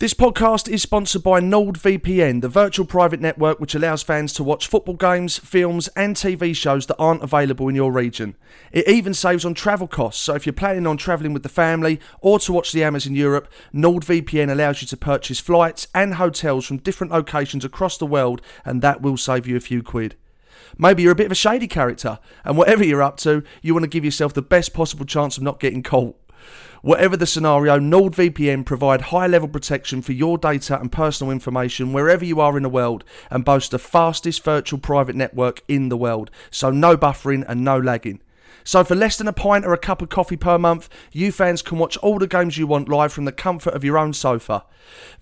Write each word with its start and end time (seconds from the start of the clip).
This 0.00 0.12
podcast 0.12 0.68
is 0.68 0.82
sponsored 0.82 1.22
by 1.22 1.40
NordVPN, 1.40 2.40
the 2.40 2.48
virtual 2.48 2.84
private 2.84 3.20
network 3.20 3.60
which 3.60 3.76
allows 3.76 4.02
fans 4.02 4.32
to 4.32 4.42
watch 4.42 4.66
football 4.66 4.96
games, 4.96 5.38
films, 5.38 5.86
and 5.94 6.16
TV 6.16 6.54
shows 6.54 6.86
that 6.86 6.96
aren't 6.96 7.22
available 7.22 7.68
in 7.68 7.76
your 7.76 7.92
region. 7.92 8.34
It 8.72 8.88
even 8.88 9.14
saves 9.14 9.44
on 9.44 9.54
travel 9.54 9.86
costs, 9.86 10.20
so 10.20 10.34
if 10.34 10.46
you're 10.46 10.52
planning 10.52 10.88
on 10.88 10.96
travelling 10.96 11.32
with 11.32 11.44
the 11.44 11.48
family 11.48 12.00
or 12.20 12.40
to 12.40 12.52
watch 12.52 12.72
the 12.72 12.82
Amazon 12.82 13.14
Europe, 13.14 13.46
NordVPN 13.72 14.50
allows 14.50 14.82
you 14.82 14.88
to 14.88 14.96
purchase 14.96 15.38
flights 15.38 15.86
and 15.94 16.14
hotels 16.14 16.66
from 16.66 16.78
different 16.78 17.12
locations 17.12 17.64
across 17.64 17.96
the 17.96 18.04
world, 18.04 18.42
and 18.64 18.82
that 18.82 19.00
will 19.00 19.16
save 19.16 19.46
you 19.46 19.56
a 19.56 19.60
few 19.60 19.80
quid. 19.80 20.16
Maybe 20.76 21.04
you're 21.04 21.12
a 21.12 21.16
bit 21.16 21.26
of 21.26 21.32
a 21.32 21.36
shady 21.36 21.68
character, 21.68 22.18
and 22.44 22.56
whatever 22.56 22.84
you're 22.84 23.00
up 23.00 23.18
to, 23.18 23.44
you 23.62 23.74
want 23.74 23.84
to 23.84 23.88
give 23.88 24.04
yourself 24.04 24.34
the 24.34 24.42
best 24.42 24.74
possible 24.74 25.06
chance 25.06 25.36
of 25.36 25.44
not 25.44 25.60
getting 25.60 25.84
caught. 25.84 26.18
Whatever 26.84 27.16
the 27.16 27.24
scenario, 27.24 27.78
NordVPN 27.78 28.66
provide 28.66 29.00
high 29.00 29.26
level 29.26 29.48
protection 29.48 30.02
for 30.02 30.12
your 30.12 30.36
data 30.36 30.78
and 30.78 30.92
personal 30.92 31.30
information 31.30 31.94
wherever 31.94 32.26
you 32.26 32.42
are 32.42 32.58
in 32.58 32.62
the 32.62 32.68
world 32.68 33.04
and 33.30 33.42
boast 33.42 33.70
the 33.70 33.78
fastest 33.78 34.44
virtual 34.44 34.78
private 34.78 35.16
network 35.16 35.62
in 35.66 35.88
the 35.88 35.96
world. 35.96 36.30
So 36.50 36.70
no 36.70 36.94
buffering 36.94 37.42
and 37.48 37.64
no 37.64 37.78
lagging. 37.78 38.20
So 38.64 38.82
for 38.82 38.94
less 38.94 39.18
than 39.18 39.28
a 39.28 39.32
pint 39.32 39.64
or 39.64 39.72
a 39.72 39.78
cup 39.78 40.02
of 40.02 40.08
coffee 40.08 40.36
per 40.36 40.58
month, 40.58 40.88
you 41.12 41.30
fans 41.30 41.62
can 41.62 41.78
watch 41.78 41.96
all 41.98 42.18
the 42.18 42.26
games 42.26 42.58
you 42.58 42.66
want 42.66 42.88
live 42.88 43.12
from 43.12 43.26
the 43.26 43.32
comfort 43.32 43.74
of 43.74 43.84
your 43.84 43.98
own 43.98 44.12
sofa. 44.12 44.64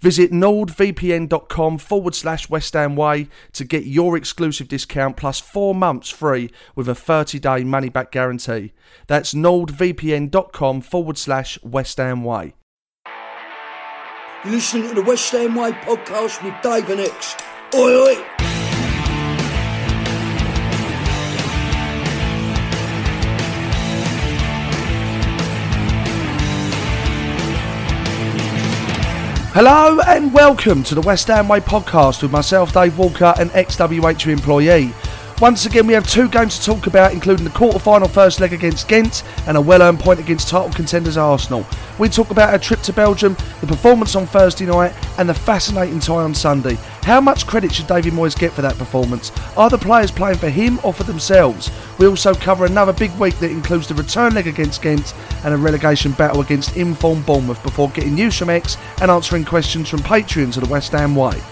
Visit 0.00 0.30
nordvpn.com 0.30 1.78
forward 1.78 2.14
slash 2.14 2.48
West 2.48 2.72
Ham 2.72 2.96
Way 2.96 3.28
to 3.52 3.64
get 3.64 3.84
your 3.84 4.16
exclusive 4.16 4.68
discount 4.68 5.16
plus 5.16 5.40
four 5.40 5.74
months 5.74 6.08
free 6.08 6.50
with 6.74 6.88
a 6.88 6.94
30 6.94 7.38
day 7.38 7.64
money 7.64 7.88
back 7.88 8.10
guarantee. 8.12 8.72
That's 9.06 9.34
nordvpn.com 9.34 10.80
forward 10.80 11.18
slash 11.18 11.62
West 11.62 11.98
Ham 11.98 12.24
Way. 12.24 12.54
You're 14.44 14.54
listening 14.54 14.88
to 14.88 14.94
the 14.94 15.02
West 15.02 15.30
Ham 15.32 15.54
Way 15.54 15.70
podcast 15.72 16.42
with 16.42 16.54
Dave 16.62 16.90
and 16.90 17.00
Ex. 17.00 17.36
Oi, 17.74 17.78
oi! 17.78 18.51
Hello 29.54 30.00
and 30.06 30.32
welcome 30.32 30.82
to 30.84 30.94
the 30.94 31.02
West 31.02 31.28
Ham 31.28 31.46
Way 31.46 31.60
podcast 31.60 32.22
with 32.22 32.32
myself, 32.32 32.72
Dave 32.72 32.96
Walker, 32.96 33.34
an 33.36 33.50
ex 33.52 33.76
WH 33.78 34.26
employee. 34.26 34.94
Once 35.42 35.66
again, 35.66 35.88
we 35.88 35.92
have 35.92 36.08
two 36.08 36.28
games 36.28 36.56
to 36.56 36.64
talk 36.64 36.86
about, 36.86 37.12
including 37.12 37.42
the 37.42 37.50
quarter-final 37.50 38.06
first 38.06 38.38
leg 38.38 38.52
against 38.52 38.86
Ghent 38.86 39.24
and 39.48 39.56
a 39.56 39.60
well-earned 39.60 39.98
point 39.98 40.20
against 40.20 40.48
title 40.48 40.72
contenders 40.72 41.16
Arsenal. 41.16 41.66
We 41.98 42.08
talk 42.08 42.30
about 42.30 42.50
our 42.50 42.60
trip 42.60 42.80
to 42.82 42.92
Belgium, 42.92 43.36
the 43.60 43.66
performance 43.66 44.14
on 44.14 44.24
Thursday 44.24 44.66
night, 44.66 44.94
and 45.18 45.28
the 45.28 45.34
fascinating 45.34 45.98
tie 45.98 46.22
on 46.22 46.32
Sunday. 46.32 46.74
How 47.02 47.20
much 47.20 47.48
credit 47.48 47.74
should 47.74 47.88
David 47.88 48.12
Moyes 48.12 48.38
get 48.38 48.52
for 48.52 48.62
that 48.62 48.78
performance? 48.78 49.32
Are 49.56 49.68
the 49.68 49.78
players 49.78 50.12
playing 50.12 50.38
for 50.38 50.48
him 50.48 50.78
or 50.84 50.92
for 50.92 51.02
themselves? 51.02 51.72
We 51.98 52.06
also 52.06 52.34
cover 52.34 52.64
another 52.64 52.92
big 52.92 53.10
week 53.18 53.36
that 53.40 53.50
includes 53.50 53.88
the 53.88 53.94
return 53.94 54.36
leg 54.36 54.46
against 54.46 54.80
Ghent 54.80 55.12
and 55.44 55.52
a 55.52 55.56
relegation 55.56 56.12
battle 56.12 56.40
against 56.40 56.76
informed 56.76 57.26
Bournemouth 57.26 57.60
before 57.64 57.90
getting 57.90 58.14
news 58.14 58.38
from 58.38 58.48
Ex 58.48 58.76
and 59.00 59.10
answering 59.10 59.44
questions 59.44 59.88
from 59.88 60.02
Patreons 60.02 60.56
of 60.56 60.62
the 60.62 60.70
West 60.70 60.92
Ham 60.92 61.16
Way. 61.16 61.42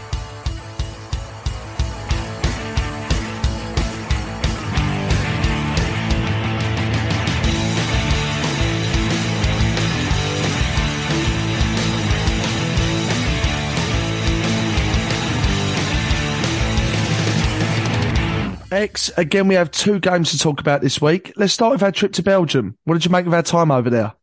Ex, 18.80 19.10
again, 19.18 19.46
we 19.46 19.54
have 19.56 19.70
two 19.70 20.00
games 20.00 20.30
to 20.30 20.38
talk 20.38 20.58
about 20.58 20.80
this 20.80 21.02
week. 21.02 21.34
Let's 21.36 21.52
start 21.52 21.72
with 21.72 21.82
our 21.82 21.92
trip 21.92 22.14
to 22.14 22.22
Belgium. 22.22 22.78
What 22.84 22.94
did 22.94 23.04
you 23.04 23.10
make 23.10 23.26
of 23.26 23.34
our 23.34 23.42
time 23.42 23.70
over 23.70 23.91
there? 23.91 24.14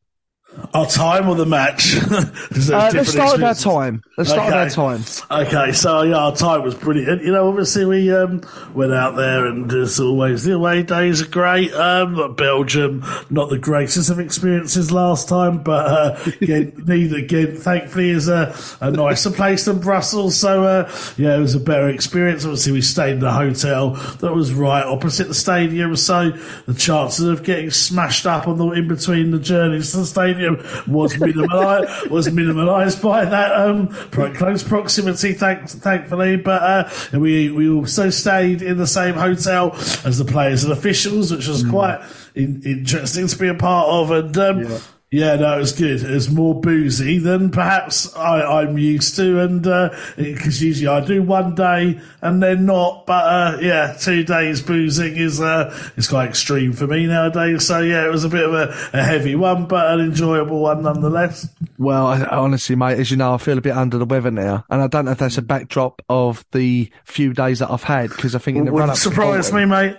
Our 0.73 0.87
time 0.87 1.29
or 1.29 1.35
the 1.35 1.45
match? 1.45 1.95
uh, 2.11 2.23
let's 2.51 3.11
start 3.11 3.33
with 3.33 3.43
our 3.43 3.53
time. 3.53 4.03
Let's 4.17 4.31
start 4.31 4.49
okay. 4.49 4.65
with 4.65 4.77
our 4.77 4.97
time. 4.97 5.47
Okay, 5.47 5.71
so 5.71 6.01
yeah, 6.01 6.17
our 6.17 6.35
time 6.35 6.63
was 6.63 6.73
brilliant. 6.73 7.23
You 7.23 7.31
know, 7.31 7.47
obviously 7.47 7.85
we 7.85 8.11
um, 8.11 8.41
went 8.73 8.91
out 8.91 9.15
there 9.15 9.45
and 9.45 9.71
as 9.71 9.99
always, 9.99 10.43
the 10.43 10.53
away 10.53 10.81
days 10.83 11.21
are 11.21 11.27
great. 11.27 11.73
Um, 11.73 12.35
Belgium, 12.35 13.03
not 13.29 13.49
the 13.49 13.59
greatest 13.59 14.09
of 14.09 14.19
experiences 14.19 14.91
last 14.91 15.29
time, 15.29 15.61
but 15.61 15.85
uh, 15.85 16.31
Ghent, 16.41 16.87
neither 16.87 17.21
Ghent, 17.21 17.59
thankfully, 17.59 18.09
is 18.09 18.27
a, 18.27 18.55
a 18.81 18.89
nicer 18.89 19.31
place 19.31 19.65
than 19.65 19.79
Brussels. 19.79 20.37
So 20.37 20.63
uh, 20.63 20.91
yeah, 21.17 21.37
it 21.37 21.39
was 21.39 21.53
a 21.53 21.59
better 21.59 21.89
experience. 21.89 22.45
Obviously, 22.45 22.73
we 22.73 22.81
stayed 22.81 23.17
in 23.17 23.23
a 23.23 23.31
hotel 23.31 23.91
that 24.19 24.33
was 24.33 24.53
right 24.53 24.83
opposite 24.83 25.27
the 25.27 25.33
stadium, 25.33 25.95
so 25.95 26.31
the 26.65 26.73
chances 26.73 27.25
of 27.25 27.43
getting 27.43 27.69
smashed 27.69 28.25
up 28.25 28.47
on 28.47 28.57
the 28.57 28.67
in 28.71 28.87
between 28.87 29.31
the 29.31 29.39
journeys 29.39 29.91
to 29.91 29.97
the 29.97 30.05
stadium 30.05 30.46
was 30.87 31.13
minimalised 31.15 32.09
was 32.09 32.27
minimalised 32.27 33.01
by 33.01 33.25
that 33.25 33.51
um, 33.53 33.87
close 34.33 34.63
proximity, 34.63 35.33
thank, 35.33 35.69
thankfully. 35.69 36.37
But 36.37 36.61
uh, 36.61 37.19
we 37.19 37.51
we 37.51 37.69
also 37.69 38.09
stayed 38.09 38.61
in 38.61 38.77
the 38.77 38.87
same 38.87 39.15
hotel 39.15 39.73
as 40.05 40.17
the 40.17 40.25
players 40.25 40.63
and 40.63 40.73
officials, 40.73 41.31
which 41.31 41.47
was 41.47 41.63
mm. 41.63 41.69
quite 41.69 42.01
in, 42.35 42.61
interesting 42.63 43.27
to 43.27 43.37
be 43.37 43.47
a 43.47 43.55
part 43.55 43.89
of. 43.89 44.11
And 44.11 44.37
um, 44.37 44.63
yeah. 44.63 44.79
Yeah, 45.09 45.37
no, 45.37 45.55
it 45.55 45.59
was 45.59 45.71
good. 45.71 46.03
It 46.03 46.11
was 46.11 46.29
more 46.29 46.59
boozy 46.59 47.17
than 47.17 47.49
perhaps 47.49 48.13
I, 48.13 48.63
am 48.63 48.77
used 48.77 49.15
to, 49.15 49.39
and 49.39 49.61
because 49.61 50.61
uh, 50.61 50.65
usually 50.65 50.87
I 50.87 50.99
do 50.99 51.23
one 51.23 51.55
day 51.55 52.01
and 52.21 52.43
then 52.43 52.65
not. 52.65 53.05
But 53.05 53.23
uh, 53.23 53.57
yeah, 53.61 53.95
two 53.97 54.25
days 54.25 54.61
boozing 54.61 55.15
is 55.15 55.39
uh, 55.39 55.73
is 55.95 56.09
quite 56.09 56.27
extreme 56.27 56.73
for 56.73 56.87
me 56.87 57.05
nowadays. 57.07 57.65
So 57.65 57.79
yeah, 57.79 58.05
it 58.05 58.11
was 58.11 58.25
a 58.25 58.29
bit 58.29 58.43
of 58.43 58.53
a, 58.53 58.75
a 58.91 59.01
heavy 59.01 59.35
one, 59.35 59.65
but 59.65 59.93
an 59.93 60.01
enjoyable 60.01 60.59
one 60.59 60.83
nonetheless. 60.83 61.47
Well, 61.77 62.07
I, 62.07 62.25
honestly, 62.25 62.75
mate, 62.75 62.99
as 62.99 63.09
you 63.09 63.15
know, 63.15 63.33
I 63.33 63.37
feel 63.37 63.57
a 63.57 63.61
bit 63.61 63.77
under 63.77 63.97
the 63.97 64.05
weather 64.05 64.31
now, 64.31 64.65
and 64.69 64.81
I 64.81 64.87
don't 64.87 65.05
know 65.05 65.11
if 65.11 65.19
that's 65.19 65.37
a 65.37 65.41
backdrop 65.41 66.01
of 66.09 66.45
the 66.51 66.91
few 67.05 67.33
days 67.33 67.59
that 67.59 67.71
I've 67.71 67.83
had 67.83 68.09
because 68.09 68.35
I 68.35 68.39
think 68.39 68.57
in 68.57 68.65
the 68.65 68.73
run 68.73 68.89
up 68.89 68.97
surprise 68.97 69.53
me, 69.53 69.63
mate. 69.63 69.95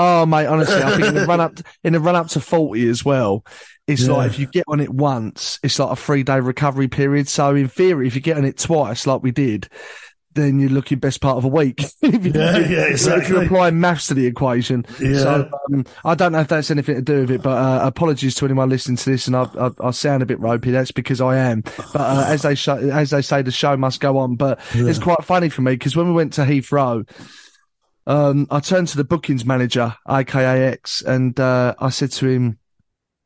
Oh, 0.00 0.24
mate, 0.26 0.46
honestly, 0.46 0.80
I 0.80 0.92
think 0.94 1.06
in 1.08 1.14
the 1.14 1.26
run 1.26 1.40
up 1.40 1.58
in 1.82 1.92
the 1.92 2.00
run 2.00 2.14
up 2.16 2.28
to 2.28 2.40
forty 2.40 2.88
as 2.88 3.04
well, 3.04 3.44
it's 3.86 4.06
yeah. 4.06 4.12
like 4.12 4.30
if 4.30 4.38
you 4.38 4.46
get 4.46 4.64
on 4.68 4.80
it 4.80 4.90
once, 4.90 5.58
it's 5.62 5.78
like 5.78 5.90
a 5.90 5.96
three 5.96 6.22
day 6.22 6.38
recovery 6.40 6.88
period. 6.88 7.28
So 7.28 7.54
in 7.54 7.68
theory, 7.68 8.06
if 8.06 8.14
you 8.14 8.20
get 8.20 8.36
on 8.36 8.44
it 8.44 8.58
twice, 8.58 9.06
like 9.06 9.22
we 9.24 9.32
did, 9.32 9.68
then 10.34 10.60
you're 10.60 10.70
looking 10.70 10.98
best 11.00 11.20
part 11.20 11.36
of 11.36 11.44
a 11.44 11.48
week. 11.48 11.80
if 12.02 12.24
you, 12.24 12.32
Yeah, 12.32 12.58
if 12.58 12.70
you- 12.70 12.76
yeah, 12.76 13.16
If 13.18 13.28
you're 13.28 13.42
applying 13.42 13.80
maths 13.80 14.06
to 14.06 14.14
the 14.14 14.26
equation. 14.26 14.84
Yeah. 15.00 15.18
So 15.18 15.50
um, 15.72 15.84
I 16.04 16.14
don't 16.14 16.30
know 16.30 16.40
if 16.40 16.48
that's 16.48 16.70
anything 16.70 16.94
to 16.94 17.02
do 17.02 17.20
with 17.22 17.30
it, 17.32 17.42
but 17.42 17.56
uh, 17.58 17.80
apologies 17.84 18.36
to 18.36 18.44
anyone 18.44 18.68
listening 18.68 18.98
to 18.98 19.10
this, 19.10 19.26
and 19.26 19.34
I, 19.34 19.48
I, 19.58 19.70
I 19.80 19.90
sound 19.90 20.22
a 20.22 20.26
bit 20.26 20.38
ropey. 20.38 20.70
That's 20.70 20.92
because 20.92 21.20
I 21.20 21.38
am. 21.38 21.62
But 21.62 21.96
uh, 21.96 22.24
as 22.28 22.42
they 22.42 22.54
sh- 22.54 22.68
as 22.68 23.10
they 23.10 23.22
say, 23.22 23.42
the 23.42 23.50
show 23.50 23.76
must 23.76 24.00
go 24.00 24.18
on. 24.18 24.36
But 24.36 24.60
it's 24.74 25.00
quite 25.00 25.24
funny 25.24 25.48
for 25.48 25.62
me 25.62 25.72
because 25.72 25.96
when 25.96 26.06
we 26.06 26.12
went 26.12 26.34
to 26.34 26.42
Heathrow. 26.42 27.08
Um, 28.08 28.46
I 28.50 28.60
turned 28.60 28.88
to 28.88 28.96
the 28.96 29.04
bookings 29.04 29.44
manager, 29.44 29.94
aka 30.08 30.64
X, 30.64 31.02
and 31.02 31.38
uh, 31.38 31.74
I 31.78 31.90
said 31.90 32.10
to 32.12 32.26
him, 32.26 32.58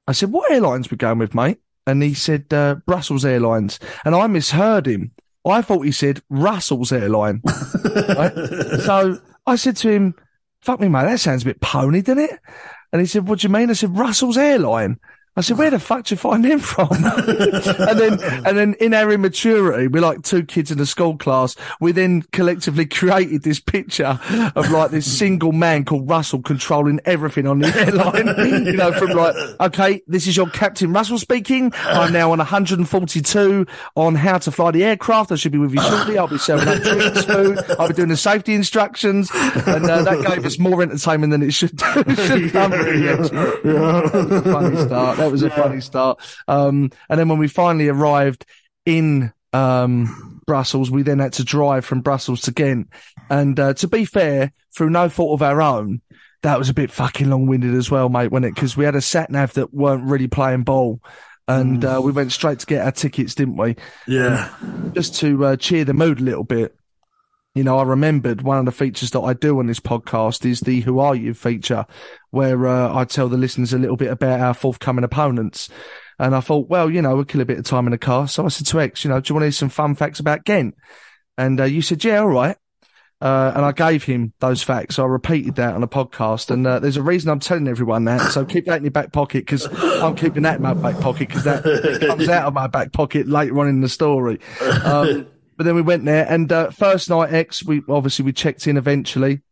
I 0.08 0.12
said, 0.12 0.32
"What 0.32 0.50
airlines 0.50 0.90
we 0.90 0.96
going 0.96 1.19
with, 1.19 1.37
mate?" 1.37 1.58
And 1.87 2.02
he 2.02 2.14
said, 2.14 2.52
uh, 2.52 2.75
"Brussels 2.84 3.25
Airlines." 3.25 3.79
And 4.05 4.17
I 4.17 4.26
misheard 4.26 4.87
him. 4.87 5.12
I 5.46 5.62
thought 5.62 5.82
he 5.82 5.93
said 5.93 6.20
Russell's 6.29 6.90
Airline. 6.90 7.43
right? 7.84 8.32
So 8.81 9.20
I 9.46 9.55
said 9.55 9.76
to 9.79 9.88
him, 9.88 10.14
"Fuck 10.62 10.81
me, 10.81 10.88
mate. 10.88 11.05
That 11.05 11.20
sounds 11.20 11.43
a 11.43 11.46
bit 11.46 11.61
pony, 11.61 12.02
doesn't 12.02 12.25
it?" 12.25 12.40
And 12.93 13.00
he 13.00 13.06
said, 13.06 13.28
"What 13.28 13.38
do 13.38 13.46
you 13.46 13.52
mean?" 13.52 13.70
I 13.70 13.75
said, 13.75 13.96
"Russell's 13.96 14.37
Airline." 14.37 14.99
I 15.34 15.40
said, 15.40 15.56
"Where 15.56 15.70
the 15.70 15.79
fuck 15.79 16.05
do 16.05 16.12
you 16.12 16.19
find 16.19 16.44
him 16.44 16.58
from?" 16.58 16.88
and 16.93 17.99
then, 17.99 18.23
and 18.44 18.58
then, 18.58 18.75
in 18.75 18.93
our 18.93 19.11
immaturity, 19.11 19.88
we're 19.88 20.02
like 20.02 20.23
two 20.23 20.44
kids 20.44 20.70
in 20.70 20.79
a 20.79 20.84
school 20.84 21.17
class. 21.17 21.56
We 21.81 21.93
then 21.93 22.23
collectively 22.32 22.84
created 22.84 23.43
this 23.43 23.58
picture 23.58 24.20
of 24.55 24.70
like 24.70 24.90
this 24.90 25.11
single 25.11 25.52
man 25.52 25.87
called 25.87 26.08
Russell 26.08 26.43
controlling 26.43 27.00
everything 27.06 27.46
on 27.46 27.61
the 27.61 27.69
airline. 27.76 28.67
you 28.67 28.73
know, 28.75 28.93
from 28.93 29.11
like, 29.11 29.34
okay, 29.61 30.02
this 30.06 30.26
is 30.26 30.37
your 30.37 30.50
Captain 30.50 30.93
Russell 30.93 31.19
speaking. 31.19 31.73
I'm 31.76 32.12
now 32.12 32.31
on 32.32 32.38
142 32.38 33.67
on 33.96 34.14
how 34.14 34.37
to 34.37 34.50
fly 34.50 34.70
the 34.70 34.85
aircraft. 34.85 35.32
I 35.32 35.37
should 35.37 35.52
be 35.52 35.58
with 35.58 35.73
you 35.73 35.81
shortly. 35.81 36.19
I'll 36.19 36.28
be 36.28 36.37
serving 36.37 36.69
up 36.69 36.82
drinks, 36.82 37.25
food. 37.25 37.58
I'll 37.78 37.88
be 37.88 37.94
doing 37.94 38.08
the 38.11 38.19
safety 38.19 38.55
instructions, 38.55 39.31
and 39.32 39.88
uh, 39.88 40.02
that 40.02 40.26
gave 40.26 40.44
us 40.44 40.58
more 40.58 40.82
entertainment 40.82 41.31
than 41.31 41.43
it 41.43 41.52
should. 41.52 41.81
should 41.81 42.06
have 42.06 42.52
done, 42.52 42.70
really, 42.73 43.08
actually. 43.08 44.43
funny 44.43 44.76
start. 44.76 45.22
That 45.23 45.33
was 45.33 45.43
a 45.43 45.51
funny 45.51 45.81
start. 45.81 46.21
Um, 46.49 46.91
and 47.09 47.19
then 47.19 47.29
when 47.29 47.39
we 47.39 47.49
finally 47.49 47.89
arrived 47.89 48.45
in 48.85 49.33
um, 49.53 50.41
Brussels, 50.47 50.91
we 50.91 51.03
then 51.03 51.19
had 51.19 51.35
to 51.35 51.45
drive 51.45 51.85
from 51.85 52.01
Brussels 52.01 52.43
to 52.43 52.53
Ghent. 52.53 52.89
And 53.31 53.59
uh, 53.59 53.75
to 53.75 53.89
be 53.89 54.05
fair, 54.05 54.53
through 54.77 54.91
no 54.91 55.09
fault 55.09 55.35
of 55.35 55.43
our 55.43 55.63
own, 55.63 56.01
that 56.43 56.59
was 56.59 56.69
a 56.69 56.75
bit 56.75 56.91
fucking 56.91 57.31
long-winded 57.31 57.75
as 57.75 57.91
well, 57.91 58.09
mate, 58.09 58.33
wasn't 58.33 58.47
it? 58.47 58.55
Because 58.55 58.77
we 58.77 58.85
had 58.85 58.97
a 58.97 59.01
sat 59.01 59.31
nav 59.31 59.55
that 59.55 59.73
weren't 59.73 60.05
really 60.05 60.29
playing 60.29 60.65
ball. 60.65 61.01
And 61.49 61.85
uh, 61.85 62.01
we 62.03 62.13
went 62.13 62.33
straight 62.33 62.61
to 62.61 62.67
get 62.67 62.85
our 62.85 62.93
tickets, 62.93 63.35
didn't 63.35 63.57
we? 63.57 63.77
Yeah. 64.07 64.49
just 64.93 65.17
to 65.21 65.45
uh, 65.45 65.57
cheer 65.57 65.85
the 65.85 65.93
mood 65.93 66.21
a 66.21 66.23
little 66.25 66.45
bit, 66.45 66.75
you 67.54 67.64
know, 67.64 67.78
I 67.78 67.82
remembered 67.82 68.43
one 68.43 68.58
of 68.58 68.64
the 68.64 68.72
features 68.72 69.10
that 69.10 69.20
I 69.20 69.34
do 69.34 69.58
on 69.58 69.66
this 69.66 69.81
podcast 69.81 70.46
is 70.46 70.60
the 70.60 70.81
Who 70.81 71.00
Are 71.00 71.14
You 71.14 71.34
feature, 71.34 71.87
where 72.31 72.66
uh, 72.66 72.94
I 72.96 73.04
tell 73.04 73.28
the 73.28 73.37
listeners 73.37 73.75
a 73.75 73.78
little 73.78 73.96
bit 73.96 74.10
about 74.10 74.40
our 74.40 74.54
forthcoming 74.54 75.04
opponents. 75.04 75.69
And 76.19 76.34
I 76.34 76.40
thought, 76.40 76.69
well, 76.69 76.90
you 76.90 77.02
know, 77.02 77.14
we'll 77.14 77.25
kill 77.25 77.43
a 77.43 77.46
bit 77.46 77.58
of 77.58 77.64
time 77.64 77.87
in 77.87 77.90
the 77.90 77.99
car. 77.99 78.26
So 78.26 78.46
I 78.46 78.49
said 78.49 78.66
to 78.69 78.81
Ex, 78.81 79.04
you 79.04 79.10
know, 79.10 79.20
do 79.20 79.31
you 79.31 79.34
want 79.34 79.43
to 79.43 79.46
hear 79.46 79.52
some 79.52 79.69
fun 79.69 79.94
facts 79.94 80.20
about 80.20 80.44
Ghent? 80.44 80.75
And 81.37 81.60
uh, 81.60 81.64
you 81.64 81.82
said, 81.82 82.02
yeah, 82.04 82.19
all 82.19 82.28
right. 82.28 82.56
Uh, 83.20 83.52
and 83.54 83.64
I 83.64 83.72
gave 83.72 84.02
him 84.02 84.32
those 84.40 84.62
facts. 84.62 84.99
I 84.99 85.04
repeated 85.04 85.56
that 85.56 85.75
on 85.75 85.82
a 85.82 85.88
podcast. 85.88 86.50
And 86.50 86.66
uh, 86.66 86.81
there's 86.81 86.96
a 86.96 87.02
reason 87.02 87.31
I'm 87.31 87.38
telling 87.38 87.69
everyone 87.69 88.04
that. 88.06 88.32
So 88.32 88.44
keep 88.44 88.64
that 88.66 88.78
in 88.78 88.84
your 88.84 88.90
back 88.90 89.12
pocket 89.12 89.46
because 89.46 89.69
I'm 90.02 90.16
keeping 90.16 90.43
that 90.43 90.56
in 90.56 90.62
my 90.62 90.75
back 90.75 90.99
pocket 91.00 91.28
because 91.28 91.44
that 91.44 91.62
comes 92.00 92.28
out 92.28 92.46
of 92.46 92.54
my 92.54 92.66
back 92.66 92.93
pocket 92.93 93.28
later 93.28 93.60
on 93.60 93.69
in 93.69 93.81
the 93.81 93.88
story. 93.88 94.40
Um, 94.84 95.28
but 95.62 95.67
then 95.67 95.76
we 95.76 95.82
went 95.82 96.05
there 96.05 96.26
and 96.29 96.50
uh, 96.50 96.70
first 96.70 97.09
night 97.09 97.32
Ex, 97.32 97.64
we 97.64 97.82
obviously 97.88 98.25
we 98.25 98.32
checked 98.32 98.67
in 98.67 98.76
eventually. 98.76 99.43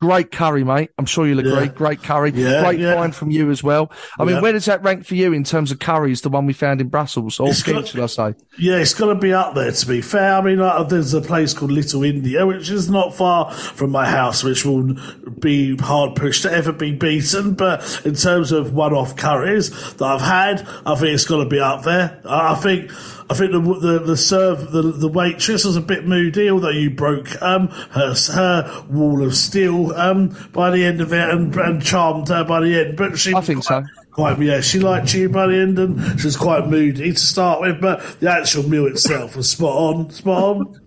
Great 0.00 0.30
curry, 0.30 0.64
mate. 0.64 0.88
I'm 0.96 1.04
sure 1.04 1.26
you'll 1.26 1.40
agree. 1.40 1.52
Yeah. 1.52 1.66
Great 1.66 2.02
curry. 2.02 2.30
Yeah, 2.32 2.62
Great 2.62 2.78
yeah. 2.80 2.94
find 2.94 3.12
from 3.14 3.30
you 3.30 3.50
as 3.50 3.62
well. 3.64 3.90
I 4.18 4.24
mean, 4.24 4.40
where 4.40 4.52
does 4.52 4.64
that 4.66 4.82
rank 4.82 5.04
for 5.04 5.16
you 5.16 5.32
in 5.34 5.42
terms 5.44 5.70
of 5.72 5.80
curries, 5.80 6.22
the 6.22 6.28
one 6.30 6.46
we 6.46 6.52
found 6.54 6.80
in 6.80 6.88
Brussels 6.88 7.38
or 7.40 7.48
It's 7.50 7.62
got- 7.62 7.72
Ghent, 7.74 7.88
should 7.88 8.00
I 8.00 8.06
say? 8.06 8.34
Yeah, 8.58 8.76
it's 8.76 8.94
got 8.94 9.12
to 9.12 9.16
be 9.16 9.34
up 9.34 9.54
there 9.54 9.70
to 9.72 9.86
be 9.86 10.00
fair. 10.00 10.34
I 10.36 10.40
mean, 10.40 10.58
there's 10.88 11.12
a 11.12 11.20
place 11.20 11.52
called 11.52 11.72
Little 11.72 12.04
India, 12.04 12.46
which 12.46 12.70
is 12.70 12.88
not 12.88 13.14
far 13.16 13.52
from 13.52 13.90
my 13.90 14.08
house, 14.08 14.42
which 14.44 14.64
will 14.64 14.94
be 15.40 15.76
hard 15.76 16.14
pushed 16.16 16.42
to 16.44 16.52
ever 16.52 16.72
be 16.72 16.92
beaten. 16.92 17.52
But 17.54 18.00
in 18.06 18.14
terms 18.14 18.50
of 18.52 18.72
one-off 18.72 19.16
curries 19.16 19.70
that 19.94 20.04
I've 20.04 20.22
had, 20.22 20.66
I 20.86 20.94
think 20.94 21.08
it's 21.12 21.24
got 21.26 21.42
to 21.42 21.48
be 21.50 21.60
up 21.60 21.82
there. 21.82 22.22
I 22.24 22.54
think. 22.54 22.90
I 23.30 23.34
think 23.34 23.52
the 23.52 23.60
the, 23.60 23.98
the 24.00 24.16
serve 24.16 24.70
the 24.72 24.82
the 24.82 25.08
waitress 25.08 25.64
was 25.64 25.76
a 25.76 25.80
bit 25.82 26.06
moody, 26.06 26.48
although 26.50 26.70
you 26.70 26.90
broke 26.90 27.40
um 27.42 27.68
her 27.90 28.14
her 28.32 28.84
wall 28.88 29.22
of 29.22 29.34
steel 29.34 29.92
um 29.92 30.34
by 30.52 30.70
the 30.70 30.84
end 30.84 31.00
of 31.00 31.12
it 31.12 31.28
and, 31.28 31.54
and 31.56 31.82
charmed 31.82 32.28
her 32.28 32.44
by 32.44 32.60
the 32.60 32.80
end. 32.80 32.96
But 32.96 33.18
she 33.18 33.34
I 33.34 33.40
think 33.40 33.64
quite- 33.66 33.84
so. 33.84 33.90
Quite, 34.10 34.40
yeah, 34.40 34.60
she 34.62 34.80
liked 34.80 35.14
you 35.14 35.28
by 35.28 35.46
the 35.46 35.54
end, 35.58 35.78
and 35.78 36.18
she 36.18 36.26
was 36.26 36.36
quite 36.36 36.66
moody 36.66 37.12
to 37.12 37.18
start 37.20 37.60
with. 37.60 37.80
But 37.80 38.00
the 38.18 38.28
actual 38.28 38.68
meal 38.68 38.86
itself 38.86 39.36
was 39.36 39.48
spot 39.48 39.76
on, 39.76 40.10
spot 40.10 40.42
on. 40.42 40.80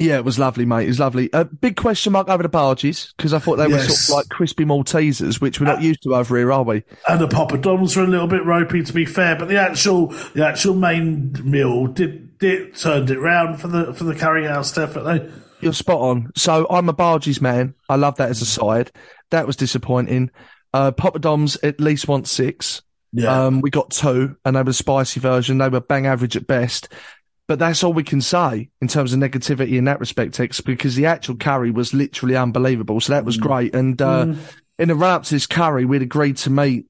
Yeah, 0.00 0.16
it 0.16 0.24
was 0.24 0.38
lovely, 0.38 0.64
mate. 0.64 0.84
It 0.84 0.88
was 0.88 1.00
lovely. 1.00 1.28
A 1.32 1.44
big 1.44 1.76
question 1.76 2.12
mark 2.12 2.28
over 2.28 2.42
the 2.42 2.48
bhajis 2.48 3.16
because 3.16 3.34
I 3.34 3.40
thought 3.40 3.56
they 3.56 3.66
were 3.66 3.80
sort 3.80 3.98
of 3.98 4.08
like 4.10 4.28
crispy 4.28 4.64
Maltesers, 4.64 5.40
which 5.40 5.60
we're 5.60 5.66
not 5.66 5.82
used 5.82 6.02
to 6.04 6.14
over 6.14 6.36
here, 6.36 6.52
are 6.52 6.62
we? 6.62 6.84
And 7.08 7.20
the 7.20 7.26
poppadoms 7.26 7.96
were 7.96 8.04
a 8.04 8.06
little 8.06 8.28
bit 8.28 8.44
ropey, 8.44 8.84
to 8.84 8.92
be 8.92 9.04
fair. 9.04 9.34
But 9.34 9.48
the 9.48 9.60
actual, 9.60 10.08
the 10.34 10.46
actual 10.46 10.74
main 10.74 11.36
meal 11.42 11.88
did 11.88 12.38
did 12.38 12.76
turned 12.76 13.10
it 13.10 13.18
round 13.18 13.60
for 13.60 13.66
the 13.66 13.92
for 13.92 14.04
the 14.04 14.14
curry 14.14 14.46
house, 14.46 14.72
definitely. 14.72 15.32
You're 15.60 15.72
spot 15.72 16.00
on. 16.00 16.30
So 16.36 16.68
I'm 16.70 16.88
a 16.88 16.94
bhajis 16.94 17.40
man. 17.40 17.74
I 17.88 17.96
love 17.96 18.16
that 18.16 18.30
as 18.30 18.40
a 18.40 18.46
side. 18.46 18.92
That 19.30 19.46
was 19.46 19.56
disappointing. 19.56 20.30
Uh, 20.72 20.92
poppadoms 20.92 21.58
at 21.64 21.80
least 21.80 22.06
want 22.06 22.28
six. 22.28 22.82
Yeah. 23.12 23.46
Um, 23.46 23.62
we 23.62 23.70
got 23.70 23.90
two, 23.90 24.36
and 24.44 24.54
they 24.54 24.60
were 24.60 24.64
the 24.64 24.74
spicy 24.74 25.18
version. 25.18 25.58
They 25.58 25.68
were 25.68 25.80
bang 25.80 26.06
average 26.06 26.36
at 26.36 26.46
best. 26.46 26.88
But 27.48 27.58
that's 27.58 27.82
all 27.82 27.94
we 27.94 28.04
can 28.04 28.20
say 28.20 28.68
in 28.82 28.88
terms 28.88 29.14
of 29.14 29.20
negativity 29.20 29.78
in 29.78 29.84
that 29.86 30.00
respect, 30.00 30.38
Ex, 30.38 30.60
because 30.60 30.96
the 30.96 31.06
actual 31.06 31.34
curry 31.34 31.70
was 31.70 31.94
literally 31.94 32.36
unbelievable. 32.36 33.00
So 33.00 33.14
that 33.14 33.24
was 33.24 33.38
great. 33.38 33.74
And 33.74 34.00
uh, 34.02 34.34
in 34.78 34.88
the 34.88 34.94
run 34.94 35.14
up 35.14 35.22
to 35.24 35.34
this 35.34 35.46
curry, 35.46 35.86
we'd 35.86 36.02
agreed 36.02 36.36
to 36.38 36.50
meet 36.50 36.86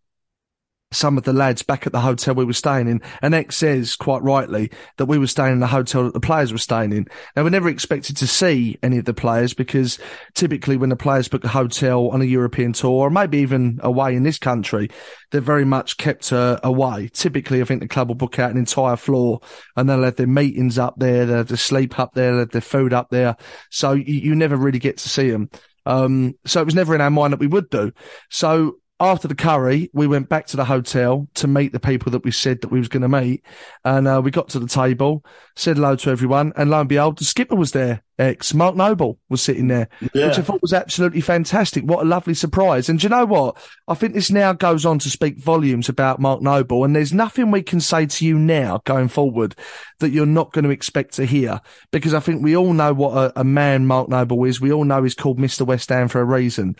some 0.90 1.18
of 1.18 1.24
the 1.24 1.32
lads 1.32 1.62
back 1.62 1.86
at 1.86 1.92
the 1.92 2.00
hotel 2.00 2.34
we 2.34 2.44
were 2.44 2.52
staying 2.52 2.88
in. 2.88 3.02
And 3.22 3.34
Ex 3.34 3.56
says 3.56 3.96
quite 3.96 4.22
rightly 4.22 4.70
that 4.96 5.06
we 5.06 5.18
were 5.18 5.26
staying 5.26 5.54
in 5.54 5.60
the 5.60 5.66
hotel 5.66 6.04
that 6.04 6.14
the 6.14 6.20
players 6.20 6.52
were 6.52 6.58
staying 6.58 6.92
in. 6.92 7.06
Now 7.36 7.44
we 7.44 7.50
never 7.50 7.68
expected 7.68 8.16
to 8.18 8.26
see 8.26 8.78
any 8.82 8.98
of 8.98 9.04
the 9.04 9.14
players 9.14 9.54
because 9.54 9.98
typically 10.34 10.76
when 10.76 10.90
the 10.90 10.96
players 10.96 11.28
book 11.28 11.44
a 11.44 11.48
hotel 11.48 12.08
on 12.08 12.22
a 12.22 12.26
European 12.26 12.72
tour 12.72 12.90
or 12.90 13.10
maybe 13.10 13.38
even 13.38 13.80
away 13.82 14.14
in 14.14 14.22
this 14.22 14.38
country, 14.38 14.88
they're 15.30 15.40
very 15.40 15.64
much 15.64 15.98
kept 15.98 16.32
uh, 16.32 16.58
away. 16.64 17.08
Typically, 17.12 17.60
I 17.60 17.64
think 17.64 17.82
the 17.82 17.88
club 17.88 18.08
will 18.08 18.14
book 18.14 18.38
out 18.38 18.50
an 18.50 18.56
entire 18.56 18.96
floor 18.96 19.40
and 19.76 19.88
they'll 19.88 20.02
have 20.02 20.16
their 20.16 20.26
meetings 20.26 20.78
up 20.78 20.94
there, 20.98 21.26
they'll 21.26 21.38
have 21.38 21.48
their 21.48 21.56
sleep 21.56 21.98
up 21.98 22.14
there, 22.14 22.30
they'll 22.30 22.40
have 22.40 22.50
their 22.50 22.60
food 22.60 22.92
up 22.92 23.10
there. 23.10 23.36
So 23.70 23.92
you, 23.92 24.14
you 24.14 24.34
never 24.34 24.56
really 24.56 24.78
get 24.78 24.96
to 24.98 25.08
see 25.08 25.30
them. 25.30 25.50
Um, 25.84 26.34
so 26.44 26.60
it 26.60 26.66
was 26.66 26.74
never 26.74 26.94
in 26.94 27.00
our 27.00 27.10
mind 27.10 27.32
that 27.32 27.40
we 27.40 27.46
would 27.46 27.70
do. 27.70 27.92
So 28.30 28.77
after 29.00 29.28
the 29.28 29.34
curry, 29.34 29.90
we 29.92 30.06
went 30.06 30.28
back 30.28 30.46
to 30.48 30.56
the 30.56 30.64
hotel 30.64 31.28
to 31.34 31.46
meet 31.46 31.72
the 31.72 31.78
people 31.80 32.10
that 32.12 32.24
we 32.24 32.32
said 32.32 32.60
that 32.62 32.70
we 32.72 32.78
was 32.80 32.88
going 32.88 33.02
to 33.02 33.08
meet. 33.08 33.44
And, 33.84 34.08
uh, 34.08 34.20
we 34.22 34.30
got 34.32 34.48
to 34.50 34.58
the 34.58 34.66
table, 34.66 35.24
said 35.54 35.76
hello 35.76 35.94
to 35.96 36.10
everyone. 36.10 36.52
And 36.56 36.68
lo 36.70 36.80
and 36.80 36.88
behold, 36.88 37.18
the 37.18 37.24
skipper 37.24 37.54
was 37.54 37.70
there. 37.72 38.02
Ex 38.18 38.52
Mark 38.52 38.74
Noble 38.74 39.20
was 39.28 39.40
sitting 39.40 39.68
there, 39.68 39.88
Yeah. 40.12 40.26
which 40.26 40.38
I 40.40 40.42
thought 40.42 40.60
was 40.60 40.72
absolutely 40.72 41.20
fantastic. 41.20 41.84
What 41.84 42.04
a 42.04 42.08
lovely 42.08 42.34
surprise. 42.34 42.88
And 42.88 43.00
you 43.00 43.08
know 43.08 43.24
what? 43.24 43.56
I 43.86 43.94
think 43.94 44.14
this 44.14 44.32
now 44.32 44.52
goes 44.52 44.84
on 44.84 44.98
to 44.98 45.10
speak 45.10 45.38
volumes 45.38 45.88
about 45.88 46.18
Mark 46.18 46.42
Noble. 46.42 46.82
And 46.82 46.96
there's 46.96 47.12
nothing 47.12 47.52
we 47.52 47.62
can 47.62 47.80
say 47.80 48.06
to 48.06 48.26
you 48.26 48.36
now 48.36 48.80
going 48.84 49.06
forward 49.06 49.54
that 50.00 50.10
you're 50.10 50.26
not 50.26 50.52
going 50.52 50.64
to 50.64 50.70
expect 50.70 51.14
to 51.14 51.24
hear 51.26 51.60
because 51.92 52.12
I 52.14 52.18
think 52.18 52.42
we 52.42 52.56
all 52.56 52.72
know 52.72 52.92
what 52.92 53.12
a, 53.16 53.40
a 53.40 53.44
man 53.44 53.86
Mark 53.86 54.08
Noble 54.08 54.42
is. 54.44 54.60
We 54.60 54.72
all 54.72 54.84
know 54.84 55.04
he's 55.04 55.14
called 55.14 55.38
Mr. 55.38 55.64
West 55.64 55.88
Ham 55.90 56.08
for 56.08 56.20
a 56.20 56.24
reason. 56.24 56.74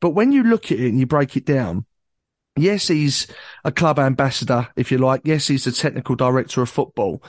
But 0.00 0.10
when 0.10 0.32
you 0.32 0.42
look 0.42 0.66
at 0.66 0.78
it 0.80 0.88
and 0.88 0.98
you 0.98 1.06
break 1.06 1.36
it 1.36 1.44
down, 1.44 1.86
yes, 2.56 2.88
he's 2.88 3.26
a 3.64 3.72
club 3.72 3.98
ambassador, 3.98 4.68
if 4.76 4.90
you 4.90 4.98
like. 4.98 5.22
Yes, 5.24 5.48
he's 5.48 5.64
the 5.64 5.72
technical 5.72 6.16
director 6.16 6.62
of 6.62 6.70
football. 6.70 7.22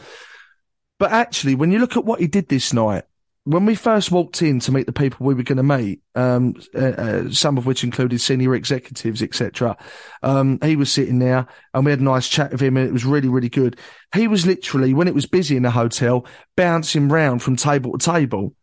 But 0.99 1.11
actually, 1.11 1.55
when 1.55 1.71
you 1.71 1.79
look 1.79 1.97
at 1.97 2.05
what 2.05 2.19
he 2.19 2.27
did 2.27 2.47
this 2.47 2.73
night, 2.73 3.03
when 3.43 3.65
we 3.65 3.73
first 3.73 4.11
walked 4.11 4.41
in 4.43 4.59
to 4.59 4.71
meet 4.71 4.85
the 4.85 4.93
people 4.93 5.25
we 5.25 5.33
were 5.33 5.41
going 5.43 5.57
to 5.57 5.63
meet, 5.63 6.01
um, 6.13 6.53
uh, 6.75 6.79
uh, 6.79 7.29
some 7.31 7.57
of 7.57 7.65
which 7.65 7.83
included 7.83 8.21
senior 8.21 8.53
executives, 8.53 9.23
etc., 9.23 9.75
um, 10.21 10.59
he 10.61 10.75
was 10.75 10.91
sitting 10.91 11.17
there 11.17 11.47
and 11.73 11.83
we 11.83 11.91
had 11.91 12.01
a 12.01 12.03
nice 12.03 12.27
chat 12.27 12.51
with 12.51 12.61
him 12.61 12.77
and 12.77 12.87
it 12.87 12.93
was 12.93 13.03
really, 13.03 13.29
really 13.29 13.49
good. 13.49 13.79
He 14.13 14.27
was 14.27 14.45
literally, 14.45 14.93
when 14.93 15.07
it 15.07 15.15
was 15.15 15.25
busy 15.25 15.57
in 15.57 15.63
the 15.63 15.71
hotel, 15.71 16.25
bouncing 16.55 17.09
round 17.09 17.41
from 17.41 17.55
table 17.55 17.97
to 17.97 18.11
table. 18.11 18.53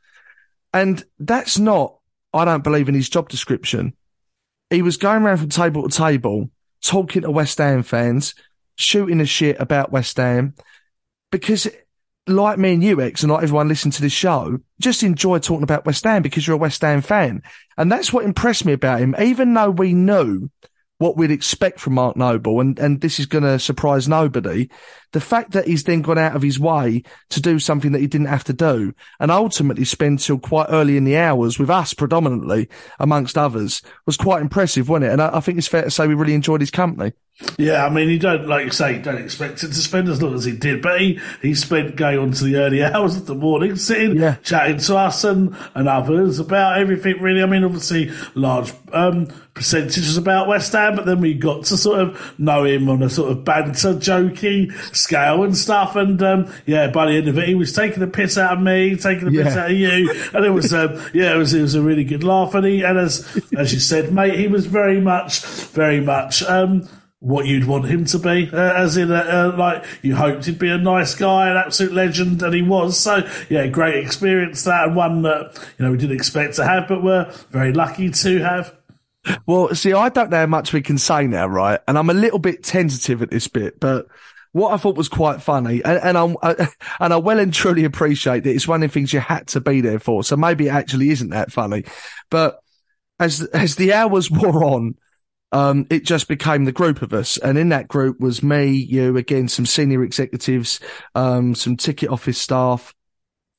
And 0.73 1.05
that's 1.19 1.59
not, 1.59 1.99
I 2.33 2.45
don't 2.45 2.63
believe 2.63 2.89
in 2.89 2.95
his 2.95 3.09
job 3.09 3.29
description. 3.29 3.95
He 4.71 4.83
was 4.83 4.97
going 4.97 5.23
around 5.23 5.39
from 5.39 5.49
table 5.49 5.89
to 5.89 5.97
table, 5.97 6.51
talking 6.83 7.23
to 7.23 7.31
West 7.31 7.59
Ham 7.59 7.83
fans, 7.83 8.35
shooting 8.77 9.21
a 9.21 9.27
shit 9.27 9.61
about 9.61 9.93
West 9.93 10.17
Ham 10.17 10.55
because 11.31 11.69
like 12.27 12.59
me 12.59 12.75
and 12.75 12.85
you, 12.85 13.01
Ex, 13.01 13.23
and 13.23 13.33
like 13.33 13.43
everyone 13.43 13.69
listening 13.69 13.93
to 13.93 14.03
this 14.03 14.13
show, 14.13 14.59
just 14.81 15.03
enjoy 15.03 15.39
talking 15.39 15.63
about 15.63 15.87
West 15.87 16.05
Ham 16.05 16.23
because 16.23 16.47
you're 16.47 16.57
a 16.57 16.59
West 16.59 16.83
Ham 16.83 17.01
fan. 17.01 17.43
And 17.77 17.91
that's 17.91 18.13
what 18.13 18.25
impressed 18.25 18.65
me 18.65 18.73
about 18.73 19.01
him, 19.01 19.15
even 19.19 19.55
though 19.55 19.71
we 19.71 19.95
knew 19.95 20.51
what 20.99 21.17
we'd 21.17 21.31
expect 21.31 21.81
from 21.81 21.95
Mark 21.95 22.17
Noble, 22.17 22.61
and, 22.61 22.79
and 22.79 23.01
this 23.01 23.19
is 23.19 23.27
going 23.27 23.45
to 23.45 23.59
surprise 23.59 24.09
nobody. 24.09 24.69
The 25.13 25.21
fact 25.21 25.53
that 25.53 25.67
he's 25.67 25.85
then 25.85 26.03
gone 26.03 26.19
out 26.19 26.37
of 26.37 26.43
his 26.43 26.59
way 26.59 27.05
to 27.31 27.41
do 27.41 27.59
something 27.59 27.93
that 27.93 28.01
he 28.01 28.07
didn't 28.07 28.27
have 28.27 28.45
to 28.45 28.53
do 28.53 28.93
and 29.21 29.31
ultimately 29.31 29.85
spend 29.85 30.19
till 30.19 30.39
quite 30.39 30.67
early 30.69 30.97
in 30.97 31.05
the 31.05 31.17
hours 31.17 31.59
with 31.59 31.71
us 31.71 31.95
predominantly, 31.95 32.69
amongst 32.99 33.39
others, 33.39 33.81
was 34.07 34.17
quite 34.17 34.43
impressive, 34.43 34.89
wasn't 34.89 35.07
it? 35.07 35.13
And 35.13 35.23
I, 35.23 35.37
I 35.37 35.41
think 35.41 35.59
it's 35.59 35.69
fair 35.69 35.85
to 35.85 35.91
say 35.91 36.07
we 36.07 36.15
really 36.15 36.35
enjoyed 36.35 36.61
his 36.61 36.71
company. 36.71 37.13
Yeah, 37.57 37.87
I 37.87 37.91
mean, 37.91 38.09
you 38.09 38.19
don't, 38.19 38.49
like 38.49 38.65
you 38.65 38.71
say, 38.73 38.99
don't 38.99 39.19
expect 39.23 39.63
him 39.63 39.71
to 39.71 39.77
spend 39.77 40.09
as 40.09 40.21
long 40.21 40.35
as 40.35 40.45
he 40.45 40.53
did, 40.57 40.83
but 40.83 41.01
he, 41.01 41.21
he 41.41 41.55
spent 41.55 41.95
going 41.95 42.19
on 42.19 42.33
to 42.33 42.45
the 42.45 42.57
early 42.57 42.83
hours 42.85 43.15
of 43.17 43.27
the 43.27 43.35
morning, 43.35 43.77
sitting, 43.77 44.17
Yeah. 44.17 44.37
chatting 44.43 44.79
to 44.79 44.97
us 44.97 45.23
and, 45.23 45.57
and 45.75 45.89
others 45.89 46.41
about 46.41 46.79
everything, 46.79 47.21
really. 47.21 47.41
I 47.43 47.47
mean, 47.47 47.63
obviously, 47.63 48.11
large 48.35 48.73
um, 48.93 49.29
percentage 49.55 49.99
was 49.99 50.17
about 50.17 50.49
West 50.49 50.73
Ham, 50.73 50.97
but 50.97 51.07
then 51.07 51.21
we 51.21 51.33
got 51.35 51.65
to 51.67 51.77
sort 51.77 52.01
of 52.01 52.39
know 52.41 52.65
him 52.65 52.89
on 52.89 53.05
a 53.05 53.11
sort 53.11 53.31
of 53.31 53.45
banter, 53.45 53.95
jokey 53.95 54.73
scale 54.97 55.45
and 55.45 55.57
stuff. 55.57 55.95
And 55.95 56.21
um, 56.23 56.53
yeah, 56.67 56.89
by 56.91 57.07
the 57.07 57.13
end 57.19 57.29
of 57.29 57.39
it, 57.39 57.47
he 57.47 57.55
was 57.55 57.73
taking 57.73 58.01
the 58.01 58.09
piss 58.09 58.37
out 58.37 58.55
of 58.59 58.61
me, 58.65 58.97
taking 58.97 59.27
the 59.31 59.43
piss 59.45 59.57
out 59.57 59.71
of 59.71 59.77
you, 59.77 60.13
and 60.35 60.45
it 60.45 60.51
was 60.51 60.75
um, 60.75 60.95
yeah, 61.15 61.35
it 61.35 61.39
was 61.39 61.55
it 61.55 61.63
was 61.63 61.77
a 61.77 61.83
really 61.83 62.05
good 62.05 62.25
laugh. 62.25 62.55
And 62.55 62.67
he 62.67 62.83
and 62.83 62.99
as 62.99 63.41
as 63.57 63.73
you 63.73 63.79
said, 63.79 64.13
mate, 64.13 64.37
he 64.39 64.49
was 64.49 64.67
very 64.67 65.01
much, 65.01 65.45
very 65.45 66.01
much. 66.01 66.43
Um, 66.43 66.89
what 67.21 67.47
you'd 67.47 67.67
want 67.67 67.87
him 67.87 68.05
to 68.05 68.19
be, 68.19 68.49
uh, 68.53 68.75
as 68.75 68.97
in, 68.97 69.11
uh, 69.11 69.17
uh, 69.17 69.57
like, 69.57 69.85
you 70.03 70.15
hoped 70.15 70.45
he'd 70.45 70.59
be 70.59 70.71
a 70.71 70.79
nice 70.79 71.15
guy, 71.17 71.51
an 71.51 71.57
absolute 71.57 71.93
legend, 71.93 72.43
and 72.43 72.55
he 72.55 72.63
was. 72.63 72.99
So, 72.99 73.29
yeah, 73.49 73.67
great 73.67 74.05
experience 74.05 74.65
that, 74.65 74.87
and 74.87 74.97
one 74.97 75.23
that, 75.23 75.59
you 75.79 75.85
know, 75.85 75.91
we 75.91 75.99
didn't 75.99 76.15
expect 76.17 76.55
to 76.57 76.65
have, 76.65 76.87
but 76.87 77.03
we're 77.03 77.31
very 77.51 77.73
lucky 77.73 78.11
to 78.11 78.39
have. 78.39 78.77
Well, 79.47 79.75
see, 79.75 79.93
I 79.93 80.09
don't 80.11 80.31
know 80.31 80.39
how 80.39 80.47
much 80.47 80.73
we 80.73 80.81
can 80.81 80.97
say 80.97 81.27
now, 81.27 81.49
right? 81.49 81.81
And 81.89 81.99
I'm 81.99 82.09
a 82.09 82.15
little 82.15 82.39
bit 82.39 82.63
tentative 82.63 83.21
at 83.21 83.31
this 83.31 83.49
bit, 83.49 83.81
but 83.81 84.07
what 84.53 84.73
I 84.73 84.77
thought 84.77 84.97
was 84.97 85.09
quite 85.09 85.43
funny, 85.43 85.83
and, 85.85 85.99
and 85.99 86.17
I'm, 86.17 86.37
I, 86.43 86.69
and 87.01 87.13
I 87.13 87.17
well 87.17 87.41
and 87.41 87.53
truly 87.53 87.85
appreciate 87.85 88.45
that 88.45 88.55
it's 88.55 88.69
one 88.69 88.83
of 88.83 88.91
the 88.91 88.95
things 88.95 89.13
you 89.13 89.21
had 89.21 89.49
to 89.49 89.61
be 89.61 89.81
there 89.81 89.99
for. 89.99 90.23
So 90.23 90.37
maybe 90.37 90.69
it 90.69 90.73
actually 90.73 91.11
isn't 91.11 91.31
that 91.31 91.53
funny, 91.53 91.85
but 92.31 92.61
as, 93.19 93.43
as 93.43 93.75
the 93.75 93.93
hours 93.93 94.31
wore 94.31 94.65
on, 94.65 94.95
um, 95.53 95.87
it 95.91 96.05
just 96.05 96.29
became 96.29 96.65
the 96.65 96.73
group 96.73 97.03
of 97.03 97.13
us. 97.13 97.39
And 97.39 97.59
in 97.59 97.71
that 97.71 97.89
group 97.89 98.21
was 98.21 98.43
me, 98.43 98.71
you, 98.71 99.17
again, 99.17 99.49
some 99.49 99.67
senior 99.67 100.03
executives, 100.05 100.81
um, 101.15 101.55
some 101.55 101.77
ticket 101.77 102.11
office 102.11 102.39
staff, 102.39 102.95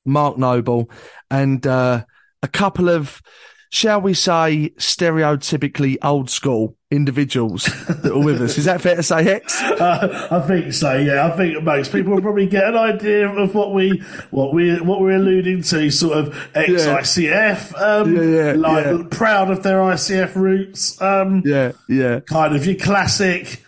Mark 0.05 0.37
Noble, 0.37 0.89
and, 1.29 1.65
uh, 1.65 2.05
a 2.41 2.47
couple 2.47 2.89
of, 2.89 3.21
shall 3.69 4.01
we 4.01 4.13
say, 4.13 4.71
stereotypically 4.77 5.97
old 6.01 6.29
school 6.29 6.75
individuals 6.91 7.65
that 7.87 8.11
are 8.11 8.19
with 8.23 8.41
us. 8.41 8.57
Is 8.57 8.65
that 8.65 8.81
fair 8.81 8.95
to 8.95 9.03
say, 9.03 9.25
Ex? 9.35 9.61
Uh, 9.79 10.27
I 10.29 10.45
think 10.45 10.73
so. 10.73 10.97
Yeah, 10.97 11.25
I 11.25 11.37
think 11.37 11.63
most 11.63 11.91
people 11.93 12.13
will 12.13 12.21
probably 12.21 12.47
get 12.47 12.65
an 12.65 12.75
idea 12.75 13.29
of 13.29 13.55
what 13.55 13.73
we 13.73 14.03
what 14.29 14.53
we 14.53 14.77
what 14.81 14.99
we're 14.99 15.15
alluding 15.15 15.61
to. 15.63 15.89
Sort 15.89 16.17
of 16.17 16.49
ex 16.53 16.69
ICF, 16.85 17.79
um, 17.81 18.13
Yeah, 18.15 18.21
yeah, 18.23 18.51
like 18.53 18.85
yeah. 18.85 19.03
proud 19.09 19.51
of 19.51 19.63
their 19.63 19.77
ICF 19.79 20.35
roots. 20.35 21.01
Um, 21.01 21.43
Yeah, 21.45 21.71
yeah. 21.87 22.19
kind 22.21 22.55
of 22.55 22.65
your 22.65 22.75
classic. 22.75 23.63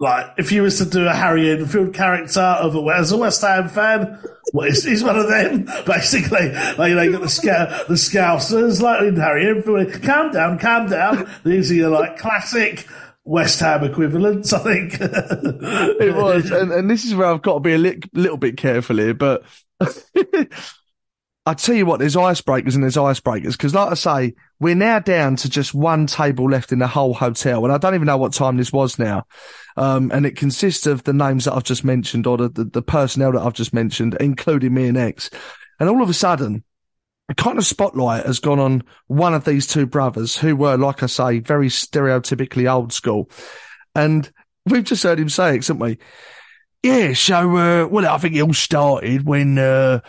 Like, 0.00 0.32
if 0.38 0.50
you 0.50 0.62
was 0.62 0.78
to 0.78 0.86
do 0.86 1.06
a 1.06 1.12
Harry 1.12 1.50
Enfield 1.50 1.92
character 1.92 2.40
of 2.40 2.74
a, 2.74 2.80
as 2.96 3.12
a 3.12 3.18
West 3.18 3.42
Ham 3.42 3.68
fan, 3.68 4.18
well, 4.54 4.66
he's, 4.66 4.82
he's 4.82 5.04
one 5.04 5.18
of 5.18 5.28
them, 5.28 5.68
basically. 5.86 6.52
Like, 6.52 6.90
you 6.90 7.12
got 7.12 7.20
the, 7.20 7.28
scout, 7.28 7.86
the 7.86 7.94
Scousers, 7.94 8.80
like 8.80 9.14
Harry 9.16 9.46
Enfield. 9.46 10.02
Calm 10.02 10.32
down, 10.32 10.58
calm 10.58 10.88
down. 10.88 11.30
These 11.44 11.70
are 11.70 11.74
your, 11.74 11.90
like, 11.90 12.16
classic 12.16 12.88
West 13.24 13.60
Ham 13.60 13.84
equivalents, 13.84 14.54
I 14.54 14.58
think. 14.60 14.94
It 15.00 16.16
was. 16.16 16.50
And, 16.50 16.72
and 16.72 16.90
this 16.90 17.04
is 17.04 17.14
where 17.14 17.28
I've 17.28 17.42
got 17.42 17.54
to 17.54 17.60
be 17.60 17.74
a 17.74 17.78
li- 17.78 18.00
little 18.14 18.38
bit 18.38 18.56
careful 18.56 18.96
here, 18.96 19.12
but 19.12 19.44
I 21.46 21.54
tell 21.54 21.74
you 21.74 21.84
what, 21.84 21.98
there's 21.98 22.16
icebreakers 22.16 22.74
and 22.74 22.82
there's 22.82 22.96
icebreakers. 22.96 23.58
Cause 23.58 23.74
like 23.74 23.90
I 23.90 23.94
say, 23.94 24.34
we're 24.60 24.74
now 24.74 24.98
down 24.98 25.36
to 25.36 25.50
just 25.50 25.74
one 25.74 26.06
table 26.06 26.48
left 26.48 26.72
in 26.72 26.78
the 26.78 26.86
whole 26.86 27.12
hotel. 27.12 27.64
And 27.64 27.72
I 27.72 27.78
don't 27.78 27.94
even 27.94 28.06
know 28.06 28.16
what 28.16 28.32
time 28.32 28.56
this 28.56 28.72
was 28.72 28.98
now. 28.98 29.24
Um, 29.76 30.10
and 30.12 30.26
it 30.26 30.36
consists 30.36 30.86
of 30.86 31.04
the 31.04 31.12
names 31.12 31.44
that 31.44 31.54
I've 31.54 31.64
just 31.64 31.84
mentioned 31.84 32.26
or 32.26 32.36
the, 32.36 32.48
the, 32.48 32.82
personnel 32.82 33.32
that 33.32 33.42
I've 33.42 33.54
just 33.54 33.72
mentioned, 33.72 34.16
including 34.20 34.74
me 34.74 34.88
and 34.88 34.96
Ex. 34.96 35.30
And 35.78 35.88
all 35.88 36.02
of 36.02 36.10
a 36.10 36.14
sudden, 36.14 36.64
a 37.28 37.34
kind 37.34 37.58
of 37.58 37.64
spotlight 37.64 38.26
has 38.26 38.40
gone 38.40 38.58
on 38.58 38.82
one 39.06 39.34
of 39.34 39.44
these 39.44 39.66
two 39.66 39.86
brothers 39.86 40.36
who 40.36 40.56
were, 40.56 40.76
like 40.76 41.02
I 41.02 41.06
say, 41.06 41.38
very 41.38 41.68
stereotypically 41.68 42.70
old 42.70 42.92
school. 42.92 43.30
And 43.94 44.30
we've 44.66 44.84
just 44.84 45.04
heard 45.04 45.20
him 45.20 45.28
say 45.28 45.56
it, 45.56 45.66
haven't 45.66 45.78
we? 45.78 45.98
Yeah, 46.82 47.12
so, 47.12 47.56
uh, 47.56 47.86
well, 47.86 48.06
I 48.06 48.18
think 48.18 48.34
it 48.34 48.42
all 48.42 48.54
started 48.54 49.26
when, 49.26 49.58
uh, 49.58 50.00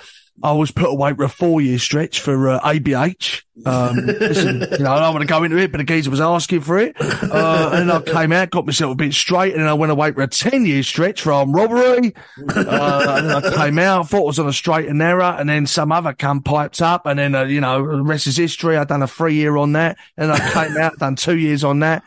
I 0.43 0.53
was 0.53 0.71
put 0.71 0.89
away 0.89 1.13
for 1.13 1.23
a 1.23 1.29
four 1.29 1.61
year 1.61 1.77
stretch 1.77 2.19
for, 2.19 2.49
uh, 2.49 2.59
ABH. 2.61 3.43
Um, 3.63 3.95
listen, 3.95 4.61
you 4.61 4.79
know, 4.79 4.91
I 4.93 4.99
don't 4.99 5.13
want 5.13 5.21
to 5.21 5.27
go 5.27 5.43
into 5.43 5.57
it, 5.57 5.71
but 5.71 5.77
the 5.77 5.83
geezer 5.83 6.09
was 6.09 6.19
asking 6.21 6.61
for 6.61 6.79
it. 6.79 6.95
Uh, 6.99 7.69
and 7.73 7.91
I 7.91 8.01
came 8.01 8.31
out, 8.31 8.49
got 8.49 8.65
myself 8.65 8.93
a 8.93 8.95
bit 8.95 9.13
straight, 9.13 9.53
and 9.53 9.61
then 9.61 9.69
I 9.69 9.73
went 9.73 9.91
away 9.91 10.11
for 10.11 10.21
a 10.21 10.27
10 10.27 10.65
year 10.65 10.81
stretch 10.81 11.21
for 11.21 11.31
armed 11.31 11.53
robbery. 11.53 12.13
Uh, 12.55 13.15
and 13.17 13.29
then 13.29 13.45
I 13.45 13.55
came 13.55 13.77
out, 13.77 14.09
thought 14.09 14.23
I 14.23 14.25
was 14.25 14.39
on 14.39 14.47
a 14.47 14.53
straight 14.53 14.87
and 14.87 14.97
narrow, 14.97 15.27
and 15.27 15.47
then 15.47 15.67
some 15.67 15.91
other 15.91 16.13
cunt 16.13 16.43
piped 16.43 16.81
up, 16.81 17.05
and 17.05 17.19
then, 17.19 17.35
uh, 17.35 17.43
you 17.43 17.61
know, 17.61 17.85
the 17.97 18.03
rest 18.03 18.25
is 18.25 18.37
history. 18.37 18.77
I'd 18.77 18.87
done 18.87 19.03
a 19.03 19.07
three 19.07 19.35
year 19.35 19.57
on 19.57 19.73
that, 19.73 19.97
and 20.17 20.31
I 20.31 20.39
came 20.51 20.75
out, 20.77 20.97
done 20.97 21.15
two 21.15 21.37
years 21.37 21.63
on 21.63 21.79
that. 21.79 22.03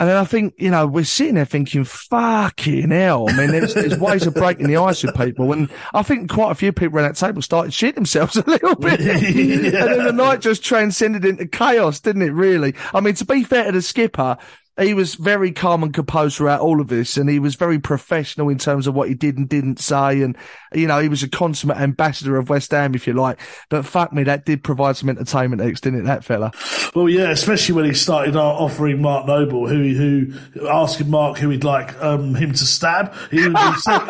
And 0.00 0.08
then 0.08 0.16
I 0.16 0.24
think, 0.24 0.54
you 0.58 0.70
know, 0.70 0.86
we're 0.86 1.04
sitting 1.04 1.34
there 1.34 1.44
thinking, 1.44 1.82
fucking 1.82 2.90
hell. 2.90 3.28
I 3.28 3.36
mean, 3.36 3.50
there's, 3.50 3.74
there's 3.74 3.98
ways 3.98 4.26
of 4.28 4.34
breaking 4.34 4.68
the 4.68 4.76
ice 4.76 5.02
with 5.02 5.16
people. 5.16 5.52
And 5.52 5.68
I 5.92 6.02
think 6.02 6.30
quite 6.30 6.52
a 6.52 6.54
few 6.54 6.72
people 6.72 6.98
around 6.98 7.08
that 7.08 7.16
table 7.16 7.42
started 7.42 7.72
shitting 7.72 7.96
themselves 7.96 8.36
a 8.36 8.48
little 8.48 8.76
bit. 8.76 9.00
And 9.68 9.74
then 9.74 10.04
the 10.04 10.12
night 10.12 10.40
just 10.40 10.64
transcended 10.64 11.24
into 11.24 11.46
chaos, 11.46 11.98
didn't 12.00 12.22
it, 12.22 12.30
really? 12.32 12.74
I 12.94 13.00
mean, 13.00 13.14
to 13.14 13.24
be 13.24 13.42
fair 13.42 13.64
to 13.64 13.72
the 13.72 13.82
skipper, 13.82 14.38
he 14.78 14.94
was 14.94 15.14
very 15.16 15.52
calm 15.52 15.82
and 15.82 15.92
composed 15.92 16.36
throughout 16.36 16.60
all 16.60 16.80
of 16.80 16.88
this. 16.88 17.16
And 17.16 17.28
he 17.28 17.38
was 17.38 17.54
very 17.56 17.78
professional 17.78 18.48
in 18.48 18.58
terms 18.58 18.86
of 18.86 18.94
what 18.94 19.08
he 19.08 19.14
did 19.14 19.36
and 19.36 19.48
didn't 19.48 19.80
say. 19.80 20.22
And, 20.22 20.36
you 20.72 20.86
know, 20.86 21.00
he 21.00 21.08
was 21.08 21.22
a 21.22 21.28
consummate 21.28 21.78
ambassador 21.78 22.36
of 22.36 22.48
West 22.48 22.70
Ham, 22.70 22.94
if 22.94 23.06
you 23.06 23.12
like. 23.14 23.40
But 23.68 23.84
fuck 23.84 24.12
me, 24.12 24.22
that 24.24 24.44
did 24.44 24.62
provide 24.62 24.96
some 24.96 25.08
entertainment, 25.08 25.62
Ex, 25.62 25.80
didn't 25.80 26.00
it, 26.00 26.04
that 26.04 26.24
fella? 26.24 26.52
Well, 26.94 27.08
yeah, 27.08 27.30
especially 27.30 27.74
when 27.74 27.84
he 27.84 27.94
started 27.94 28.36
offering 28.36 29.02
Mark 29.02 29.26
Noble, 29.26 29.66
who 29.68 29.88
who 29.94 30.68
asking 30.68 31.10
Mark 31.10 31.38
who 31.38 31.50
he'd 31.50 31.64
like 31.64 32.00
um, 32.02 32.34
him 32.34 32.52
to 32.52 32.64
stab. 32.66 33.14
He 33.30 33.40
would 33.42 33.54
be 33.54 33.72
sit- 33.78 34.02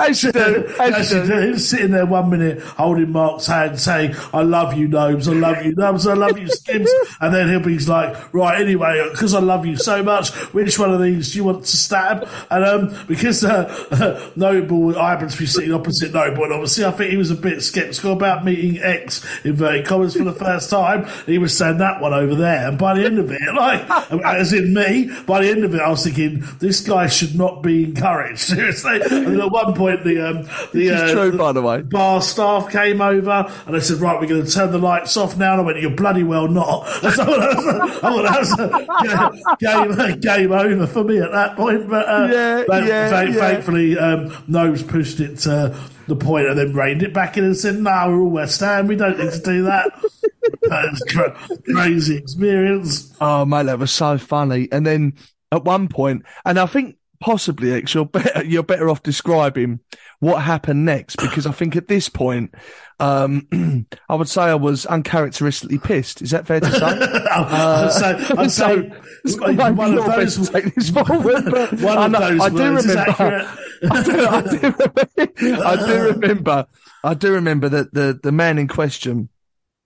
As 0.00 0.22
you 0.22 0.32
do, 0.32 0.66
as 0.80 0.94
as 0.94 1.10
you 1.12 1.16
you 1.20 1.26
do. 1.26 1.34
do. 1.34 1.40
He 1.40 1.50
was 1.50 1.68
sitting 1.68 1.90
there 1.90 2.06
one 2.06 2.30
minute 2.30 2.60
holding 2.62 3.12
Mark's 3.12 3.46
hand, 3.46 3.78
saying, 3.80 4.14
"I 4.32 4.42
love 4.42 4.74
you, 4.74 4.88
Nobes. 4.88 5.28
I 5.28 5.32
love 5.32 5.64
you, 5.64 5.74
Nobes. 5.76 6.06
I 6.06 6.14
love 6.14 6.38
you, 6.38 6.48
Skims." 6.48 6.90
and 7.20 7.34
then 7.34 7.48
he'll 7.48 7.60
be 7.60 7.78
like, 7.78 8.32
"Right, 8.34 8.60
anyway, 8.60 9.08
because 9.12 9.34
I 9.34 9.40
love 9.40 9.64
you 9.64 9.76
so 9.76 10.02
much, 10.02 10.07
which 10.52 10.78
one 10.78 10.92
of 10.92 11.00
these 11.00 11.32
do 11.32 11.38
you 11.38 11.44
want 11.44 11.64
to 11.64 11.76
stab?" 11.76 12.28
And 12.50 12.64
um, 12.64 13.04
because 13.06 13.44
uh, 13.44 14.30
Noble, 14.36 14.98
I 14.98 15.10
happen 15.10 15.28
to 15.28 15.38
be 15.38 15.46
sitting 15.46 15.72
opposite 15.72 16.12
Noble, 16.12 16.44
and 16.44 16.52
obviously 16.52 16.84
I 16.84 16.90
think 16.92 17.10
he 17.10 17.16
was 17.16 17.30
a 17.30 17.36
bit 17.36 17.62
sceptical 17.62 18.12
about 18.12 18.44
meeting 18.44 18.80
Ex 18.82 19.24
in 19.44 19.50
inverted 19.50 19.86
commas 19.86 20.16
for 20.16 20.24
the 20.24 20.32
first 20.32 20.70
time. 20.70 21.06
He 21.26 21.38
was 21.38 21.56
saying 21.56 21.78
that 21.78 22.00
one 22.00 22.14
over 22.14 22.34
there, 22.34 22.68
and 22.68 22.78
by 22.78 22.94
the 22.94 23.04
end 23.04 23.18
of 23.18 23.30
it, 23.30 23.40
like 23.54 23.88
as 24.24 24.52
in 24.52 24.74
me, 24.74 25.10
by 25.26 25.42
the 25.42 25.50
end 25.50 25.64
of 25.64 25.74
it, 25.74 25.80
I 25.80 25.90
was 25.90 26.04
thinking 26.04 26.44
this 26.58 26.80
guy 26.80 27.06
should 27.08 27.34
not 27.36 27.62
be 27.62 27.84
encouraged. 27.84 28.38
Seriously, 28.58 29.00
and 29.02 29.40
at 29.40 29.50
one 29.50 29.74
point 29.74 30.04
the 30.04 30.30
um, 30.30 30.48
the, 30.72 30.90
uh, 30.90 31.12
true, 31.12 31.36
by 31.36 31.52
the 31.52 31.62
way. 31.62 31.82
bar 31.82 32.22
staff 32.22 32.70
came 32.70 33.00
over 33.00 33.50
and 33.66 33.74
they 33.74 33.80
said, 33.80 33.98
right, 33.98 34.20
we're 34.20 34.26
going 34.26 34.44
to 34.44 34.50
turn 34.50 34.72
the 34.72 34.78
lights 34.78 35.16
off 35.16 35.36
now. 35.36 35.52
And 35.52 35.60
I 35.60 35.64
went, 35.64 35.80
you're 35.80 35.90
bloody 35.90 36.22
well 36.22 36.48
not. 36.48 36.86
Was, 37.02 37.18
I 37.18 37.24
thought 37.24 38.22
that 38.22 39.88
was 39.88 39.97
game, 40.20 40.52
over 40.52 40.86
for 40.86 41.04
me 41.04 41.18
at 41.18 41.32
that 41.32 41.56
point. 41.56 41.88
But, 41.88 42.08
uh, 42.08 42.28
Yeah, 42.30 42.64
but 42.66 42.84
yeah, 42.84 43.24
yeah. 43.24 43.32
thankfully, 43.32 43.98
um, 43.98 44.32
Nobes 44.46 44.82
pushed 44.82 45.20
it 45.20 45.36
to 45.40 45.76
the 46.06 46.16
point 46.16 46.46
and 46.46 46.58
then 46.58 46.72
reined 46.72 47.02
it 47.02 47.12
back 47.12 47.36
in 47.36 47.44
and 47.44 47.56
said, 47.56 47.76
no, 47.76 48.06
we're 48.08 48.20
all 48.20 48.30
West 48.30 48.60
Ham. 48.60 48.86
We 48.86 48.96
don't 48.96 49.18
need 49.18 49.32
to 49.32 49.40
do 49.40 49.62
that. 49.64 49.92
that 50.62 51.62
crazy 51.72 52.16
experience. 52.16 53.14
Oh, 53.20 53.44
mate, 53.44 53.64
that 53.64 53.78
was 53.78 53.90
so 53.90 54.18
funny. 54.18 54.68
And 54.72 54.86
then 54.86 55.14
at 55.52 55.64
one 55.64 55.88
point, 55.88 56.24
and 56.44 56.58
I 56.58 56.66
think 56.66 56.96
possibly 57.20 57.72
Ex, 57.72 57.94
you're 57.94 58.04
better 58.06 58.44
you're 58.44 58.62
better 58.62 58.88
off 58.88 59.02
describing 59.02 59.80
what 60.20 60.42
happened 60.42 60.84
next 60.84 61.16
because 61.16 61.46
I 61.46 61.52
think 61.52 61.76
at 61.76 61.88
this 61.88 62.08
point, 62.08 62.54
um, 62.98 63.86
I 64.08 64.14
would 64.14 64.28
say 64.28 64.42
I 64.42 64.56
was 64.56 64.84
uncharacteristically 64.86 65.78
pissed. 65.78 66.22
Is 66.22 66.32
that 66.32 66.46
fair 66.46 66.60
to 66.60 66.70
say? 66.70 66.78
Say, 66.78 68.34
I'd 68.36 68.50
say 68.50 68.92
so 69.26 69.52
one 69.72 69.96
of 69.96 70.04
those. 70.04 70.50
take 70.50 70.74
this 70.74 70.90
forward, 70.90 71.44
but 71.50 71.72
One 71.80 71.98
I, 71.98 72.06
of 72.06 72.12
those 72.12 72.40
I 72.40 72.48
do 72.48 72.74
remember. 72.74 73.50
I 73.90 74.02
do, 74.02 74.26
I 74.26 74.40
do 74.42 74.58
remember. 74.60 75.64
I 75.64 75.76
do 75.86 76.02
remember. 76.02 76.66
I 77.04 77.14
do 77.14 77.32
remember 77.32 77.68
that 77.68 77.94
the 77.94 78.18
the 78.20 78.32
man 78.32 78.58
in 78.58 78.66
question 78.66 79.28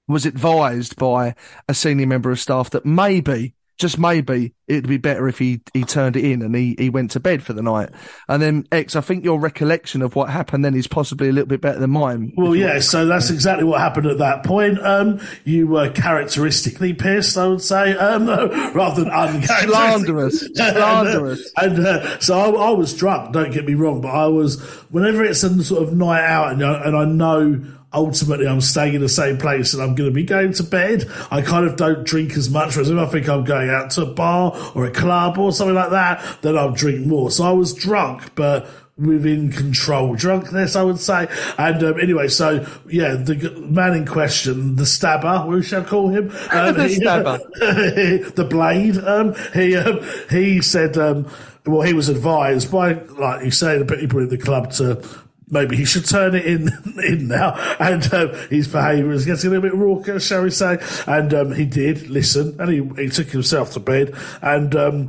was 0.08 0.24
advised 0.26 0.96
by 0.96 1.34
a 1.68 1.74
senior 1.74 2.06
member 2.06 2.30
of 2.30 2.40
staff 2.40 2.70
that 2.70 2.86
maybe, 2.86 3.54
just 3.82 3.98
maybe, 3.98 4.54
it'd 4.66 4.88
be 4.88 4.96
better 4.96 5.28
if 5.28 5.38
he, 5.38 5.60
he 5.74 5.84
turned 5.84 6.16
it 6.16 6.24
in 6.24 6.40
and 6.40 6.54
he, 6.54 6.74
he 6.78 6.88
went 6.88 7.10
to 7.10 7.20
bed 7.20 7.42
for 7.42 7.52
the 7.52 7.60
night. 7.60 7.90
And 8.28 8.40
then, 8.40 8.66
Ex, 8.72 8.96
I 8.96 9.02
think 9.02 9.24
your 9.24 9.38
recollection 9.38 10.00
of 10.00 10.16
what 10.16 10.30
happened 10.30 10.64
then 10.64 10.74
is 10.74 10.86
possibly 10.86 11.28
a 11.28 11.32
little 11.32 11.48
bit 11.48 11.60
better 11.60 11.78
than 11.78 11.90
mine. 11.90 12.32
Well, 12.36 12.56
yeah, 12.56 12.78
so 12.78 13.04
that's 13.04 13.28
exactly 13.28 13.64
what 13.64 13.80
happened 13.80 14.06
at 14.06 14.18
that 14.18 14.44
point. 14.44 14.78
Um, 14.80 15.20
you 15.44 15.66
were 15.66 15.90
characteristically 15.90 16.94
pissed, 16.94 17.36
I 17.36 17.48
would 17.48 17.60
say, 17.60 17.94
um, 17.96 18.26
rather 18.74 19.04
than 19.04 19.12
uncharacteristic. 19.12 19.68
Slanderous. 19.70 20.48
Slanderous. 20.54 21.52
And, 21.56 21.78
uh, 21.78 21.78
and 21.78 21.86
uh, 21.86 22.18
so 22.20 22.38
I, 22.38 22.68
I 22.68 22.70
was 22.70 22.96
drunk, 22.96 23.32
don't 23.32 23.52
get 23.52 23.66
me 23.66 23.74
wrong, 23.74 24.00
but 24.00 24.08
I 24.14 24.26
was, 24.26 24.60
whenever 24.90 25.22
it's 25.24 25.42
a 25.42 25.62
sort 25.64 25.82
of 25.82 25.92
night 25.92 26.24
out 26.24 26.52
and, 26.52 26.64
I- 26.64 26.82
and 26.84 26.96
I 26.96 27.04
know 27.04 27.64
ultimately 27.94 28.46
I'm 28.46 28.60
staying 28.60 28.94
in 28.94 29.00
the 29.00 29.08
same 29.08 29.38
place 29.38 29.74
and 29.74 29.82
I'm 29.82 29.94
going 29.94 30.10
to 30.10 30.14
be 30.14 30.24
going 30.24 30.52
to 30.54 30.62
bed, 30.62 31.04
I 31.30 31.42
kind 31.42 31.66
of 31.66 31.76
don't 31.76 32.04
drink 32.04 32.32
as 32.36 32.50
much. 32.50 32.74
Whereas 32.76 32.90
if 32.90 32.98
I 32.98 33.06
think 33.06 33.28
I'm 33.28 33.44
going 33.44 33.70
out 33.70 33.90
to 33.92 34.02
a 34.02 34.06
bar 34.06 34.56
or 34.74 34.84
a 34.84 34.90
club 34.90 35.38
or 35.38 35.52
something 35.52 35.74
like 35.74 35.90
that, 35.90 36.38
then 36.42 36.56
I'll 36.56 36.72
drink 36.72 37.06
more. 37.06 37.30
So 37.30 37.44
I 37.44 37.52
was 37.52 37.74
drunk, 37.74 38.34
but 38.34 38.68
within 38.98 39.50
control 39.50 40.14
drunkenness, 40.14 40.76
I 40.76 40.82
would 40.82 41.00
say. 41.00 41.26
And 41.58 41.82
um, 41.82 41.98
anyway, 42.00 42.28
so 42.28 42.66
yeah, 42.88 43.14
the 43.14 43.50
man 43.68 43.94
in 43.94 44.06
question, 44.06 44.76
the 44.76 44.86
stabber, 44.86 45.46
we 45.48 45.62
shall 45.62 45.84
call 45.84 46.08
him, 46.08 46.30
um, 46.52 46.74
The 46.74 46.88
he- 46.88 46.94
stabber. 46.96 47.38
the 47.58 48.46
blade. 48.48 48.98
Um, 48.98 49.34
he 49.54 49.76
um, 49.76 50.00
he 50.30 50.60
said, 50.60 50.96
um, 50.98 51.28
well, 51.66 51.82
he 51.82 51.94
was 51.94 52.08
advised 52.08 52.70
by, 52.70 52.92
like 52.92 53.44
you 53.44 53.50
say, 53.50 53.78
the 53.78 53.84
people 53.84 54.18
in 54.20 54.28
the 54.28 54.38
club 54.38 54.70
to. 54.72 55.02
Maybe 55.52 55.76
he 55.76 55.84
should 55.84 56.06
turn 56.06 56.34
it 56.34 56.46
in 56.46 56.70
in 57.04 57.28
now, 57.28 57.54
and 57.78 58.12
um, 58.14 58.34
his 58.48 58.66
behaviour 58.66 59.12
is 59.12 59.26
getting 59.26 59.48
a 59.48 59.50
little 59.50 59.70
bit 59.70 59.74
raucous, 59.74 60.26
shall 60.26 60.42
we 60.42 60.50
say? 60.50 60.78
And 61.06 61.32
um, 61.34 61.52
he 61.52 61.66
did 61.66 62.08
listen, 62.08 62.58
and 62.58 62.70
he 62.70 63.02
he 63.02 63.10
took 63.10 63.28
himself 63.28 63.72
to 63.74 63.80
bed, 63.80 64.14
and 64.40 64.74
um, 64.74 65.08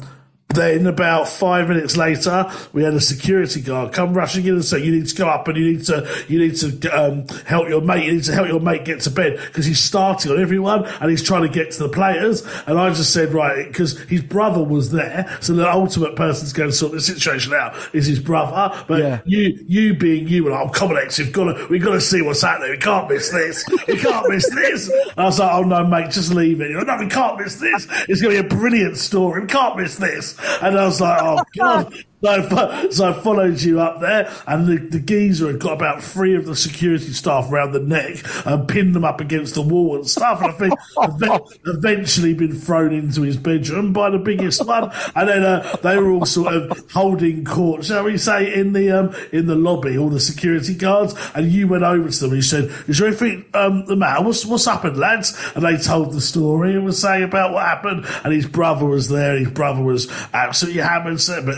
then 0.50 0.86
about 0.86 1.28
five 1.28 1.68
minutes 1.68 1.98
later, 1.98 2.46
we 2.74 2.84
had 2.84 2.94
a 2.94 3.02
security 3.02 3.60
guard 3.60 3.92
come 3.92 4.14
rushing 4.14 4.46
in 4.46 4.54
and 4.54 4.64
say, 4.64 4.84
"You 4.84 4.92
need 4.92 5.08
to 5.08 5.16
go 5.16 5.28
up 5.28 5.48
and 5.48 5.58
you 5.58 5.66
need 5.72 5.84
to 5.86 6.08
you 6.28 6.38
need 6.38 6.56
to 6.58 6.90
um, 6.92 7.26
help 7.48 7.68
your 7.70 7.82
mate. 7.82 8.06
You 8.06 8.14
need 8.14 8.24
to 8.26 8.34
help 8.34 8.48
your 8.48 8.60
mate 8.60 8.86
get 8.86 9.02
to 9.02 9.10
bed 9.10 9.40
because 9.48 9.66
he's 9.66 9.80
starting 9.80 10.32
on 10.32 10.40
everyone 10.40 10.86
and 10.86 11.10
he's 11.10 11.24
trying 11.24 11.42
to 11.42 11.50
get 11.50 11.72
to 11.72 11.80
the 11.80 11.90
players." 11.90 12.44
And 12.68 12.78
I 12.80 12.90
just 12.94 13.12
said, 13.14 13.34
"Right," 13.34 13.68
because 13.68 14.00
his 14.02 14.22
brother 14.22 14.64
was 14.64 14.92
there, 14.92 15.36
so 15.42 15.54
the 15.54 15.68
ultimate 15.68 16.16
person's 16.16 16.54
going 16.54 16.70
to 16.70 16.76
sort 16.76 16.92
the 16.92 17.02
situation 17.02 17.52
out 17.56 17.74
is 17.94 18.06
his 18.06 18.20
brother. 18.20 18.76
But 18.88 19.00
Yeah. 19.00 19.20
you 19.26 19.58
you 19.68 19.96
being 19.96 20.28
you 20.28 20.46
and 20.46 20.56
I'm 20.56 20.70
Cominex, 20.70 21.18
we've 21.18 21.32
got 21.34 21.46
to 21.54 21.66
we've 21.68 21.82
got 21.84 21.94
to 21.94 22.02
see 22.02 22.22
what's 22.22 22.44
happening. 22.44 22.70
We 22.72 22.78
can't 22.78 23.10
miss 23.10 23.32
this. 23.32 23.66
We 23.88 23.98
can't 23.98 24.30
miss 24.30 24.48
this. 24.52 24.88
And 24.90 25.12
I 25.18 25.24
was 25.26 25.40
like, 25.40 25.52
"Oh 25.52 25.64
no, 25.64 25.84
mate, 25.88 26.12
just 26.12 26.32
leave 26.32 26.62
it." 26.62 26.70
Like, 26.76 26.86
no, 26.86 26.98
we 26.98 27.08
can't 27.08 27.40
miss 27.40 27.56
this. 27.56 27.88
It's 28.08 28.22
going 28.22 28.36
to 28.38 28.44
be 28.44 28.48
a 28.48 28.56
brilliant 28.56 28.98
story. 28.98 29.42
We 29.42 29.48
can't 29.48 29.78
miss 29.78 29.96
this. 29.98 30.33
And 30.62 30.78
I 30.78 30.86
was 30.86 31.02
like, 31.02 31.22
"Oh 31.22 31.44
god." 31.58 31.94
So 32.24 32.30
I, 32.30 32.90
so 32.90 33.10
I 33.10 33.14
followed 33.14 33.62
you 33.62 33.82
up 33.82 34.00
there, 34.00 34.32
and 34.48 34.66
the, 34.66 34.78
the 34.78 35.00
geezer 35.00 35.48
had 35.48 35.60
got 35.60 35.74
about 35.74 36.02
three 36.02 36.36
of 36.36 36.46
the 36.46 36.56
security 36.56 37.12
staff 37.12 37.52
around 37.52 37.74
the 37.74 37.82
neck 37.82 38.24
and 38.46 38.66
pinned 38.66 38.96
them 38.96 39.04
up 39.04 39.20
against 39.20 39.56
the 39.56 39.62
wall 39.62 39.98
and 39.98 40.10
stuff. 40.10 40.42
And 40.42 40.52
I 40.52 40.54
think 40.54 40.74
eve- 41.04 41.60
eventually 41.66 42.34
been 42.34 42.56
thrown 42.56 42.94
into 42.94 43.24
his 43.24 43.36
bedroom 43.36 43.92
by 43.92 44.10
the 44.10 44.20
biggest 44.20 44.66
one. 44.66 44.90
And 45.16 45.28
then 45.28 45.44
uh, 45.44 45.76
they 45.84 45.98
were 45.98 46.12
all 46.12 46.26
sort 46.26 46.54
of 46.54 46.92
holding 46.92 47.44
court, 47.44 47.84
shall 47.84 48.06
we 48.06 48.18
say, 48.18 48.54
in 48.54 48.72
the 48.72 48.92
um, 48.92 49.16
in 49.34 49.48
the 49.48 49.56
lobby, 49.56 49.98
all 49.98 50.10
the 50.10 50.20
security 50.22 50.76
guards. 50.76 51.14
And 51.36 51.52
you 51.52 51.68
went 51.68 51.84
over 51.84 52.10
to 52.10 52.20
them 52.20 52.30
and 52.30 52.38
you 52.38 52.42
said, 52.42 52.66
"Is 52.88 53.00
there 53.00 53.10
anything 53.10 53.44
um, 53.54 53.86
the 53.86 53.98
matter? 53.98 54.24
What's 54.24 54.46
what's 54.46 54.66
happened, 54.66 54.98
lads?" 54.98 55.38
And 55.56 55.66
they 55.66 55.76
told 55.76 56.14
the 56.14 56.22
story 56.22 56.74
and 56.74 56.86
was 56.86 57.02
saying 57.02 57.24
about 57.24 57.52
what 57.52 57.66
happened. 57.66 58.06
And 58.24 58.32
his 58.34 58.48
brother 58.48 58.86
was 58.86 59.10
there. 59.10 59.38
His 59.38 59.50
brother 59.50 59.84
was 59.84 60.10
absolutely 60.34 60.82
hammered, 60.82 61.20
but 61.28 61.58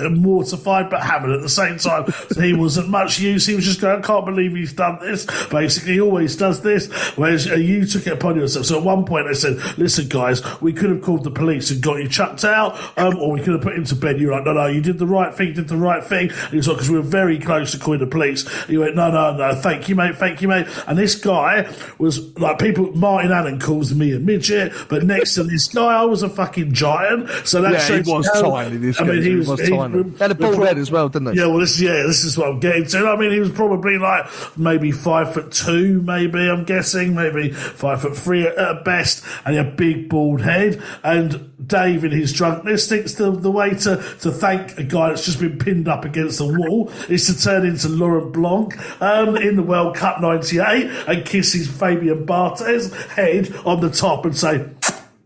mortified, 0.56 0.90
but 0.90 1.02
hammered 1.04 1.32
at 1.32 1.42
the 1.42 1.50
same 1.50 1.78
time. 1.78 2.06
So 2.32 2.42
he 2.42 2.54
wasn't 2.54 2.90
much 2.90 3.20
use. 3.20 3.46
He 3.46 3.56
was 3.56 3.66
just 3.66 3.82
going, 3.82 4.00
"I 4.00 4.02
can't 4.02 4.26
believe 4.26 4.56
he's 4.56 4.74
done 4.74 5.00
this." 5.02 5.26
Basically, 5.50 5.94
he 5.94 6.02
always 6.02 6.36
does 6.36 6.62
this. 6.62 6.92
Whereas 7.18 7.50
uh, 7.50 7.56
you 7.56 7.86
took 7.86 8.08
it 8.08 8.14
upon 8.14 8.36
yourself. 8.38 8.66
So 8.66 8.78
at 8.78 8.84
one 8.84 9.06
point 9.06 9.28
they 9.28 9.34
said, 9.34 9.58
"Listen, 9.78 10.08
guys, 10.08 10.42
we 10.62 10.74
could 10.74 10.90
have 10.90 11.02
called 11.02 11.24
the 11.24 11.32
police 11.32 11.72
and 11.72 11.82
got 11.82 11.96
you 11.98 12.08
chucked 12.08 12.44
out, 12.46 12.78
um, 12.98 13.18
or 13.18 13.32
we 13.32 13.40
could 13.42 13.54
have 13.54 13.62
put 13.62 13.76
him 13.76 13.84
to 13.86 13.96
bed." 13.96 14.20
You're 14.20 14.32
like, 14.32 14.46
"No, 14.46 14.54
no, 14.54 14.68
you 14.68 14.82
did 14.82 15.00
the 15.00 15.08
right 15.08 15.34
thing. 15.34 15.48
You 15.48 15.54
did 15.54 15.68
the 15.68 15.78
right 15.78 16.04
thing." 16.04 16.30
And 16.30 16.50
he 16.52 16.58
was 16.58 16.68
like, 16.68 16.78
"Because 16.78 16.90
we 16.90 16.98
were 16.98 17.02
very 17.04 17.40
close 17.40 17.72
to 17.72 17.80
calling 17.80 18.00
the 18.00 18.08
police." 18.08 18.46
He 18.66 18.78
went, 18.78 18.96
"No, 18.96 19.12
no, 19.12 19.36
no, 19.36 19.56
thank 19.56 19.90
you, 19.90 19.96
mate, 19.96 20.16
thank 20.18 20.42
you, 20.42 20.48
mate." 20.48 20.68
And 20.88 20.98
this 20.98 21.16
guy 21.16 21.68
was 21.98 22.20
like, 22.38 22.60
people. 22.60 22.86
Martin 22.96 23.32
Allen 23.32 23.60
calls 23.60 23.94
me 23.94 24.14
a 24.14 24.20
midget, 24.20 24.72
but 24.90 25.04
next 25.04 25.36
to 25.36 25.44
this 25.44 25.68
guy, 25.68 26.02
I 26.02 26.06
was 26.06 26.24
a 26.24 26.30
fucking 26.30 26.72
giant. 26.72 27.30
So 27.46 27.62
that 27.62 27.74
Yeah, 27.74 27.80
he 27.82 27.86
shows 27.88 28.08
you 28.08 28.14
was 28.14 28.30
tiny, 28.32 28.78
this 28.78 29.00
I 29.02 29.04
mean, 29.04 29.16
geezer, 29.16 29.24
he 29.24 29.30
he 29.32 29.36
was, 29.36 29.48
was 29.50 29.60
he- 29.62 29.70
tiny. 29.70 30.04
He 30.04 30.18
had 30.18 30.32
a 30.32 30.36
bald 30.52 30.68
head 30.68 30.78
as 30.78 30.92
well, 30.92 31.10
didn't 31.10 31.34
he? 31.34 31.40
Yeah, 31.40 31.48
well, 31.48 31.60
this 31.60 31.80
yeah, 31.80 32.04
this 32.04 32.24
is 32.24 32.38
what 32.38 32.50
I'm 32.50 32.60
getting 32.60 32.86
to. 32.86 33.08
I 33.08 33.16
mean, 33.18 33.32
he 33.32 33.40
was 33.40 33.52
probably 33.52 33.98
like 33.98 34.26
maybe 34.58 34.92
five 34.92 35.34
foot 35.34 35.52
two, 35.52 36.02
maybe 36.02 36.40
I'm 36.50 36.64
guessing, 36.64 37.16
maybe 37.16 37.52
five 37.52 38.02
foot 38.02 38.16
three 38.18 38.46
at, 38.46 38.58
at 38.58 38.86
best, 38.86 39.24
and 39.46 39.54
he 39.54 39.58
had 39.58 39.68
a 39.68 39.72
big 39.72 40.10
bald 40.10 40.42
head. 40.42 40.82
And 41.04 41.52
Dave, 41.68 42.04
in 42.04 42.12
his 42.12 42.34
drunkenness, 42.34 42.88
thinks 42.88 43.14
the 43.14 43.32
the 43.32 43.52
way 43.52 43.72
to 43.72 43.96
to 44.22 44.32
thank 44.32 44.78
a 44.78 44.84
guy 44.84 45.10
that's 45.10 45.26
just 45.26 45.40
been 45.40 45.58
pinned 45.58 45.88
up 45.88 46.06
against 46.06 46.38
the 46.38 46.46
wall 46.46 46.92
is 47.10 47.26
to 47.28 47.42
turn 47.42 47.66
into 47.66 47.90
Laurent 47.90 48.34
Blanc 48.34 49.02
um, 49.02 49.36
in 49.38 49.56
the 49.56 49.64
World 49.64 49.96
Cup 49.96 50.22
'98 50.22 50.90
and 51.08 51.26
kiss 51.26 51.54
his 51.54 51.68
Fabien 51.68 52.26
Barthez 52.26 52.94
head 53.10 53.54
on 53.66 53.82
the 53.82 53.90
top 53.90 54.26
and 54.26 54.38
say, 54.38 54.68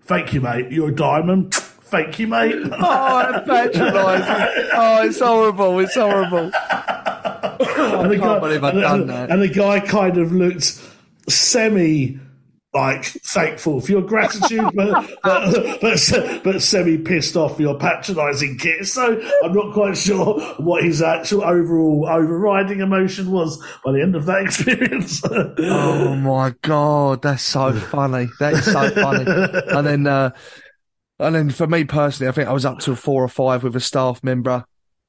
"Thank 0.04 0.34
you, 0.34 0.42
mate. 0.42 0.72
You're 0.72 0.90
a 0.90 0.96
diamond." 0.96 1.56
Thank 1.90 2.20
you, 2.20 2.28
mate. 2.28 2.56
Oh, 2.72 3.44
patronising. 3.46 4.70
Oh, 4.74 5.04
it's 5.06 5.20
horrible. 5.20 5.80
It's 5.80 5.96
horrible. 5.96 6.52
and 6.52 8.12
the 8.12 8.18
can't 8.20 8.42
believe 8.42 8.64
I've 8.64 8.76
and, 8.76 9.10
that. 9.10 9.30
And 9.30 9.42
the 9.42 9.50
guy 9.50 9.80
kind 9.80 10.18
of 10.18 10.32
looked 10.32 10.82
semi 11.28 12.20
like 12.74 13.04
thankful 13.04 13.82
for 13.82 13.92
your 13.92 14.02
gratitude, 14.04 14.70
but 14.76 15.10
but, 15.24 15.82
but 15.82 16.42
but 16.44 16.62
semi 16.62 16.98
pissed 17.00 17.36
off 17.36 17.56
for 17.56 17.64
your 17.64 17.78
patronising 17.78 18.58
kiss. 18.58 18.94
So 18.94 19.20
I'm 19.44 19.54
not 19.54 19.74
quite 19.74 19.98
sure 19.98 20.40
what 20.58 20.84
his 20.84 21.02
actual 21.02 21.44
overall 21.44 22.08
overriding 22.08 22.82
emotion 22.82 23.32
was 23.32 23.58
by 23.84 23.94
the 23.94 24.02
end 24.02 24.16
of 24.16 24.26
that 24.28 24.42
experience. 24.46 25.22
Oh 25.26 26.16
my 26.16 26.54
god, 26.62 27.24
that's 27.24 27.44
so 27.44 27.74
funny. 27.74 28.30
That 28.40 28.54
is 28.54 28.66
so 28.66 28.90
funny. 28.92 29.26
And 29.76 29.88
then, 29.88 30.08
uh, 30.08 30.32
and 31.20 31.36
then 31.36 31.50
for 31.50 31.68
me 31.68 31.84
personally, 31.84 32.30
I 32.30 32.32
think 32.32 32.48
I 32.48 32.54
was 32.54 32.66
up 32.66 32.80
till 32.80 32.96
four 32.96 33.24
or 33.24 33.28
five 33.28 33.64
with 33.64 33.76
a 33.76 33.82
staff 33.82 34.24
member, 34.24 34.66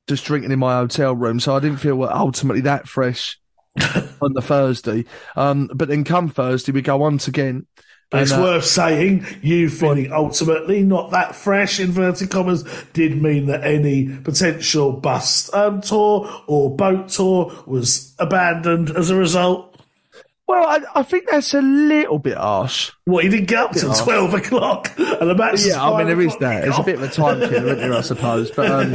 just 0.09 0.25
drinking 0.25 0.53
in 0.53 0.59
my 0.59 0.75
hotel 0.75 1.15
room. 1.15 1.41
So 1.41 1.55
I 1.55 1.61
didn't 1.61 1.79
feel 1.79 2.03
ultimately 2.05 2.63
that 2.63 2.89
fresh 2.89 3.39
on 4.21 4.33
the 4.33 4.43
Thursday. 4.43 5.05
Um, 5.37 5.71
but 5.75 5.89
then 5.89 6.05
come 6.05 6.29
Thursday, 6.29 6.73
we 6.73 6.83
go 6.83 6.97
once 6.97 7.29
again. 7.29 7.67
But 8.11 8.23
it's 8.23 8.33
uh, 8.33 8.41
worth 8.41 8.65
saying 8.65 9.25
you 9.41 9.71
feeling 9.71 10.13
ultimately 10.13 10.83
not 10.83 11.13
that 11.13 11.37
fresh, 11.37 11.79
inverted 11.79 12.29
commas, 12.29 12.65
did 12.93 13.23
mean 13.23 13.47
that 13.47 13.63
any 13.63 14.09
potential 14.09 14.93
bus 14.93 15.53
um, 15.55 15.81
tour 15.81 16.29
or 16.49 16.75
boat 16.75 17.09
tour 17.09 17.53
was 17.67 18.17
abandoned 18.19 18.91
as 18.91 19.11
a 19.11 19.17
result. 19.17 19.70
Well, 20.51 20.67
I, 20.69 20.81
I 21.01 21.03
think 21.05 21.29
that's 21.31 21.55
a 21.55 21.63
little 21.63 22.19
bit 22.19 22.37
harsh. 22.37 22.91
What, 23.05 23.23
he 23.23 23.31
didn't 23.31 23.47
get 23.47 23.59
up 23.59 23.73
till 23.73 23.95
12 23.95 24.35
o'clock 24.35 24.91
and 24.99 25.31
the 25.31 25.35
match 25.37 25.65
Yeah, 25.65 25.81
I 25.81 25.97
mean, 25.99 26.09
there 26.09 26.21
is 26.21 26.37
that. 26.39 26.67
It's 26.67 26.77
a 26.77 26.83
bit 26.83 26.97
of 26.97 27.03
a 27.03 27.09
time 27.09 27.39
killer, 27.39 27.67
isn't 27.67 27.79
there, 27.79 27.93
I 27.93 28.01
suppose. 28.01 28.51
But, 28.51 28.69
um, 28.69 28.93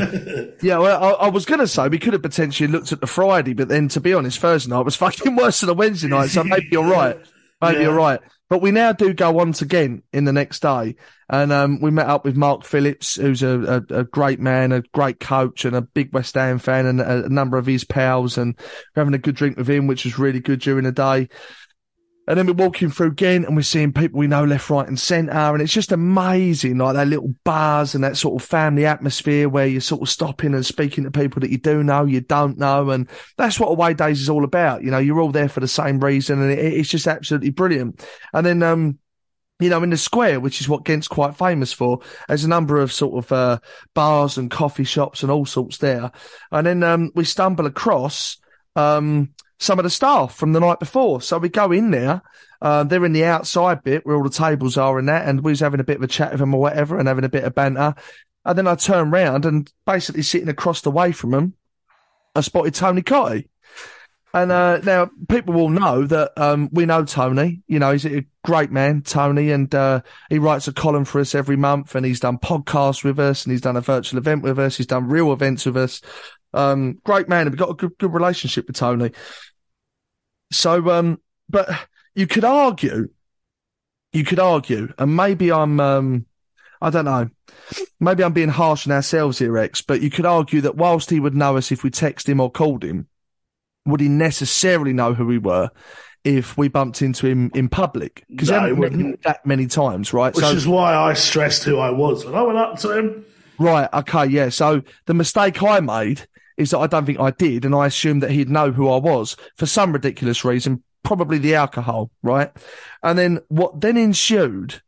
yeah, 0.62 0.80
well, 0.80 1.02
I, 1.02 1.12
I 1.12 1.30
was 1.30 1.46
going 1.46 1.62
to 1.62 1.68
say 1.68 1.88
we 1.88 1.98
could 1.98 2.12
have 2.12 2.22
potentially 2.22 2.68
looked 2.68 2.92
at 2.92 3.00
the 3.00 3.08
Friday, 3.08 3.54
but 3.54 3.70
then 3.70 3.88
to 3.88 4.02
be 4.02 4.14
honest, 4.14 4.40
Thursday 4.40 4.70
night 4.70 4.84
was 4.84 4.96
fucking 4.98 5.38
worse 5.38 5.62
than 5.62 5.68
the 5.68 5.74
Wednesday 5.74 6.10
night. 6.10 6.30
So 6.30 6.44
maybe 6.44 6.68
you're 6.72 6.84
right. 6.84 7.18
Maybe 7.62 7.78
Yeah. 7.78 7.84
you're 7.84 7.94
right. 7.96 8.20
But 8.50 8.62
we 8.62 8.72
now 8.72 8.92
do 8.92 9.14
go 9.14 9.32
once 9.32 9.62
again 9.62 10.04
in 10.14 10.26
the 10.26 10.34
next 10.34 10.62
day. 10.62 10.96
And, 11.30 11.52
um, 11.52 11.82
we 11.82 11.90
met 11.90 12.08
up 12.08 12.24
with 12.24 12.36
Mark 12.36 12.64
Phillips, 12.64 13.16
who's 13.16 13.42
a, 13.42 13.84
a, 13.90 14.02
a 14.02 14.04
great 14.04 14.40
man, 14.40 14.72
a 14.72 14.82
great 14.94 15.20
coach 15.20 15.66
and 15.66 15.76
a 15.76 15.82
big 15.82 16.14
West 16.14 16.36
Ham 16.36 16.60
fan 16.60 16.86
and 16.86 17.02
a, 17.02 17.26
a 17.26 17.30
number 17.30 17.58
of 17.58 17.66
his 17.66 17.84
pals 17.84 18.38
and 18.38 18.56
having 18.96 19.16
a 19.16 19.20
good 19.20 19.36
drink 19.36 19.58
with 19.58 19.68
him, 19.68 19.88
which 19.88 20.06
was 20.06 20.20
really 20.20 20.40
good 20.40 20.60
during 20.60 20.84
the 20.84 20.92
day. 20.92 21.28
And 22.28 22.38
then 22.38 22.48
we're 22.48 22.54
walking 22.54 22.90
through 22.90 23.14
Ghent 23.14 23.46
and 23.46 23.56
we're 23.56 23.62
seeing 23.62 23.94
people 23.94 24.18
we 24.18 24.26
know 24.26 24.44
left, 24.44 24.70
right 24.70 24.88
and 24.88 25.00
centre. 25.00 25.32
And 25.32 25.62
it's 25.62 25.74
just 25.74 25.92
amazing, 25.92 26.80
like 26.80 26.96
that 26.96 27.08
little 27.08 27.36
bars 27.44 27.94
and 27.94 28.04
that 28.04 28.18
sort 28.18 28.42
of 28.42 28.48
family 28.48 28.86
atmosphere 28.86 29.48
where 29.48 29.68
you're 29.68 29.82
sort 29.82 30.02
of 30.02 30.10
stopping 30.10 30.56
and 30.56 30.66
speaking 30.66 31.04
to 31.04 31.12
people 31.12 31.42
that 31.42 31.52
you 31.52 31.60
do 31.60 31.84
know, 31.84 32.06
you 32.06 32.22
don't 32.22 32.58
know. 32.58 32.90
And 32.90 33.08
that's 33.38 33.60
what 33.60 33.70
away 33.70 33.94
days 33.94 34.22
is 34.22 34.30
all 34.30 34.44
about. 34.44 34.84
You 34.84 34.90
know, 34.90 34.98
you're 34.98 35.22
all 35.22 35.32
there 35.32 35.50
for 35.50 35.60
the 35.60 35.68
same 35.68 36.00
reason 36.00 36.42
and 36.42 36.52
it, 36.52 36.58
it's 36.58 36.90
just 36.90 37.06
absolutely 37.06 37.52
brilliant. 37.52 38.04
And 38.34 38.44
then, 38.44 38.64
um, 38.64 38.98
you 39.60 39.70
know, 39.70 39.84
in 39.84 39.92
the 39.92 39.98
square, 39.98 40.40
which 40.40 40.60
is 40.62 40.68
what 40.68 40.84
Ghent's 40.84 41.08
quite 41.08 41.38
famous 41.38 41.72
for, 41.72 42.00
there's 42.28 42.44
a 42.44 42.50
number 42.50 42.82
of 42.82 42.92
sort 42.92 43.24
of, 43.24 43.32
uh, 43.32 43.60
bars 43.94 44.40
and 44.40 44.50
coffee 44.50 44.84
shops 44.84 45.22
and 45.22 45.32
all 45.32 45.46
sorts 45.46 45.78
there. 45.78 46.12
And 46.52 46.66
then, 46.66 46.82
um, 46.82 47.12
we 47.14 47.24
stumble 47.24 47.68
across, 47.68 48.38
um, 48.76 49.30
some 49.60 49.80
of 49.80 49.84
the 49.84 49.90
staff 49.90 50.36
from 50.36 50.54
the 50.54 50.60
night 50.60 50.80
before. 50.80 51.22
So 51.22 51.38
we 51.38 51.50
go 51.50 51.72
in 51.72 51.92
there. 51.92 52.22
Uh, 52.62 52.84
they're 52.84 53.06
in 53.06 53.14
the 53.14 53.26
outside 53.26 53.84
bit 53.84 54.06
where 54.06 54.16
all 54.16 54.24
the 54.24 54.30
tables 54.30 54.78
are 54.78 54.98
and 54.98 55.08
that, 55.08 55.28
and 55.28 55.42
we 55.42 55.52
was 55.52 55.60
having 55.60 55.80
a 55.80 55.84
bit 55.84 55.98
of 55.98 56.04
a 56.04 56.08
chat 56.08 56.32
with 56.32 56.40
them 56.40 56.54
or 56.54 56.62
whatever 56.62 56.98
and 56.98 57.08
having 57.08 57.26
a 57.26 57.30
bit 57.30 57.44
of 57.44 57.56
banter. 57.56 57.96
And 58.44 58.58
then 58.58 58.68
I 58.68 58.76
turn 58.76 59.12
round 59.12 59.46
and 59.46 59.72
basically 59.86 60.22
sitting 60.22 60.50
across 60.50 60.82
the 60.82 60.92
way 60.92 61.12
from 61.12 61.32
them, 61.32 61.54
I 62.36 62.42
spotted 62.42 62.74
Tony 62.74 63.02
Cottee. 63.02 63.48
And 64.34 64.52
uh, 64.52 64.80
now 64.80 65.10
people 65.30 65.54
will 65.54 65.70
know 65.70 66.06
that 66.06 66.34
um, 66.38 66.68
we 66.74 66.86
know 66.86 67.06
Tony. 67.06 67.62
You 67.68 67.80
know, 67.80 67.94
he's 67.94 68.06
a 68.06 68.26
great 68.44 68.70
man, 68.70 69.02
Tony, 69.02 69.52
and 69.52 69.74
uh, 69.74 70.02
he 70.30 70.40
writes 70.40 70.68
a 70.68 70.74
column 70.74 71.06
for 71.06 71.22
us 71.22 71.34
every 71.34 71.56
month, 71.56 71.96
and 71.96 72.06
he's 72.06 72.20
done 72.20 72.38
podcasts 72.38 73.02
with 73.02 73.18
us, 73.18 73.46
and 73.46 73.54
he's 73.54 73.62
done 73.62 73.78
a 73.78 73.82
virtual 73.82 74.18
event 74.18 74.44
with 74.44 74.60
us, 74.60 74.76
he's 74.76 74.88
done 74.88 75.08
real 75.08 75.32
events 75.32 75.66
with 75.66 75.78
us. 75.78 76.02
Um, 76.54 77.00
great 77.06 77.30
man, 77.30 77.48
and 77.48 77.52
we've 77.52 77.60
got 77.60 77.70
a 77.70 77.76
good, 77.76 77.98
good 77.98 78.14
relationship 78.14 78.68
with 78.68 78.76
Tony. 78.76 79.12
So, 80.52 80.90
um, 80.92 81.20
but 81.50 81.70
you 82.14 82.28
could 82.28 82.46
argue, 82.46 83.10
you 84.14 84.24
could 84.24 84.40
argue, 84.40 84.94
and 84.98 85.16
maybe 85.16 85.52
I'm, 85.52 85.80
um, 85.80 86.26
I 86.82 86.90
don't 86.90 87.06
know, 87.06 87.30
maybe 88.00 88.24
I'm 88.24 88.34
being 88.34 88.50
harsh 88.50 88.88
on 88.88 88.94
ourselves 88.94 89.40
here, 89.40 89.58
Ex, 89.58 89.82
but 89.82 90.02
you 90.02 90.10
could 90.10 90.26
argue 90.26 90.62
that 90.62 90.76
whilst 90.76 91.10
he 91.10 91.20
would 91.20 91.36
know 91.36 91.58
us 91.58 91.72
if 91.72 91.84
we 91.84 91.90
text 91.90 92.30
him 92.30 92.40
or 92.40 92.52
called 92.52 92.84
him, 92.84 93.08
would 93.86 94.02
he 94.02 94.10
necessarily 94.10 94.94
know 94.94 95.14
who 95.14 95.26
we 95.26 95.38
were 95.38 95.70
if 96.24 96.58
we 96.58 96.68
bumped 96.68 97.02
into 97.02 97.28
him 97.28 97.52
in 97.54 97.70
public? 97.70 98.24
Because 98.30 98.50
No, 98.50 98.66
he 98.66 98.74
wouldn't. 98.74 99.22
that 99.24 99.46
many 99.46 99.68
times, 99.68 100.12
right? 100.14 100.34
Which 100.34 100.46
is 100.46 100.68
why 100.68 100.96
I 100.96 101.14
stressed 101.14 101.64
who 101.64 101.78
I 101.78 101.92
was 101.92 102.26
when 102.26 102.36
I 102.36 102.42
went 102.42 102.58
up 102.58 102.80
to 102.80 102.98
him. 102.98 103.26
Right. 103.60 103.88
Okay. 103.94 104.26
Yeah. 104.26 104.50
So 104.50 104.82
the 105.06 105.14
mistake 105.14 105.62
I 105.62 105.80
made 105.80 106.28
is 106.58 106.72
that 106.72 106.80
I 106.80 106.88
don't 106.88 107.06
think 107.06 107.20
I 107.20 107.32
did, 107.32 107.66
and 107.66 107.76
I 107.76 107.88
assumed 107.88 108.24
that 108.24 108.32
he'd 108.32 108.50
know 108.50 108.72
who 108.72 108.90
I 108.90 108.98
was 108.98 109.36
for 109.58 109.66
some 109.66 109.92
ridiculous 109.92 110.46
reason, 110.46 110.84
probably 111.04 111.38
the 111.38 111.56
alcohol. 111.56 112.12
Right. 112.24 112.52
And 113.04 113.18
then 113.18 113.40
what 113.50 113.82
then 113.82 113.98
ensued 113.98 114.82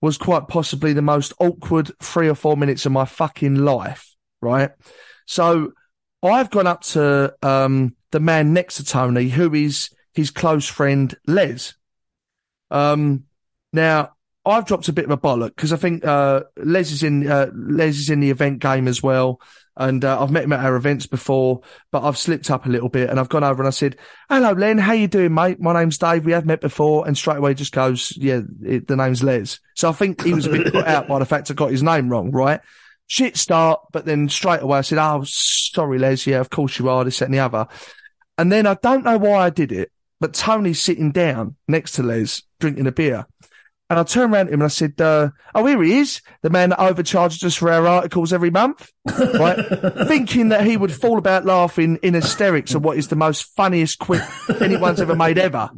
was 0.00 0.18
quite 0.18 0.48
possibly 0.48 0.92
the 0.92 1.02
most 1.02 1.32
awkward 1.38 1.92
three 2.00 2.28
or 2.28 2.34
four 2.34 2.56
minutes 2.56 2.86
of 2.86 2.92
my 2.92 3.04
fucking 3.04 3.56
life. 3.56 4.14
Right. 4.40 4.70
So 5.26 5.72
I've 6.22 6.50
gone 6.50 6.66
up 6.66 6.82
to 6.82 7.34
um, 7.42 7.94
the 8.10 8.20
man 8.20 8.52
next 8.52 8.76
to 8.76 8.84
Tony, 8.84 9.28
who 9.28 9.54
is 9.54 9.90
his 10.12 10.30
close 10.30 10.66
friend 10.66 11.14
Les. 11.26 11.74
Um, 12.70 13.24
now 13.72 14.12
I've 14.44 14.66
dropped 14.66 14.88
a 14.88 14.92
bit 14.92 15.04
of 15.04 15.10
a 15.10 15.16
bollock 15.16 15.54
because 15.54 15.72
I 15.72 15.76
think 15.76 16.04
uh, 16.04 16.42
Les 16.56 16.90
is 16.90 17.02
in 17.02 17.30
uh, 17.30 17.50
Les 17.54 17.98
is 17.98 18.10
in 18.10 18.20
the 18.20 18.30
event 18.30 18.58
game 18.58 18.88
as 18.88 19.02
well, 19.02 19.40
and 19.76 20.04
uh, 20.04 20.22
I've 20.22 20.30
met 20.30 20.44
him 20.44 20.52
at 20.52 20.64
our 20.64 20.76
events 20.76 21.06
before, 21.06 21.62
but 21.90 22.02
I've 22.02 22.18
slipped 22.18 22.50
up 22.50 22.66
a 22.66 22.68
little 22.68 22.88
bit, 22.88 23.08
and 23.08 23.18
I've 23.18 23.28
gone 23.28 23.44
over 23.44 23.62
and 23.62 23.68
I 23.68 23.70
said, 23.70 23.96
"Hello, 24.28 24.52
Len, 24.52 24.78
how 24.78 24.92
you 24.92 25.08
doing, 25.08 25.34
mate? 25.34 25.60
My 25.60 25.72
name's 25.72 25.98
Dave. 25.98 26.24
We 26.24 26.32
have 26.32 26.46
met 26.46 26.60
before," 26.60 27.06
and 27.06 27.16
straight 27.16 27.38
away 27.38 27.54
just 27.54 27.72
goes, 27.72 28.16
"Yeah, 28.16 28.40
it, 28.62 28.86
the 28.86 28.96
name's 28.96 29.22
Les." 29.22 29.60
So 29.74 29.88
I 29.88 29.92
think 29.92 30.22
he 30.22 30.34
was 30.34 30.46
a 30.46 30.50
bit 30.50 30.72
put 30.72 30.86
out 30.86 31.08
by 31.08 31.18
the 31.18 31.24
fact 31.24 31.50
I 31.50 31.54
got 31.54 31.70
his 31.70 31.82
name 31.82 32.08
wrong, 32.08 32.30
right? 32.30 32.60
Shit 33.06 33.36
start, 33.36 33.80
but 33.92 34.04
then 34.04 34.28
straight 34.28 34.62
away 34.62 34.78
I 34.78 34.82
said, 34.82 34.98
"Oh, 34.98 35.22
sorry, 35.24 35.98
Les. 35.98 36.26
Yeah, 36.26 36.40
of 36.40 36.50
course 36.50 36.78
you 36.78 36.88
are. 36.88 37.04
This, 37.04 37.18
that, 37.18 37.26
and 37.26 37.34
the 37.34 37.40
other." 37.40 37.66
And 38.38 38.50
then 38.50 38.66
I 38.66 38.74
don't 38.74 39.04
know 39.04 39.18
why 39.18 39.44
I 39.44 39.50
did 39.50 39.72
it, 39.72 39.90
but 40.20 40.34
Tony's 40.34 40.80
sitting 40.80 41.12
down 41.12 41.56
next 41.68 41.92
to 41.92 42.02
Les 42.02 42.42
drinking 42.60 42.86
a 42.86 42.92
beer. 42.92 43.26
And 43.92 44.00
I 44.00 44.04
turned 44.04 44.32
around 44.32 44.46
to 44.46 44.52
him 44.54 44.60
and 44.60 44.64
I 44.64 44.68
said, 44.68 44.98
uh, 45.02 45.28
Oh, 45.54 45.66
here 45.66 45.82
he 45.82 45.98
is, 45.98 46.22
the 46.40 46.48
man 46.48 46.70
that 46.70 46.80
overcharges 46.80 47.44
us 47.44 47.56
for 47.56 47.70
our 47.70 47.86
articles 47.86 48.32
every 48.32 48.48
month, 48.48 48.90
right? 49.04 49.58
Thinking 50.08 50.48
that 50.48 50.64
he 50.64 50.78
would 50.78 50.94
fall 50.94 51.18
about 51.18 51.44
laughing 51.44 51.98
in 52.02 52.14
hysterics 52.14 52.74
at 52.74 52.80
what 52.80 52.96
is 52.96 53.08
the 53.08 53.16
most 53.16 53.42
funniest 53.54 53.98
quip 53.98 54.22
anyone's 54.62 55.02
ever 55.02 55.14
made 55.14 55.36
ever. 55.36 55.68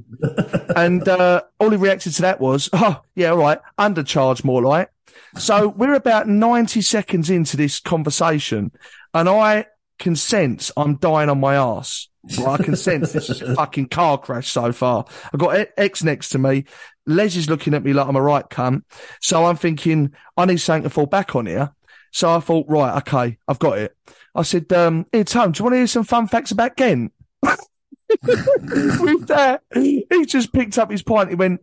And, 0.77 1.09
uh, 1.09 1.43
all 1.59 1.71
he 1.71 1.77
reacted 1.77 2.13
to 2.15 2.23
that 2.23 2.41
was, 2.41 2.71
Oh, 2.73 3.03
yeah, 3.17 3.31
all 3.31 3.39
right, 3.39 3.59
undercharge 3.81 4.45
more 4.45 4.63
like. 4.63 4.91
So 5.37 5.67
we're 5.67 5.95
about 5.95 6.29
90 6.29 6.83
seconds 6.83 7.31
into 7.31 7.57
this 7.57 7.81
conversation 7.81 8.71
and 9.13 9.29
I 9.29 9.67
can 9.99 10.15
sense 10.15 10.71
I'm 10.77 10.99
dying 10.99 11.31
on 11.31 11.41
my 11.41 11.57
ass. 11.57 12.07
Well, 12.39 12.51
I 12.51 12.57
can 12.57 12.77
sense 12.77 13.13
this 13.13 13.29
is 13.31 13.43
a 13.43 13.55
fucking 13.57 13.89
car 13.89 14.19
crash 14.19 14.51
so 14.51 14.73
far. 14.73 15.05
I've 15.33 15.41
got 15.41 15.67
Ex 15.77 16.03
next 16.03 16.31
to 16.31 16.39
me. 16.39 16.65
Les 17.07 17.37
is 17.37 17.51
looking 17.51 17.75
at 17.75 17.85
me 17.85 17.93
like 17.93 18.07
I'm 18.07 18.17
a 18.17 18.23
right 18.23 18.49
cunt. 18.49 18.83
So 19.21 19.45
I'm 19.45 19.57
thinking, 19.57 20.13
I 20.37 20.47
need 20.47 20.59
something 20.59 20.85
to 20.85 20.91
fall 20.91 21.07
back 21.07 21.37
on 21.37 21.47
here. 21.47 21.73
So 22.13 22.31
I 22.31 22.41
thought, 22.41 22.67
right, 22.69 22.97
okay, 22.99 23.39
I've 23.49 23.59
got 23.59 23.79
it. 23.79 23.97
I 24.35 24.43
said, 24.43 24.73
um, 24.73 25.07
here, 25.13 25.25
Tom, 25.25 25.53
do 25.53 25.59
you 25.59 25.65
want 25.65 25.75
to 25.75 25.79
hear 25.79 25.87
some 25.87 26.05
fun 26.05 26.29
facts 26.29 26.51
about 26.51 26.77
Ghent? 26.77 27.13
With 27.43 29.27
that, 29.27 29.63
he 29.75 30.07
just 30.27 30.53
picked 30.53 30.79
up 30.79 30.91
his 30.91 31.03
pint. 31.03 31.31
He 31.31 31.35
went, 31.35 31.61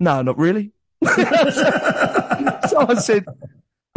no, 0.00 0.22
not 0.22 0.38
really. 0.38 0.72
so 1.04 1.16
I 1.16 2.94
said, 2.98 3.24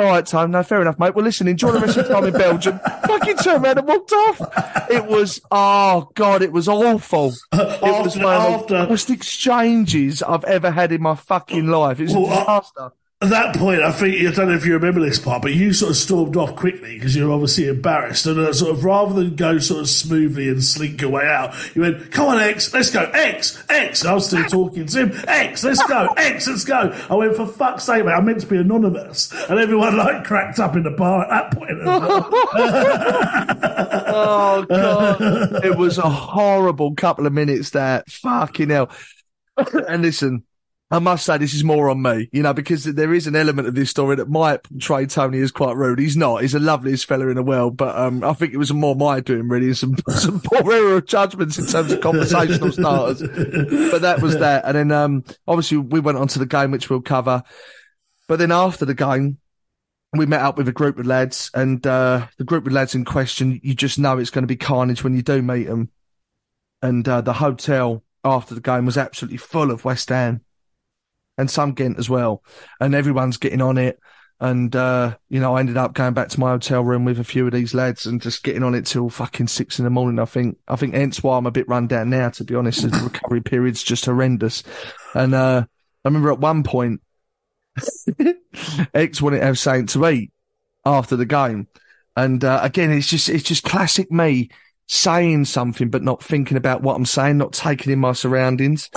all 0.02 0.08
right, 0.08 0.26
Tom. 0.26 0.52
No, 0.52 0.64
fair 0.64 0.82
enough, 0.82 0.98
mate. 1.00 1.16
Well, 1.16 1.24
listen, 1.26 1.48
enjoy 1.48 1.72
the 1.72 1.80
rest 1.80 1.98
of 1.98 2.08
your 2.08 2.14
time 2.16 2.26
in 2.26 2.34
Belgium. 2.34 2.80
Fucking 3.08 3.38
turned 3.38 3.64
around 3.64 3.78
and 3.80 3.88
walked 3.88 4.12
off. 4.12 4.42
It 4.90 5.06
was, 5.06 5.40
oh 5.52 6.10
God, 6.16 6.42
it 6.42 6.52
was 6.52 6.68
awful. 6.68 7.34
It 7.54 7.82
was 8.06 8.16
one 8.18 8.26
of 8.36 8.68
the 8.68 8.76
after- 8.78 8.90
worst 8.90 9.10
exchanges 9.10 10.22
I've 10.24 10.44
ever 10.46 10.72
had 10.72 10.92
in 10.92 11.02
my 11.02 11.16
fucking 11.16 11.68
life. 11.68 12.00
It's 12.00 12.14
a 12.14 12.20
Well, 12.20 12.30
I- 12.32 12.40
disaster. 12.60 12.92
At 13.24 13.30
that 13.30 13.56
point, 13.56 13.84
I 13.84 13.92
think 13.92 14.16
I 14.28 14.32
don't 14.32 14.50
know 14.50 14.56
if 14.56 14.66
you 14.66 14.74
remember 14.74 15.00
this 15.00 15.20
part, 15.20 15.44
but 15.44 15.54
you 15.54 15.74
sort 15.74 15.92
of 15.92 15.98
stormed 15.98 16.36
off 16.36 16.56
quickly 16.56 16.96
because 16.96 17.16
you 17.16 17.28
were 17.28 17.34
obviously 17.34 17.68
embarrassed, 17.68 18.26
and 18.26 18.40
uh, 18.40 18.52
sort 18.52 18.72
of 18.72 18.84
rather 18.84 19.14
than 19.14 19.36
go 19.36 19.60
sort 19.60 19.82
of 19.82 19.90
smoothly 19.90 20.50
and 20.50 20.64
slink 20.64 21.00
your 21.02 21.12
way 21.12 21.28
out, 21.28 21.54
you 21.76 21.84
went, 21.84 22.10
"Come 22.12 22.30
on, 22.30 22.40
Ex, 22.40 22.74
let's 22.74 22.90
go, 22.90 23.04
Ex, 23.14 23.64
Ex." 23.70 24.02
And 24.02 24.10
I 24.10 24.16
was 24.16 24.26
still 24.26 24.44
talking 24.46 24.88
to 24.88 25.00
him, 25.06 25.12
Ex, 25.28 25.64
let's 25.64 25.84
go, 25.84 26.08
Ex, 26.18 26.48
let's 26.48 26.66
go. 26.66 26.98
I 27.12 27.14
went, 27.14 27.36
"For 27.36 27.46
fuck's 27.46 27.84
sake, 27.84 28.06
mate! 28.06 28.14
I 28.14 28.22
meant 28.22 28.42
to 28.42 28.48
be 28.48 28.58
anonymous," 28.58 29.32
and 29.50 29.60
everyone 29.60 29.98
like 29.98 30.24
cracked 30.24 30.58
up 30.60 30.76
in 30.76 30.82
the 30.82 30.90
bar 30.90 31.32
at 31.32 31.52
that 31.52 31.58
point. 31.58 31.72
Oh 34.14 34.66
God. 34.68 35.64
it 35.64 35.78
was 35.78 35.98
a 35.98 36.10
horrible 36.10 36.94
couple 36.96 37.26
of 37.26 37.32
minutes 37.34 37.70
there. 37.70 38.04
Fucking 38.10 38.70
hell. 38.70 38.90
and 39.88 40.02
listen, 40.02 40.44
I 40.94 41.00
must 41.00 41.26
say 41.26 41.38
this 41.38 41.54
is 41.54 41.64
more 41.64 41.90
on 41.90 42.02
me, 42.02 42.28
you 42.34 42.44
know, 42.44 42.54
because 42.54 42.84
there 42.84 43.14
is 43.14 43.26
an 43.26 43.36
element 43.36 43.66
of 43.66 43.76
this 43.76 43.90
story 43.90 44.18
that 44.18 44.30
might 44.30 44.64
portray 44.64 45.06
Tony 45.06 45.40
as 45.40 45.50
quite 45.50 45.78
rude. 45.78 46.00
He's 46.00 46.18
not. 46.18 46.42
He's 46.42 46.52
the 46.52 46.60
loveliest 46.60 47.06
fella 47.06 47.30
in 47.30 47.36
the 47.36 47.44
world, 47.44 47.78
but 47.78 47.98
um, 47.98 48.26
I 48.26 48.34
think 48.34 48.54
it 48.54 48.58
was 48.58 48.74
more 48.74 48.94
my 48.94 49.22
doing 49.22 49.48
really, 49.48 49.68
and 49.68 49.78
some 49.78 49.96
some 50.10 50.42
poor 50.42 50.70
error 50.70 50.98
of 50.98 51.06
judgments 51.06 51.58
in 51.58 51.66
terms 51.66 51.94
of 51.94 52.02
conversational 52.02 52.74
starters. 52.74 53.22
But 53.22 54.02
that 54.02 54.20
was 54.22 54.38
that, 54.40 54.66
and 54.66 54.76
then 54.76 54.92
um, 54.92 55.24
obviously 55.48 55.78
we 55.78 56.02
went 56.02 56.18
on 56.18 56.28
to 56.28 56.40
the 56.40 56.46
game, 56.46 56.72
which 56.72 56.90
we'll 56.90 57.02
cover. 57.02 57.42
But 58.28 58.40
then 58.40 58.52
after 58.52 58.84
the 58.84 58.94
game, 58.94 59.38
we 60.12 60.26
met 60.26 60.42
up 60.42 60.58
with 60.58 60.68
a 60.68 60.74
group 60.74 61.00
of 61.00 61.06
lads, 61.06 61.52
and 61.54 61.88
uh, 61.88 62.28
the 62.38 62.44
group 62.44 62.68
of 62.68 62.74
lads 62.74 62.96
in 62.96 63.06
question, 63.06 63.62
you 63.64 63.76
just 63.76 63.98
know 63.98 64.18
it's 64.18 64.30
going 64.30 64.44
to 64.44 64.48
be 64.48 64.58
carnage 64.58 65.06
when 65.06 65.16
you 65.16 65.22
do 65.22 65.42
meet 65.42 65.68
them. 65.68 65.90
And 66.82 67.08
uh, 67.08 67.22
the 67.22 67.34
hotel 67.34 68.04
after 68.26 68.56
the 68.56 68.62
game 68.62 68.86
was 68.86 68.98
absolutely 68.98 69.38
full 69.38 69.72
of 69.72 69.86
West 69.86 70.10
Ham 70.10 70.42
and 71.42 71.50
some 71.50 71.74
Ghent 71.74 71.98
as 72.00 72.10
well, 72.10 72.44
and 72.80 72.96
everyone's 72.96 73.38
getting 73.38 73.62
on 73.62 73.78
it. 73.78 74.00
And 74.40 74.76
uh, 74.76 75.18
you 75.30 75.40
know, 75.40 75.56
I 75.56 75.60
ended 75.60 75.78
up 75.78 75.94
going 75.94 76.14
back 76.14 76.30
to 76.30 76.40
my 76.40 76.52
hotel 76.52 76.84
room 76.84 77.04
with 77.04 77.20
a 77.20 77.24
few 77.24 77.46
of 77.46 77.52
these 77.52 77.74
lads 77.74 78.06
and 78.06 78.22
just 78.22 78.44
getting 78.44 78.64
on 78.64 78.76
it 78.76 78.86
till 78.86 79.10
fucking 79.10 79.48
six 79.48 79.78
in 79.78 79.86
the 79.86 79.92
morning. 79.92 80.20
I 80.20 80.26
think, 80.26 80.58
I 80.68 80.76
think 80.76 80.94
hence 80.94 81.22
why 81.22 81.38
I'm 81.38 81.46
a 81.46 81.52
bit 81.52 81.68
run 81.68 81.88
down 81.88 82.10
now, 82.10 82.30
to 82.30 82.44
be 82.44 82.56
honest. 82.56 82.82
The 82.82 82.98
recovery 83.04 83.42
period's 83.42 83.84
just 83.84 84.06
horrendous. 84.06 84.64
And 85.14 85.36
uh, 85.36 85.66
I 86.04 86.08
remember 86.08 86.32
at 86.32 86.40
one 86.40 86.64
point, 86.64 87.02
Ex 88.94 89.22
wanted 89.22 89.40
to 89.40 89.46
have 89.46 89.60
something 89.60 89.88
to 89.88 90.10
eat 90.10 90.32
after 90.86 91.16
the 91.16 91.26
game. 91.26 91.68
And 92.16 92.44
uh, 92.44 92.62
again, 92.64 92.92
it's 92.92 93.08
just 93.08 93.30
it's 93.30 93.44
just 93.44 93.64
classic 93.64 94.12
me 94.12 94.50
saying 94.88 95.46
something 95.46 95.90
but 95.90 96.04
not 96.04 96.24
thinking 96.24 96.58
about 96.58 96.82
what 96.82 96.96
I'm 96.96 97.06
saying, 97.06 97.38
not 97.38 97.54
taking 97.54 97.94
in 97.94 98.00
my 98.00 98.14
surroundings. 98.14 98.90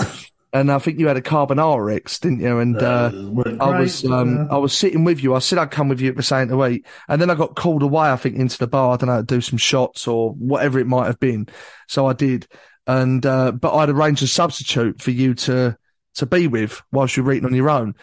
And 0.55 0.71
I 0.71 0.79
think 0.79 0.99
you 0.99 1.07
had 1.07 1.17
a 1.17 1.21
carbonara 1.21 1.97
Ex, 1.97 2.17
didn't 2.17 2.39
you? 2.39 2.59
And 2.59 2.77
uh, 2.77 3.11
weren't 3.13 3.61
I 3.61 3.77
was 3.77 4.05
um, 4.05 4.47
I 4.49 4.57
was 4.57 4.71
sitting 4.75 5.03
with 5.03 5.21
you. 5.21 5.35
I 5.35 5.39
said 5.39 5.59
I'd 5.59 5.69
come 5.69 5.89
with 5.89 5.99
you 5.99 6.13
for 6.13 6.21
something 6.21 6.57
to 6.57 6.65
eat, 6.67 6.85
and 7.09 7.21
then 7.21 7.29
I 7.29 7.35
got 7.35 7.57
called 7.57 7.83
away. 7.83 8.09
I 8.09 8.15
think 8.15 8.37
into 8.37 8.57
the 8.57 8.65
bar. 8.65 8.93
I 8.93 8.97
don't 8.97 9.09
know, 9.09 9.17
to 9.17 9.23
do 9.23 9.41
some 9.41 9.57
shots 9.57 10.07
or 10.07 10.31
whatever 10.31 10.79
it 10.79 10.87
might 10.87 11.07
have 11.07 11.19
been. 11.19 11.49
So 11.89 12.05
I 12.05 12.13
did, 12.13 12.47
and 12.87 13.25
uh, 13.25 13.51
but 13.51 13.75
I'd 13.75 13.89
arranged 13.89 14.23
a 14.23 14.27
substitute 14.27 15.01
for 15.01 15.11
you 15.11 15.33
to 15.33 15.77
to 16.15 16.25
be 16.25 16.47
with 16.47 16.81
whilst 16.91 17.17
you're 17.17 17.31
eating 17.31 17.45
on 17.45 17.53
your 17.53 17.69
own. 17.69 17.95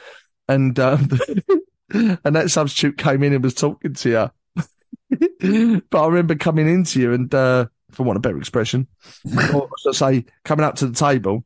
And, 0.49 0.79
um, 0.79 1.09
and 1.91 2.37
that 2.37 2.51
substitute 2.51 2.99
came 2.99 3.23
in 3.23 3.33
and 3.33 3.43
was 3.43 3.55
talking 3.55 3.95
to 3.95 4.11
you. 4.11 5.81
but 5.91 6.03
I 6.03 6.07
remember 6.07 6.35
coming 6.35 6.69
into 6.69 7.01
you 7.01 7.12
and, 7.12 7.35
uh, 7.35 7.67
for 7.91 8.05
want 8.05 8.17
of 8.17 8.21
a 8.21 8.29
better 8.29 8.38
expression, 8.38 8.87
or 9.55 9.69
should 9.79 9.91
I 9.91 9.93
say, 9.93 10.25
coming 10.45 10.65
up 10.65 10.77
to 10.77 10.87
the 10.87 10.95
table 10.95 11.45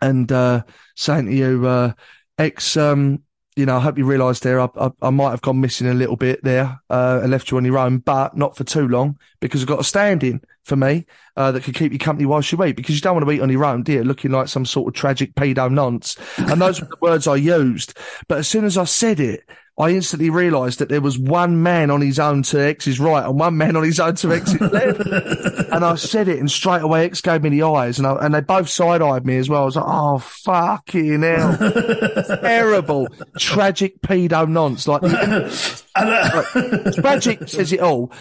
and, 0.00 0.30
uh, 0.30 0.62
saying 0.96 1.26
to 1.26 1.34
you, 1.34 1.66
uh, 1.66 1.92
ex, 2.38 2.76
um, 2.76 3.22
you 3.56 3.66
know, 3.66 3.76
I 3.76 3.80
hope 3.80 3.98
you 3.98 4.04
realised 4.04 4.42
there, 4.42 4.60
I, 4.60 4.68
I, 4.80 4.90
I, 5.02 5.10
might 5.10 5.30
have 5.30 5.42
gone 5.42 5.60
missing 5.60 5.88
a 5.88 5.94
little 5.94 6.16
bit 6.16 6.42
there, 6.42 6.80
uh, 6.88 7.20
and 7.22 7.30
left 7.30 7.50
you 7.50 7.56
on 7.56 7.64
your 7.64 7.78
own, 7.78 7.98
but 7.98 8.36
not 8.36 8.56
for 8.56 8.64
too 8.64 8.88
long 8.88 9.18
because 9.40 9.60
I've 9.60 9.68
got 9.68 9.80
a 9.80 9.84
stand 9.84 10.22
in 10.22 10.40
for 10.64 10.76
me, 10.76 11.06
uh, 11.36 11.52
that 11.52 11.64
can 11.64 11.74
keep 11.74 11.92
you 11.92 11.98
company 11.98 12.26
whilst 12.26 12.52
you 12.52 12.64
eat 12.64 12.76
because 12.76 12.94
you 12.94 13.00
don't 13.00 13.16
want 13.16 13.26
to 13.26 13.32
eat 13.32 13.40
on 13.40 13.50
your 13.50 13.64
own, 13.64 13.82
dear, 13.82 14.04
looking 14.04 14.30
like 14.30 14.48
some 14.48 14.64
sort 14.64 14.88
of 14.88 14.94
tragic 14.94 15.34
pedo 15.34 15.70
nonce. 15.70 16.16
And 16.38 16.60
those 16.60 16.80
were 16.80 16.86
the 16.86 16.96
words 17.00 17.26
I 17.26 17.36
used. 17.36 17.96
But 18.28 18.38
as 18.38 18.48
soon 18.48 18.64
as 18.64 18.78
I 18.78 18.84
said 18.84 19.20
it, 19.20 19.48
I 19.80 19.92
instantly 19.92 20.28
realised 20.28 20.78
that 20.80 20.90
there 20.90 21.00
was 21.00 21.18
one 21.18 21.62
man 21.62 21.90
on 21.90 22.02
his 22.02 22.18
own 22.18 22.42
to 22.44 22.60
Ex's 22.60 23.00
right 23.00 23.24
and 23.24 23.40
one 23.40 23.56
man 23.56 23.76
on 23.76 23.82
his 23.82 23.98
own 23.98 24.14
to 24.16 24.30
Ex's 24.30 24.60
left. 24.60 25.00
and 25.72 25.82
I 25.82 25.94
said 25.94 26.28
it, 26.28 26.38
and 26.38 26.50
straight 26.50 26.82
away 26.82 27.06
Ex 27.06 27.22
gave 27.22 27.42
me 27.42 27.48
the 27.48 27.62
eyes, 27.62 27.96
and 27.96 28.06
I, 28.06 28.16
and 28.22 28.34
they 28.34 28.42
both 28.42 28.68
side 28.68 29.00
eyed 29.00 29.24
me 29.24 29.38
as 29.38 29.48
well. 29.48 29.62
I 29.62 29.64
was 29.64 29.76
like, 29.76 29.84
"Oh 29.88 30.18
fucking 30.18 31.22
hell, 31.22 31.56
terrible, 32.42 33.08
tragic 33.38 34.02
pedo 34.02 34.46
nonce!" 34.46 34.86
Like, 34.86 35.02
uh, 35.96 36.42
like 36.54 36.94
tragic 36.96 37.48
says 37.48 37.72
it 37.72 37.80
all, 37.80 38.12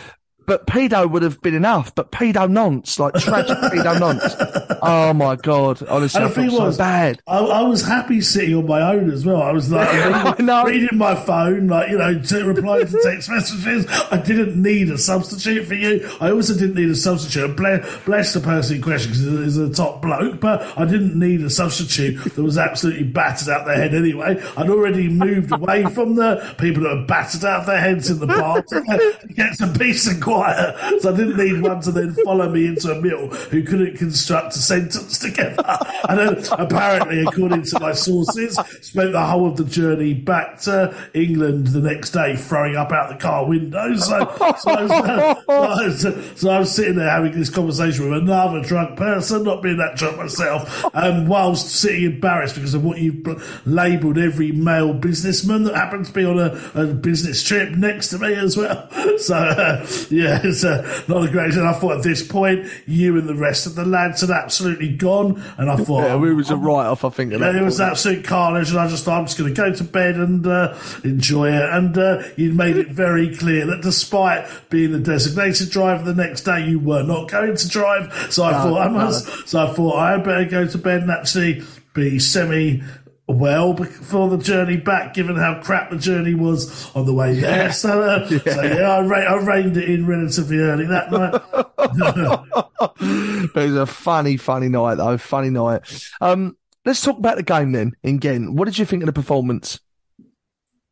but 0.49 0.65
pedo 0.65 1.07
would 1.07 1.21
have 1.21 1.39
been 1.43 1.53
enough. 1.53 1.93
But 1.93 2.11
pedo 2.11 2.49
nonce, 2.49 2.97
like 2.97 3.13
tragic 3.13 3.55
pedo 3.71 3.99
nonce. 3.99 4.35
Oh 4.81 5.13
my 5.13 5.35
god! 5.35 5.83
Honestly, 5.87 6.17
And 6.17 6.25
I 6.25 6.27
the 6.29 6.33
thing 6.33 6.49
felt 6.49 6.61
was, 6.63 6.75
so 6.75 6.79
bad. 6.79 7.21
I, 7.27 7.37
I 7.37 7.61
was 7.61 7.85
happy 7.85 8.19
sitting 8.19 8.55
on 8.55 8.65
my 8.65 8.81
own 8.81 9.11
as 9.11 9.27
well. 9.27 9.43
I 9.43 9.51
was 9.51 9.71
like 9.71 9.87
reading, 10.37 10.45
know. 10.47 10.63
reading 10.63 10.97
my 10.97 11.13
phone, 11.13 11.67
like 11.67 11.91
you 11.91 11.99
know, 11.99 12.19
to 12.19 12.45
replying 12.45 12.87
to 12.87 12.99
text 13.03 13.29
messages. 13.29 13.85
I 14.11 14.17
didn't 14.17 14.59
need 14.59 14.89
a 14.89 14.97
substitute 14.97 15.67
for 15.67 15.75
you. 15.75 16.09
I 16.19 16.31
also 16.31 16.55
didn't 16.55 16.73
need 16.73 16.89
a 16.89 16.95
substitute. 16.95 17.55
Bless, 17.55 17.97
bless 18.05 18.33
the 18.33 18.39
person 18.39 18.77
in 18.77 18.81
question 18.81 19.11
because 19.11 19.25
he's 19.25 19.57
a 19.57 19.71
top 19.71 20.01
bloke, 20.01 20.39
but 20.39 20.61
I 20.79 20.85
didn't 20.85 21.17
need 21.17 21.41
a 21.41 21.49
substitute 21.51 22.23
that 22.23 22.41
was 22.41 22.57
absolutely 22.57 23.03
battered 23.03 23.49
out 23.49 23.67
their 23.67 23.75
head 23.75 23.93
anyway. 23.93 24.41
I'd 24.57 24.71
already 24.71 25.09
moved 25.09 25.51
away 25.51 25.83
from 25.85 26.15
the 26.15 26.55
people 26.57 26.83
that 26.83 26.97
are 26.97 27.05
battered 27.05 27.45
out 27.45 27.67
their 27.67 27.79
heads 27.79 28.09
in 28.09 28.17
the 28.17 28.25
bar 28.25 28.63
to 28.63 29.19
get 29.35 29.53
some 29.53 29.73
peace 29.75 30.07
and 30.07 30.19
quiet. 30.19 30.38
So 30.99 31.13
I 31.13 31.17
didn't 31.17 31.37
need 31.37 31.61
one 31.61 31.81
to 31.81 31.91
then 31.91 32.15
follow 32.25 32.49
me 32.49 32.67
into 32.67 32.91
a 32.91 33.01
mill 33.01 33.27
who 33.27 33.63
couldn't 33.63 33.97
construct 33.97 34.55
a 34.55 34.59
sentence 34.59 35.17
together. 35.17 35.63
And 36.07 36.19
then 36.19 36.45
apparently, 36.51 37.21
according 37.21 37.63
to 37.63 37.79
my 37.79 37.93
sources, 37.93 38.55
spent 38.81 39.13
the 39.13 39.25
whole 39.25 39.47
of 39.47 39.57
the 39.57 39.63
journey 39.65 40.13
back 40.13 40.59
to 40.61 40.95
England 41.13 41.67
the 41.67 41.81
next 41.81 42.11
day 42.11 42.35
throwing 42.35 42.75
up 42.75 42.91
out 42.91 43.09
the 43.09 43.15
car 43.15 43.45
window. 43.45 43.95
So, 43.95 44.19
so, 44.59 44.71
I, 44.71 45.87
was, 45.87 46.01
so, 46.01 46.21
so 46.35 46.49
I 46.49 46.59
was 46.59 46.73
sitting 46.73 46.95
there 46.95 47.09
having 47.09 47.31
this 47.33 47.49
conversation 47.49 48.09
with 48.09 48.19
another 48.19 48.61
drunk 48.61 48.97
person, 48.97 49.43
not 49.43 49.61
being 49.61 49.77
that 49.77 49.95
drunk 49.95 50.17
myself, 50.17 50.85
um, 50.95 51.27
whilst 51.27 51.69
sitting 51.69 52.03
embarrassed 52.03 52.55
because 52.55 52.73
of 52.73 52.83
what 52.83 52.99
you've 52.99 53.25
labelled 53.65 54.17
every 54.17 54.51
male 54.51 54.93
businessman 54.93 55.63
that 55.63 55.75
happened 55.75 56.05
to 56.05 56.13
be 56.13 56.25
on 56.25 56.39
a, 56.39 56.71
a 56.75 56.87
business 56.87 57.43
trip 57.43 57.71
next 57.71 58.09
to 58.09 58.19
me 58.19 58.33
as 58.35 58.57
well. 58.57 58.87
So, 59.19 59.35
uh, 59.35 59.85
yeah, 60.09 60.28
it's 60.43 60.63
uh, 60.63 61.03
not 61.07 61.27
a 61.27 61.31
great. 61.31 61.53
And 61.53 61.67
I 61.67 61.73
thought 61.73 61.97
at 61.97 62.03
this 62.03 62.25
point, 62.25 62.67
you 62.85 63.17
and 63.17 63.27
the 63.27 63.35
rest 63.35 63.65
of 63.65 63.75
the 63.75 63.85
lads 63.85 64.21
had 64.21 64.29
absolutely 64.29 64.95
gone. 64.95 65.41
And 65.57 65.69
I 65.69 65.75
thought, 65.77 66.03
Yeah, 66.03 66.15
we 66.17 66.33
was 66.33 66.49
a 66.49 66.55
write 66.55 66.85
off, 66.85 67.03
I 67.05 67.09
think. 67.09 67.31
yeah, 67.33 67.57
it 67.57 67.63
was 67.63 67.79
absolute 67.79 68.23
carnage, 68.25 68.69
and 68.69 68.79
I 68.79 68.87
just 68.87 69.05
thought 69.05 69.19
I'm 69.19 69.25
just 69.25 69.37
going 69.37 69.53
to 69.53 69.61
go 69.61 69.73
to 69.73 69.83
bed 69.83 70.15
and 70.15 70.45
uh, 70.45 70.77
enjoy 71.03 71.49
it. 71.51 71.69
And 71.69 71.97
uh, 71.97 72.23
you 72.35 72.53
made 72.53 72.77
it 72.77 72.89
very 72.89 73.35
clear 73.35 73.65
that 73.67 73.81
despite 73.81 74.47
being 74.69 74.91
the 74.91 74.99
designated 74.99 75.69
driver 75.69 76.03
the 76.03 76.13
next 76.21 76.41
day, 76.41 76.65
you 76.67 76.79
were 76.79 77.03
not 77.03 77.29
going 77.29 77.55
to 77.55 77.67
drive. 77.67 78.13
So 78.31 78.43
I 78.43 78.51
thought 78.53 78.81
I 78.81 78.87
must. 78.89 79.47
So 79.47 79.65
I 79.65 79.73
thought 79.73 79.95
I 79.95 80.11
had 80.11 80.23
better 80.23 80.45
go 80.45 80.67
to 80.67 80.77
bed 80.77 81.01
and 81.01 81.11
actually 81.11 81.63
be 81.93 82.19
semi. 82.19 82.83
Well, 83.29 83.73
before 83.73 84.27
the 84.27 84.39
journey 84.39 84.77
back, 84.77 85.13
given 85.13 85.35
how 85.35 85.61
crap 85.61 85.91
the 85.91 85.97
journey 85.97 86.33
was 86.33 86.89
on 86.95 87.05
the 87.05 87.13
way 87.13 87.39
there, 87.39 87.71
so, 87.73 88.01
uh, 88.01 88.27
so 88.27 88.61
yeah, 88.63 88.89
I, 88.89 89.01
ra- 89.01 89.19
I 89.19 89.35
reined 89.43 89.77
it 89.77 89.87
in 89.87 90.07
relatively 90.07 90.57
early 90.57 90.87
that 90.87 91.11
night. 91.11 91.39
but 91.53 92.95
it 92.99 93.69
was 93.69 93.75
a 93.75 93.85
funny, 93.85 94.35
funny 94.37 94.67
night 94.67 94.95
though. 94.95 95.19
Funny 95.19 95.51
night. 95.51 95.81
Um, 96.19 96.57
let's 96.85 97.03
talk 97.03 97.19
about 97.19 97.37
the 97.37 97.43
game 97.43 97.71
then 97.71 97.95
in 98.01 98.17
Ghent. 98.17 98.55
What 98.55 98.65
did 98.65 98.79
you 98.79 98.85
think 98.85 99.03
of 99.03 99.07
the 99.07 99.13
performance? 99.13 99.79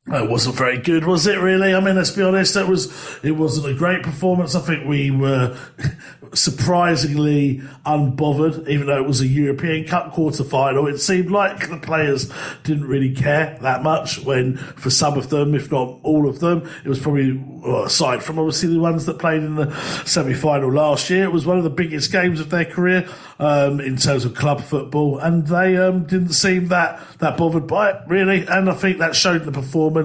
It 0.10 0.30
wasn't 0.30 0.56
very 0.56 0.78
good, 0.78 1.06
was 1.06 1.28
it? 1.28 1.38
Really? 1.38 1.76
I 1.76 1.82
mean, 1.82 1.98
let's 1.98 2.12
be 2.12 2.24
honest. 2.24 2.56
It 2.56 2.68
was. 2.68 2.88
It 3.24 3.32
wasn't 3.32 3.68
a 3.68 3.74
great 3.74 4.04
performance. 4.04 4.56
I 4.56 4.62
think 4.62 4.88
we 4.88 5.12
were 5.12 5.58
surprisingly 6.34 7.62
unbothered, 7.86 8.70
even 8.70 8.88
though 8.88 8.98
it 8.98 9.06
was 9.06 9.20
a 9.20 9.28
European 9.28 9.86
Cup 9.86 10.14
quarter 10.14 10.46
final. 10.46 10.88
It 10.88 11.00
seemed 11.00 11.30
like 11.30 11.70
the 11.70 11.78
players 11.78 12.32
didn't 12.64 12.88
really 12.88 13.14
care 13.14 13.58
that 13.62 13.84
much. 13.84 14.20
When 14.20 14.56
for 14.56 14.90
some 14.90 15.18
of 15.18 15.30
them, 15.30 15.54
if 15.54 15.70
not 15.74 16.00
all 16.04 16.30
of 16.30 16.40
them, 16.40 16.70
it 16.86 16.88
was 16.88 17.00
probably 17.00 17.34
well, 17.34 17.84
aside 17.84 18.24
from 18.24 18.40
obviously 18.40 18.70
the 18.70 18.80
ones 18.80 19.08
that 19.08 19.20
played 19.20 19.44
in 19.44 19.56
the 19.56 19.76
semi 20.06 20.36
final 20.36 20.72
last 20.72 21.10
year. 21.10 21.26
It 21.26 21.34
was 21.34 21.46
one 21.46 21.58
of 21.58 21.66
the 21.66 21.70
biggest 21.70 22.14
games 22.14 22.40
of 22.40 22.50
their 22.50 22.66
career 22.66 23.10
um, 23.40 23.82
in 23.82 23.98
terms 23.98 24.24
of 24.24 24.36
club 24.36 24.62
football, 24.62 25.20
and 25.20 25.46
they 25.48 25.76
um, 25.76 26.06
didn't 26.06 26.32
seem 26.32 26.70
that 26.70 27.02
that 27.20 27.36
bothered 27.36 27.68
by 27.68 27.90
it 27.90 27.98
really. 28.08 28.46
And 28.48 28.70
I 28.70 28.74
think 28.74 29.00
that 29.00 29.14
showed 29.14 29.44
the 29.44 29.52
performance. 29.52 29.97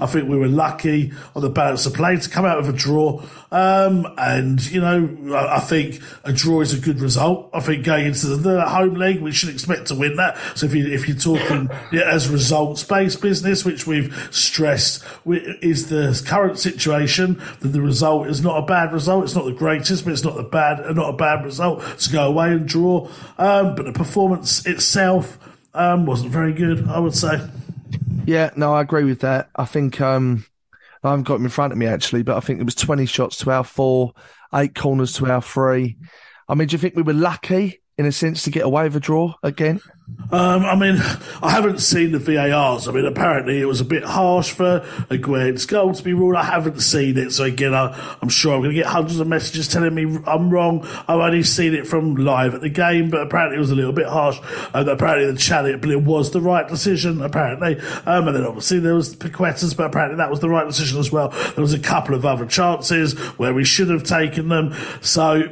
I 0.00 0.06
think 0.06 0.28
we 0.28 0.36
were 0.36 0.48
lucky 0.48 1.12
on 1.34 1.42
the 1.42 1.50
balance 1.50 1.86
of 1.86 1.94
play 1.94 2.16
to 2.16 2.30
come 2.30 2.44
out 2.44 2.58
with 2.58 2.68
a 2.68 2.76
draw. 2.76 3.22
Um, 3.52 4.06
and 4.16 4.64
you 4.70 4.80
know, 4.80 5.34
I, 5.34 5.56
I 5.56 5.60
think 5.60 6.00
a 6.24 6.32
draw 6.32 6.60
is 6.60 6.72
a 6.72 6.80
good 6.80 7.00
result. 7.00 7.50
I 7.52 7.60
think 7.60 7.84
going 7.84 8.06
into 8.06 8.36
the 8.36 8.64
home 8.66 8.94
leg, 8.94 9.20
we 9.20 9.32
should 9.32 9.48
expect 9.48 9.88
to 9.88 9.94
win 9.94 10.16
that. 10.16 10.38
So 10.56 10.66
if 10.66 10.74
you 10.74 10.86
if 10.86 11.08
you're 11.08 11.16
talking 11.16 11.68
yeah, 11.92 12.02
as 12.02 12.28
results 12.28 12.84
based 12.84 13.20
business, 13.20 13.64
which 13.64 13.86
we've 13.86 14.28
stressed 14.30 15.04
wi- 15.24 15.56
is 15.62 15.88
the 15.88 16.22
current 16.26 16.58
situation, 16.58 17.42
then 17.60 17.72
the 17.72 17.82
result 17.82 18.28
is 18.28 18.42
not 18.42 18.62
a 18.62 18.66
bad 18.66 18.92
result. 18.92 19.24
It's 19.24 19.34
not 19.34 19.44
the 19.44 19.52
greatest, 19.52 20.04
but 20.04 20.12
it's 20.12 20.24
not 20.24 20.36
the 20.36 20.42
bad, 20.42 20.94
not 20.94 21.14
a 21.14 21.16
bad 21.16 21.44
result 21.44 21.82
to 21.98 22.12
go 22.12 22.26
away 22.26 22.52
and 22.52 22.66
draw. 22.66 23.08
Um, 23.38 23.74
but 23.74 23.86
the 23.86 23.92
performance 23.92 24.64
itself 24.66 25.38
um, 25.74 26.06
wasn't 26.06 26.32
very 26.32 26.52
good, 26.52 26.88
I 26.88 26.98
would 26.98 27.14
say. 27.14 27.40
Yeah, 28.26 28.50
no, 28.56 28.74
I 28.74 28.80
agree 28.82 29.04
with 29.04 29.20
that. 29.20 29.50
I 29.56 29.64
think 29.64 30.00
um, 30.00 30.46
I 31.02 31.10
haven't 31.10 31.24
got 31.24 31.34
them 31.34 31.44
in 31.44 31.50
front 31.50 31.72
of 31.72 31.78
me 31.78 31.86
actually, 31.86 32.22
but 32.22 32.36
I 32.36 32.40
think 32.40 32.60
it 32.60 32.64
was 32.64 32.74
twenty 32.74 33.06
shots 33.06 33.36
to 33.38 33.50
our 33.50 33.64
four, 33.64 34.12
eight 34.54 34.74
corners 34.74 35.12
to 35.14 35.26
our 35.30 35.42
three. 35.42 35.96
I 36.48 36.54
mean, 36.54 36.68
do 36.68 36.74
you 36.74 36.78
think 36.78 36.96
we 36.96 37.02
were 37.02 37.12
lucky 37.12 37.80
in 37.96 38.06
a 38.06 38.12
sense 38.12 38.44
to 38.44 38.50
get 38.50 38.64
away 38.64 38.84
with 38.84 38.96
a 38.96 39.00
draw 39.00 39.34
again? 39.42 39.80
Um, 40.32 40.64
I 40.64 40.76
mean, 40.76 40.96
I 41.42 41.50
haven't 41.50 41.80
seen 41.80 42.12
the 42.12 42.18
VARs. 42.20 42.86
I 42.86 42.92
mean, 42.92 43.04
apparently 43.04 43.60
it 43.60 43.64
was 43.64 43.80
a 43.80 43.84
bit 43.84 44.04
harsh 44.04 44.52
for 44.52 44.80
Aguerd's 45.10 45.66
goal 45.66 45.92
to 45.92 46.02
be 46.04 46.12
ruled. 46.12 46.36
I 46.36 46.44
haven't 46.44 46.80
seen 46.80 47.18
it, 47.18 47.32
so 47.32 47.44
again, 47.44 47.74
I, 47.74 48.16
I'm 48.22 48.28
sure 48.28 48.54
I'm 48.54 48.60
going 48.60 48.70
to 48.70 48.80
get 48.80 48.86
hundreds 48.86 49.18
of 49.18 49.26
messages 49.26 49.66
telling 49.66 49.92
me 49.92 50.18
I'm 50.26 50.50
wrong. 50.50 50.86
I've 51.08 51.18
only 51.18 51.42
seen 51.42 51.74
it 51.74 51.86
from 51.86 52.14
live 52.14 52.54
at 52.54 52.60
the 52.60 52.68
game, 52.68 53.10
but 53.10 53.22
apparently 53.22 53.56
it 53.56 53.60
was 53.60 53.72
a 53.72 53.74
little 53.74 53.92
bit 53.92 54.06
harsh. 54.06 54.38
And 54.72 54.88
apparently 54.88 55.32
the 55.32 55.38
challenge, 55.38 55.84
was 55.84 56.30
the 56.30 56.40
right 56.40 56.68
decision, 56.68 57.20
apparently. 57.22 57.80
Um, 58.06 58.28
and 58.28 58.36
then 58.36 58.46
obviously 58.46 58.78
there 58.78 58.94
was 58.94 59.16
Paquetá's, 59.16 59.74
but 59.74 59.86
apparently 59.86 60.16
that 60.18 60.30
was 60.30 60.40
the 60.40 60.48
right 60.48 60.66
decision 60.66 61.00
as 61.00 61.10
well. 61.10 61.30
There 61.54 61.62
was 61.62 61.72
a 61.72 61.78
couple 61.78 62.14
of 62.14 62.24
other 62.24 62.46
chances 62.46 63.18
where 63.36 63.52
we 63.52 63.64
should 63.64 63.90
have 63.90 64.04
taken 64.04 64.48
them. 64.48 64.74
So 65.00 65.50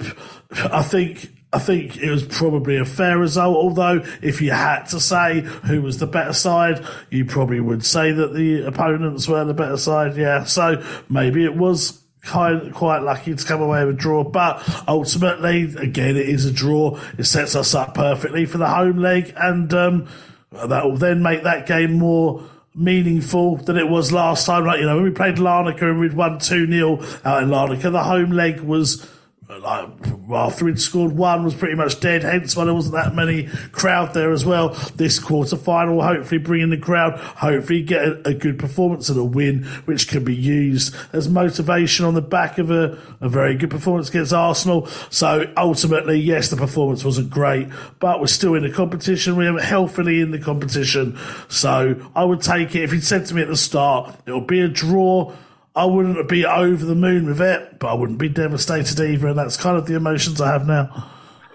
I 0.53 0.83
think 0.83 1.31
I 1.51 1.59
think 1.59 1.97
it 1.97 2.11
was 2.11 2.25
probably 2.25 2.77
a 2.77 2.85
fair 2.85 3.17
result, 3.17 3.57
although 3.57 4.05
if 4.21 4.43
you 4.43 4.51
had 4.51 4.85
to 4.87 5.01
say 5.01 5.41
who 5.41 5.81
was 5.81 5.99
the 5.99 6.07
better 6.07 6.35
side, 6.35 6.85
you 7.11 7.25
probably 7.25 7.61
would 7.61 7.85
say 7.87 8.13
that 8.13 8.35
the 8.35 8.67
opponents 8.67 9.27
were 9.27 9.45
the 9.45 9.55
better 9.55 9.79
side, 9.79 10.17
yeah. 10.17 10.45
So 10.45 10.85
maybe 11.09 11.45
it 11.45 11.57
was 11.57 12.03
kind 12.23 12.75
quite 12.75 12.99
lucky 12.99 13.35
to 13.35 13.45
come 13.45 13.63
away 13.63 13.85
with 13.87 13.95
a 13.95 13.99
draw, 13.99 14.25
but 14.25 14.63
ultimately, 14.87 15.75
again, 15.77 16.17
it 16.17 16.29
is 16.29 16.45
a 16.45 16.53
draw. 16.53 17.01
It 17.17 17.25
sets 17.25 17.57
us 17.57 17.75
up 17.75 17.95
perfectly 17.95 18.45
for 18.45 18.59
the 18.59 18.69
home 18.69 18.99
leg, 18.99 19.33
and 19.35 19.73
um, 19.73 20.09
that 20.53 20.85
will 20.85 20.99
then 20.99 21.23
make 21.23 21.45
that 21.45 21.67
game 21.67 21.95
more 21.95 22.43
meaningful 22.75 23.57
than 23.57 23.79
it 23.79 23.89
was 23.89 24.13
last 24.13 24.45
time. 24.45 24.67
Like, 24.67 24.81
you 24.81 24.87
know, 24.87 24.97
when 24.97 25.05
we 25.05 25.11
played 25.13 25.37
Larnaca 25.37 25.83
and 25.83 25.99
we'd 25.99 26.13
won 26.13 26.39
2 26.39 26.71
0 26.71 27.03
out 27.25 27.43
in 27.43 27.49
Larnaca, 27.49 27.91
the 27.91 28.05
home 28.05 28.33
leg 28.33 28.61
was 28.61 29.09
like 29.49 29.89
after 30.31 30.67
we'd 30.67 30.79
scored 30.79 31.13
one 31.13 31.43
was 31.43 31.55
pretty 31.55 31.75
much 31.75 32.01
dead, 32.01 32.23
hence 32.23 32.55
why 32.55 32.65
there 32.65 32.75
wasn't 32.75 32.95
that 32.95 33.15
many 33.15 33.47
crowd 33.73 34.13
there 34.13 34.31
as 34.31 34.45
well. 34.45 34.71
This 34.97 35.19
quarter 35.19 35.57
final, 35.57 36.03
hopefully 36.03 36.39
bring 36.39 36.61
in 36.61 36.71
the 36.71 36.77
crowd, 36.77 37.19
hopefully 37.19 37.83
get 37.83 38.05
a, 38.05 38.29
a, 38.29 38.35
good 38.35 38.59
performance 38.59 39.09
and 39.09 39.19
a 39.19 39.25
win, 39.25 39.65
which 39.87 40.07
can 40.07 40.23
be 40.23 40.37
used 40.37 40.95
as 41.15 41.31
motivation 41.31 42.05
on 42.05 42.13
the 42.13 42.21
back 42.21 42.59
of 42.59 42.71
a, 42.71 42.99
a 43.23 43.29
very 43.31 43.55
good 43.55 43.71
performance 43.71 44.11
against 44.11 44.35
Arsenal. 44.35 44.87
So 45.09 45.51
ultimately, 45.57 46.21
yes, 46.21 46.51
the 46.51 46.57
performance 46.57 47.03
wasn't 47.03 47.31
great, 47.31 47.69
but 48.01 48.21
we're 48.21 48.27
still 48.27 48.55
in 48.55 48.63
the 48.63 48.71
competition. 48.71 49.37
We 49.37 49.47
are 49.47 49.59
healthily 49.59 50.21
in 50.21 50.31
the 50.31 50.39
competition. 50.39 51.19
So 51.49 52.11
I 52.15 52.23
would 52.23 52.43
take 52.43 52.75
it 52.75 52.83
if 52.83 52.93
he'd 52.93 53.03
said 53.03 53.25
to 53.27 53.35
me 53.35 53.43
at 53.43 53.49
the 53.49 53.57
start, 53.57 54.15
it'll 54.27 54.43
be 54.43 54.61
a 54.61 54.69
draw 54.69 55.35
I 55.79 55.85
wouldn't 55.85 56.29
be 56.29 56.45
over 56.45 56.85
the 56.85 56.97
moon 56.97 57.27
with 57.27 57.41
it, 57.41 57.79
but 57.79 57.87
I 57.87 57.95
wouldn't 57.95 58.19
be 58.19 58.29
devastated 58.29 58.99
either. 58.99 59.29
And 59.29 59.38
that's 59.38 59.57
kind 59.57 59.77
of 59.77 59.87
the 59.87 59.95
emotions 59.95 60.41
I 60.41 60.51
have 60.51 60.67
now. 60.67 61.09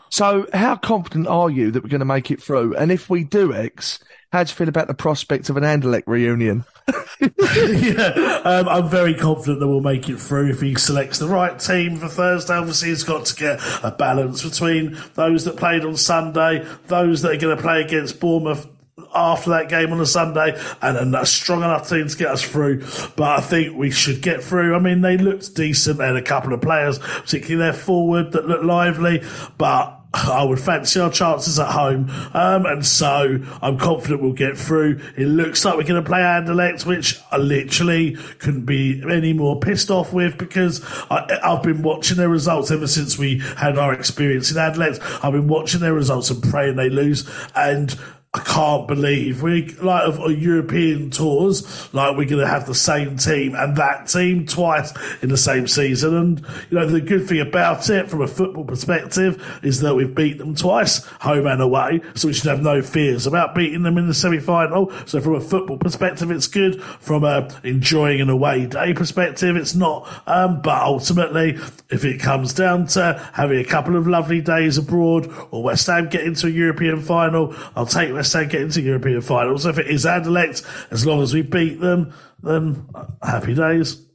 So, 0.09 0.47
how 0.53 0.77
confident 0.77 1.27
are 1.27 1.49
you 1.49 1.71
that 1.71 1.83
we're 1.83 1.89
going 1.89 1.99
to 1.99 2.05
make 2.05 2.31
it 2.31 2.41
through? 2.41 2.73
And 2.77 2.89
if 2.89 3.09
we 3.09 3.25
do 3.25 3.53
Ex, 3.53 3.99
how 4.31 4.43
do 4.43 4.49
you 4.49 4.55
feel 4.55 4.69
about 4.69 4.87
the 4.87 4.93
prospect 4.93 5.49
of 5.49 5.57
an 5.57 5.63
Anderlecht 5.63 6.03
reunion? 6.07 6.63
yeah, 7.19 8.41
um, 8.45 8.69
I'm 8.69 8.89
very 8.89 9.13
confident 9.13 9.59
that 9.59 9.67
we'll 9.67 9.81
make 9.81 10.07
it 10.07 10.19
through 10.19 10.51
if 10.51 10.61
he 10.61 10.75
selects 10.75 11.19
the 11.19 11.27
right 11.27 11.59
team 11.59 11.97
for 11.97 12.07
Thursday. 12.07 12.53
Obviously, 12.53 12.89
he's 12.89 13.03
got 13.03 13.25
to 13.25 13.35
get 13.35 13.59
a 13.83 13.91
balance 13.91 14.41
between 14.41 14.97
those 15.15 15.43
that 15.43 15.57
played 15.57 15.83
on 15.83 15.97
Sunday, 15.97 16.65
those 16.87 17.21
that 17.23 17.33
are 17.33 17.37
going 17.37 17.57
to 17.57 17.61
play 17.61 17.81
against 17.81 18.21
Bournemouth 18.21 18.67
after 19.15 19.51
that 19.51 19.69
game 19.69 19.91
on 19.91 19.99
a 19.99 20.05
Sunday 20.05 20.59
and 20.81 21.15
a 21.15 21.25
strong 21.25 21.59
enough 21.59 21.89
team 21.89 22.07
to 22.07 22.17
get 22.17 22.27
us 22.27 22.43
through. 22.43 22.85
But 23.15 23.39
I 23.39 23.41
think 23.41 23.75
we 23.75 23.91
should 23.91 24.21
get 24.21 24.43
through. 24.43 24.75
I 24.75 24.79
mean, 24.79 25.01
they 25.01 25.17
looked 25.17 25.55
decent. 25.55 25.97
They 25.97 26.05
had 26.05 26.15
a 26.15 26.21
couple 26.21 26.53
of 26.53 26.61
players, 26.61 26.99
particularly 26.99 27.71
their 27.71 27.73
forward, 27.73 28.31
that 28.33 28.47
looked 28.47 28.65
lively, 28.65 29.23
but 29.57 29.99
I 30.13 30.43
would 30.43 30.59
fancy 30.59 30.99
our 30.99 31.09
chances 31.09 31.59
at 31.59 31.71
home. 31.71 32.09
Um, 32.33 32.67
and 32.67 32.85
so 32.85 33.39
I'm 33.61 33.79
confident 33.79 34.21
we'll 34.21 34.33
get 34.33 34.57
through. 34.57 35.01
It 35.17 35.25
looks 35.25 35.65
like 35.65 35.75
we're 35.75 35.83
going 35.83 36.03
to 36.03 36.07
play 36.07 36.19
Anderlecht, 36.19 36.85
which 36.85 37.19
I 37.31 37.37
literally 37.37 38.15
couldn't 38.37 38.65
be 38.65 39.01
any 39.09 39.33
more 39.33 39.59
pissed 39.59 39.89
off 39.89 40.13
with 40.13 40.37
because 40.37 40.83
I, 41.09 41.39
have 41.43 41.63
been 41.63 41.81
watching 41.81 42.17
their 42.17 42.29
results 42.29 42.69
ever 42.69 42.85
since 42.85 43.17
we 43.17 43.39
had 43.39 43.79
our 43.79 43.91
experience 43.91 44.51
in 44.51 44.57
Anderlecht. 44.57 45.01
I've 45.23 45.33
been 45.33 45.47
watching 45.47 45.79
their 45.79 45.95
results 45.95 46.29
and 46.29 46.43
praying 46.43 46.75
they 46.75 46.89
lose. 46.89 47.27
And 47.55 47.97
I 48.35 48.39
can't 48.39 48.87
believe 48.87 49.43
we 49.43 49.67
like 49.75 50.07
of 50.07 50.19
European 50.31 51.11
tours, 51.11 51.93
like 51.93 52.17
we're 52.17 52.25
going 52.25 52.41
to 52.41 52.47
have 52.47 52.65
the 52.65 52.73
same 52.73 53.15
team 53.15 53.53
and 53.53 53.77
that 53.77 54.07
team 54.07 54.47
twice 54.47 54.91
in 55.21 55.29
the 55.29 55.37
same 55.37 55.67
season. 55.67 56.15
And 56.15 56.39
you 56.71 56.79
know 56.79 56.87
the 56.87 56.99
good 56.99 57.27
thing 57.27 57.41
about 57.41 57.91
it, 57.91 58.09
from 58.09 58.23
a 58.23 58.27
football 58.27 58.65
perspective, 58.65 59.59
is 59.61 59.81
that 59.81 59.93
we've 59.93 60.15
beat 60.15 60.39
them 60.39 60.55
twice, 60.55 61.05
home 61.21 61.45
and 61.45 61.61
away, 61.61 62.01
so 62.15 62.27
we 62.27 62.33
should 62.33 62.49
have 62.49 62.63
no 62.63 62.81
fears 62.81 63.27
about 63.27 63.53
beating 63.53 63.83
them 63.83 63.99
in 63.99 64.07
the 64.07 64.15
semi-final. 64.15 64.91
So 65.05 65.21
from 65.21 65.35
a 65.35 65.41
football 65.41 65.77
perspective, 65.77 66.31
it's 66.31 66.47
good. 66.47 66.81
From 66.81 67.23
a 67.23 67.47
enjoying 67.63 68.19
an 68.19 68.31
away 68.31 68.65
day 68.65 68.95
perspective, 68.95 69.55
it's 69.55 69.75
not. 69.75 70.09
Um, 70.25 70.59
but 70.63 70.81
ultimately, 70.81 71.59
if 71.91 72.03
it 72.03 72.19
comes 72.19 72.51
down 72.55 72.87
to 72.87 73.29
having 73.33 73.59
a 73.59 73.63
couple 73.63 73.95
of 73.95 74.07
lovely 74.07 74.41
days 74.41 74.79
abroad 74.79 75.31
or 75.51 75.61
West 75.61 75.85
Ham 75.85 76.09
get 76.09 76.21
into 76.23 76.47
a 76.47 76.49
European 76.49 76.99
final, 76.99 77.53
I'll 77.75 77.85
take 77.85 78.11
West 78.11 78.22
Ham 78.31 78.47
get 78.47 78.61
into 78.61 78.81
European 78.81 79.21
finals. 79.21 79.65
If 79.65 79.77
it 79.77 79.87
is 79.87 80.05
Anderlecht, 80.05 80.65
as 80.91 81.05
long 81.05 81.21
as 81.21 81.33
we 81.33 81.41
beat 81.41 81.79
them, 81.79 82.13
then 82.41 82.87
happy 83.21 83.53
days. 83.53 84.05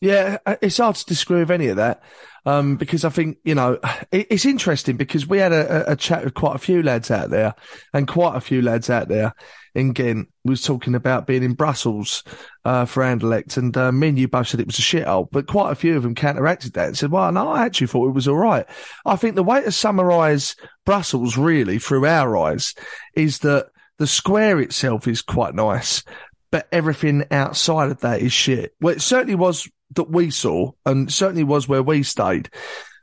Yeah, 0.00 0.38
it's 0.60 0.76
hard 0.76 0.96
to 0.96 1.06
disagree 1.06 1.40
with 1.40 1.50
any 1.50 1.68
of 1.68 1.76
that. 1.76 2.02
Um, 2.46 2.76
because 2.76 3.06
I 3.06 3.08
think, 3.08 3.38
you 3.42 3.54
know, 3.54 3.78
it, 4.12 4.26
it's 4.30 4.44
interesting 4.44 4.96
because 4.96 5.26
we 5.26 5.38
had 5.38 5.52
a, 5.52 5.92
a, 5.92 5.96
chat 5.96 6.24
with 6.24 6.34
quite 6.34 6.56
a 6.56 6.58
few 6.58 6.82
lads 6.82 7.10
out 7.10 7.30
there 7.30 7.54
and 7.94 8.06
quite 8.06 8.36
a 8.36 8.40
few 8.40 8.60
lads 8.60 8.90
out 8.90 9.08
there 9.08 9.34
in 9.74 9.92
Ghent 9.92 10.28
was 10.44 10.62
talking 10.62 10.94
about 10.94 11.26
being 11.26 11.42
in 11.42 11.54
Brussels, 11.54 12.22
uh, 12.64 12.84
for 12.84 13.02
Anderlecht. 13.02 13.56
And, 13.56 13.76
uh, 13.76 13.90
me 13.92 14.08
and 14.08 14.18
you 14.18 14.28
both 14.28 14.48
said 14.48 14.60
it 14.60 14.66
was 14.66 14.78
a 14.78 14.82
shithole, 14.82 15.28
but 15.30 15.46
quite 15.46 15.72
a 15.72 15.76
few 15.76 15.96
of 15.96 16.02
them 16.02 16.14
counteracted 16.14 16.74
that 16.74 16.88
and 16.88 16.96
said, 16.96 17.10
well, 17.10 17.30
no, 17.32 17.48
I 17.48 17.64
actually 17.64 17.88
thought 17.88 18.08
it 18.08 18.14
was 18.14 18.28
all 18.28 18.36
right. 18.36 18.66
I 19.04 19.16
think 19.16 19.34
the 19.34 19.42
way 19.42 19.62
to 19.62 19.72
summarize 19.72 20.56
Brussels 20.84 21.36
really 21.36 21.78
through 21.78 22.06
our 22.06 22.36
eyes 22.36 22.74
is 23.14 23.40
that 23.40 23.66
the 23.98 24.06
square 24.06 24.60
itself 24.60 25.08
is 25.08 25.22
quite 25.22 25.54
nice, 25.54 26.02
but 26.50 26.68
everything 26.72 27.24
outside 27.30 27.90
of 27.90 28.00
that 28.00 28.20
is 28.20 28.32
shit. 28.32 28.74
Well, 28.80 28.94
it 28.94 29.02
certainly 29.02 29.34
was 29.34 29.68
that 29.94 30.10
we 30.10 30.30
saw, 30.30 30.72
and 30.84 31.12
certainly 31.12 31.44
was 31.44 31.68
where 31.68 31.82
we 31.82 32.02
stayed. 32.02 32.50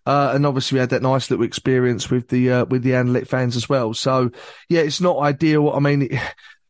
Uh, 0.05 0.31
and 0.33 0.45
obviously 0.45 0.75
we 0.75 0.79
had 0.79 0.89
that 0.89 1.03
nice 1.03 1.29
little 1.29 1.45
experience 1.45 2.09
with 2.09 2.27
the 2.29 2.51
uh, 2.51 2.65
with 2.65 2.81
the 2.81 2.91
Anderlecht 2.91 3.27
fans 3.27 3.55
as 3.55 3.69
well. 3.69 3.93
So 3.93 4.31
yeah, 4.67 4.81
it's 4.81 4.99
not 4.99 5.19
ideal. 5.19 5.69
I 5.69 5.79
mean, 5.79 6.01
it, 6.03 6.19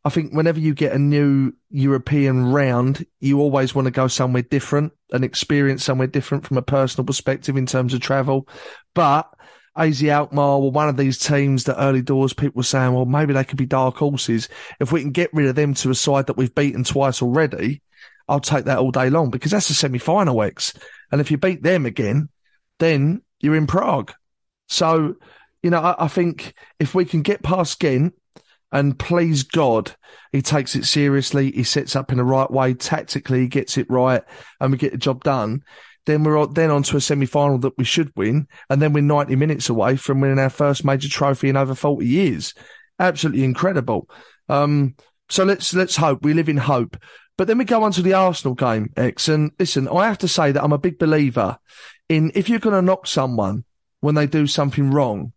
I 0.04 0.10
think 0.10 0.34
whenever 0.34 0.60
you 0.60 0.74
get 0.74 0.94
a 0.94 1.00
new 1.00 1.54
European 1.70 2.52
round, 2.52 3.06
you 3.20 3.40
always 3.40 3.76
want 3.76 3.86
to 3.86 3.92
go 3.92 4.08
somewhere 4.08 4.42
different 4.42 4.94
and 5.12 5.24
experience 5.24 5.84
somewhere 5.84 6.08
different 6.08 6.46
from 6.46 6.58
a 6.58 6.64
personal 6.64 7.06
perspective 7.06 7.56
in 7.56 7.68
terms 7.68 7.94
of 7.94 8.02
travel. 8.02 8.48
But 8.96 9.32
AZ 9.76 10.04
Alkmaar 10.04 10.60
were 10.60 10.72
one 10.72 10.90
of 10.90 10.98
these 10.98 11.20
teams 11.20 11.66
that 11.66 11.80
early 11.80 12.02
doors 12.02 12.34
people 12.34 12.60
were 12.60 12.64
saying, 12.64 12.94
well, 12.94 13.06
maybe 13.06 13.34
they 13.34 13.44
could 13.44 13.58
be 13.58 13.68
dark 13.68 13.98
horses. 13.98 14.50
If 14.80 14.92
we 14.92 15.02
can 15.02 15.12
get 15.12 15.34
rid 15.34 15.48
of 15.48 15.56
them 15.56 15.76
to 15.76 15.92
a 15.92 15.96
side 15.96 16.28
that 16.28 16.38
we've 16.38 16.54
beaten 16.54 16.84
twice 16.84 17.22
already, 17.22 17.82
I'll 18.28 18.40
take 18.40 18.66
that 18.66 18.80
all 18.80 18.92
day 18.92 19.10
long 19.10 19.30
because 19.30 19.52
that's 19.52 19.70
a 19.70 19.74
semi 19.76 20.00
final 20.00 20.42
Ex. 20.42 20.74
And 21.12 21.22
if 21.22 21.30
you 21.30 21.38
beat 21.38 21.62
them 21.62 21.86
again, 21.86 22.30
then 22.80 23.22
you're 23.40 23.56
in 23.56 23.68
Prague. 23.68 24.14
So, 24.68 25.16
you 25.62 25.70
know, 25.70 25.80
I, 25.80 26.06
I 26.06 26.08
think 26.08 26.54
if 26.80 26.96
we 26.96 27.06
can 27.06 27.22
get 27.22 27.44
past 27.44 27.80
Ghent 27.80 28.14
and 28.72 28.98
please 28.98 29.44
God, 29.44 29.96
he 30.32 30.42
takes 30.42 30.76
it 30.76 30.86
seriously, 30.86 31.52
he 31.52 31.64
sets 31.64 31.96
up 31.96 32.12
in 32.12 32.18
the 32.18 32.24
right 32.24 32.50
way, 32.50 32.74
tactically, 32.74 33.42
he 33.42 33.48
gets 33.48 33.78
it 33.78 33.90
right, 33.90 34.24
and 34.60 34.72
we 34.72 34.78
get 34.78 34.92
the 34.92 34.98
job 34.98 35.24
done 35.24 35.64
then 36.06 36.24
we're 36.24 36.48
then 36.48 36.72
on 36.72 36.84
to 36.84 36.98
a 36.98 37.02
semi 37.02 37.26
final 37.26 37.58
that 37.60 37.78
we 37.78 37.84
should 37.84 38.12
win. 38.16 38.48
And 38.70 38.82
then 38.82 38.94
we're 38.94 39.02
90 39.02 39.36
minutes 39.36 39.70
away 39.70 39.96
from 39.96 40.20
winning 40.20 40.40
our 40.40 40.50
first 40.50 40.84
major 40.84 41.10
trophy 41.10 41.50
in 41.50 41.58
over 41.58 41.76
40 41.76 42.06
years. 42.06 42.54
Absolutely 43.00 43.44
incredible. 43.44 44.10
Um, 44.50 44.96
so 45.30 45.44
let's, 45.44 45.74
let's 45.74 45.96
hope 45.96 46.24
we 46.24 46.34
live 46.34 46.50
in 46.50 46.58
hope. 46.58 46.98
But 47.38 47.48
then 47.48 47.58
we 47.58 47.66
go 47.66 47.84
on 47.84 47.92
to 47.94 48.02
the 48.02 48.14
Arsenal 48.14 48.56
game, 48.56 48.92
Ex. 48.98 49.28
And 49.28 49.52
listen, 49.58 49.88
I 49.88 50.08
have 50.08 50.18
to 50.20 50.28
say 50.28 50.52
that 50.52 50.64
I'm 50.64 50.74
a 50.74 50.78
big 50.78 51.00
believer 51.00 51.58
in 52.10 52.32
if 52.36 52.50
you're 52.50 52.60
going 52.60 52.76
to 52.76 52.82
knock 52.82 53.08
someone 53.08 53.64
when 54.02 54.16
they 54.16 54.28
do 54.28 54.48
something 54.48 54.92
wrong, 54.92 55.34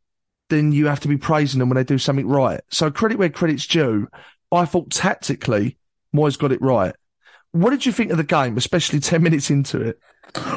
then 0.50 0.72
you 0.72 0.86
have 0.86 1.00
to 1.00 1.08
be 1.08 1.16
praising 1.16 1.58
them 1.58 1.68
when 1.68 1.76
they 1.76 1.84
do 1.84 1.98
something 1.98 2.26
right. 2.26 2.60
So 2.70 2.90
credit 2.90 3.18
where 3.18 3.30
credit's 3.30 3.66
due. 3.66 4.08
I 4.52 4.64
thought 4.66 4.90
tactically, 4.90 5.78
Moyes 6.14 6.38
got 6.38 6.52
it 6.52 6.62
right. 6.62 6.94
What 7.52 7.70
did 7.70 7.86
you 7.86 7.92
think 7.92 8.10
of 8.10 8.16
the 8.16 8.24
game, 8.24 8.56
especially 8.56 9.00
10 9.00 9.22
minutes 9.22 9.50
into 9.50 9.80
it? 9.80 9.98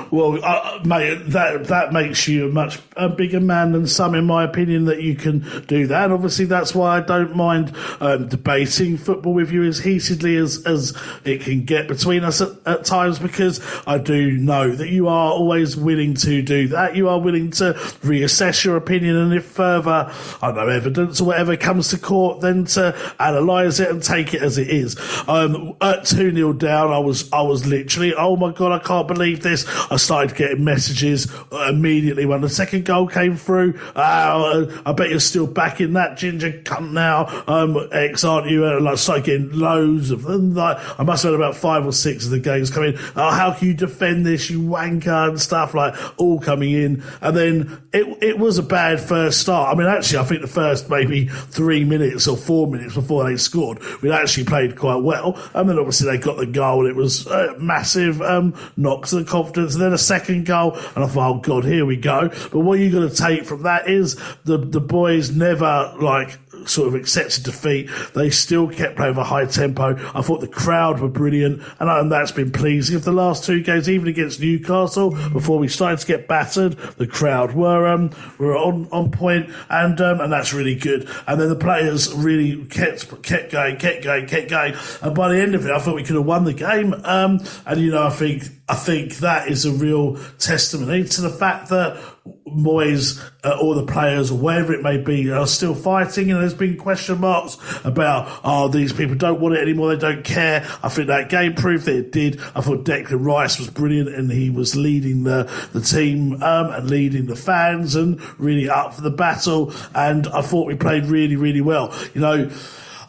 Well, 0.09 0.43
uh, 0.43 0.79
mate, 0.85 1.19
that 1.27 1.65
that 1.65 1.93
makes 1.93 2.27
you 2.27 2.47
a 2.47 2.51
much 2.51 2.79
a 2.95 3.09
bigger 3.09 3.39
man 3.39 3.73
than 3.73 3.85
some, 3.85 4.15
in 4.15 4.25
my 4.25 4.43
opinion. 4.43 4.85
That 4.85 5.03
you 5.03 5.15
can 5.15 5.39
do 5.67 5.85
that. 5.87 6.05
And 6.05 6.13
obviously, 6.13 6.45
that's 6.45 6.73
why 6.73 6.97
I 6.97 7.01
don't 7.01 7.35
mind 7.35 7.75
um, 7.99 8.27
debating 8.27 8.97
football 8.97 9.33
with 9.33 9.51
you 9.51 9.63
as 9.63 9.79
heatedly 9.79 10.37
as 10.37 10.65
as 10.65 10.97
it 11.25 11.41
can 11.41 11.63
get 11.63 11.87
between 11.87 12.23
us 12.23 12.41
at, 12.41 12.51
at, 12.65 12.85
times, 12.85 13.19
because 13.19 13.61
I 13.85 13.99
do 13.99 14.31
know 14.31 14.71
that 14.71 14.89
you 14.89 15.07
are 15.07 15.31
always 15.31 15.75
willing 15.75 16.15
to 16.15 16.41
do 16.41 16.69
that. 16.69 16.95
You 16.95 17.09
are 17.09 17.19
willing 17.19 17.51
to 17.51 17.73
reassess 18.01 18.63
your 18.63 18.77
opinion, 18.77 19.15
and 19.15 19.33
if 19.33 19.45
further, 19.45 20.11
I 20.41 20.51
know, 20.53 20.67
evidence 20.69 21.21
or 21.21 21.25
whatever 21.25 21.55
comes 21.55 21.89
to 21.89 21.99
court, 21.99 22.41
then 22.41 22.65
to 22.65 22.97
analyse 23.19 23.79
it 23.79 23.91
and 23.91 24.01
take 24.01 24.33
it 24.33 24.41
as 24.41 24.57
it 24.57 24.69
is. 24.69 24.97
Um, 25.27 25.75
at 25.81 26.05
two 26.05 26.33
0 26.33 26.53
down, 26.53 26.91
I 26.91 26.99
was 26.99 27.31
I 27.31 27.41
was 27.41 27.67
literally, 27.67 28.15
oh 28.15 28.35
my 28.35 28.51
god, 28.51 28.71
I 28.71 28.83
can't 28.83 29.07
believe 29.07 29.43
this. 29.43 29.56
I 29.65 29.97
started 29.97 30.35
getting 30.35 30.63
messages 30.63 31.31
immediately 31.51 32.25
when 32.25 32.41
the 32.41 32.49
second 32.49 32.85
goal 32.85 33.07
came 33.07 33.35
through. 33.35 33.79
Uh, 33.95 34.81
I 34.85 34.91
bet 34.91 35.09
you're 35.09 35.19
still 35.19 35.47
back 35.47 35.81
in 35.81 35.93
that 35.93 36.17
ginger 36.17 36.51
cunt 36.51 36.91
now. 36.91 37.43
Um, 37.47 37.77
Ex, 37.91 38.23
aren't 38.23 38.49
you? 38.49 38.65
And 38.65 38.87
I 38.87 38.95
started 38.95 39.25
getting 39.25 39.51
loads 39.51 40.11
of 40.11 40.23
them. 40.23 40.53
Like, 40.53 40.77
I 40.99 41.03
must 41.03 41.23
have 41.23 41.33
had 41.33 41.39
about 41.39 41.55
five 41.55 41.85
or 41.85 41.93
six 41.93 42.25
of 42.25 42.31
the 42.31 42.39
games 42.39 42.69
coming. 42.69 42.95
Oh, 43.15 43.31
how 43.31 43.53
can 43.53 43.67
you 43.67 43.73
defend 43.73 44.25
this, 44.25 44.49
you 44.49 44.59
wanker, 44.61 45.29
and 45.29 45.41
stuff 45.41 45.73
like 45.73 45.95
all 46.19 46.39
coming 46.39 46.71
in. 46.71 47.03
And 47.21 47.35
then 47.35 47.81
it 47.93 48.05
it 48.21 48.39
was 48.39 48.57
a 48.57 48.63
bad 48.63 48.99
first 48.99 49.41
start. 49.41 49.73
I 49.73 49.79
mean, 49.79 49.87
actually, 49.87 50.19
I 50.19 50.23
think 50.23 50.41
the 50.41 50.47
first 50.47 50.89
maybe 50.89 51.27
three 51.27 51.83
minutes 51.83 52.27
or 52.27 52.37
four 52.37 52.67
minutes 52.67 52.95
before 52.95 53.23
they 53.23 53.37
scored, 53.37 53.79
we'd 54.01 54.11
actually 54.11 54.45
played 54.45 54.75
quite 54.75 55.01
well. 55.03 55.39
And 55.53 55.69
then 55.69 55.77
obviously 55.77 56.11
they 56.11 56.17
got 56.17 56.37
the 56.37 56.45
goal. 56.45 56.87
It 56.87 56.95
was 56.95 57.27
massive 57.59 58.21
um, 58.21 58.53
knock 58.75 59.07
to 59.07 59.15
the 59.17 59.23
confidence. 59.23 59.46
And 59.55 59.81
then 59.81 59.93
a 59.93 59.97
second 59.97 60.45
goal, 60.45 60.73
and 60.95 61.03
I 61.03 61.07
thought, 61.07 61.35
oh 61.35 61.39
god, 61.39 61.65
here 61.65 61.85
we 61.85 61.95
go. 61.95 62.29
But 62.29 62.59
what 62.59 62.79
you're 62.79 62.91
going 62.91 63.09
to 63.09 63.15
take 63.15 63.45
from 63.45 63.63
that 63.63 63.87
is 63.89 64.15
the 64.43 64.57
the 64.57 64.81
boys 64.81 65.31
never 65.31 65.93
like 65.99 66.37
sort 66.65 66.87
of 66.87 66.95
accepted 66.95 67.43
defeat, 67.43 67.89
they 68.13 68.29
still 68.29 68.67
kept 68.67 68.95
playing 68.95 69.11
with 69.11 69.19
a 69.19 69.23
high 69.23 69.45
tempo. 69.45 69.95
I 70.13 70.21
thought 70.21 70.41
the 70.41 70.47
crowd 70.47 70.99
were 70.99 71.07
brilliant, 71.07 71.61
and, 71.79 71.89
and 71.89 72.11
that's 72.11 72.31
been 72.31 72.51
pleasing. 72.51 72.95
If 72.97 73.03
the 73.03 73.11
last 73.11 73.43
two 73.43 73.61
games, 73.61 73.89
even 73.89 74.07
against 74.07 74.39
Newcastle, 74.39 75.11
before 75.29 75.59
we 75.59 75.67
started 75.67 75.99
to 75.99 76.07
get 76.07 76.27
battered, 76.27 76.73
the 76.97 77.07
crowd 77.07 77.53
were 77.53 77.87
um, 77.87 78.11
were 78.37 78.57
on 78.57 78.87
on 78.91 79.11
point, 79.11 79.49
and 79.69 79.99
um, 80.01 80.21
and 80.21 80.31
that's 80.31 80.53
really 80.53 80.75
good. 80.75 81.09
And 81.27 81.39
then 81.39 81.49
the 81.49 81.55
players 81.55 82.13
really 82.13 82.65
kept 82.65 83.23
kept 83.23 83.51
going, 83.51 83.77
kept 83.77 84.03
going, 84.03 84.27
kept 84.27 84.49
going, 84.49 84.75
and 85.01 85.15
by 85.15 85.29
the 85.29 85.41
end 85.41 85.55
of 85.55 85.65
it, 85.65 85.71
I 85.71 85.79
thought 85.79 85.95
we 85.95 86.03
could 86.03 86.15
have 86.15 86.25
won 86.25 86.43
the 86.43 86.53
game. 86.53 86.93
Um, 87.03 87.39
and 87.65 87.81
you 87.81 87.91
know, 87.91 88.03
I 88.03 88.09
think 88.09 88.43
I 88.69 88.75
think 88.75 89.17
that 89.17 89.47
is 89.47 89.65
a 89.65 89.71
real 89.71 90.17
testimony 90.39 91.05
to 91.05 91.21
the 91.21 91.29
fact 91.29 91.69
that 91.69 92.03
Moyes 92.45 93.23
uh, 93.45 93.57
or 93.61 93.75
the 93.75 93.85
players 93.85 94.29
or 94.29 94.37
whatever 94.37 94.73
it 94.73 94.81
may 94.81 94.97
be 94.97 95.31
are 95.31 95.47
still 95.47 95.73
fighting. 95.73 96.31
And 96.31 96.41
there's 96.41 96.53
been 96.53 96.75
question 96.75 97.19
marks 97.19 97.57
about, 97.85 98.41
oh, 98.43 98.67
these 98.67 98.91
people 98.91 99.15
don't 99.15 99.39
want 99.39 99.55
it 99.55 99.61
anymore. 99.61 99.95
They 99.95 100.01
don't 100.01 100.23
care. 100.25 100.67
I 100.83 100.89
think 100.89 101.07
that 101.07 101.29
game 101.29 101.53
proved 101.53 101.85
that 101.85 101.95
it 101.95 102.11
did. 102.11 102.41
I 102.55 102.61
thought 102.61 102.83
Declan 102.83 103.23
Rice 103.23 103.57
was 103.57 103.69
brilliant 103.69 104.09
and 104.09 104.29
he 104.29 104.49
was 104.49 104.75
leading 104.75 105.23
the, 105.23 105.43
the 105.71 105.81
team, 105.81 106.43
um, 106.43 106.71
and 106.71 106.89
leading 106.89 107.27
the 107.27 107.37
fans 107.37 107.95
and 107.95 108.19
really 108.37 108.69
up 108.69 108.95
for 108.95 109.01
the 109.01 109.11
battle. 109.11 109.73
And 109.95 110.27
I 110.27 110.41
thought 110.41 110.67
we 110.67 110.75
played 110.75 111.05
really, 111.05 111.37
really 111.37 111.61
well. 111.61 111.93
You 112.13 112.19
know, 112.19 112.51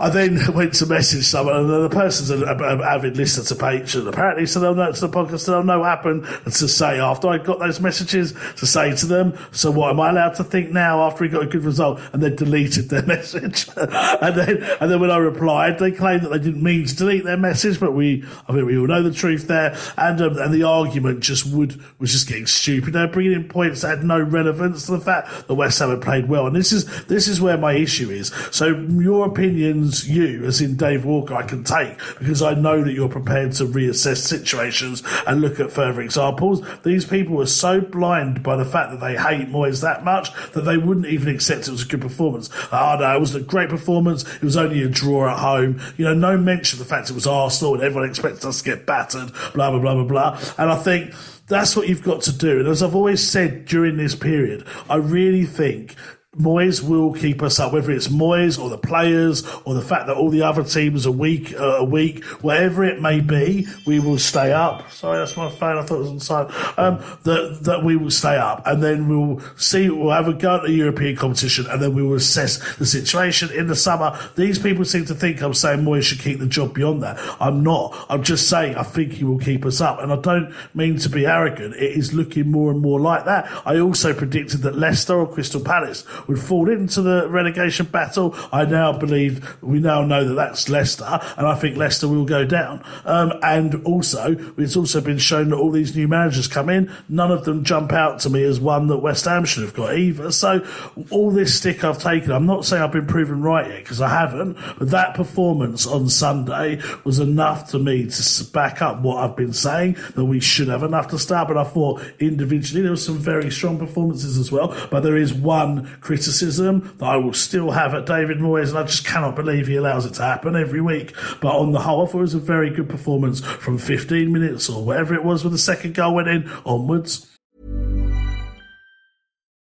I 0.00 0.10
then 0.10 0.40
went 0.54 0.74
to 0.74 0.86
message 0.86 1.24
someone, 1.24 1.56
and 1.56 1.68
the 1.68 1.88
person's 1.88 2.30
an 2.30 2.44
avid 2.44 3.16
listener 3.16 3.44
to 3.44 3.54
Patreon, 3.54 4.08
apparently, 4.08 4.46
so 4.46 4.60
they'll 4.60 4.74
know 4.74 4.92
to 4.92 5.00
the 5.00 5.08
podcast, 5.08 5.40
so 5.40 5.52
they'll 5.52 5.64
know 5.64 5.80
what 5.80 5.88
happened 5.88 6.24
to 6.44 6.68
say 6.68 7.00
after 7.00 7.28
I 7.28 7.38
got 7.38 7.58
those 7.58 7.80
messages 7.80 8.32
to 8.56 8.66
say 8.66 8.94
to 8.94 9.06
them. 9.06 9.36
So 9.50 9.70
what 9.70 9.90
am 9.90 10.00
I 10.00 10.10
allowed 10.10 10.34
to 10.36 10.44
think 10.44 10.70
now 10.70 11.02
after 11.02 11.24
we 11.24 11.28
got 11.28 11.42
a 11.42 11.46
good 11.46 11.64
result? 11.64 12.00
And 12.12 12.22
then 12.22 12.36
deleted 12.36 12.90
their 12.90 13.02
message. 13.06 13.68
and 13.76 14.36
then, 14.36 14.62
and 14.80 14.90
then 14.90 15.00
when 15.00 15.10
I 15.10 15.16
replied, 15.16 15.78
they 15.78 15.90
claimed 15.90 16.22
that 16.22 16.28
they 16.28 16.38
didn't 16.38 16.62
mean 16.62 16.86
to 16.86 16.96
delete 16.96 17.24
their 17.24 17.36
message, 17.36 17.80
but 17.80 17.92
we, 17.92 18.24
I 18.46 18.52
mean, 18.52 18.66
we 18.66 18.78
all 18.78 18.86
know 18.86 19.02
the 19.02 19.12
truth 19.12 19.48
there. 19.48 19.76
And, 19.96 20.20
um, 20.20 20.38
and 20.38 20.54
the 20.54 20.62
argument 20.62 21.20
just 21.20 21.46
would, 21.46 21.80
was 21.98 22.12
just 22.12 22.28
getting 22.28 22.46
stupid. 22.46 22.92
They're 22.92 23.08
bringing 23.08 23.32
in 23.32 23.48
points 23.48 23.80
that 23.80 23.88
had 23.88 24.04
no 24.04 24.20
relevance 24.20 24.86
to 24.86 24.92
the 24.92 25.00
fact 25.00 25.48
that 25.48 25.54
West 25.54 25.80
Ham 25.80 25.90
had 25.90 26.02
played 26.02 26.28
well. 26.28 26.46
And 26.46 26.54
this 26.54 26.72
is, 26.72 27.06
this 27.06 27.26
is 27.26 27.40
where 27.40 27.58
my 27.58 27.72
issue 27.72 28.10
is. 28.10 28.28
So 28.52 28.68
your 28.68 29.26
opinions 29.26 29.87
you, 30.08 30.44
as 30.44 30.60
in 30.60 30.76
Dave 30.76 31.04
Walker, 31.04 31.34
I 31.34 31.42
can 31.42 31.64
take 31.64 31.98
because 32.18 32.42
I 32.42 32.54
know 32.54 32.82
that 32.82 32.92
you're 32.92 33.08
prepared 33.08 33.52
to 33.52 33.64
reassess 33.64 34.18
situations 34.18 35.02
and 35.26 35.40
look 35.40 35.60
at 35.60 35.72
further 35.72 36.00
examples. 36.00 36.62
These 36.82 37.04
people 37.04 37.36
were 37.36 37.46
so 37.46 37.80
blind 37.80 38.42
by 38.42 38.56
the 38.56 38.64
fact 38.64 38.92
that 38.92 39.00
they 39.00 39.16
hate 39.16 39.48
Moyes 39.48 39.82
that 39.82 40.04
much 40.04 40.32
that 40.52 40.62
they 40.62 40.76
wouldn't 40.76 41.06
even 41.06 41.34
accept 41.34 41.68
it 41.68 41.70
was 41.70 41.82
a 41.82 41.86
good 41.86 42.00
performance. 42.00 42.50
Oh 42.72 42.96
no, 42.98 43.16
it 43.16 43.20
was 43.20 43.34
a 43.34 43.40
great 43.40 43.68
performance. 43.68 44.24
It 44.36 44.42
was 44.42 44.56
only 44.56 44.82
a 44.82 44.88
draw 44.88 45.30
at 45.30 45.38
home. 45.38 45.80
You 45.96 46.04
know, 46.04 46.14
no 46.14 46.36
mention 46.36 46.80
of 46.80 46.86
the 46.86 46.94
fact 46.94 47.10
it 47.10 47.14
was 47.14 47.26
Arsenal 47.26 47.74
and 47.74 47.82
everyone 47.82 48.08
expected 48.08 48.44
us 48.44 48.62
to 48.62 48.64
get 48.64 48.86
battered, 48.86 49.32
blah, 49.54 49.70
blah, 49.70 49.80
blah, 49.80 49.94
blah, 49.94 50.04
blah. 50.04 50.40
And 50.58 50.70
I 50.70 50.76
think 50.76 51.14
that's 51.48 51.74
what 51.74 51.88
you've 51.88 52.02
got 52.02 52.22
to 52.22 52.32
do. 52.32 52.60
And 52.60 52.68
as 52.68 52.82
I've 52.82 52.94
always 52.94 53.26
said 53.26 53.64
during 53.64 53.96
this 53.96 54.14
period, 54.14 54.66
I 54.88 54.96
really 54.96 55.44
think 55.44 55.94
Moyes 56.38 56.82
will 56.82 57.12
keep 57.12 57.42
us 57.42 57.58
up, 57.58 57.72
whether 57.72 57.90
it's 57.90 58.08
Moyes 58.08 58.58
or 58.58 58.70
the 58.70 58.78
players 58.78 59.46
or 59.64 59.74
the 59.74 59.82
fact 59.82 60.06
that 60.06 60.16
all 60.16 60.30
the 60.30 60.42
other 60.42 60.62
teams 60.62 61.06
are 61.06 61.12
weak, 61.12 61.52
uh, 61.54 61.78
a 61.78 61.84
week, 61.84 62.24
whatever 62.42 62.84
it 62.84 63.02
may 63.02 63.20
be, 63.20 63.66
we 63.86 63.98
will 63.98 64.18
stay 64.18 64.52
up. 64.52 64.90
Sorry, 64.92 65.18
that's 65.18 65.36
my 65.36 65.50
phone. 65.50 65.78
I 65.78 65.82
thought 65.82 65.96
it 65.96 66.00
was 66.00 66.10
on 66.10 66.20
side. 66.20 66.78
Um, 66.78 66.98
that, 67.24 67.58
that 67.62 67.84
we 67.84 67.96
will 67.96 68.10
stay 68.10 68.36
up 68.36 68.62
and 68.66 68.82
then 68.82 69.08
we'll 69.08 69.40
see, 69.56 69.90
we'll 69.90 70.12
have 70.12 70.28
a 70.28 70.32
go 70.32 70.56
at 70.56 70.62
the 70.62 70.72
European 70.72 71.16
competition 71.16 71.66
and 71.66 71.82
then 71.82 71.94
we 71.94 72.02
will 72.02 72.14
assess 72.14 72.76
the 72.76 72.86
situation 72.86 73.50
in 73.50 73.66
the 73.66 73.76
summer. 73.76 74.18
These 74.36 74.58
people 74.58 74.84
seem 74.84 75.04
to 75.06 75.14
think 75.14 75.42
I'm 75.42 75.54
saying 75.54 75.80
Moyes 75.80 76.04
should 76.04 76.20
keep 76.20 76.38
the 76.38 76.46
job 76.46 76.74
beyond 76.74 77.02
that. 77.02 77.18
I'm 77.40 77.62
not. 77.62 78.06
I'm 78.08 78.22
just 78.22 78.48
saying 78.48 78.76
I 78.76 78.84
think 78.84 79.12
he 79.12 79.24
will 79.24 79.38
keep 79.38 79.64
us 79.64 79.80
up 79.80 80.00
and 80.00 80.12
I 80.12 80.16
don't 80.16 80.54
mean 80.74 80.98
to 80.98 81.08
be 81.08 81.26
arrogant. 81.26 81.74
It 81.74 81.96
is 81.96 82.14
looking 82.14 82.50
more 82.50 82.70
and 82.70 82.80
more 82.80 83.00
like 83.00 83.24
that. 83.24 83.50
I 83.66 83.78
also 83.80 84.14
predicted 84.14 84.62
that 84.62 84.76
Leicester 84.76 85.18
or 85.18 85.26
Crystal 85.26 85.60
Palace 85.60 86.04
would 86.28 86.38
fall 86.38 86.70
into 86.70 87.02
the 87.02 87.28
relegation 87.28 87.86
battle. 87.86 88.36
I 88.52 88.64
now 88.64 88.96
believe 88.96 89.56
we 89.62 89.80
now 89.80 90.04
know 90.04 90.24
that 90.24 90.34
that's 90.34 90.68
Leicester, 90.68 91.20
and 91.36 91.46
I 91.46 91.54
think 91.54 91.76
Leicester 91.76 92.06
will 92.06 92.24
go 92.24 92.44
down. 92.44 92.84
Um, 93.04 93.32
and 93.42 93.82
also, 93.84 94.36
it's 94.56 94.76
also 94.76 95.00
been 95.00 95.18
shown 95.18 95.48
that 95.48 95.56
all 95.56 95.70
these 95.70 95.96
new 95.96 96.06
managers 96.06 96.46
come 96.46 96.68
in, 96.68 96.92
none 97.08 97.32
of 97.32 97.44
them 97.44 97.64
jump 97.64 97.92
out 97.92 98.20
to 98.20 98.30
me 98.30 98.44
as 98.44 98.60
one 98.60 98.86
that 98.88 98.98
West 98.98 99.24
Ham 99.24 99.44
should 99.44 99.64
have 99.64 99.74
got 99.74 99.96
either. 99.96 100.30
So 100.30 100.64
all 101.10 101.30
this 101.30 101.58
stick 101.58 101.82
I've 101.82 101.98
taken, 101.98 102.30
I'm 102.30 102.46
not 102.46 102.64
saying 102.64 102.82
I've 102.82 102.92
been 102.92 103.06
proven 103.06 103.42
right 103.42 103.68
yet 103.68 103.82
because 103.82 104.00
I 104.00 104.08
haven't, 104.08 104.58
but 104.78 104.90
that 104.90 105.14
performance 105.14 105.86
on 105.86 106.08
Sunday 106.08 106.80
was 107.04 107.18
enough 107.18 107.70
to 107.70 107.78
me 107.78 108.08
to 108.08 108.44
back 108.52 108.82
up 108.82 109.00
what 109.00 109.18
I've 109.18 109.36
been 109.36 109.52
saying 109.52 109.96
that 110.14 110.24
we 110.24 110.40
should 110.40 110.68
have 110.68 110.82
enough 110.82 111.08
to 111.08 111.18
start. 111.18 111.48
But 111.48 111.56
I 111.56 111.64
thought 111.64 112.02
individually 112.18 112.82
there 112.82 112.92
were 112.92 112.96
some 112.96 113.18
very 113.18 113.50
strong 113.50 113.78
performances 113.78 114.38
as 114.38 114.52
well, 114.52 114.76
but 114.90 115.00
there 115.00 115.16
is 115.16 115.32
one 115.32 115.86
criticism 116.18 116.96
that 116.98 117.06
I 117.06 117.16
will 117.16 117.32
still 117.32 117.70
have 117.70 117.94
at 117.94 118.06
David 118.06 118.38
Moyes, 118.38 118.70
and 118.70 118.78
I 118.78 118.82
just 118.82 119.04
cannot 119.04 119.36
believe 119.36 119.68
he 119.68 119.76
allows 119.76 120.04
it 120.04 120.14
to 120.14 120.22
happen 120.22 120.56
every 120.56 120.80
week. 120.80 121.14
But 121.40 121.54
on 121.54 121.70
the 121.70 121.78
whole, 121.78 122.04
I 122.04 122.10
thought 122.10 122.18
it 122.18 122.22
was 122.22 122.34
a 122.34 122.40
very 122.40 122.70
good 122.70 122.88
performance 122.88 123.40
from 123.40 123.78
15 123.78 124.32
minutes 124.32 124.68
or 124.68 124.84
whatever 124.84 125.14
it 125.14 125.22
was 125.22 125.44
when 125.44 125.52
the 125.52 125.58
second 125.58 125.94
goal 125.94 126.16
went 126.16 126.26
in 126.26 126.50
onwards. 126.66 127.37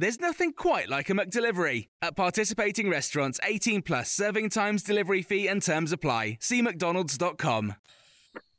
There's 0.00 0.18
nothing 0.18 0.54
quite 0.54 0.88
like 0.88 1.10
a 1.10 1.12
McDelivery. 1.12 1.88
At 2.00 2.16
participating 2.16 2.88
restaurants, 2.88 3.38
18 3.44 3.82
plus 3.82 4.10
serving 4.10 4.48
times, 4.48 4.82
delivery 4.82 5.20
fee, 5.20 5.46
and 5.46 5.60
terms 5.60 5.92
apply. 5.92 6.38
See 6.40 6.62
McDonald's.com. 6.62 7.74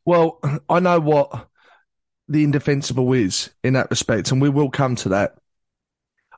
Well, 0.05 0.39
I 0.69 0.79
know 0.79 0.99
what 0.99 1.47
the 2.27 2.43
indefensible 2.43 3.11
is 3.13 3.49
in 3.63 3.73
that 3.73 3.89
respect, 3.89 4.31
and 4.31 4.39
we 4.39 4.49
will 4.49 4.69
come 4.69 4.95
to 4.97 5.09
that. 5.09 5.39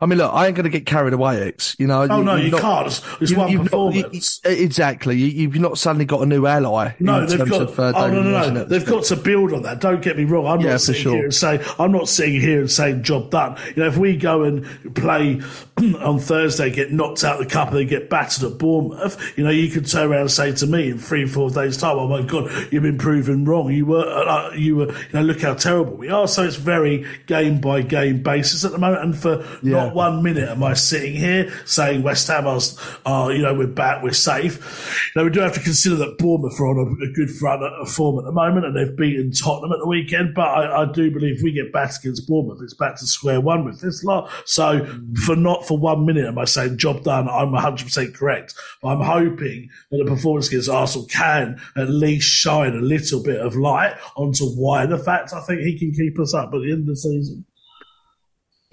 I 0.03 0.05
mean, 0.05 0.17
look, 0.17 0.33
I 0.33 0.47
ain't 0.47 0.55
going 0.57 0.65
to 0.65 0.69
get 0.69 0.85
carried 0.85 1.13
away, 1.13 1.47
Ex. 1.47 1.77
You 1.79 1.87
know. 1.87 2.05
Oh 2.09 2.17
you, 2.17 2.23
no, 2.25 2.35
you 2.35 2.51
not, 2.51 2.59
can't. 2.61 3.01
It's, 3.21 3.31
you, 3.31 3.37
one 3.37 3.57
performance. 3.57 4.43
Not, 4.43 4.51
you, 4.51 4.63
exactly. 4.63 5.15
You, 5.15 5.49
have 5.49 5.61
not 5.61 5.77
suddenly 5.77 6.03
got 6.03 6.21
a 6.21 6.25
new 6.25 6.45
ally. 6.45 6.91
No, 6.99 7.25
they've 7.25 7.47
got. 7.47 7.61
Of, 7.61 7.79
uh, 7.79 7.93
oh 7.95 8.11
no, 8.11 8.21
no, 8.21 8.49
no. 8.49 8.63
They've 8.65 8.85
got 8.85 9.05
to 9.05 9.15
build 9.15 9.53
on 9.53 9.61
that. 9.61 9.79
Don't 9.79 10.01
get 10.01 10.17
me 10.17 10.25
wrong. 10.25 10.45
I'm 10.45 10.59
Yeah, 10.59 10.71
not 10.71 10.81
sitting 10.81 11.01
sure. 11.03 11.15
here 11.15 11.23
and 11.23 11.33
saying 11.33 11.61
I'm 11.79 11.93
not 11.93 12.09
sitting 12.09 12.41
here 12.41 12.59
and 12.59 12.69
saying 12.69 13.03
job 13.03 13.31
done. 13.31 13.57
You 13.77 13.83
know, 13.83 13.87
if 13.87 13.95
we 13.95 14.17
go 14.17 14.43
and 14.43 14.93
play 14.93 15.41
on 15.99 16.19
Thursday, 16.19 16.69
get 16.69 16.91
knocked 16.91 17.23
out 17.23 17.39
of 17.39 17.47
the 17.47 17.53
cup, 17.53 17.69
and 17.69 17.77
then 17.77 17.87
get 17.87 18.09
battered 18.09 18.43
at 18.43 18.57
Bournemouth, 18.57 19.37
you 19.37 19.45
know, 19.45 19.51
you 19.51 19.69
could 19.69 19.87
turn 19.87 20.11
around 20.11 20.21
and 20.21 20.31
say 20.31 20.51
to 20.51 20.67
me 20.67 20.89
in 20.89 20.97
three, 20.99 21.25
four 21.25 21.49
days' 21.49 21.77
time, 21.77 21.97
"Oh 21.97 22.09
my 22.09 22.23
God, 22.23 22.51
you've 22.71 22.83
been 22.83 22.97
proven 22.97 23.45
wrong. 23.45 23.71
You 23.71 23.85
were, 23.85 24.05
uh, 24.05 24.51
you 24.53 24.75
were, 24.75 24.87
you 24.87 25.13
know, 25.13 25.21
look 25.21 25.39
how 25.41 25.53
terrible 25.53 25.95
we 25.95 26.09
are." 26.09 26.27
So 26.27 26.43
it's 26.43 26.57
very 26.57 27.05
game 27.25 27.61
by 27.61 27.81
game 27.83 28.21
basis 28.21 28.65
at 28.65 28.73
the 28.73 28.77
moment, 28.77 29.03
and 29.03 29.17
for 29.17 29.45
Yeah. 29.61 29.85
not 29.85 29.92
one 29.93 30.23
minute 30.23 30.49
am 30.49 30.63
I 30.63 30.73
sitting 30.73 31.13
here 31.13 31.51
saying 31.65 32.03
West 32.03 32.27
Ham 32.27 32.47
are, 32.47 32.59
are 33.05 33.31
you 33.31 33.41
know, 33.41 33.53
we're 33.53 33.67
back, 33.67 34.03
we're 34.03 34.11
safe. 34.11 35.11
Now 35.15 35.23
we 35.23 35.29
do 35.29 35.39
have 35.39 35.53
to 35.53 35.59
consider 35.59 35.95
that 35.97 36.17
Bournemouth 36.17 36.59
are 36.59 36.67
on 36.67 36.97
a, 37.01 37.05
a 37.05 37.13
good 37.13 37.29
front 37.29 37.63
form 37.89 38.19
at 38.19 38.25
the 38.25 38.31
moment 38.31 38.65
and 38.65 38.75
they've 38.75 38.95
beaten 38.95 39.31
Tottenham 39.31 39.71
at 39.71 39.79
the 39.79 39.87
weekend. 39.87 40.33
But 40.33 40.47
I, 40.47 40.83
I 40.83 40.91
do 40.91 41.11
believe 41.11 41.41
we 41.43 41.51
get 41.51 41.71
back 41.71 41.91
against 41.99 42.27
Bournemouth, 42.27 42.59
it's 42.61 42.73
back 42.73 42.97
to 42.97 43.07
square 43.07 43.41
one 43.41 43.65
with 43.65 43.81
this 43.81 44.03
lot. 44.03 44.29
So 44.45 44.85
for 45.25 45.35
not 45.35 45.67
for 45.67 45.77
one 45.77 46.05
minute 46.05 46.25
am 46.25 46.37
I 46.37 46.45
saying 46.45 46.77
job 46.77 47.03
done, 47.03 47.27
I'm 47.27 47.51
100% 47.51 48.13
correct. 48.15 48.53
But 48.81 48.89
I'm 48.89 49.01
hoping 49.01 49.69
that 49.91 49.97
the 49.97 50.09
performance 50.09 50.47
against 50.47 50.69
Arsenal 50.69 51.07
can 51.07 51.61
at 51.75 51.89
least 51.89 52.27
shine 52.27 52.73
a 52.73 52.81
little 52.81 53.21
bit 53.21 53.39
of 53.39 53.55
light 53.55 53.95
onto 54.15 54.45
why 54.45 54.85
the 54.85 54.97
fact 54.97 55.33
I 55.33 55.41
think 55.41 55.61
he 55.61 55.77
can 55.77 55.91
keep 55.91 56.19
us 56.19 56.33
up 56.33 56.53
at 56.53 56.61
the 56.61 56.71
end 56.71 56.81
of 56.81 56.87
the 56.87 56.95
season. 56.95 57.45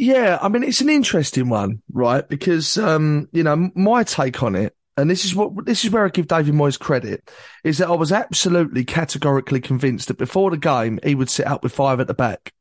Yeah, 0.00 0.38
I 0.40 0.48
mean, 0.48 0.62
it's 0.62 0.80
an 0.80 0.88
interesting 0.88 1.50
one, 1.50 1.82
right? 1.92 2.26
Because, 2.26 2.78
um, 2.78 3.28
you 3.32 3.42
know, 3.42 3.70
my 3.74 4.02
take 4.02 4.42
on 4.42 4.54
it, 4.54 4.74
and 4.96 5.10
this 5.10 5.26
is 5.26 5.34
what, 5.34 5.66
this 5.66 5.84
is 5.84 5.90
where 5.90 6.06
I 6.06 6.08
give 6.08 6.26
David 6.26 6.54
Moyes 6.54 6.78
credit, 6.78 7.30
is 7.64 7.76
that 7.78 7.88
I 7.88 7.94
was 7.94 8.10
absolutely 8.10 8.82
categorically 8.82 9.60
convinced 9.60 10.08
that 10.08 10.16
before 10.16 10.50
the 10.50 10.56
game, 10.56 11.00
he 11.04 11.14
would 11.14 11.28
sit 11.28 11.46
up 11.46 11.62
with 11.62 11.74
five 11.74 12.00
at 12.00 12.06
the 12.06 12.14
back. 12.14 12.54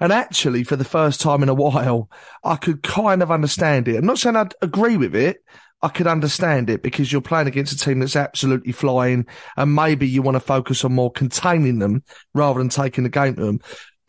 And 0.00 0.10
actually, 0.10 0.64
for 0.64 0.76
the 0.76 0.84
first 0.86 1.20
time 1.20 1.42
in 1.42 1.50
a 1.50 1.54
while, 1.54 2.08
I 2.44 2.56
could 2.56 2.82
kind 2.82 3.22
of 3.22 3.30
understand 3.30 3.86
it. 3.86 3.96
I'm 3.96 4.06
not 4.06 4.18
saying 4.18 4.36
I'd 4.36 4.54
agree 4.62 4.96
with 4.96 5.14
it. 5.14 5.44
I 5.82 5.88
could 5.88 6.06
understand 6.06 6.70
it 6.70 6.82
because 6.82 7.12
you're 7.12 7.20
playing 7.20 7.46
against 7.46 7.72
a 7.72 7.78
team 7.78 8.00
that's 8.00 8.16
absolutely 8.16 8.72
flying 8.72 9.26
and 9.56 9.74
maybe 9.74 10.08
you 10.08 10.22
want 10.22 10.36
to 10.36 10.40
focus 10.40 10.84
on 10.84 10.92
more 10.94 11.10
containing 11.10 11.78
them 11.78 12.04
rather 12.34 12.58
than 12.58 12.68
taking 12.68 13.04
the 13.04 13.10
game 13.10 13.34
to 13.36 13.44
them 13.44 13.60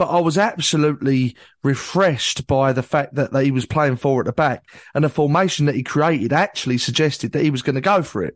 but 0.01 0.09
I 0.09 0.19
was 0.19 0.35
absolutely 0.39 1.35
refreshed 1.61 2.47
by 2.47 2.73
the 2.73 2.81
fact 2.81 3.13
that, 3.13 3.33
that 3.33 3.43
he 3.43 3.51
was 3.51 3.67
playing 3.67 3.97
four 3.97 4.19
at 4.19 4.25
the 4.25 4.31
back 4.33 4.63
and 4.95 5.03
the 5.03 5.09
formation 5.09 5.67
that 5.67 5.75
he 5.75 5.83
created 5.83 6.33
actually 6.33 6.79
suggested 6.79 7.33
that 7.33 7.43
he 7.43 7.51
was 7.51 7.61
going 7.61 7.75
to 7.75 7.81
go 7.81 8.01
for 8.01 8.23
it, 8.23 8.35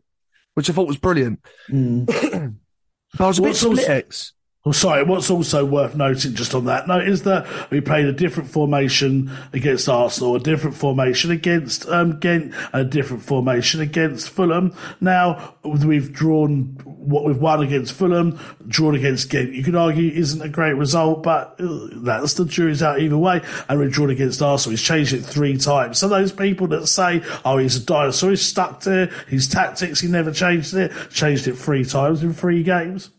which 0.54 0.70
I 0.70 0.72
thought 0.72 0.86
was 0.86 0.96
brilliant. 0.96 1.40
Mm. 1.68 2.54
I 3.18 3.26
was 3.26 3.40
a 3.40 3.42
bit 3.42 3.48
What's 3.48 3.64
also- 3.64 3.82
split. 3.82 4.30
Oh, 4.66 4.72
sorry, 4.72 5.04
what's 5.04 5.30
also 5.30 5.64
worth 5.64 5.94
noting 5.94 6.34
just 6.34 6.52
on 6.52 6.64
that 6.64 6.88
note 6.88 7.06
is 7.06 7.22
that 7.22 7.46
we 7.70 7.80
played 7.80 8.04
a 8.04 8.12
different 8.12 8.50
formation 8.50 9.30
against 9.52 9.88
Arsenal, 9.88 10.34
a 10.34 10.40
different 10.40 10.74
formation 10.74 11.30
against 11.30 11.88
um, 11.88 12.18
Ghent, 12.18 12.52
a 12.72 12.82
different 12.82 13.22
formation 13.22 13.80
against 13.80 14.28
Fulham. 14.28 14.74
Now, 15.00 15.54
we've 15.62 16.12
drawn 16.12 16.80
what 16.84 17.22
we've 17.22 17.38
won 17.38 17.62
against 17.62 17.92
Fulham, 17.92 18.40
drawn 18.66 18.96
against 18.96 19.30
Ghent. 19.30 19.52
You 19.52 19.62
could 19.62 19.76
argue 19.76 20.10
isn't 20.10 20.42
a 20.42 20.48
great 20.48 20.74
result, 20.74 21.22
but 21.22 21.54
uh, 21.60 21.86
that's 21.98 22.34
the 22.34 22.44
jury's 22.44 22.82
out 22.82 23.00
either 23.00 23.16
way. 23.16 23.42
And 23.68 23.78
we've 23.78 23.92
drawn 23.92 24.10
against 24.10 24.42
Arsenal. 24.42 24.72
He's 24.72 24.82
changed 24.82 25.12
it 25.12 25.22
three 25.22 25.58
times. 25.58 25.98
So 25.98 26.08
those 26.08 26.32
people 26.32 26.66
that 26.68 26.88
say, 26.88 27.22
oh, 27.44 27.58
he's 27.58 27.76
a 27.76 27.86
dinosaur, 27.86 28.30
he's 28.30 28.42
stuck 28.42 28.80
to 28.80 29.12
his 29.28 29.46
tactics, 29.46 30.00
he 30.00 30.08
never 30.08 30.32
changed 30.32 30.74
it, 30.74 30.90
changed 31.12 31.46
it 31.46 31.54
three 31.54 31.84
times 31.84 32.24
in 32.24 32.34
three 32.34 32.64
games. 32.64 33.12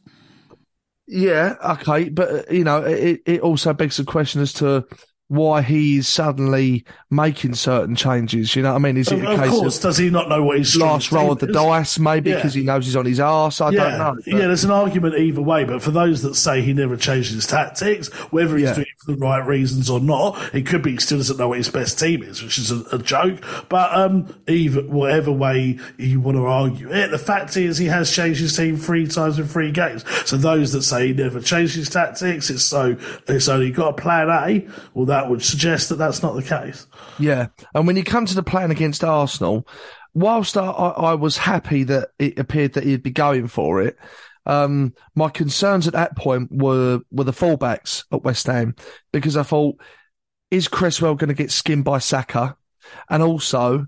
Yeah, 1.07 1.55
okay, 1.63 2.09
but 2.09 2.29
uh, 2.29 2.53
you 2.53 2.63
know, 2.65 2.83
it, 2.83 3.21
it 3.25 3.41
also 3.41 3.73
begs 3.73 3.97
the 3.97 4.03
question 4.03 4.41
as 4.41 4.51
to 4.53 4.85
why 5.29 5.61
he's 5.61 6.07
suddenly 6.07 6.85
making 7.09 7.53
certain 7.53 7.95
changes. 7.95 8.55
You 8.55 8.61
know 8.63 8.69
what 8.71 8.75
I 8.77 8.79
mean? 8.79 8.95
Is 8.97 9.11
it 9.11 9.19
Of, 9.19 9.23
a 9.25 9.31
of 9.33 9.39
case 9.41 9.49
course, 9.49 9.75
of 9.77 9.81
does 9.83 9.97
he 9.97 10.09
not 10.09 10.29
know 10.29 10.41
what 10.43 10.57
his 10.57 10.75
last 10.77 11.11
roll 11.11 11.33
of 11.33 11.39
the 11.39 11.47
dice, 11.47 11.99
maybe 11.99 12.29
Yeah. 12.29 12.37
because 12.37 12.53
he 12.53 12.63
knows 12.63 12.85
he's 12.85 12.95
on 12.95 13.05
his 13.05 13.19
arse? 13.19 13.59
I 13.59 13.71
yeah, 13.71 13.89
don't 13.89 13.97
know. 13.99 14.15
but- 14.15 14.27
yeah, 14.27 14.47
there's 14.47 14.63
an 14.63 14.71
argument 14.71 15.15
either 15.15 15.41
way, 15.41 15.65
but 15.65 15.81
for 15.81 15.91
those 15.91 16.21
that 16.21 16.35
say 16.35 16.61
he 16.61 16.71
never 16.71 16.95
changed 16.95 17.33
his 17.33 17.45
tactics, 17.45 18.07
whether 18.31 18.55
he's 18.55 18.67
Yeah. 18.69 18.73
doing 18.75 18.87
it 18.87 18.99
for 19.05 19.11
the 19.11 19.17
right 19.17 19.45
reasons 19.45 19.89
or 19.89 19.99
not, 19.99 20.37
it 20.53 20.65
could 20.65 20.81
be 20.81 20.91
he 20.91 20.97
still 20.97 21.17
doesn't 21.17 21.37
know 21.37 21.49
what 21.49 21.57
his 21.57 21.69
best 21.69 21.99
team 21.99 22.23
is, 22.23 22.41
which 22.41 22.57
is 22.57 22.71
a, 22.71 22.83
a 22.93 22.97
joke. 22.97 23.43
But 23.67 23.93
um, 23.93 24.33
either 24.47 24.81
whatever 24.83 25.31
way 25.33 25.77
you 25.97 26.21
want 26.21 26.37
to 26.37 26.45
argue 26.45 26.89
it, 26.93 27.11
the 27.11 27.17
fact 27.17 27.57
is 27.57 27.77
he 27.77 27.87
has 27.87 28.09
changed 28.15 28.39
his 28.39 28.55
team 28.55 28.77
three 28.77 29.05
times 29.07 29.37
in 29.39 29.45
three 29.47 29.71
games. 29.73 30.05
So 30.25 30.37
those 30.37 30.71
that 30.71 30.83
say 30.83 31.07
he 31.07 31.13
never 31.13 31.41
changed 31.41 31.75
his 31.75 31.89
tactics, 31.89 32.49
it's 32.49 32.63
so 32.63 32.95
it's 33.27 33.49
only 33.49 33.71
got 33.71 33.89
a 33.89 33.93
plan 33.93 34.29
A. 34.29 34.65
Well, 34.93 35.05
that 35.07 35.16
would 35.25 35.43
suggest 35.43 35.89
that 35.89 35.95
that's 35.95 36.21
not 36.21 36.35
the 36.35 36.43
case. 36.43 36.87
Yeah. 37.17 37.47
And 37.73 37.87
when 37.87 37.95
you 37.95 38.03
come 38.03 38.25
to 38.25 38.35
the 38.35 38.43
plan 38.43 38.71
against 38.71 39.03
Arsenal, 39.03 39.67
whilst 40.13 40.57
I, 40.57 40.65
I 40.65 41.11
I 41.11 41.13
was 41.15 41.37
happy 41.37 41.83
that 41.83 42.09
it 42.19 42.37
appeared 42.37 42.73
that 42.73 42.83
he'd 42.83 43.03
be 43.03 43.11
going 43.11 43.47
for 43.47 43.81
it, 43.81 43.97
um, 44.45 44.93
my 45.15 45.29
concerns 45.29 45.87
at 45.87 45.93
that 45.93 46.15
point 46.15 46.49
were, 46.51 47.01
were 47.11 47.25
the 47.25 47.31
fullbacks 47.31 48.05
at 48.11 48.23
West 48.23 48.47
Ham 48.47 48.75
because 49.11 49.35
I 49.37 49.43
thought, 49.43 49.79
is 50.49 50.67
Cresswell 50.67 51.15
going 51.15 51.27
to 51.27 51.33
get 51.33 51.51
skinned 51.51 51.83
by 51.83 51.99
Saka? 51.99 52.55
And 53.09 53.21
also, 53.21 53.85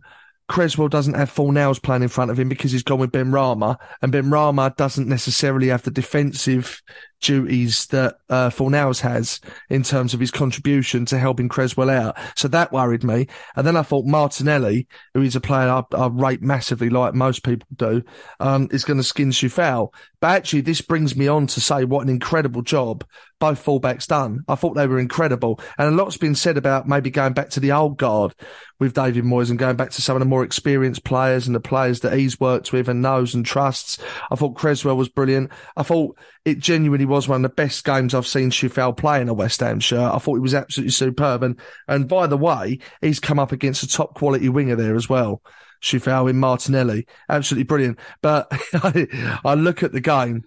Cresswell 0.50 0.90
doesn't 0.90 1.14
have 1.14 1.34
Fornals 1.34 1.82
playing 1.82 2.04
in 2.04 2.10
front 2.10 2.32
of 2.32 2.40
him 2.40 2.50
because 2.50 2.72
he's 2.72 2.84
gone 2.84 3.00
with 3.00 3.12
Benrahma, 3.12 3.78
and 4.02 4.12
Benrahma 4.12 4.76
doesn't 4.76 5.08
necessarily 5.08 5.68
have 5.68 5.84
the 5.84 5.92
defensive 5.92 6.82
duties 7.20 7.88
that 7.88 8.20
uh, 8.30 8.50
has 8.50 9.42
in 9.70 9.84
terms 9.84 10.14
of 10.14 10.20
his 10.20 10.32
contribution 10.32 11.06
to 11.06 11.18
helping 11.18 11.50
Cresswell 11.50 11.90
out. 11.90 12.18
So 12.36 12.48
that 12.50 12.72
worried 12.72 13.04
me. 13.04 13.28
And 13.56 13.66
then 13.66 13.76
I 13.76 13.82
thought 13.82 14.06
Martinelli, 14.06 14.88
who 15.14 15.22
is 15.22 15.36
a 15.36 15.42
player 15.42 15.70
I, 15.70 15.84
I 15.96 16.08
rate 16.08 16.42
massively, 16.42 16.90
like 16.90 17.14
most 17.14 17.44
people 17.44 17.68
do, 17.76 18.04
um, 18.40 18.70
is 18.72 18.86
going 18.86 18.98
to 18.98 19.04
skin 19.04 19.32
Coufal. 19.32 19.94
But 20.22 20.32
actually, 20.32 20.62
this 20.62 20.82
brings 20.82 21.16
me 21.16 21.28
on 21.28 21.48
to 21.48 21.62
say 21.62 21.86
what 21.86 22.04
an 22.04 22.10
incredible 22.10 22.62
job 22.62 23.06
both 23.40 23.64
fullbacks 23.64 24.06
done. 24.06 24.44
I 24.48 24.56
thought 24.56 24.74
they 24.74 24.88
were 24.88 25.00
incredible. 25.00 25.60
And 25.78 25.88
a 25.88 25.92
lot's 25.92 26.18
been 26.18 26.36
said 26.36 26.58
about 26.58 26.88
maybe 26.88 27.10
going 27.10 27.34
back 27.34 27.50
to 27.52 27.60
the 27.60 27.72
old 27.72 27.98
guard 27.98 28.36
with 28.80 28.94
David 28.94 29.24
Moyes 29.24 29.50
and 29.50 29.58
going 29.58 29.78
back 29.78 29.92
to 29.92 30.02
some 30.02 30.16
of 30.16 30.20
the 30.20 30.26
more 30.26 30.44
experienced 30.44 31.04
players 31.04 31.48
and 31.48 31.56
the 31.56 31.62
players 31.62 32.02
that 32.02 32.18
he's 32.18 32.40
worked 32.40 32.74
with 32.74 32.90
and 32.90 33.02
knows 33.02 33.34
and 33.34 33.46
trusts. 33.46 33.98
I 34.30 34.36
thought 34.36 34.56
Cresswell 34.56 34.98
was 34.98 35.10
brilliant. 35.10 35.52
I 35.78 35.84
thought 35.84 36.18
it 36.50 36.60
genuinely 36.60 37.06
was 37.06 37.28
one 37.28 37.44
of 37.44 37.50
the 37.50 37.56
best 37.56 37.84
games 37.84 38.14
I've 38.14 38.28
seen 38.28 38.52
Coufal 38.52 38.98
play 38.98 39.22
in 39.22 39.30
a 39.30 39.34
West 39.34 39.60
Ham 39.60 39.80
shirt. 39.80 40.14
I 40.14 40.18
thought 40.18 40.36
he 40.36 40.42
was 40.42 40.54
absolutely 40.54 40.92
superb. 40.92 41.44
And, 41.44 41.60
and 41.88 42.08
by 42.08 42.28
the 42.28 42.38
way, 42.38 42.80
he's 43.02 43.20
come 43.20 43.40
up 43.40 43.52
against 43.52 43.84
a 43.84 43.88
top 43.88 44.16
quality 44.16 44.50
winger 44.50 44.76
there 44.76 44.96
as 44.96 45.08
well. 45.08 45.42
Coufal 45.82 46.30
in 46.30 46.38
Martinelli. 46.38 47.08
Absolutely 47.30 47.64
brilliant. 47.64 48.00
But 48.22 48.48
I, 48.74 49.40
I 49.46 49.54
look 49.54 49.84
at 49.84 49.92
the 49.92 50.02
game 50.02 50.44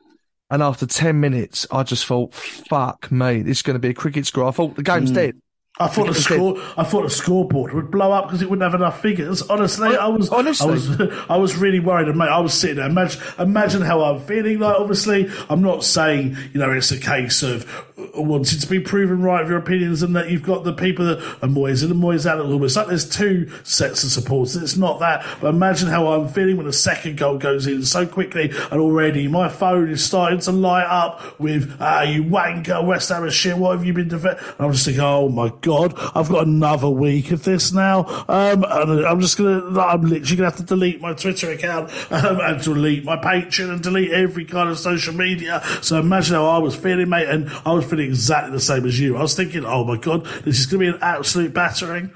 and 0.51 0.63
after 0.63 0.87
10 0.87 1.19
minutes, 1.19 1.67
I 1.71 1.83
just 1.83 2.05
thought, 2.05 2.35
fuck 2.35 3.11
me, 3.11 3.41
this 3.41 3.59
is 3.59 3.63
going 3.63 3.75
to 3.75 3.81
be 3.81 3.89
a 3.89 3.95
cricket 3.95 4.27
score. 4.27 4.47
I 4.47 4.51
thought 4.51 4.77
the 4.77 4.83
game's 4.83 5.09
hmm. 5.09 5.17
dead. 5.17 5.41
I 5.81 5.89
thought 5.89 6.07
the 6.07 6.15
score, 6.15 6.59
I 6.77 6.85
thought 6.85 7.05
the 7.05 7.11
scoreboard 7.11 7.73
would 7.73 7.91
blow 7.91 8.13
up 8.13 8.27
because 8.27 8.43
it 8.43 8.51
wouldn't 8.51 8.63
have 8.63 8.79
enough 8.79 9.01
figures. 9.01 9.41
Honestly, 9.41 9.97
I 9.97 10.07
was, 10.07 10.29
honestly. 10.29 10.69
I 10.69 10.71
was, 10.71 11.01
I 11.31 11.37
was 11.37 11.57
really 11.57 11.81
worried. 11.81 12.09
And 12.09 12.19
mate, 12.19 12.29
I 12.29 12.41
was 12.41 12.53
sitting 12.53 12.77
there. 12.77 12.87
Imagine, 12.91 13.23
imagine 13.39 13.81
how 13.81 14.03
I'm 14.03 14.21
feeling. 14.21 14.59
Like, 14.59 14.77
obviously, 14.77 15.31
I'm 15.49 15.63
not 15.63 15.83
saying 15.83 16.37
you 16.53 16.61
know 16.61 16.71
it's 16.71 16.93
a 16.93 17.01
case 17.01 17.43
of 17.43 17.67
wanting 18.15 18.59
to 18.59 18.67
be 18.67 18.81
proven 18.81 19.23
right 19.23 19.43
of 19.43 19.49
your 19.49 19.59
opinions, 19.59 20.03
and 20.03 20.15
that 20.15 20.31
you've 20.31 20.43
got 20.43 20.65
the 20.65 20.75
people 20.75 21.07
that 21.07 21.19
are 21.43 21.49
Moyes 21.49 21.83
in 21.83 21.91
and 21.91 22.03
Moyes 22.03 22.27
out. 22.27 22.39
Almost 22.39 22.77
like 22.77 22.89
there's 22.89 23.09
two 23.09 23.51
sets 23.65 24.05
of 24.05 24.11
supporters. 24.11 24.57
It's 24.57 24.77
not 24.77 25.01
that. 25.01 25.25
But 25.41 25.55
imagine 25.55 25.89
how 25.89 26.09
I'm 26.09 26.29
feeling 26.29 26.59
when 26.59 26.67
the 26.67 26.73
second 26.75 27.17
goal 27.17 27.39
goes 27.39 27.67
in 27.67 27.83
so 27.83 28.07
quickly, 28.07 28.51
and 28.51 28.79
already 28.79 29.27
my 29.27 29.49
phone 29.49 29.89
is 29.89 30.05
starting 30.05 30.41
to 30.41 30.53
light 30.53 30.85
up 30.85 31.41
with 31.41 31.79
"Ah, 31.81 32.03
you 32.03 32.23
wanker, 32.25 32.85
West 32.87 33.09
Ham 33.09 33.29
shit. 33.31 33.57
What 33.57 33.73
have 33.73 33.87
you 33.87 33.95
been 33.95 34.09
defending?" 34.09 34.45
And 34.59 34.67
I'm 34.67 34.73
just 34.73 34.85
thinking, 34.85 35.03
"Oh 35.03 35.31
my 35.31 35.49
god, 35.63 35.95
I've 36.15 36.29
got 36.29 36.47
another 36.47 36.91
week 36.91 37.31
of 37.31 37.45
this 37.45 37.73
now." 37.73 38.05
Um, 38.29 38.65
and 38.69 39.07
I'm 39.07 39.21
just 39.21 39.39
gonna, 39.39 39.81
I'm 39.81 40.03
literally 40.03 40.37
gonna 40.37 40.51
have 40.51 40.59
to 40.59 40.63
delete 40.63 41.01
my 41.01 41.15
Twitter 41.15 41.51
account 41.51 41.91
um, 42.13 42.41
and 42.41 42.63
delete 42.63 43.05
my 43.05 43.17
Patreon 43.17 43.71
and 43.71 43.83
delete 43.83 44.11
every 44.11 44.45
kind 44.45 44.69
of 44.69 44.79
social 44.79 45.15
media. 45.15 45.63
So 45.81 45.99
imagine 45.99 46.35
how 46.35 46.47
I 46.47 46.59
was 46.59 46.77
feeling, 46.77 47.09
mate, 47.09 47.29
and 47.29 47.51
I 47.65 47.73
was 47.73 47.87
feeling 47.87 48.09
exactly 48.09 48.53
the 48.53 48.61
same 48.61 48.85
as 48.85 49.01
you. 49.01 49.17
I 49.17 49.23
was 49.23 49.35
thinking, 49.35 49.65
"Oh 49.65 49.85
my 49.85 49.97
god, 49.97 50.27
this 50.45 50.61
is 50.61 50.67
gonna 50.67 50.81
be 50.81 50.89
an 50.89 50.99
absolute 51.01 51.55
battering." 51.55 52.13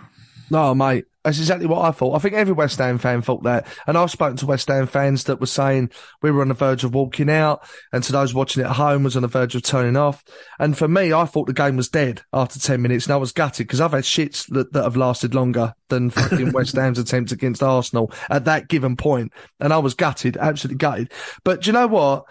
No, 0.51 0.75
mate, 0.75 1.07
that's 1.27 1.41
exactly 1.41 1.67
what 1.67 1.85
I 1.85 1.91
thought. 1.91 2.15
I 2.15 2.21
think 2.21 2.35
every 2.35 2.53
West 2.53 2.79
Ham 2.79 2.99
fan 2.99 3.21
thought 3.21 3.43
that. 3.43 3.67
And 3.89 3.99
I've 3.99 4.13
spoken 4.13 4.37
to 4.37 4.47
West 4.47 4.69
Ham 4.69 4.87
fans 4.87 5.25
that 5.25 5.41
were 5.41 5.47
saying 5.47 5.91
we 6.23 6.31
were 6.31 6.41
on 6.41 6.47
the 6.47 6.55
verge 6.55 6.85
of 6.85 6.95
walking 6.95 7.29
out, 7.29 7.69
and 7.93 8.05
to 8.05 8.13
those 8.13 8.33
watching 8.33 8.63
it 8.63 8.67
at 8.67 8.77
home 8.77 9.03
was 9.03 9.17
on 9.17 9.23
the 9.23 9.29
verge 9.29 9.57
of 9.57 9.65
turning 9.65 9.97
off. 9.97 10.23
And 10.61 10.79
for 10.79 10.87
me, 10.87 11.13
I 11.13 11.25
thought 11.25 11.49
the 11.49 11.53
game 11.53 11.77
was 11.77 11.89
dead 11.89 12.23
after 12.33 12.61
10 12.61 12.81
minutes, 12.81 13.07
and 13.07 13.13
I 13.13 13.17
was 13.17 13.33
gutted 13.33 13.67
because 13.67 13.81
I've 13.81 13.91
had 13.91 14.05
shits 14.05 14.47
that, 14.55 14.73
that 14.73 14.85
have 14.85 14.97
lasted 14.97 15.35
longer 15.35 15.75
than 15.89 16.11
fucking 16.11 16.53
West 16.53 16.77
Ham's 16.77 17.01
attempt 17.01 17.33
against 17.33 17.61
Arsenal 17.61 18.13
at 18.31 18.45
that 18.45 18.69
given 18.69 18.95
point. 18.95 19.33
And 19.59 19.73
I 19.73 19.79
was 19.79 19.95
gutted, 19.95 20.37
absolutely 20.37 20.79
gutted. 20.79 21.13
But 21.43 21.63
do 21.63 21.71
you 21.71 21.73
know 21.73 21.89
what? 21.89 22.27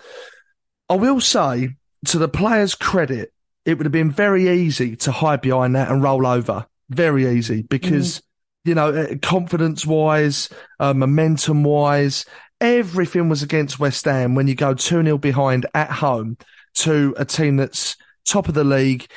I 0.88 0.96
will 0.96 1.20
say, 1.20 1.72
to 2.06 2.18
the 2.18 2.30
players' 2.30 2.76
credit, 2.76 3.34
it 3.66 3.78
would 3.78 3.86
have 3.86 3.92
been 3.92 4.12
very 4.12 4.48
easy 4.48 4.96
to 4.96 5.12
hide 5.12 5.42
behind 5.42 5.76
that 5.76 5.92
and 5.92 6.02
roll 6.02 6.26
over. 6.26 6.66
Very 6.90 7.28
easy 7.28 7.62
because, 7.64 8.20
mm. 8.20 8.22
You 8.66 8.76
know, 8.76 9.16
confidence 9.22 9.86
wise, 9.86 10.50
uh, 10.80 10.94
momentum 10.94 11.64
wise, 11.64 12.26
everything 12.60 13.30
was 13.30 13.44
against 13.44 13.80
West 13.80 14.06
Ham 14.06 14.36
when 14.36 14.48
you 14.48 14.56
go 14.56 14.74
2 14.74 15.04
0 15.04 15.18
behind 15.18 15.66
at 15.74 15.92
home 15.92 16.38
to 16.76 17.14
a 17.18 17.26
team 17.26 17.58
that's 17.58 17.96
top 18.26 18.48
of 18.48 18.56
the 18.56 18.64
league, 18.64 19.08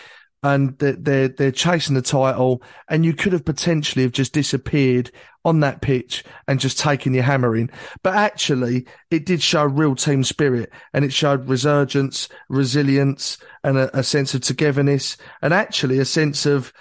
and 0.42 0.78
they're, 0.78 1.28
they're 1.28 1.51
chasing 1.51 1.94
the 1.94 2.03
title, 2.03 2.62
and 2.88 3.05
you 3.05 3.14
could 3.14 3.32
have 3.32 3.44
potentially 3.44 4.05
have 4.05 4.12
just 4.12 4.32
disappeared 4.32 5.11
on 5.44 5.61
that 5.61 5.80
pitch 5.80 6.24
and 6.46 6.61
just 6.61 6.78
taken 6.78 7.14
your 7.14 7.24
hammer 7.24 7.57
in. 7.57 7.70
But 8.03 8.14
actually, 8.14 8.86
it 9.11 9.24
did 9.24 9.42
show 9.42 9.64
real 9.64 9.94
team 9.94 10.22
spirit, 10.22 10.70
and 10.92 11.05
it 11.05 11.12
showed 11.12 11.49
resurgence, 11.49 12.28
resilience, 12.49 13.38
and 13.64 13.78
a, 13.78 13.99
a 13.99 14.03
sense 14.03 14.34
of 14.34 14.42
togetherness, 14.42 15.16
and 15.42 15.55
actually 15.55 15.99
a 15.99 16.05
sense 16.05 16.44
of 16.44 16.72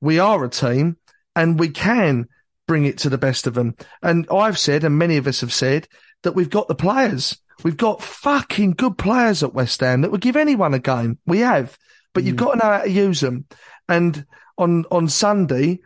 we 0.00 0.18
are 0.18 0.42
a 0.42 0.48
team 0.48 0.96
and 1.36 1.58
we 1.58 1.68
can 1.68 2.28
bring 2.66 2.84
it 2.84 2.98
to 2.98 3.10
the 3.10 3.18
best 3.18 3.46
of 3.46 3.54
them. 3.54 3.76
And 4.02 4.26
I've 4.30 4.58
said, 4.58 4.84
and 4.84 4.98
many 4.98 5.16
of 5.16 5.26
us 5.26 5.40
have 5.40 5.52
said, 5.52 5.88
that 6.22 6.34
we've 6.34 6.50
got 6.50 6.68
the 6.68 6.74
players. 6.74 7.38
We've 7.62 7.76
got 7.76 8.02
fucking 8.02 8.72
good 8.72 8.98
players 8.98 9.42
at 9.42 9.54
West 9.54 9.80
Ham 9.80 10.00
that 10.00 10.10
would 10.10 10.20
give 10.20 10.36
anyone 10.36 10.74
a 10.74 10.78
game. 10.78 11.18
We 11.26 11.40
have, 11.40 11.78
but 12.12 12.24
you've 12.24 12.36
mm. 12.36 12.38
got 12.38 12.52
to 12.52 12.58
know 12.58 12.72
how 12.72 12.82
to 12.82 12.90
use 12.90 13.20
them. 13.20 13.46
And 13.88 14.26
on 14.58 14.84
on 14.90 15.08
Sunday, 15.08 15.80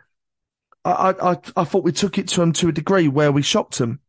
I 0.83 1.13
I, 1.21 1.37
I 1.55 1.63
thought 1.63 1.83
we 1.83 1.91
took 1.91 2.17
it 2.17 2.27
to 2.29 2.39
them 2.39 2.53
to 2.53 2.69
a 2.69 2.73
degree 2.73 3.07
where 3.07 3.31
we 3.31 3.43
shocked 3.43 3.77
them. 3.77 3.99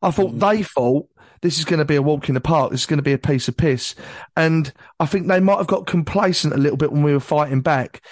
I 0.00 0.12
thought 0.12 0.34
mm. 0.34 0.40
they 0.40 0.62
thought 0.62 1.08
this 1.40 1.58
is 1.58 1.64
going 1.64 1.78
to 1.78 1.84
be 1.84 1.96
a 1.96 2.02
walk 2.02 2.28
in 2.28 2.34
the 2.34 2.40
park. 2.40 2.70
This 2.70 2.80
is 2.80 2.86
going 2.86 2.98
to 2.98 3.02
be 3.02 3.12
a 3.12 3.18
piece 3.18 3.48
of 3.48 3.56
piss. 3.56 3.94
And 4.36 4.72
I 5.00 5.06
think 5.06 5.26
they 5.26 5.40
might 5.40 5.58
have 5.58 5.66
got 5.66 5.86
complacent 5.86 6.54
a 6.54 6.58
little 6.58 6.76
bit 6.76 6.92
when 6.92 7.02
we 7.02 7.12
were 7.12 7.20
fighting 7.20 7.60
back. 7.60 8.02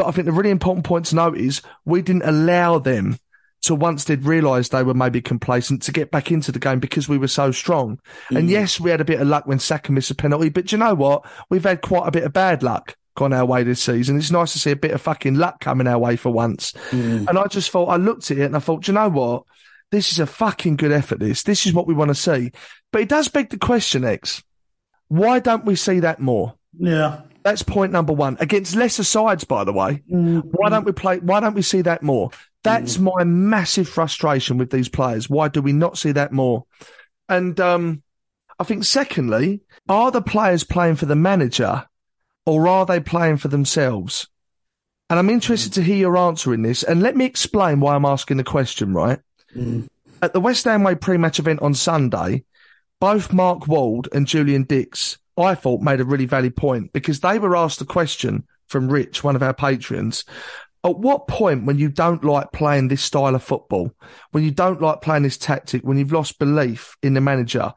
But 0.00 0.08
I 0.08 0.12
think 0.12 0.24
the 0.24 0.32
really 0.32 0.48
important 0.48 0.86
point 0.86 1.04
to 1.06 1.14
note 1.14 1.36
is 1.36 1.60
we 1.84 2.00
didn't 2.00 2.22
allow 2.22 2.78
them 2.78 3.18
to 3.64 3.74
once 3.74 4.04
they'd 4.04 4.24
realised 4.24 4.72
they 4.72 4.82
were 4.82 4.94
maybe 4.94 5.20
complacent 5.20 5.82
to 5.82 5.92
get 5.92 6.10
back 6.10 6.32
into 6.32 6.50
the 6.50 6.58
game 6.58 6.80
because 6.80 7.06
we 7.06 7.18
were 7.18 7.28
so 7.28 7.50
strong. 7.50 8.00
And 8.30 8.48
mm. 8.48 8.50
yes, 8.50 8.80
we 8.80 8.88
had 8.88 9.02
a 9.02 9.04
bit 9.04 9.20
of 9.20 9.28
luck 9.28 9.46
when 9.46 9.58
Saka 9.58 9.92
missed 9.92 10.10
a 10.10 10.14
penalty, 10.14 10.48
but 10.48 10.64
do 10.64 10.74
you 10.74 10.80
know 10.80 10.94
what? 10.94 11.26
We've 11.50 11.64
had 11.64 11.82
quite 11.82 12.08
a 12.08 12.10
bit 12.10 12.22
of 12.22 12.32
bad 12.32 12.62
luck 12.62 12.96
gone 13.14 13.34
our 13.34 13.44
way 13.44 13.62
this 13.62 13.82
season. 13.82 14.16
It's 14.16 14.30
nice 14.30 14.52
to 14.52 14.58
see 14.58 14.70
a 14.70 14.76
bit 14.76 14.92
of 14.92 15.02
fucking 15.02 15.34
luck 15.34 15.60
coming 15.60 15.86
our 15.86 15.98
way 15.98 16.16
for 16.16 16.30
once. 16.30 16.72
Mm. 16.92 17.28
And 17.28 17.38
I 17.38 17.46
just 17.48 17.70
thought, 17.70 17.90
I 17.90 17.96
looked 17.96 18.30
at 18.30 18.38
it 18.38 18.44
and 18.44 18.56
I 18.56 18.60
thought, 18.60 18.84
do 18.84 18.92
you 18.92 18.94
know 18.94 19.10
what? 19.10 19.42
This 19.90 20.12
is 20.12 20.18
a 20.18 20.26
fucking 20.26 20.76
good 20.76 20.92
effort. 20.92 21.18
This, 21.18 21.42
this 21.42 21.66
is 21.66 21.74
what 21.74 21.86
we 21.86 21.92
want 21.92 22.08
to 22.08 22.14
see. 22.14 22.52
But 22.90 23.02
it 23.02 23.10
does 23.10 23.28
beg 23.28 23.50
the 23.50 23.58
question, 23.58 24.06
Ex. 24.06 24.42
Why 25.08 25.40
don't 25.40 25.66
we 25.66 25.76
see 25.76 26.00
that 26.00 26.20
more? 26.20 26.54
Yeah. 26.72 27.20
That's 27.42 27.62
point 27.62 27.92
number 27.92 28.12
one. 28.12 28.36
Against 28.40 28.76
lesser 28.76 29.04
sides, 29.04 29.44
by 29.44 29.64
the 29.64 29.72
way. 29.72 30.02
Mm. 30.10 30.42
Why 30.44 30.68
don't 30.68 30.84
we 30.84 30.92
play? 30.92 31.18
Why 31.18 31.40
don't 31.40 31.54
we 31.54 31.62
see 31.62 31.82
that 31.82 32.02
more? 32.02 32.30
That's 32.62 32.98
mm. 32.98 33.12
my 33.14 33.24
massive 33.24 33.88
frustration 33.88 34.58
with 34.58 34.70
these 34.70 34.88
players. 34.88 35.30
Why 35.30 35.48
do 35.48 35.62
we 35.62 35.72
not 35.72 35.96
see 35.96 36.12
that 36.12 36.32
more? 36.32 36.66
And 37.28 37.58
um, 37.60 38.02
I 38.58 38.64
think, 38.64 38.84
secondly, 38.84 39.62
are 39.88 40.10
the 40.10 40.20
players 40.20 40.64
playing 40.64 40.96
for 40.96 41.06
the 41.06 41.16
manager 41.16 41.86
or 42.44 42.68
are 42.68 42.84
they 42.84 43.00
playing 43.00 43.38
for 43.38 43.48
themselves? 43.48 44.28
And 45.08 45.18
I'm 45.18 45.30
interested 45.30 45.72
to 45.74 45.82
hear 45.82 45.96
your 45.96 46.16
answer 46.16 46.52
in 46.54 46.62
this. 46.62 46.82
And 46.82 47.02
let 47.02 47.16
me 47.16 47.24
explain 47.24 47.80
why 47.80 47.94
I'm 47.96 48.04
asking 48.04 48.36
the 48.36 48.44
question, 48.44 48.94
right? 48.94 49.18
Mm. 49.56 49.88
At 50.22 50.34
the 50.34 50.40
West 50.40 50.64
Ham 50.66 50.82
Way 50.82 50.94
pre-match 50.94 51.38
event 51.38 51.62
on 51.62 51.74
Sunday, 51.74 52.44
both 53.00 53.32
Mark 53.32 53.66
Ward 53.66 54.08
and 54.12 54.26
Julian 54.26 54.64
Dicks, 54.64 55.18
I 55.40 55.54
thought, 55.54 55.80
made 55.80 56.00
a 56.00 56.04
really 56.04 56.26
valid 56.26 56.56
point 56.56 56.92
because 56.92 57.20
they 57.20 57.38
were 57.38 57.56
asked 57.56 57.80
a 57.80 57.86
question 57.86 58.44
from 58.66 58.88
Rich, 58.88 59.24
one 59.24 59.36
of 59.36 59.42
our 59.42 59.54
patrons. 59.54 60.24
At 60.82 60.98
what 60.98 61.28
point, 61.28 61.66
when 61.66 61.78
you 61.78 61.90
don't 61.90 62.24
like 62.24 62.52
playing 62.52 62.88
this 62.88 63.02
style 63.02 63.34
of 63.34 63.42
football, 63.42 63.92
when 64.30 64.44
you 64.44 64.50
don't 64.50 64.80
like 64.80 65.02
playing 65.02 65.24
this 65.24 65.36
tactic, 65.36 65.82
when 65.82 65.98
you've 65.98 66.12
lost 66.12 66.38
belief 66.38 66.96
in 67.02 67.14
the 67.14 67.20
manager, 67.20 67.72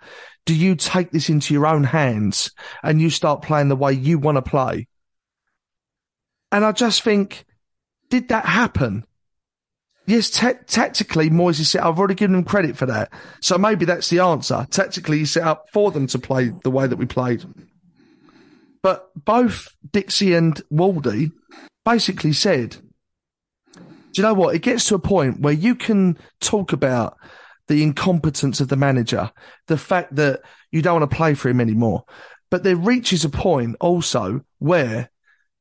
do 0.46 0.56
you 0.56 0.76
take 0.76 1.12
this 1.12 1.30
into 1.30 1.54
your 1.54 1.66
own 1.66 1.84
hands 1.84 2.52
and 2.82 3.02
you 3.02 3.10
start 3.10 3.42
playing 3.42 3.70
the 3.70 3.76
way 3.76 3.94
you 3.94 4.20
want 4.20 4.38
to 4.38 4.42
play? 4.42 4.88
And 6.52 6.64
I 6.64 6.72
just 6.72 7.02
think, 7.02 7.46
did 8.10 8.30
that 8.30 8.46
happen? 8.46 9.06
Yes, 10.06 10.30
ta- 10.30 10.54
tactically, 10.68 11.30
Moyes 11.30 11.64
set. 11.66 11.84
I've 11.84 11.98
already 11.98 12.16
given 12.16 12.36
him 12.36 12.44
credit 12.44 12.76
for 12.76 12.86
that, 12.88 13.12
so 13.42 13.58
maybe 13.58 13.86
that's 13.86 14.10
the 14.10 14.20
answer. 14.20 14.68
Tactically, 14.70 15.20
he 15.20 15.26
set 15.26 15.44
up 15.44 15.68
for 15.72 15.92
them 15.92 16.08
to 16.08 16.20
play 16.20 16.52
the 16.64 16.72
way 16.72 16.88
that 16.88 16.98
we 16.98 17.06
played. 17.06 17.46
But 18.82 19.10
both 19.16 19.70
Dixie 19.94 20.34
and 20.34 20.62
Waldy 20.70 21.32
basically 21.86 22.34
said, 22.34 22.78
"Do 23.76 23.82
you 24.16 24.24
know 24.24 24.34
what? 24.34 24.56
It 24.56 24.62
gets 24.62 24.86
to 24.88 24.96
a 24.96 25.00
point 25.00 25.40
where 25.40 25.54
you 25.54 25.74
can 25.74 26.18
talk 26.42 26.74
about 26.74 27.18
the 27.68 27.82
incompetence 27.82 28.60
of 28.60 28.68
the 28.68 28.76
manager, 28.76 29.32
the 29.68 29.78
fact 29.78 30.16
that 30.18 30.42
you 30.70 30.82
don't 30.82 31.00
want 31.00 31.10
to 31.10 31.16
play 31.16 31.34
for 31.34 31.48
him 31.48 31.62
anymore, 31.62 32.04
but 32.52 32.64
there 32.64 32.76
reaches 32.76 33.24
a 33.24 33.30
point 33.30 33.78
also 33.80 34.42
where 34.60 35.10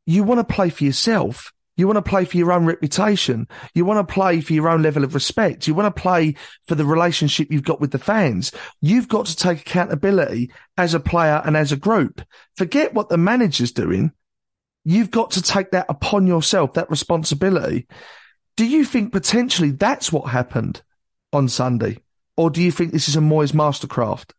you 0.04 0.24
want 0.24 0.40
to 0.40 0.54
play 0.54 0.68
for 0.68 0.82
yourself." 0.82 1.52
You 1.82 1.88
want 1.88 1.96
to 1.96 2.08
play 2.08 2.24
for 2.24 2.36
your 2.36 2.52
own 2.52 2.64
reputation. 2.64 3.48
You 3.74 3.84
want 3.84 4.06
to 4.06 4.14
play 4.14 4.40
for 4.40 4.52
your 4.52 4.68
own 4.68 4.82
level 4.82 5.02
of 5.02 5.14
respect. 5.14 5.66
You 5.66 5.74
want 5.74 5.92
to 5.92 6.00
play 6.00 6.36
for 6.68 6.76
the 6.76 6.84
relationship 6.84 7.48
you've 7.50 7.64
got 7.64 7.80
with 7.80 7.90
the 7.90 7.98
fans. 7.98 8.52
You've 8.80 9.08
got 9.08 9.26
to 9.26 9.34
take 9.34 9.62
accountability 9.62 10.52
as 10.76 10.94
a 10.94 11.00
player 11.00 11.42
and 11.44 11.56
as 11.56 11.72
a 11.72 11.76
group. 11.76 12.22
Forget 12.54 12.94
what 12.94 13.08
the 13.08 13.16
manager's 13.16 13.72
doing. 13.72 14.12
You've 14.84 15.10
got 15.10 15.32
to 15.32 15.42
take 15.42 15.72
that 15.72 15.86
upon 15.88 16.28
yourself, 16.28 16.74
that 16.74 16.88
responsibility. 16.88 17.88
Do 18.56 18.64
you 18.64 18.84
think 18.84 19.10
potentially 19.10 19.72
that's 19.72 20.12
what 20.12 20.30
happened 20.30 20.82
on 21.32 21.48
Sunday? 21.48 21.98
Or 22.36 22.48
do 22.48 22.62
you 22.62 22.70
think 22.70 22.92
this 22.92 23.08
is 23.08 23.16
a 23.16 23.20
Moyes 23.20 23.50
mastercraft? 23.50 24.34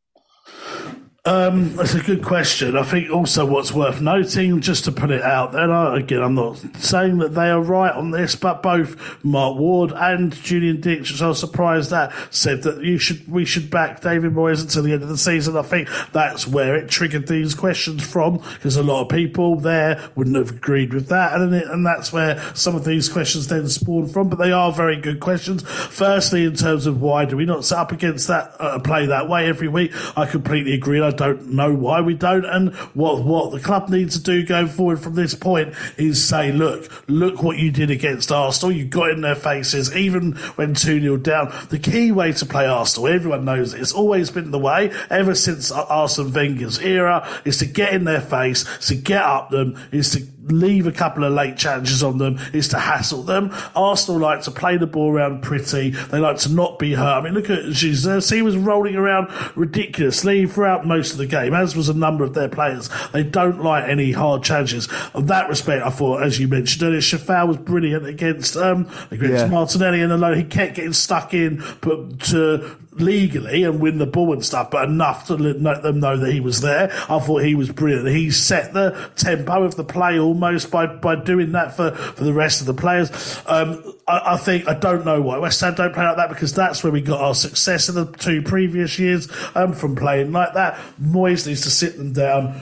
Um, 1.26 1.78
that's 1.78 1.93
a 1.93 2.01
good 2.01 2.21
question. 2.21 2.76
I 2.76 2.84
think 2.84 3.09
also 3.09 3.45
what's 3.45 3.71
worth 3.71 4.01
noting, 4.01 4.59
just 4.59 4.84
to 4.84 4.91
put 4.91 5.09
it 5.09 5.21
out 5.21 5.53
there, 5.53 5.71
I, 5.71 5.99
again, 5.99 6.21
I'm 6.21 6.36
not 6.36 6.57
saying 6.80 7.19
that 7.19 7.34
they 7.34 7.49
are 7.49 7.61
right 7.61 7.95
on 7.95 8.11
this, 8.11 8.36
but 8.36 8.61
both 8.61 9.24
Mark 9.24 9.57
Ward 9.57 9.93
and 9.95 10.34
Julian 10.34 10.82
Dicks, 10.82 11.09
which 11.09 11.21
I 11.21 11.30
was 11.30 11.39
surprised 11.39 11.93
at, 11.93 12.11
said 12.30 12.63
that 12.63 12.84
you 12.84 12.97
should 12.97 13.26
we 13.32 13.45
should 13.45 13.69
back 13.69 14.01
David 14.01 14.34
Moyes 14.34 14.61
until 14.61 14.84
the 14.84 14.91
end 14.91 15.01
of 15.01 15.07
the 15.07 15.17
season. 15.17 15.55
I 15.55 15.61
think 15.61 15.88
that's 16.11 16.45
where 16.45 16.76
it 16.76 16.89
triggered 16.89 17.30
these 17.30 17.55
questions 17.55 18.05
from, 18.05 18.39
because 18.55 18.76
a 18.76 18.84
lot 18.84 19.03
of 19.03 19.07
people 19.07 19.55
there 19.55 20.03
wouldn't 20.15 20.36
have 20.36 20.49
agreed 20.49 20.93
with 20.93 21.07
that, 21.07 21.39
and 21.39 21.53
it, 21.53 21.67
and 21.67 21.86
that's 21.86 22.11
where 22.11 22.38
some 22.53 22.76
of 22.76 22.84
these 22.84 23.07
questions 23.07 23.47
then 23.47 23.69
spawned 23.69 24.11
from. 24.11 24.28
But 24.28 24.39
they 24.39 24.51
are 24.51 24.74
very 24.74 24.99
good 24.99 25.21
questions. 25.21 25.63
Firstly, 25.63 26.43
in 26.43 26.57
terms 26.57 26.86
of 26.86 27.01
why 27.01 27.24
do 27.24 27.38
we 27.38 27.45
not 27.45 27.63
set 27.63 27.78
up 27.78 27.93
against 27.93 28.28
that 28.28 28.57
uh, 28.59 28.80
play 28.80 29.05
that 29.05 29.30
way 29.30 29.47
every 29.47 29.69
week? 29.69 29.93
I 30.17 30.26
completely 30.26 30.74
agree. 30.74 31.01
I 31.01 31.12
don't 31.14 31.53
know 31.53 31.74
why 31.74 32.01
we 32.01 32.14
don't, 32.14 32.45
and 32.45 32.74
what 32.93 33.24
what 33.24 33.51
the 33.51 33.59
club 33.59 33.89
needs 33.89 34.18
to 34.18 34.24
do 34.24 34.45
going 34.45 34.68
forward 34.68 34.99
from 35.01 35.16
this 35.16 35.36
point 35.36 35.74
is 35.97 36.24
say, 36.24 36.51
look, 36.51 36.91
look 37.07 37.41
what 37.41 37.57
you 37.57 37.72
did 37.72 37.89
against 37.89 38.32
Arsenal. 38.32 38.76
You 38.76 38.86
got 38.86 39.11
in 39.11 39.22
their 39.22 39.36
faces, 39.36 39.95
even 39.95 40.34
when 40.55 40.74
two 40.74 40.99
0 41.01 41.18
down. 41.18 41.53
The 41.70 41.80
key 41.80 42.11
way 42.11 42.34
to 42.34 42.45
play 42.45 42.66
Arsenal, 42.66 43.07
everyone 43.09 43.45
knows 43.45 43.74
it. 43.74 43.82
It's 43.82 43.93
always 43.93 44.32
been 44.32 44.51
the 44.51 44.59
way 44.59 44.91
ever 45.09 45.36
since 45.36 45.72
Arsene 45.72 46.32
Wenger's 46.34 46.80
era, 46.80 47.28
is 47.45 47.57
to 47.59 47.66
get 47.66 47.93
in 47.93 48.03
their 48.03 48.22
face, 48.22 48.66
to 48.88 48.95
get 48.95 49.22
up 49.22 49.49
them, 49.49 49.78
is 49.91 50.11
to 50.11 50.32
leave 50.45 50.87
a 50.87 50.91
couple 50.91 51.23
of 51.23 51.33
late 51.33 51.57
challenges 51.57 52.03
on 52.03 52.17
them 52.17 52.39
is 52.53 52.67
to 52.69 52.79
hassle 52.79 53.23
them. 53.23 53.51
Arsenal 53.75 54.19
like 54.19 54.41
to 54.43 54.51
play 54.51 54.77
the 54.77 54.87
ball 54.87 55.11
around 55.11 55.41
pretty. 55.41 55.91
They 55.91 56.19
like 56.19 56.37
to 56.39 56.51
not 56.53 56.79
be 56.79 56.93
hurt. 56.93 57.19
I 57.19 57.21
mean, 57.21 57.33
look 57.33 57.49
at 57.49 57.71
Jesus. 57.71 58.29
He 58.29 58.41
was 58.41 58.57
rolling 58.57 58.95
around 58.95 59.29
ridiculously 59.55 60.45
throughout 60.47 60.85
most 60.85 61.11
of 61.11 61.17
the 61.17 61.25
game, 61.27 61.53
as 61.53 61.75
was 61.75 61.89
a 61.89 61.93
number 61.93 62.23
of 62.23 62.33
their 62.33 62.49
players. 62.49 62.89
They 63.11 63.23
don't 63.23 63.63
like 63.63 63.87
any 63.89 64.11
hard 64.11 64.43
challenges. 64.43 64.87
In 65.15 65.27
that 65.27 65.49
respect, 65.49 65.85
I 65.85 65.89
thought, 65.89 66.23
as 66.23 66.39
you 66.39 66.47
mentioned 66.47 66.83
earlier, 66.83 66.99
Coufal 66.99 67.47
was 67.47 67.57
brilliant 67.57 68.05
against, 68.05 68.57
um, 68.57 68.87
against 69.11 69.45
Yeah. 69.45 69.47
Martinelli 69.47 70.01
and 70.01 70.11
alone. 70.11 70.37
He 70.37 70.43
kept 70.43 70.75
getting 70.75 70.93
stuck 70.93 71.33
in, 71.33 71.63
but 71.81 72.19
to 72.21 72.65
legally 72.95 73.63
and 73.63 73.79
win 73.79 73.97
the 73.97 74.05
ball 74.05 74.33
and 74.33 74.43
stuff, 74.43 74.71
but 74.71 74.87
enough 74.87 75.27
to 75.27 75.35
let 75.35 75.83
them 75.83 75.99
know 75.99 76.17
that 76.17 76.31
he 76.31 76.39
was 76.39 76.61
there. 76.61 76.91
I 77.09 77.19
thought 77.19 77.43
he 77.43 77.55
was 77.55 77.71
brilliant. 77.71 78.07
He 78.07 78.31
set 78.31 78.73
the 78.73 79.09
tempo 79.15 79.63
of 79.63 79.75
the 79.75 79.83
play 79.83 80.19
almost 80.19 80.71
by, 80.71 80.85
by 80.87 81.15
doing 81.15 81.53
that 81.53 81.75
for, 81.75 81.91
for 81.91 82.23
the 82.23 82.33
rest 82.33 82.61
of 82.61 82.67
the 82.67 82.73
players. 82.73 83.11
Um, 83.45 83.83
I, 84.07 84.33
I 84.33 84.37
think, 84.37 84.67
I 84.67 84.73
don't 84.73 85.05
know 85.05 85.21
why 85.21 85.37
West 85.37 85.61
Ham 85.61 85.75
don't 85.75 85.93
play 85.93 86.05
like 86.05 86.17
that 86.17 86.29
because 86.29 86.53
that's 86.53 86.83
where 86.83 86.91
we 86.91 87.01
got 87.01 87.21
our 87.21 87.35
success 87.35 87.89
in 87.89 87.95
the 87.95 88.05
two 88.05 88.41
previous 88.41 88.99
years, 88.99 89.29
um, 89.55 89.73
from 89.73 89.95
playing 89.95 90.31
like 90.31 90.53
that. 90.53 90.77
Moyes 91.01 91.47
needs 91.47 91.61
to 91.61 91.69
sit 91.69 91.97
them 91.97 92.13
down, 92.13 92.61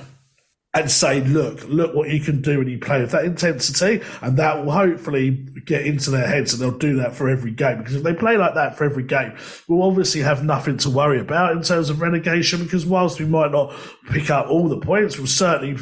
and 0.74 0.90
say, 0.90 1.20
look, 1.22 1.68
look 1.68 1.94
what 1.94 2.10
you 2.10 2.22
can 2.22 2.42
do 2.42 2.60
when 2.60 2.68
you 2.70 2.80
play 2.80 3.02
with 3.02 3.12
that 3.12 3.26
intensity, 3.26 4.02
and 4.22 4.38
that 4.38 4.64
will 4.64 4.72
hopefully 4.72 5.32
get 5.66 5.86
into 5.86 6.10
their 6.10 6.26
heads, 6.26 6.54
and 6.54 6.62
they'll 6.62 6.78
do 6.78 6.96
that 6.96 7.14
for 7.14 7.28
every 7.28 7.52
game. 7.52 7.80
Because 7.80 7.96
if 7.96 8.04
they 8.04 8.14
play 8.14 8.38
like 8.38 8.54
that 8.54 8.78
for 8.78 8.86
every 8.86 9.04
game, 9.04 9.36
we'll 9.68 9.84
obviously 9.84 10.22
have 10.22 10.46
nothing 10.46 10.78
to 10.78 10.90
worry 10.90 11.20
about 11.20 11.52
in 11.52 11.62
terms 11.62 11.90
of 11.90 12.02
relegation. 12.02 12.64
Because 12.64 12.86
whilst 12.86 13.20
we 13.20 13.26
might 13.26 13.52
not 13.52 13.76
pick 14.12 14.30
up 14.30 14.48
all 14.48 14.70
the 14.70 14.80
points, 14.80 15.18
we'll 15.18 15.28
certainly 15.28 15.78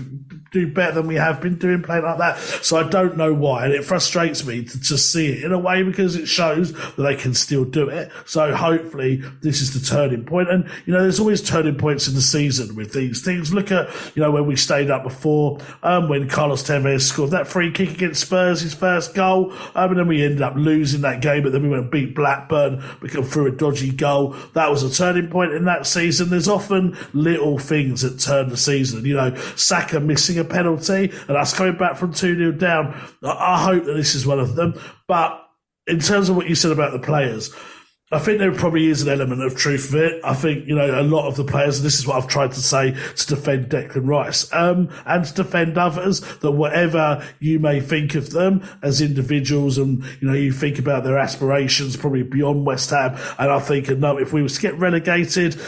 do 0.51 0.71
better 0.71 0.93
than 0.93 1.07
we 1.07 1.15
have 1.15 1.41
been 1.41 1.57
doing 1.57 1.81
playing 1.83 2.03
like 2.03 2.17
that. 2.17 2.37
So 2.39 2.77
I 2.77 2.89
don't 2.89 3.17
know 3.17 3.33
why, 3.33 3.65
and 3.65 3.73
it 3.73 3.85
frustrates 3.85 4.45
me 4.45 4.63
to, 4.63 4.79
to 4.81 4.97
see 4.97 5.27
it 5.27 5.43
in 5.43 5.51
a 5.51 5.59
way 5.59 5.83
because 5.83 6.15
it 6.15 6.27
shows 6.27 6.73
that 6.73 7.01
they 7.01 7.15
can 7.15 7.33
still 7.33 7.65
do 7.65 7.89
it. 7.89 8.11
So 8.25 8.55
hopefully 8.55 9.17
this 9.41 9.61
is 9.61 9.79
the 9.79 9.85
turning 9.85 10.25
point. 10.25 10.49
And 10.49 10.69
you 10.85 10.93
know, 10.93 11.01
there's 11.01 11.19
always 11.19 11.41
turning 11.41 11.75
points 11.75 12.07
in 12.07 12.15
the 12.15 12.21
season 12.21 12.75
with 12.75 12.93
these 12.93 13.23
things. 13.23 13.53
Look 13.53 13.71
at 13.71 13.89
you 14.15 14.21
know 14.21 14.31
when 14.31 14.45
we 14.45 14.55
stayed 14.55 14.89
up 14.89 15.03
before, 15.03 15.59
um, 15.83 16.09
when 16.09 16.27
Carlos 16.27 16.63
Tevez 16.63 17.01
scored 17.01 17.31
that 17.31 17.47
free 17.47 17.71
kick 17.71 17.91
against 17.91 18.21
Spurs, 18.21 18.61
his 18.61 18.73
first 18.73 19.13
goal, 19.13 19.53
um, 19.75 19.91
and 19.91 19.99
then 19.99 20.07
we 20.07 20.23
ended 20.23 20.41
up 20.41 20.55
losing 20.55 21.01
that 21.01 21.21
game, 21.21 21.43
but 21.43 21.51
then 21.51 21.63
we 21.63 21.69
went 21.69 21.83
and 21.83 21.91
beat 21.91 22.15
Blackburn. 22.15 22.83
We 23.01 23.09
come 23.09 23.23
through 23.23 23.47
a 23.47 23.51
dodgy 23.51 23.91
goal. 23.91 24.35
That 24.53 24.69
was 24.69 24.83
a 24.83 24.91
turning 24.91 25.29
point 25.29 25.53
in 25.53 25.65
that 25.65 25.85
season. 25.85 26.29
There's 26.29 26.47
often 26.47 26.97
little 27.13 27.57
things 27.59 28.01
that 28.01 28.19
turn 28.19 28.49
the 28.49 28.57
season. 28.57 29.05
You 29.05 29.15
know, 29.15 29.35
Saka 29.55 29.99
missing 29.99 30.38
a 30.39 30.43
penalty 30.43 31.11
and 31.27 31.37
us 31.37 31.53
coming 31.53 31.77
back 31.77 31.97
from 31.97 32.13
2 32.13 32.35
0 32.35 32.51
down. 32.53 32.99
I 33.23 33.63
hope 33.63 33.85
that 33.85 33.93
this 33.93 34.15
is 34.15 34.25
one 34.25 34.39
of 34.39 34.55
them. 34.55 34.79
But 35.07 35.39
in 35.87 35.99
terms 35.99 36.29
of 36.29 36.35
what 36.35 36.47
you 36.47 36.55
said 36.55 36.71
about 36.71 36.93
the 36.93 36.99
players, 36.99 37.53
I 38.11 38.17
think 38.17 38.39
there 38.39 38.51
probably 38.51 38.87
is 38.87 39.03
an 39.03 39.09
element 39.09 39.43
of 39.43 39.55
truth 39.55 39.89
of 39.89 39.95
it. 39.95 40.19
I 40.23 40.33
think, 40.33 40.67
you 40.67 40.73
know, 40.73 40.99
a 40.99 41.03
lot 41.03 41.27
of 41.27 41.35
the 41.35 41.43
players, 41.43 41.77
and 41.77 41.85
this 41.85 41.99
is 41.99 42.07
what 42.07 42.17
I've 42.17 42.27
tried 42.27 42.53
to 42.53 42.59
say 42.59 42.91
to 42.93 43.27
defend 43.27 43.69
Declan 43.69 44.07
Rice, 44.07 44.51
um, 44.51 44.89
and 45.05 45.23
to 45.25 45.33
defend 45.33 45.77
others, 45.77 46.21
that 46.37 46.51
whatever 46.51 47.23
you 47.39 47.59
may 47.59 47.79
think 47.79 48.15
of 48.15 48.31
them 48.31 48.67
as 48.81 48.99
individuals 48.99 49.77
and, 49.77 50.03
you 50.21 50.27
know, 50.27 50.33
you 50.33 50.51
think 50.51 50.79
about 50.79 51.03
their 51.03 51.19
aspirations 51.19 51.95
probably 51.95 52.23
beyond 52.23 52.65
West 52.65 52.89
Ham. 52.89 53.15
And 53.37 53.51
I 53.51 53.59
think, 53.59 53.89
no, 53.89 54.17
if 54.17 54.33
we 54.33 54.41
was 54.41 54.55
to 54.55 54.61
get 54.61 54.79
relegated, 54.79 55.61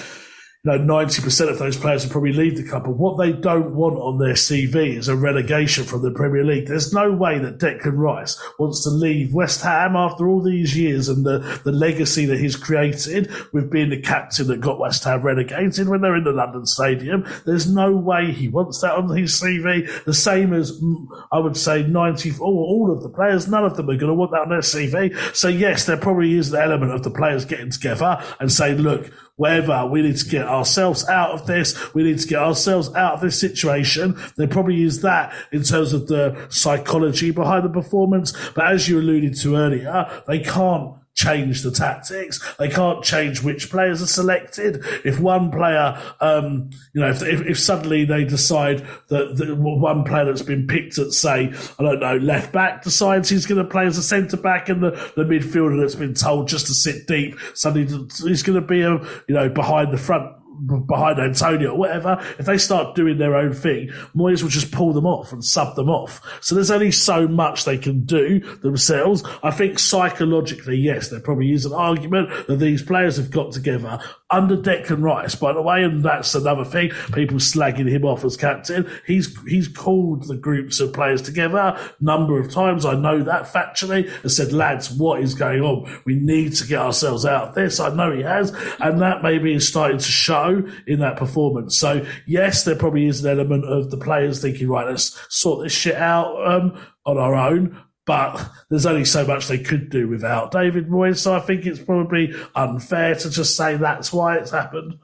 know, 0.64 0.78
90% 0.78 1.50
of 1.50 1.58
those 1.58 1.76
players 1.76 2.04
will 2.04 2.12
probably 2.12 2.34
leave 2.34 2.56
the 2.56 2.68
club. 2.68 2.84
But 2.84 2.98
what 2.98 3.18
they 3.18 3.32
don't 3.32 3.74
want 3.74 3.96
on 3.96 4.20
their 4.20 4.36
CV 4.36 4.96
is 4.96 5.08
a 5.08 5.16
relegation 5.16 5.84
from 5.86 6.04
the 6.04 6.12
Premier 6.12 6.44
League. 6.44 6.68
There's 6.68 6.94
no 6.94 7.12
way 7.12 7.40
that 7.40 7.58
Declan 7.58 7.98
Rice 7.98 8.40
wants 8.60 8.84
to 8.84 8.92
leave 8.92 9.34
West 9.34 9.62
Ham 9.64 9.96
after 9.96 10.30
all 10.30 10.42
these 10.42 10.78
years 10.78 11.10
and 11.10 11.26
the, 11.26 11.40
the 11.64 11.72
legacy 11.72 12.28
that 12.28 12.40
he's 12.40 12.56
created 12.56 13.32
with 13.52 13.72
being 13.72 13.90
the 13.90 14.02
captain 14.02 14.48
that 14.48 14.62
got 14.62 14.80
West 14.80 15.04
Ham 15.04 15.24
relegated 15.24 15.90
when 15.90 16.02
they're 16.02 16.16
in 16.16 16.26
the 16.26 16.32
London 16.32 16.68
Stadium. 16.68 17.28
There's 17.46 17.68
no 17.68 17.96
way 17.96 18.32
he 18.32 18.48
wants 18.48 18.82
that 18.82 18.94
on 18.94 19.10
his 19.18 19.42
CV. 19.42 19.90
The 20.04 20.14
same 20.14 20.54
as, 20.54 20.80
mm, 20.80 21.08
I 21.32 21.40
would 21.40 21.58
say, 21.58 21.82
90, 21.84 22.34
all 22.40 22.94
of 22.96 23.02
the 23.02 23.10
players, 23.10 23.48
none 23.48 23.66
of 23.66 23.78
them 23.78 23.90
are 23.90 23.98
going 23.98 24.12
to 24.12 24.14
want 24.14 24.32
that 24.32 24.42
on 24.42 24.50
their 24.50 24.60
CV. 24.60 25.36
So 25.36 25.48
yes, 25.48 25.86
there 25.86 25.98
probably 25.98 26.38
is 26.38 26.54
an 26.54 26.62
element 26.62 26.92
of 26.92 27.02
the 27.02 27.10
players 27.10 27.46
getting 27.46 27.72
together 27.72 28.24
and 28.40 28.52
saying, 28.52 28.78
look, 28.78 29.12
whatever. 29.42 29.88
We 29.88 30.04
need 30.04 30.18
to 30.18 30.30
get 30.30 30.48
ourselves 30.48 31.04
out 31.10 31.32
of 31.32 31.48
this. 31.48 31.96
We 31.96 32.04
need 32.04 32.20
to 32.20 32.28
get 32.28 32.38
ourselves 32.38 32.94
out 32.94 33.16
of 33.16 33.22
this 33.22 33.40
situation. 33.40 34.16
They 34.38 34.46
probably 34.46 34.76
use 34.76 35.02
that 35.02 35.34
in 35.52 35.64
terms 35.64 35.94
of 35.94 36.08
the 36.08 36.46
psychology 36.50 37.32
behind 37.32 37.66
the 37.66 37.70
performance. 37.70 38.34
But 38.54 38.68
as 38.68 38.88
you 38.88 39.00
alluded 39.00 39.36
to 39.40 39.56
earlier, 39.56 40.24
they 40.28 40.40
can't 40.40 40.94
change 41.14 41.62
the 41.62 41.72
tactics. 41.72 42.40
They 42.58 42.70
can't 42.70 43.04
change 43.04 43.44
which 43.44 43.70
players 43.70 44.02
are 44.02 44.08
selected. 44.08 44.84
If 45.04 45.20
one 45.20 45.52
player, 45.52 46.02
um, 46.20 46.70
you 46.94 47.02
know, 47.02 47.10
if, 47.10 47.22
if, 47.22 47.42
if, 47.42 47.60
suddenly 47.60 48.06
they 48.06 48.24
decide 48.24 48.86
that, 49.10 49.36
that 49.38 49.56
one 49.58 50.04
player 50.04 50.26
that's 50.26 50.42
been 50.42 50.68
picked 50.68 50.98
at, 50.98 51.12
say, 51.12 51.54
I 51.80 51.84
don't 51.84 52.00
know, 52.00 52.18
left 52.18 52.52
back 52.52 52.84
decides 52.84 53.30
he's 53.30 53.46
going 53.46 53.64
to 53.64 53.70
play 53.70 53.86
as 53.86 53.98
a 53.98 54.04
centre 54.04 54.38
back 54.38 54.70
and 54.70 54.82
the, 54.82 54.92
the 55.16 55.24
midfielder 55.24 55.80
that's 55.80 55.96
been 55.96 56.14
told 56.14 56.48
just 56.48 56.68
to 56.68 56.74
sit 56.74 57.08
deep, 57.08 57.38
suddenly 57.54 57.88
he's 58.26 58.44
going 58.44 58.60
to 58.60 58.66
be, 58.66 58.82
a, 58.82 58.94
you 59.28 59.36
know, 59.36 59.50
behind 59.50 59.92
the 59.92 59.98
front 59.98 60.41
behind 60.88 61.20
Antonio 61.20 61.72
or 61.72 61.78
whatever, 61.78 62.18
if 62.40 62.46
they 62.46 62.58
start 62.58 62.96
doing 62.96 63.18
their 63.18 63.36
own 63.36 63.54
thing, 63.54 63.90
Moyes 64.16 64.42
will 64.42 64.50
just 64.50 64.72
pull 64.72 64.94
them 64.94 65.06
off 65.06 65.32
and 65.32 65.44
sub 65.44 65.76
them 65.76 65.90
off. 65.90 66.22
So 66.42 66.56
there's 66.56 66.72
only 66.72 66.92
so 66.92 67.28
much 67.28 67.66
they 67.66 67.78
can 67.78 68.04
do 68.06 68.40
themselves. 68.58 69.24
I 69.44 69.52
think 69.52 69.80
psychologically, 69.80 70.78
yes, 70.78 71.10
there 71.10 71.20
probably 71.20 71.52
is 71.52 71.66
an 71.66 71.74
argument 71.74 72.48
that 72.48 72.58
these 72.58 72.84
players 72.84 73.18
have 73.18 73.32
got 73.32 73.52
together 73.52 74.00
under 74.32 74.58
Declan 74.58 75.02
Rice, 75.02 75.36
by 75.36 75.54
the 75.54 75.62
way, 75.62 75.84
and 75.84 76.04
that's 76.04 76.34
another 76.36 76.64
thing. 76.66 76.92
People 77.14 77.38
slagging 77.38 77.90
him 77.90 78.06
off 78.06 78.24
as 78.24 78.38
captain. 78.38 78.90
He's 79.06 79.38
he's 79.44 79.68
called 79.68 80.28
the 80.28 80.38
groups 80.38 80.80
of 80.80 80.94
players 80.94 81.22
together 81.22 81.58
a 81.58 81.80
number 82.00 82.40
of 82.40 82.52
times. 82.52 82.86
I 82.86 82.96
know 82.96 83.24
that 83.24 83.44
factually, 83.44 84.12
and 84.22 84.32
said, 84.32 84.54
lads, 84.54 84.92
what 84.92 85.22
is 85.22 85.34
going 85.34 85.62
on? 85.62 86.02
We 86.06 86.16
need 86.16 86.54
to 86.56 86.68
get 86.68 86.80
ourselves 86.80 87.26
out 87.26 87.50
of 87.50 87.56
this. 87.56 87.80
I 87.80 87.94
know 87.94 88.12
he 88.12 88.24
has, 88.24 88.52
and 88.80 89.02
that 89.02 89.24
maybe 89.24 89.54
is 89.54 89.68
starting 89.68 89.98
to 89.98 90.04
show 90.04 90.64
in 90.88 91.00
that 91.00 91.18
performance. 91.18 91.78
So 91.78 92.06
yes, 92.26 92.64
there 92.64 92.76
probably 92.76 93.08
is 93.08 93.24
an 93.24 93.32
element 93.32 93.66
of 93.66 93.92
the 93.92 93.98
players 93.98 94.42
thinking, 94.42 94.70
right, 94.70 94.88
let's 94.88 95.20
sort 95.30 95.64
this 95.64 95.74
shit 95.74 95.96
out 95.96 96.36
um, 96.48 96.80
on 97.06 97.18
our 97.18 97.36
own 97.36 97.78
but 98.12 98.46
there's 98.68 98.86
only 98.86 99.06
so 99.06 99.26
much 99.26 99.48
they 99.48 99.58
could 99.58 99.90
do 99.90 100.06
without 100.06 100.52
David 100.52 100.90
Moyes. 100.90 101.20
So 101.20 101.34
I 101.34 101.40
think 101.40 101.66
it's 101.66 101.80
probably 101.80 102.36
unfair 102.54 103.16
to 103.16 103.30
just 103.30 103.56
say 103.56 103.78
that's 103.78 104.12
why 104.12 104.36
it's 104.36 104.52
happened. 104.52 105.00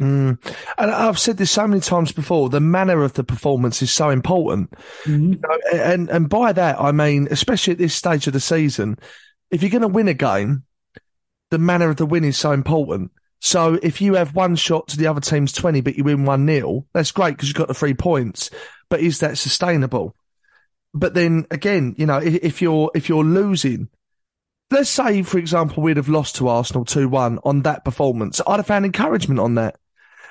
Mm. 0.00 0.38
And 0.78 0.90
I've 0.92 1.18
said 1.18 1.38
this 1.38 1.50
so 1.50 1.66
many 1.66 1.80
times 1.80 2.12
before. 2.12 2.50
The 2.50 2.60
manner 2.60 3.02
of 3.02 3.14
the 3.14 3.24
performance 3.24 3.82
is 3.82 3.90
so 3.90 4.10
important, 4.10 4.70
mm-hmm. 5.02 5.32
you 5.32 5.40
know, 5.40 5.82
and 5.82 6.08
and 6.08 6.28
by 6.28 6.52
that 6.52 6.80
I 6.80 6.92
mean, 6.92 7.26
especially 7.32 7.72
at 7.72 7.78
this 7.78 7.96
stage 7.96 8.28
of 8.28 8.32
the 8.32 8.38
season, 8.38 8.96
if 9.50 9.60
you're 9.60 9.70
going 9.70 9.82
to 9.82 9.88
win 9.88 10.06
a 10.06 10.14
game, 10.14 10.62
the 11.50 11.58
manner 11.58 11.90
of 11.90 11.96
the 11.96 12.06
win 12.06 12.22
is 12.22 12.38
so 12.38 12.52
important. 12.52 13.10
So 13.40 13.80
if 13.82 14.00
you 14.00 14.14
have 14.14 14.36
one 14.36 14.54
shot 14.54 14.86
to 14.88 14.96
the 14.96 15.08
other 15.08 15.20
team's 15.20 15.50
twenty, 15.50 15.80
but 15.80 15.96
you 15.96 16.04
win 16.04 16.26
one 16.26 16.46
0 16.46 16.86
that's 16.92 17.10
great 17.10 17.32
because 17.32 17.48
you've 17.48 17.56
got 17.56 17.66
the 17.66 17.74
three 17.74 17.94
points. 17.94 18.50
But 18.88 19.00
is 19.00 19.18
that 19.18 19.36
sustainable? 19.36 20.14
But 20.94 21.14
then 21.14 21.46
again, 21.50 21.94
you 21.96 22.06
know, 22.06 22.18
if, 22.18 22.34
if 22.42 22.62
you're 22.62 22.90
if 22.94 23.08
you're 23.08 23.24
losing, 23.24 23.88
let's 24.70 24.90
say 24.90 25.22
for 25.22 25.38
example 25.38 25.82
we'd 25.82 25.96
have 25.96 26.08
lost 26.08 26.36
to 26.36 26.48
Arsenal 26.48 26.84
two 26.84 27.08
one 27.08 27.38
on 27.44 27.62
that 27.62 27.84
performance, 27.84 28.40
I'd 28.46 28.56
have 28.56 28.66
found 28.66 28.84
encouragement 28.84 29.40
on 29.40 29.54
that. 29.54 29.76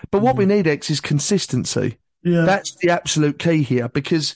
But 0.09 0.22
what 0.22 0.36
mm. 0.36 0.39
we 0.39 0.45
need, 0.45 0.68
Ex, 0.68 0.89
is 0.89 0.99
consistency. 0.99 1.97
Yeah. 2.24 2.41
That's 2.41 2.76
the 2.76 2.91
absolute 2.91 3.39
key 3.39 3.64
here 3.64 3.89
because 3.89 4.36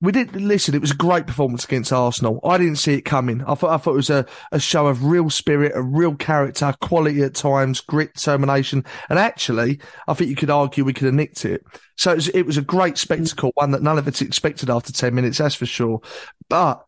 we 0.00 0.12
did 0.12 0.36
listen. 0.36 0.74
It 0.74 0.80
was 0.80 0.90
a 0.90 0.96
great 0.96 1.26
performance 1.26 1.64
against 1.64 1.92
Arsenal. 1.92 2.40
I 2.44 2.58
didn't 2.58 2.76
see 2.76 2.94
it 2.94 3.02
coming. 3.02 3.42
I 3.46 3.54
thought 3.54 3.70
I 3.70 3.76
thought 3.78 3.92
it 3.92 3.96
was 3.96 4.10
a, 4.10 4.26
a 4.52 4.60
show 4.60 4.86
of 4.86 5.04
real 5.04 5.30
spirit, 5.30 5.72
a 5.74 5.82
real 5.82 6.14
character, 6.14 6.74
quality 6.80 7.22
at 7.22 7.34
times, 7.34 7.80
grit, 7.80 8.14
determination, 8.14 8.84
and 9.08 9.18
actually, 9.18 9.80
I 10.06 10.14
think 10.14 10.30
you 10.30 10.36
could 10.36 10.50
argue 10.50 10.84
we 10.84 10.92
could 10.92 11.06
have 11.06 11.14
nicked 11.14 11.44
it. 11.44 11.64
So 11.96 12.12
it 12.12 12.16
was, 12.16 12.28
it 12.28 12.42
was 12.46 12.56
a 12.56 12.62
great 12.62 12.98
spectacle, 12.98 13.52
one 13.54 13.70
that 13.70 13.82
none 13.82 13.98
of 13.98 14.06
us 14.06 14.20
expected 14.20 14.68
after 14.68 14.92
ten 14.92 15.14
minutes, 15.14 15.38
that's 15.38 15.54
for 15.54 15.66
sure. 15.66 16.00
But 16.48 16.84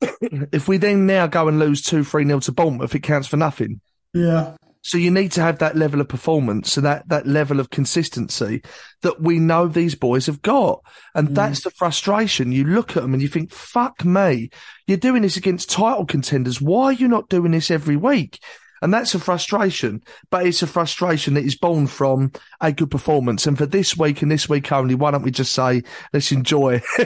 if 0.20 0.66
we 0.66 0.78
then 0.78 1.06
now 1.06 1.26
go 1.26 1.46
and 1.46 1.58
lose 1.58 1.82
two, 1.82 2.04
three 2.04 2.24
nil 2.24 2.40
to 2.40 2.52
Bournemouth, 2.52 2.94
it 2.94 3.00
counts 3.00 3.28
for 3.28 3.36
nothing. 3.36 3.80
Yeah. 4.12 4.56
So 4.82 4.96
you 4.96 5.10
need 5.10 5.32
to 5.32 5.42
have 5.42 5.58
that 5.58 5.76
level 5.76 6.00
of 6.00 6.08
performance 6.08 6.76
and 6.76 6.86
that, 6.86 7.08
that 7.08 7.26
level 7.26 7.60
of 7.60 7.70
consistency 7.70 8.62
that 9.02 9.20
we 9.20 9.38
know 9.38 9.68
these 9.68 9.94
boys 9.94 10.26
have 10.26 10.40
got. 10.40 10.80
And 11.14 11.28
mm. 11.28 11.34
that's 11.34 11.64
the 11.64 11.70
frustration. 11.70 12.52
You 12.52 12.64
look 12.64 12.96
at 12.96 13.02
them 13.02 13.12
and 13.12 13.22
you 13.22 13.28
think, 13.28 13.52
fuck 13.52 14.04
me, 14.04 14.48
you're 14.86 14.96
doing 14.96 15.22
this 15.22 15.36
against 15.36 15.70
title 15.70 16.06
contenders. 16.06 16.60
Why 16.60 16.86
are 16.86 16.92
you 16.92 17.08
not 17.08 17.28
doing 17.28 17.52
this 17.52 17.70
every 17.70 17.96
week? 17.96 18.40
And 18.82 18.92
that's 18.92 19.14
a 19.14 19.18
frustration, 19.18 20.02
but 20.30 20.46
it's 20.46 20.62
a 20.62 20.66
frustration 20.66 21.34
that 21.34 21.44
is 21.44 21.56
born 21.56 21.86
from 21.86 22.32
a 22.60 22.72
good 22.72 22.90
performance. 22.90 23.46
And 23.46 23.58
for 23.58 23.66
this 23.66 23.96
week 23.96 24.22
and 24.22 24.30
this 24.30 24.48
week 24.48 24.72
only, 24.72 24.94
why 24.94 25.10
don't 25.10 25.22
we 25.22 25.30
just 25.30 25.52
say, 25.52 25.82
let's 26.12 26.32
enjoy 26.32 26.80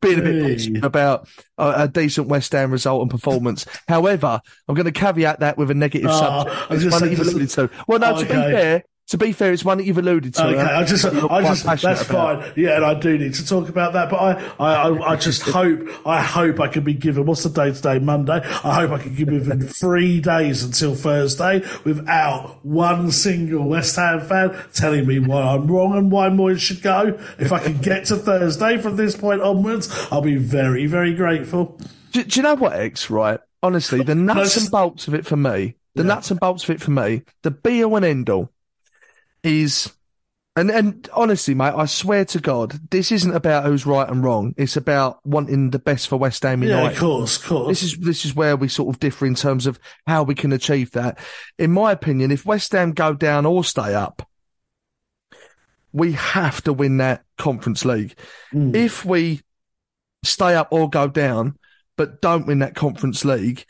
being 0.00 0.18
a 0.18 0.22
bit 0.22 0.42
positive 0.42 0.84
about 0.84 1.28
a, 1.56 1.82
a, 1.82 1.88
decent 1.88 2.28
West 2.28 2.52
Ham 2.52 2.70
result 2.70 3.02
and 3.02 3.10
performance. 3.10 3.66
However, 3.88 4.40
I'm 4.68 4.74
going 4.74 4.84
to 4.86 4.92
caveat 4.92 5.40
that 5.40 5.58
with 5.58 5.70
a 5.70 5.74
negative 5.74 6.10
oh, 6.10 6.18
subject. 6.18 6.56
It's 6.70 6.92
one 6.92 7.02
that 7.02 7.10
you've 7.10 7.20
alluded 7.20 7.50
to. 7.50 7.70
Well, 7.86 7.98
no, 7.98 8.14
oh, 8.14 8.22
to 8.22 8.24
okay. 8.24 8.34
be 8.34 8.52
fair, 8.52 8.84
to 9.08 9.16
be 9.16 9.32
fair, 9.32 9.52
it's 9.54 9.64
one 9.64 9.78
that 9.78 9.84
you've 9.84 9.96
alluded 9.96 10.34
to. 10.34 10.46
Okay, 10.46 10.58
I 10.58 10.84
just, 10.84 11.04
I 11.06 11.40
just, 11.42 11.64
that's 11.82 12.02
fine. 12.02 12.52
Yeah, 12.56 12.76
and 12.76 12.84
I 12.84 12.92
do 12.92 13.16
need 13.16 13.32
to 13.34 13.46
talk 13.46 13.70
about 13.70 13.94
that. 13.94 14.10
But 14.10 14.16
I, 14.16 14.52
I, 14.58 15.12
I 15.12 15.16
just 15.16 15.42
hope, 15.44 15.88
I 16.06 16.20
hope 16.20 16.60
I 16.60 16.68
can 16.68 16.84
be 16.84 16.92
given. 16.92 17.24
What's 17.24 17.42
the 17.42 17.48
day 17.48 17.72
today? 17.72 17.98
Monday. 18.00 18.40
I 18.44 18.74
hope 18.74 18.90
I 18.90 18.98
can 18.98 19.14
give 19.14 19.28
given 19.28 19.66
three 19.66 20.20
days 20.20 20.62
until 20.62 20.94
Thursday 20.94 21.62
without 21.84 22.64
one 22.64 23.10
single 23.10 23.66
West 23.68 23.96
Ham 23.96 24.20
fan 24.20 24.54
telling 24.74 25.06
me 25.06 25.18
why 25.18 25.40
I'm 25.40 25.66
wrong 25.66 25.96
and 25.96 26.12
why 26.12 26.28
Moyes 26.28 26.58
should 26.58 26.82
go. 26.82 27.18
If 27.38 27.50
I 27.50 27.60
can 27.60 27.78
get 27.78 28.06
to 28.06 28.16
Thursday 28.16 28.76
from 28.76 28.96
this 28.96 29.16
point 29.16 29.40
onwards, 29.40 29.88
I'll 30.10 30.20
be 30.20 30.36
very, 30.36 30.86
very 30.86 31.14
grateful. 31.14 31.80
Do, 32.12 32.24
do 32.24 32.40
you 32.40 32.42
know 32.42 32.56
what, 32.56 32.74
Ex? 32.74 33.08
Right? 33.08 33.40
Honestly, 33.62 34.02
the 34.02 34.14
nuts 34.14 34.56
and 34.58 34.70
bolts 34.70 35.08
of 35.08 35.14
it 35.14 35.24
for 35.24 35.36
me, 35.36 35.76
the 35.94 36.02
yeah. 36.02 36.08
nuts 36.08 36.30
and 36.30 36.38
bolts 36.38 36.64
of 36.64 36.70
it 36.70 36.80
for 36.82 36.90
me, 36.90 37.22
the 37.42 37.50
be 37.50 37.82
all 37.82 37.96
and 37.96 38.04
end 38.04 38.30
all 38.30 38.50
is, 39.48 39.92
and 40.56 40.70
and 40.70 41.08
honestly, 41.12 41.54
mate, 41.54 41.74
I 41.76 41.86
swear 41.86 42.24
to 42.26 42.40
God, 42.40 42.78
this 42.90 43.10
isn't 43.12 43.34
about 43.34 43.64
who's 43.64 43.86
right 43.86 44.08
and 44.08 44.22
wrong. 44.22 44.54
It's 44.56 44.76
about 44.76 45.18
wanting 45.24 45.70
the 45.70 45.78
best 45.78 46.08
for 46.08 46.16
West 46.16 46.42
Ham 46.42 46.62
United. 46.62 46.82
Yeah, 46.84 46.90
of 46.90 46.98
course, 46.98 47.36
of 47.36 47.44
course. 47.44 47.68
This 47.68 47.82
is 47.82 47.98
this 47.98 48.24
is 48.24 48.34
where 48.34 48.56
we 48.56 48.68
sort 48.68 48.94
of 48.94 49.00
differ 49.00 49.26
in 49.26 49.34
terms 49.34 49.66
of 49.66 49.78
how 50.06 50.22
we 50.22 50.34
can 50.34 50.52
achieve 50.52 50.90
that. 50.92 51.18
In 51.58 51.72
my 51.72 51.92
opinion, 51.92 52.30
if 52.30 52.46
West 52.46 52.72
Ham 52.72 52.92
go 52.92 53.14
down 53.14 53.46
or 53.46 53.64
stay 53.64 53.94
up, 53.94 54.28
we 55.92 56.12
have 56.12 56.62
to 56.62 56.72
win 56.72 56.98
that 56.98 57.24
Conference 57.36 57.84
League. 57.84 58.14
Mm. 58.52 58.74
If 58.74 59.04
we 59.04 59.40
stay 60.22 60.54
up 60.54 60.68
or 60.70 60.90
go 60.90 61.08
down, 61.08 61.56
but 61.96 62.20
don't 62.20 62.46
win 62.46 62.60
that 62.60 62.74
Conference 62.74 63.24
League, 63.24 63.64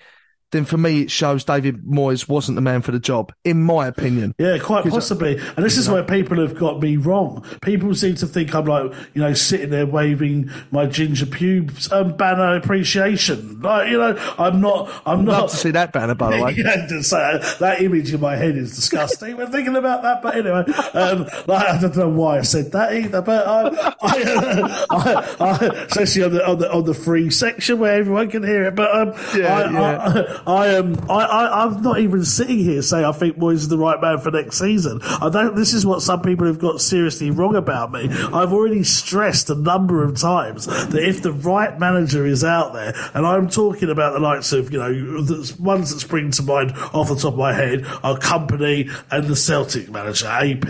then 0.50 0.64
for 0.64 0.78
me 0.78 1.02
it 1.02 1.10
shows 1.10 1.44
David 1.44 1.84
Moyes 1.84 2.28
wasn't 2.28 2.56
the 2.56 2.62
man 2.62 2.82
for 2.82 2.92
the 2.92 2.98
job, 2.98 3.32
in 3.44 3.62
my 3.62 3.86
opinion. 3.86 4.34
Yeah, 4.38 4.58
quite 4.58 4.84
possibly. 4.84 5.38
And 5.56 5.64
this 5.64 5.76
is 5.76 5.88
where 5.88 6.02
people 6.02 6.40
have 6.40 6.58
got 6.58 6.80
me 6.80 6.96
wrong. 6.96 7.44
People 7.62 7.94
seem 7.94 8.14
to 8.16 8.26
think 8.26 8.54
I'm 8.54 8.64
like, 8.64 8.92
you 9.14 9.22
know, 9.22 9.34
sitting 9.34 9.70
there 9.70 9.86
waving 9.86 10.50
my 10.70 10.86
ginger 10.86 11.26
pubes 11.26 11.90
um, 11.92 12.16
banner 12.16 12.56
appreciation. 12.56 13.60
Like, 13.60 13.90
you 13.90 13.98
know, 13.98 14.16
I'm 14.38 14.60
not. 14.60 14.90
I'm 15.06 15.24
Love 15.24 15.40
not. 15.42 15.50
to 15.50 15.56
see 15.56 15.70
that 15.72 15.92
banner, 15.92 16.14
by 16.14 16.36
the 16.36 16.42
way. 16.42 16.54
yeah, 16.56 16.86
just 16.88 17.10
that 17.10 17.82
image 17.82 18.12
in 18.12 18.20
my 18.20 18.36
head 18.36 18.56
is 18.56 18.74
disgusting. 18.74 19.36
We're 19.36 19.50
thinking 19.50 19.76
about 19.76 20.02
that, 20.02 20.22
but 20.22 20.36
anyway, 20.36 20.64
um, 20.94 21.24
like, 21.46 21.66
I 21.66 21.80
don't 21.80 21.96
know 21.96 22.08
why 22.08 22.38
I 22.38 22.42
said 22.42 22.72
that 22.72 22.94
either. 22.94 23.22
But 23.22 23.46
I, 23.46 23.94
I, 24.00 24.86
I, 24.90 25.36
I, 25.40 25.66
especially 25.88 26.24
on 26.24 26.32
the, 26.32 26.48
on 26.48 26.58
the 26.58 26.72
on 26.72 26.84
the 26.84 26.94
free 26.94 27.30
section 27.30 27.78
where 27.78 27.94
everyone 27.98 28.30
can 28.30 28.42
hear 28.42 28.64
it. 28.64 28.74
But 28.74 28.94
um, 28.94 29.12
Yeah, 29.34 29.54
I, 29.54 29.70
yeah. 29.70 30.37
I, 30.46 30.68
am. 30.68 30.98
I, 31.10 31.24
I, 31.24 31.64
I'm 31.64 31.82
not 31.82 31.98
even 32.00 32.24
sitting 32.24 32.58
here 32.58 32.82
saying 32.82 33.04
I 33.04 33.12
think 33.12 33.36
Moyes 33.38 33.54
is 33.54 33.68
the 33.68 33.78
right 33.78 34.00
man 34.00 34.18
for 34.18 34.30
next 34.30 34.58
season. 34.58 35.00
I 35.02 35.28
don't. 35.28 35.54
This 35.54 35.74
is 35.74 35.84
what 35.84 36.02
some 36.02 36.22
people 36.22 36.46
have 36.46 36.58
got 36.58 36.80
seriously 36.80 37.30
wrong 37.30 37.56
about 37.56 37.92
me. 37.92 38.08
I've 38.08 38.52
already 38.52 38.84
stressed 38.84 39.50
a 39.50 39.54
number 39.54 40.04
of 40.04 40.18
times 40.18 40.66
that 40.66 41.02
if 41.02 41.22
the 41.22 41.32
right 41.32 41.78
manager 41.78 42.26
is 42.26 42.44
out 42.44 42.72
there, 42.72 42.94
and 43.14 43.26
I'm 43.26 43.48
talking 43.48 43.90
about 43.90 44.12
the 44.14 44.20
likes 44.20 44.52
of 44.52 44.72
you 44.72 44.78
know 44.78 45.22
the 45.22 45.54
ones 45.58 45.92
that 45.92 46.00
spring 46.00 46.30
to 46.32 46.42
mind 46.42 46.72
off 46.92 47.08
the 47.08 47.16
top 47.16 47.32
of 47.32 47.38
my 47.38 47.52
head 47.52 47.84
are 48.02 48.18
Kompany 48.18 48.90
and 49.10 49.26
the 49.26 49.36
Celtic 49.36 49.90
manager 49.90 50.26
AP. 50.26 50.68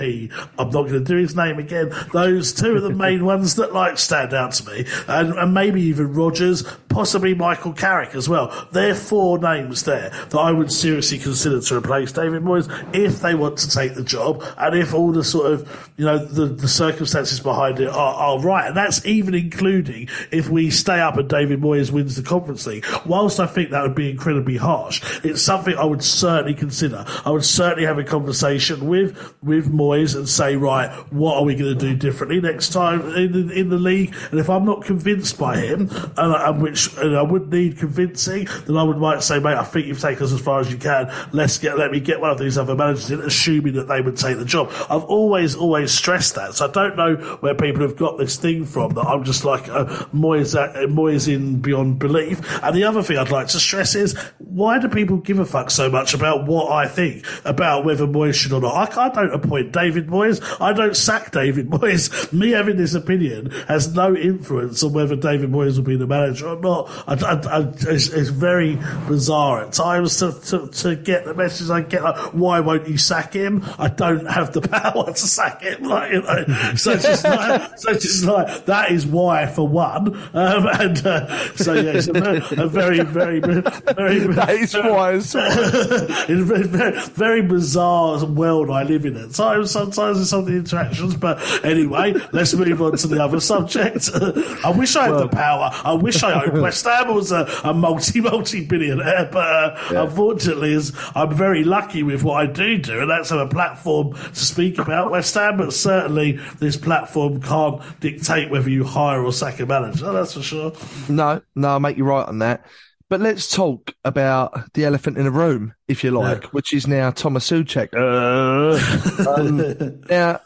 I'm 0.59 0.71
not 0.71 0.83
going 0.83 0.93
to 0.93 1.01
do 1.01 1.17
his 1.17 1.37
name 1.37 1.59
again. 1.59 1.93
Those 2.13 2.53
two 2.53 2.77
are 2.77 2.81
the 2.81 2.91
main 2.91 3.25
ones 3.25 3.57
that 3.57 3.73
like 3.73 3.99
stand 3.99 4.35
out 4.35 4.53
to 4.53 4.71
me, 4.71 4.87
and, 5.07 5.33
and 5.35 5.55
maybe 5.55 5.83
even 5.83 6.13
Rodgers, 6.13 6.63
possibly 6.89 7.35
Michael 7.35 7.73
Carrick 7.73 8.15
as 8.15 8.29
well. 8.29 8.69
They're 8.73 8.95
four 8.95 9.39
names 9.39 9.58
there 9.67 10.11
that 10.31 10.39
I 10.39 10.53
would 10.53 10.71
seriously 10.73 11.19
consider 11.19 11.61
to 11.61 11.77
replace 11.77 12.13
David 12.13 12.43
Moyes 12.43 12.69
if 12.95 13.21
they 13.21 13.35
want 13.35 13.59
to 13.59 13.71
take 13.71 13.95
the 13.95 14.03
job, 14.05 14.45
and 14.57 14.77
if 14.77 14.95
all 14.95 15.13
the 15.13 15.25
sort 15.25 15.53
of 15.53 15.91
you 15.97 16.05
know 16.05 16.19
the, 16.19 16.47
the 16.47 16.69
circumstances 16.69 17.41
behind 17.41 17.81
it 17.81 17.89
are, 17.89 18.15
are 18.15 18.41
right, 18.41 18.69
and 18.69 18.77
that's 18.77 19.05
even 19.05 19.35
including 19.35 20.09
if 20.31 20.49
we 20.49 20.71
stay 20.71 21.01
up 21.01 21.17
and 21.17 21.29
David 21.29 21.61
Moyes 21.61 21.91
wins 21.91 22.17
the 22.17 22.23
Conference 22.23 22.67
League. 22.67 22.87
Whilst 23.07 23.41
I 23.41 23.47
think 23.47 23.71
that 23.71 23.83
would 23.83 23.95
be 23.95 24.11
incredibly 24.11 24.57
harsh, 24.57 25.03
it's 25.25 25.43
something 25.43 25.75
I 25.77 25.85
would 25.85 26.03
certainly 26.05 26.55
consider. 26.55 27.05
I 27.25 27.31
would 27.31 27.45
certainly 27.45 27.87
have 27.87 27.99
a 27.99 28.05
conversation 28.05 28.87
with 28.87 29.35
with 29.43 29.73
Moyes 29.73 30.17
and 30.17 30.29
say, 30.29 30.57
right, 30.57 30.91
what 31.13 31.37
are 31.37 31.45
we 31.45 31.55
going 31.55 31.77
to 31.77 31.79
do 31.79 31.95
differently 31.97 32.41
next 32.41 32.71
time 32.71 33.01
in 33.17 33.49
the, 33.49 33.53
in 33.55 33.69
the 33.69 33.79
league? 33.79 34.15
And 34.31 34.39
if 34.41 34.49
I'm 34.51 34.65
not 34.65 34.85
convinced 34.85 35.39
by 35.39 35.57
him, 35.59 35.89
and, 36.17 36.33
I- 36.35 36.49
and 36.51 36.63
which 36.63 36.97
and 36.99 37.17
I 37.17 37.23
would 37.23 37.53
need 37.53 37.79
convincing, 37.79 38.47
then 38.67 38.77
I 38.77 38.83
would 38.83 38.99
might 38.99 39.23
say, 39.23 39.39
mate, 39.49 39.59
I 39.59 39.65
think 39.65 39.87
you've 39.87 40.01
taken 40.01 40.25
us 40.25 40.33
as 40.33 40.41
far 40.41 40.61
as 40.61 40.71
you 40.71 40.79
can. 40.79 41.13
Let's 41.33 41.59
get 41.59 41.79
let 41.79 41.91
me 41.91 42.01
get 42.01 42.21
one 42.21 42.31
of 42.31 42.39
these 42.39 42.59
other 42.59 42.75
managers 42.75 43.11
in, 43.11 43.21
assuming 43.21 43.75
that 43.75 43.89
they 43.89 44.01
would 44.01 44.17
take 44.17 44.39
the 44.39 44.45
job. 44.45 44.71
I've 44.91 45.05
always 45.05 45.55
always 45.55 45.93
stressed 45.93 46.35
that, 46.35 46.55
so 46.55 46.69
I 46.69 46.71
don't 46.71 46.97
know 46.97 47.17
where 47.41 47.55
people 47.55 47.83
have 47.83 47.97
got 47.97 48.19
this 48.19 48.37
thing 48.37 48.65
from 48.65 48.95
that 48.95 49.07
I'm 49.07 49.25
just 49.25 49.45
like 49.45 49.69
uh, 49.69 49.87
Moyes 50.15 50.55
uh, 50.55 50.87
Moyes 50.87 51.33
in 51.33 51.61
beyond 51.61 51.99
belief. 51.99 52.41
And 52.63 52.75
the 52.75 52.85
other 52.85 53.03
thing 53.03 53.19
I'd 53.19 53.31
like 53.31 53.49
to 53.49 53.61
stress 53.61 53.95
is 53.95 54.19
why 54.39 54.79
do 54.79 54.89
people 54.89 55.19
give 55.19 55.39
a 55.39 55.45
fuck 55.45 55.71
so 55.71 55.91
much 55.91 56.15
about 56.15 56.47
what 56.47 56.71
I 56.71 56.87
think 56.89 57.25
about 57.45 57.85
whether 57.85 58.07
Moyes 58.07 58.35
should 58.35 58.53
or 58.53 58.61
not? 58.61 58.97
I, 58.97 59.07
I 59.07 59.09
don't 59.11 59.35
appoint 59.35 59.73
David 59.73 60.09
Moyes. 60.09 60.43
I 60.61 60.73
don't 60.73 60.97
sack 60.97 61.33
David 61.33 61.71
Moyes. 61.71 62.33
Me 62.33 62.51
having 62.51 62.77
this 62.77 62.95
opinion 62.95 63.51
has 63.69 63.95
no 63.95 64.15
influence 64.15 64.83
on 64.83 64.93
whether 64.93 65.17
David 65.17 65.51
Moyes 65.51 65.77
will 65.77 65.85
be 65.85 65.97
the 65.97 66.07
manager 66.07 66.49
or 66.49 66.61
not. 66.61 66.89
I, 67.07 67.15
I, 67.15 67.73
it's, 67.89 68.09
it's 68.09 68.29
very 68.31 68.79
bizarre 69.07 69.38
at 69.39 69.73
times 69.73 70.19
to, 70.19 70.33
to, 70.33 70.69
to 70.69 70.97
get 70.97 71.25
the 71.25 71.35
message 71.35 71.71
I 71.71 71.83
get. 71.83 72.03
Like, 72.03 72.17
why 72.35 72.61
won't 72.61 72.89
you 72.89 72.99
sack 72.99 73.33
him? 73.33 73.65
I 73.79 73.89
don't 73.89 74.27
have 74.27 74.53
the 74.53 74.61
power 74.69 75.07
to 75.07 75.15
sack 75.17 75.63
him. 75.63 75.83
Like, 75.85 76.13
you 76.13 76.23
know, 76.23 76.45
so 76.77 76.93
it's 76.93 77.05
just 77.05 77.25
like, 77.25 77.79
so 77.79 77.91
it's 77.91 78.05
just 78.05 78.25
like 78.25 78.67
that 78.67 78.91
is 78.91 79.07
why 79.07 79.47
for 79.47 79.67
one. 79.67 80.15
Um, 80.35 80.67
and 80.67 81.07
uh, 81.07 81.55
so 81.57 81.75
yeah, 81.75 81.93
it's 81.93 82.09
a 82.09 82.13
very, 82.13 82.39
a 82.39 82.67
very, 82.67 83.01
very, 83.01 83.41
very, 83.41 84.19
That 84.35 84.51
is 84.51 84.75
why 84.75 85.13
it's 85.15 85.35
a 85.35 86.45
very, 86.45 86.63
very, 86.65 87.01
very 87.01 87.43
bizarre 87.43 88.25
world 88.27 88.71
I 88.71 88.83
live 88.83 89.05
in 89.05 89.17
at 89.17 89.33
times. 89.33 89.71
Sometimes 89.71 90.21
it's 90.21 90.31
some 90.31 90.41
of 90.41 90.47
the 90.47 90.57
interactions, 90.57 91.17
but 91.17 91.39
anyway, 91.65 92.15
let's 92.33 92.55
move 92.55 92.81
on 92.83 92.97
to 92.97 93.07
the 93.07 93.23
other 93.23 93.41
subject. 93.41 94.11
I 94.65 94.71
wish 94.71 94.97
I 94.97 95.09
had 95.09 95.19
the 95.19 95.29
power. 95.29 95.71
I 95.85 95.93
wish 95.93 96.23
I 96.23 96.45
owned 96.45 96.61
West 96.61 96.85
Ham 96.85 97.15
was 97.15 97.33
a, 97.33 97.49
a 97.65 97.75
multi, 97.75 98.21
multi 98.21 98.65
billionaire, 98.65 99.28
but 99.31 99.47
uh, 99.47 100.05
unfortunately, 100.05 100.73
is 100.73 100.93
I'm 101.15 101.35
very 101.35 101.65
lucky 101.65 102.03
with 102.03 102.23
what 102.23 102.35
I 102.35 102.47
do 102.47 102.79
do, 102.79 103.01
and 103.01 103.11
that's 103.11 103.31
have 103.31 103.41
a 103.41 103.47
platform 103.49 104.15
to 104.15 104.35
speak 104.35 104.79
about 104.79 105.11
West 105.11 105.35
Ham. 105.35 105.57
But 105.57 105.73
certainly, 105.73 106.33
this 106.59 106.77
platform 106.77 107.41
can't 107.41 107.83
dictate 108.01 108.51
whether 108.51 108.71
you 108.71 108.85
hire 108.85 109.23
or 109.23 109.33
sack 109.33 109.61
a 109.61 109.67
manager. 109.67 110.13
That's 110.13 110.35
for 110.35 110.43
sure. 110.43 110.73
No, 111.09 111.41
no, 111.55 111.69
I'll 111.69 111.81
make 111.81 111.97
you 111.97 112.05
right 112.05 112.27
on 112.27 112.39
that. 112.41 112.67
But 113.11 113.21
let's 113.21 113.51
talk 113.51 113.95
about 114.05 114.75
the 114.75 114.85
elephant 114.85 115.17
in 115.17 115.25
the 115.25 115.31
room, 115.31 115.75
if 115.87 116.05
you 116.05 116.11
like, 116.11 116.45
which 116.53 116.75
is 116.75 116.87
now 116.87 117.11
Thomas 117.11 117.51
Soucek. 117.51 117.89
Uh, 117.95 119.31
um, 119.31 120.03
now, 120.11 120.41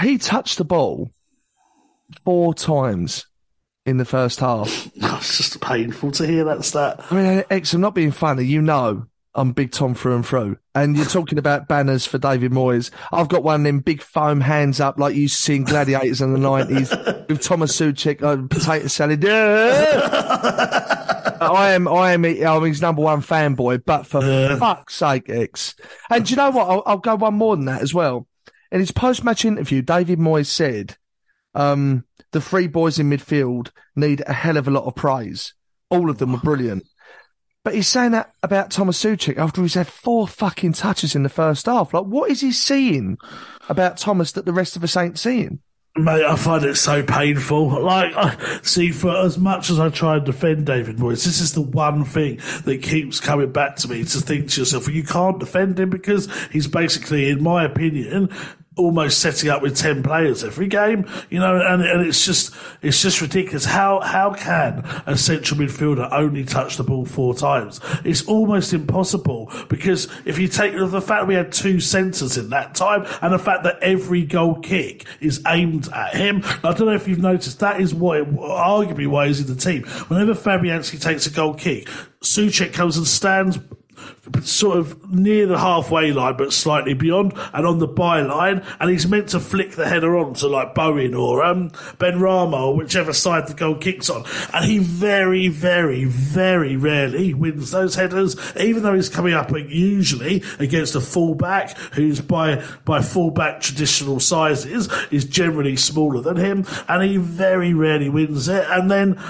he 0.00 0.18
touched 0.18 0.58
the 0.58 0.64
ball 0.64 1.12
four 2.24 2.52
times 2.52 3.26
in 3.86 3.96
the 3.98 4.04
first 4.04 4.40
half. 4.40 4.90
It's 5.24 5.38
just 5.38 5.60
painful 5.60 6.10
to 6.12 6.26
hear 6.26 6.44
that 6.44 6.64
stat. 6.64 7.00
I 7.10 7.14
mean, 7.14 7.44
Ex, 7.48 7.72
I'm 7.72 7.80
not 7.80 7.94
being 7.94 8.10
funny. 8.10 8.44
You 8.44 8.60
know, 8.60 9.06
I'm 9.34 9.52
big 9.52 9.72
Tom 9.72 9.94
through 9.94 10.16
and 10.16 10.26
through. 10.26 10.58
And 10.74 10.96
you're 10.96 11.06
talking 11.06 11.38
about 11.38 11.66
banners 11.66 12.04
for 12.04 12.18
David 12.18 12.52
Moyes. 12.52 12.90
I've 13.10 13.28
got 13.28 13.42
one 13.42 13.60
of 13.60 13.64
them 13.64 13.80
big 13.80 14.02
foam 14.02 14.40
hands 14.42 14.80
up 14.80 14.98
like 14.98 15.14
you 15.14 15.28
see 15.28 15.56
in 15.56 15.64
Gladiators 15.64 16.20
in 16.20 16.34
the 16.34 16.38
90s 16.38 17.28
with 17.28 17.40
Thomas 17.40 17.78
Soucek, 17.78 18.22
uh, 18.22 18.46
potato 18.48 18.86
salad. 18.88 19.24
I 21.40 21.72
am, 21.72 21.88
I 21.88 22.12
am, 22.12 22.24
I'm 22.24 22.62
his 22.64 22.82
number 22.82 23.02
one 23.02 23.22
fanboy, 23.22 23.84
but 23.84 24.06
for 24.06 24.20
fuck's 24.58 24.94
sake, 24.94 25.28
Ex. 25.28 25.74
And 26.10 26.24
do 26.26 26.30
you 26.30 26.36
know 26.36 26.50
what? 26.50 26.68
I'll, 26.68 26.82
I'll 26.86 26.98
go 26.98 27.16
one 27.16 27.34
more 27.34 27.56
than 27.56 27.64
that 27.66 27.82
as 27.82 27.94
well. 27.94 28.26
In 28.70 28.80
his 28.80 28.90
post-match 28.92 29.44
interview, 29.44 29.82
David 29.82 30.18
Moyes 30.18 30.46
said, 30.46 30.96
um, 31.54 32.04
the 32.34 32.40
three 32.40 32.66
boys 32.66 32.98
in 32.98 33.08
midfield 33.08 33.70
need 33.94 34.22
a 34.26 34.32
hell 34.32 34.56
of 34.56 34.66
a 34.66 34.70
lot 34.70 34.84
of 34.84 34.96
praise. 34.96 35.54
All 35.88 36.10
of 36.10 36.18
them 36.18 36.32
were 36.32 36.40
brilliant. 36.40 36.84
But 37.62 37.76
he's 37.76 37.86
saying 37.86 38.10
that 38.10 38.32
about 38.42 38.72
Thomas 38.72 39.02
Soucek 39.02 39.38
after 39.38 39.62
he's 39.62 39.74
had 39.74 39.86
four 39.86 40.26
fucking 40.26 40.72
touches 40.72 41.14
in 41.14 41.22
the 41.22 41.28
first 41.28 41.64
half. 41.66 41.94
Like, 41.94 42.04
what 42.04 42.30
is 42.30 42.40
he 42.40 42.50
seeing 42.50 43.18
about 43.68 43.96
Thomas 43.96 44.32
that 44.32 44.46
the 44.46 44.52
rest 44.52 44.74
of 44.74 44.82
us 44.82 44.96
ain't 44.96 45.18
seeing? 45.18 45.60
Mate, 45.96 46.24
I 46.24 46.34
find 46.34 46.64
it 46.64 46.74
so 46.74 47.04
painful. 47.04 47.80
Like, 47.80 48.12
I, 48.16 48.36
see, 48.62 48.90
for 48.90 49.16
as 49.16 49.38
much 49.38 49.70
as 49.70 49.78
I 49.78 49.90
try 49.90 50.16
and 50.16 50.26
defend 50.26 50.66
David 50.66 50.96
Moyes, 50.96 51.24
this 51.24 51.40
is 51.40 51.54
the 51.54 51.62
one 51.62 52.04
thing 52.04 52.40
that 52.64 52.82
keeps 52.82 53.20
coming 53.20 53.52
back 53.52 53.76
to 53.76 53.88
me 53.88 54.02
to 54.02 54.18
think 54.18 54.50
to 54.50 54.62
yourself, 54.62 54.88
well, 54.88 54.96
you 54.96 55.04
can't 55.04 55.38
defend 55.38 55.78
him 55.78 55.90
because 55.90 56.28
he's 56.50 56.66
basically, 56.66 57.30
in 57.30 57.44
my 57.44 57.64
opinion, 57.64 58.28
almost 58.76 59.20
setting 59.20 59.50
up 59.50 59.62
with 59.62 59.76
10 59.76 60.02
players 60.02 60.42
every 60.42 60.66
game, 60.66 61.06
you 61.30 61.38
know, 61.38 61.60
and, 61.60 61.82
and 61.82 62.06
it's 62.06 62.24
just, 62.24 62.54
it's 62.82 63.00
just 63.00 63.20
ridiculous. 63.20 63.64
How, 63.64 64.00
how 64.00 64.32
can 64.34 64.84
a 65.06 65.16
central 65.16 65.60
midfielder 65.60 66.08
only 66.12 66.44
touch 66.44 66.76
the 66.76 66.82
ball 66.82 67.04
four 67.04 67.34
times? 67.34 67.80
It's 68.04 68.26
almost 68.26 68.72
impossible 68.72 69.52
because 69.68 70.08
if 70.24 70.38
you 70.38 70.48
take 70.48 70.74
the 70.76 71.00
fact 71.00 71.28
we 71.28 71.34
had 71.34 71.52
two 71.52 71.78
centres 71.78 72.36
in 72.36 72.50
that 72.50 72.74
time 72.74 73.06
and 73.22 73.32
the 73.32 73.38
fact 73.38 73.62
that 73.62 73.78
every 73.80 74.24
goal 74.24 74.56
kick 74.56 75.06
is 75.20 75.40
aimed 75.46 75.88
at 75.92 76.16
him, 76.16 76.42
I 76.64 76.72
don't 76.72 76.86
know 76.86 76.94
if 76.94 77.06
you've 77.06 77.18
noticed, 77.18 77.60
that 77.60 77.80
is 77.80 77.94
what, 77.94 78.18
it, 78.18 78.34
arguably 78.34 79.06
why 79.06 79.28
he's 79.28 79.40
in 79.40 79.54
the 79.54 79.60
team. 79.60 79.84
Whenever 80.08 80.34
Fabianski 80.34 81.00
takes 81.00 81.26
a 81.26 81.30
goal 81.30 81.54
kick, 81.54 81.88
Soucek 82.22 82.72
comes 82.72 82.96
and 82.96 83.06
stands 83.06 83.58
sort 84.42 84.78
of 84.78 85.12
near 85.12 85.46
the 85.46 85.58
halfway 85.58 86.12
line, 86.12 86.36
but 86.36 86.52
slightly 86.52 86.94
beyond, 86.94 87.32
and 87.52 87.66
on 87.66 87.78
the 87.78 87.88
byline, 87.88 88.64
and 88.80 88.90
he's 88.90 89.06
meant 89.06 89.28
to 89.28 89.40
flick 89.40 89.72
the 89.72 89.88
header 89.88 90.16
on 90.16 90.34
to 90.34 90.48
like 90.48 90.74
Bowen 90.74 91.14
or 91.14 91.44
um, 91.44 91.70
Benrahma 91.98 92.68
or 92.68 92.76
whichever 92.76 93.12
side 93.12 93.46
the 93.46 93.54
goal 93.54 93.76
kicks 93.76 94.10
on, 94.10 94.24
and 94.52 94.64
he 94.64 94.78
very, 94.78 95.48
very, 95.48 96.04
very 96.04 96.76
rarely 96.76 97.34
wins 97.34 97.70
those 97.70 97.94
headers, 97.94 98.36
even 98.56 98.82
though 98.82 98.94
he's 98.94 99.08
coming 99.08 99.34
up 99.34 99.50
usually 99.50 100.42
against 100.58 100.94
a 100.94 101.00
fullback 101.00 101.76
who's 101.92 102.20
by 102.20 102.64
by 102.84 103.00
fullback 103.00 103.60
traditional 103.60 104.18
sizes 104.18 104.88
is 105.10 105.24
generally 105.24 105.76
smaller 105.76 106.20
than 106.20 106.36
him, 106.36 106.66
and 106.88 107.02
he 107.02 107.16
very 107.16 107.74
rarely 107.74 108.08
wins 108.08 108.48
it, 108.48 108.64
and 108.68 108.90
then 108.90 109.20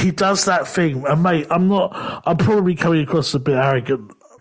he 0.00 0.10
does 0.10 0.44
that 0.44 0.66
thing, 0.68 1.04
and 1.06 1.22
mate, 1.22 1.46
I'm 1.50 1.68
not, 1.68 2.22
I'm 2.24 2.36
probably 2.36 2.74
coming 2.74 3.02
across 3.02 3.34
a 3.34 3.38
bit 3.38 3.56
arrogant 3.56 3.99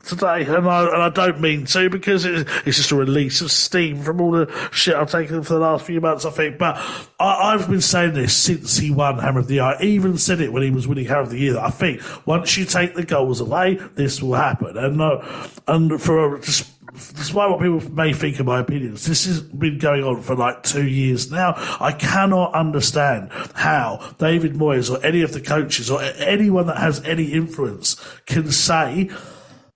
today, 0.10 0.46
and 0.46 0.68
I 0.68 0.84
and 0.86 1.04
I 1.04 1.10
don't 1.10 1.40
mean 1.40 1.66
to 1.66 1.90
because 1.90 2.26
it, 2.26 2.48
it's 2.66 2.78
just 2.78 2.92
a 2.92 2.96
release 2.96 3.42
of 3.42 3.52
steam 3.52 4.02
from 4.02 4.20
all 4.20 4.32
the 4.32 4.70
shit 4.72 4.96
I've 4.96 5.12
taken 5.12 5.44
for 5.44 5.54
the 5.54 5.60
last 5.60 5.86
few 5.86 6.02
months. 6.02 6.26
I 6.26 6.32
think, 6.32 6.58
but 6.58 6.76
I, 7.20 7.54
I've 7.54 7.70
been 7.70 7.82
saying 7.82 8.14
this 8.14 8.36
since 8.36 8.78
he 8.78 8.92
won 8.92 9.20
Hammer 9.20 9.40
of 9.40 9.48
the 9.48 9.56
Year. 9.56 9.64
I 9.64 9.82
even 9.82 10.18
said 10.18 10.42
it 10.42 10.52
when 10.52 10.64
he 10.64 10.72
was 10.72 10.88
winning 10.88 11.06
Hammer 11.06 11.22
of 11.22 11.30
the 11.30 11.40
Year. 11.40 11.60
I 11.60 11.70
think 11.70 12.02
once 12.28 12.58
you 12.58 12.66
take 12.66 12.96
the 12.96 13.06
goals 13.06 13.40
away, 13.40 13.76
this 13.96 14.22
will 14.22 14.34
happen, 14.34 14.78
and 14.78 15.02
uh, 15.02 15.48
and 15.68 16.02
for 16.02 16.40
just 16.40 16.70
despite 16.94 17.50
what 17.50 17.60
people 17.60 17.80
may 17.92 18.14
think 18.14 18.40
of 18.40 18.46
my 18.46 18.60
opinions, 18.60 19.06
this 19.06 19.26
has 19.26 19.42
been 19.42 19.78
going 19.78 20.04
on 20.04 20.22
for 20.22 20.36
like 20.36 20.64
two 20.64 20.88
years 20.88 21.32
now. 21.32 21.54
I 21.80 21.92
cannot 21.92 22.54
understand 22.54 23.30
how 23.54 24.14
David 24.18 24.54
Moyes 24.54 24.92
or 24.92 25.04
any 25.06 25.22
of 25.22 25.34
the 25.34 25.42
coaches 25.42 25.90
or 25.90 26.02
anyone 26.02 26.68
that 26.68 26.78
has 26.78 27.04
any 27.04 27.26
influence 27.26 27.96
can 28.26 28.52
say 28.52 29.10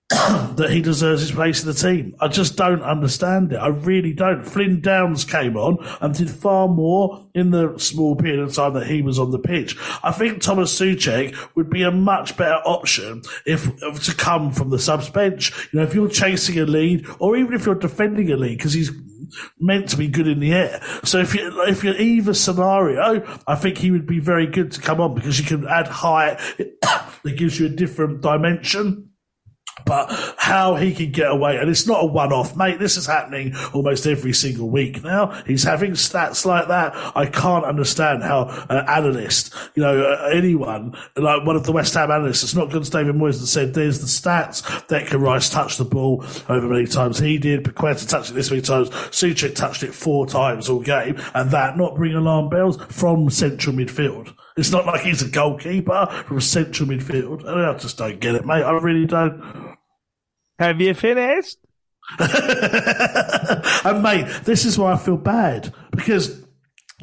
that 0.10 0.68
he 0.70 0.82
deserves 0.82 1.22
his 1.22 1.32
place 1.32 1.62
in 1.62 1.68
the 1.68 1.74
team. 1.74 2.14
I 2.20 2.28
just 2.28 2.56
don't 2.56 2.82
understand 2.82 3.54
it. 3.54 3.56
I 3.56 3.68
really 3.68 4.12
don't. 4.12 4.44
Flynn 4.44 4.82
Downes 4.82 5.24
came 5.24 5.56
on 5.56 5.78
and 6.02 6.14
did 6.14 6.28
far 6.28 6.68
more 6.68 7.26
in 7.34 7.50
the 7.52 7.78
small 7.78 8.14
period 8.14 8.40
of 8.40 8.54
time 8.54 8.74
that 8.74 8.86
he 8.86 9.00
was 9.00 9.18
on 9.18 9.30
the 9.30 9.38
pitch. 9.38 9.78
I 10.02 10.12
think 10.12 10.42
Thomas 10.42 10.78
Soucek 10.78 11.34
would 11.56 11.70
be 11.70 11.82
a 11.82 11.90
much 11.90 12.36
better 12.36 12.60
option 12.66 13.22
if, 13.46 13.66
if 13.82 14.04
to 14.04 14.14
come 14.14 14.52
from 14.52 14.68
the 14.68 14.78
subs 14.78 15.08
bench. 15.08 15.52
You 15.72 15.78
know, 15.78 15.86
if 15.86 15.94
you're 15.94 16.08
chasing 16.10 16.58
a 16.58 16.66
lead 16.66 17.06
or 17.18 17.36
even 17.38 17.54
if 17.54 17.64
you're 17.64 17.74
defending 17.74 18.30
a 18.30 18.36
lead 18.36 18.58
because 18.58 18.74
he's 18.74 18.92
meant 19.58 19.88
to 19.88 19.96
be 19.96 20.08
good 20.08 20.28
in 20.28 20.38
the 20.38 20.52
air. 20.52 20.82
So 21.04 21.18
if 21.18 21.34
you 21.34 21.62
if 21.62 21.82
you're 21.82 21.96
either 21.96 22.34
scenario, 22.34 23.24
I 23.46 23.54
think 23.54 23.78
he 23.78 23.90
would 23.90 24.06
be 24.06 24.20
very 24.20 24.46
good 24.46 24.70
to 24.72 24.82
come 24.82 25.00
on 25.00 25.14
because 25.14 25.38
you 25.38 25.46
can 25.46 25.66
add 25.66 25.88
height. 25.88 26.38
it 26.58 27.38
gives 27.38 27.58
you 27.58 27.66
a 27.66 27.70
different 27.70 28.20
dimension. 28.20 29.08
But 29.84 30.10
how 30.38 30.76
he 30.76 30.94
can 30.94 31.10
get 31.10 31.30
away, 31.30 31.56
and 31.56 31.68
it's 31.68 31.86
not 31.86 32.04
a 32.04 32.06
one 32.06 32.32
off, 32.32 32.56
mate. 32.56 32.78
This 32.78 32.96
is 32.96 33.06
happening 33.06 33.54
almost 33.72 34.06
every 34.06 34.32
single 34.32 34.70
week 34.70 35.02
now. 35.02 35.30
He's 35.46 35.64
having 35.64 35.92
stats 35.92 36.46
like 36.46 36.68
that. 36.68 36.94
I 37.16 37.26
can't 37.26 37.64
understand 37.64 38.22
how 38.22 38.48
an 38.70 38.84
analyst, 38.88 39.52
you 39.74 39.82
know, 39.82 40.02
uh, 40.04 40.30
anyone, 40.32 40.96
like 41.16 41.44
one 41.44 41.56
of 41.56 41.64
the 41.64 41.72
West 41.72 41.94
Ham 41.94 42.10
analysts, 42.10 42.44
it's 42.44 42.54
not 42.54 42.70
good 42.70 42.82
as 42.82 42.90
David 42.90 43.16
Moyes 43.16 43.40
that 43.40 43.48
said, 43.48 43.74
there's 43.74 44.00
the 44.00 44.06
stats. 44.06 44.62
Declan 44.86 45.20
Rice 45.20 45.50
touched 45.50 45.78
the 45.78 45.84
ball 45.84 46.24
over 46.48 46.68
many 46.68 46.86
times 46.86 47.18
he 47.18 47.38
did. 47.38 47.64
Paquetá 47.64 48.08
touched 48.08 48.30
it 48.30 48.34
this 48.34 48.50
many 48.50 48.62
times. 48.62 48.90
Soucek 48.90 49.54
touched 49.54 49.82
it 49.82 49.94
four 49.94 50.26
times 50.26 50.68
all 50.68 50.80
game. 50.80 51.20
And 51.34 51.50
that 51.50 51.76
not 51.76 51.96
bring 51.96 52.14
alarm 52.14 52.48
bells 52.48 52.80
from 52.90 53.28
central 53.30 53.74
midfield. 53.74 54.34
It's 54.56 54.70
not 54.70 54.86
like 54.86 55.00
he's 55.00 55.22
a 55.22 55.28
goalkeeper 55.28 56.06
from 56.26 56.40
central 56.40 56.88
midfield. 56.88 57.44
I 57.46 57.76
just 57.76 57.98
don't 57.98 58.20
get 58.20 58.36
it, 58.36 58.46
mate. 58.46 58.62
I 58.62 58.70
really 58.72 59.06
don't. 59.06 59.76
Have 60.58 60.80
you 60.80 60.94
finished? 60.94 61.58
and 62.18 64.02
mate, 64.02 64.26
this 64.44 64.64
is 64.64 64.78
why 64.78 64.92
I 64.92 64.96
feel 64.96 65.16
bad 65.16 65.72
because 65.90 66.43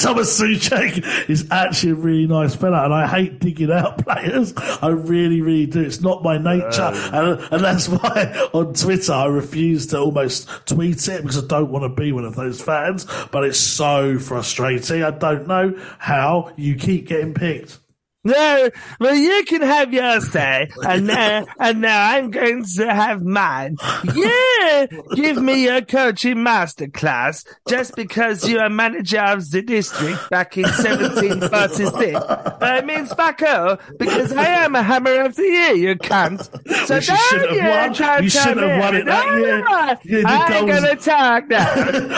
Thomas 0.01 0.39
Soucek 0.39 1.29
is 1.29 1.47
actually 1.51 1.91
a 1.91 1.95
really 1.95 2.27
nice 2.27 2.55
fella, 2.55 2.85
and 2.85 2.93
I 2.93 3.07
hate 3.07 3.39
digging 3.39 3.71
out 3.71 3.97
players. 4.05 4.53
I 4.57 4.87
really, 4.87 5.41
really 5.41 5.65
do. 5.65 5.81
It's 5.81 6.01
not 6.01 6.23
my 6.23 6.37
nature, 6.37 6.91
and, 7.13 7.39
and 7.51 7.63
that's 7.63 7.87
why 7.87 8.49
on 8.53 8.73
Twitter 8.73 9.13
I 9.13 9.25
refuse 9.25 9.87
to 9.87 9.99
almost 9.99 10.49
tweet 10.65 11.07
it 11.07 11.21
because 11.21 11.43
I 11.43 11.47
don't 11.47 11.71
want 11.71 11.83
to 11.83 12.01
be 12.01 12.11
one 12.11 12.25
of 12.25 12.35
those 12.35 12.61
fans. 12.61 13.05
But 13.31 13.43
it's 13.43 13.59
so 13.59 14.17
frustrating. 14.17 15.03
I 15.03 15.11
don't 15.11 15.47
know 15.47 15.77
how 15.99 16.51
you 16.55 16.75
keep 16.75 17.07
getting 17.07 17.33
picked. 17.33 17.80
No, 18.23 18.69
well, 18.99 19.15
you 19.15 19.43
can 19.45 19.63
have 19.63 19.91
your 19.91 20.21
say, 20.21 20.69
and 20.87 21.07
now, 21.07 21.45
and 21.59 21.81
now 21.81 22.11
I'm 22.11 22.29
going 22.29 22.63
to 22.77 22.93
have 22.93 23.23
mine. 23.23 23.77
Yeah, 24.13 24.85
give 25.15 25.37
me 25.41 25.63
your 25.63 25.81
coaching 25.81 26.37
masterclass 26.37 27.43
just 27.67 27.95
because 27.95 28.47
you're 28.47 28.63
a 28.65 28.69
manager 28.69 29.21
of 29.21 29.49
the 29.49 29.63
district 29.63 30.29
back 30.29 30.55
in 30.55 30.63
1736. 30.65 32.13
But 32.59 32.77
it 32.77 32.85
means 32.85 33.11
fuck 33.13 33.41
all, 33.41 33.77
because 33.97 34.31
I 34.33 34.45
am 34.65 34.75
a 34.75 34.83
hammer 34.83 35.21
of 35.21 35.35
the 35.35 35.41
year, 35.43 35.73
you 35.73 35.95
cunt. 35.95 36.43
So 36.85 36.95
you 36.97 37.01
shouldn't 37.01 37.49
don't 37.49 37.59
have 37.59 37.73
you 37.73 37.87
won. 37.87 37.93
try 37.95 38.17
You 38.19 38.29
to 38.29 38.29
shouldn't 38.29 38.59
have 38.69 38.79
won 38.81 38.95
it 38.97 39.05
that 39.05 40.05
year. 40.05 40.23
I'm 40.27 40.65
goals- 40.67 40.79
gonna 40.79 40.95
talk 40.95 41.47
now. 41.49 41.71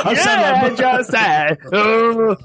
Yeah, 0.13 0.69
just 0.75 1.11
say. 1.11 1.55
Oh, 1.73 2.35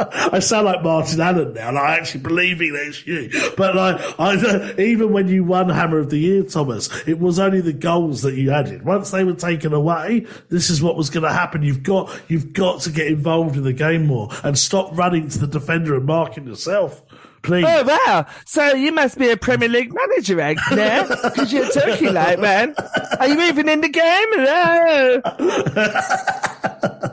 I 0.32 0.38
sound 0.38 0.66
like 0.66 0.82
Martin 0.82 1.20
Allen 1.20 1.54
now, 1.54 1.68
and 1.68 1.78
I 1.78 1.96
actually 1.96 2.20
believing 2.20 2.72
that's 2.72 3.06
you. 3.06 3.30
But 3.56 3.76
like, 3.76 4.00
I, 4.18 4.74
even 4.78 5.12
when 5.12 5.28
you 5.28 5.44
won 5.44 5.68
Hammer 5.68 5.98
of 5.98 6.10
the 6.10 6.18
Year, 6.18 6.42
Thomas, 6.42 6.88
it 7.06 7.18
was 7.18 7.38
only 7.38 7.60
the 7.60 7.72
goals 7.72 8.22
that 8.22 8.34
you 8.34 8.50
added. 8.50 8.84
Once 8.84 9.10
they 9.10 9.24
were 9.24 9.34
taken 9.34 9.72
away, 9.72 10.26
this 10.48 10.70
is 10.70 10.82
what 10.82 10.96
was 10.96 11.10
going 11.10 11.24
to 11.24 11.32
happen. 11.32 11.62
You've 11.62 11.82
got, 11.82 12.18
you've 12.28 12.52
got 12.52 12.80
to 12.82 12.90
get 12.90 13.08
involved 13.08 13.56
in 13.56 13.62
the 13.62 13.72
game 13.72 14.06
more 14.06 14.28
and 14.42 14.58
stop 14.58 14.96
running 14.96 15.28
to 15.28 15.38
the 15.38 15.46
defender 15.46 15.94
and 15.94 16.06
marking 16.06 16.46
yourself. 16.46 17.02
Please. 17.42 17.64
Oh 17.66 17.84
wow! 17.84 18.26
So 18.44 18.74
you 18.74 18.92
must 18.92 19.16
be 19.18 19.30
a 19.30 19.36
Premier 19.36 19.68
League 19.68 19.94
manager, 19.94 20.40
Egg, 20.40 20.58
now, 20.72 21.06
because 21.08 21.52
you're 21.52 21.68
turkey 21.70 22.10
like 22.10 22.38
man. 22.38 22.74
Are 23.18 23.28
you 23.28 23.40
even 23.42 23.68
in 23.68 23.80
the 23.80 23.88
game? 23.88 24.30
No. 24.36 25.22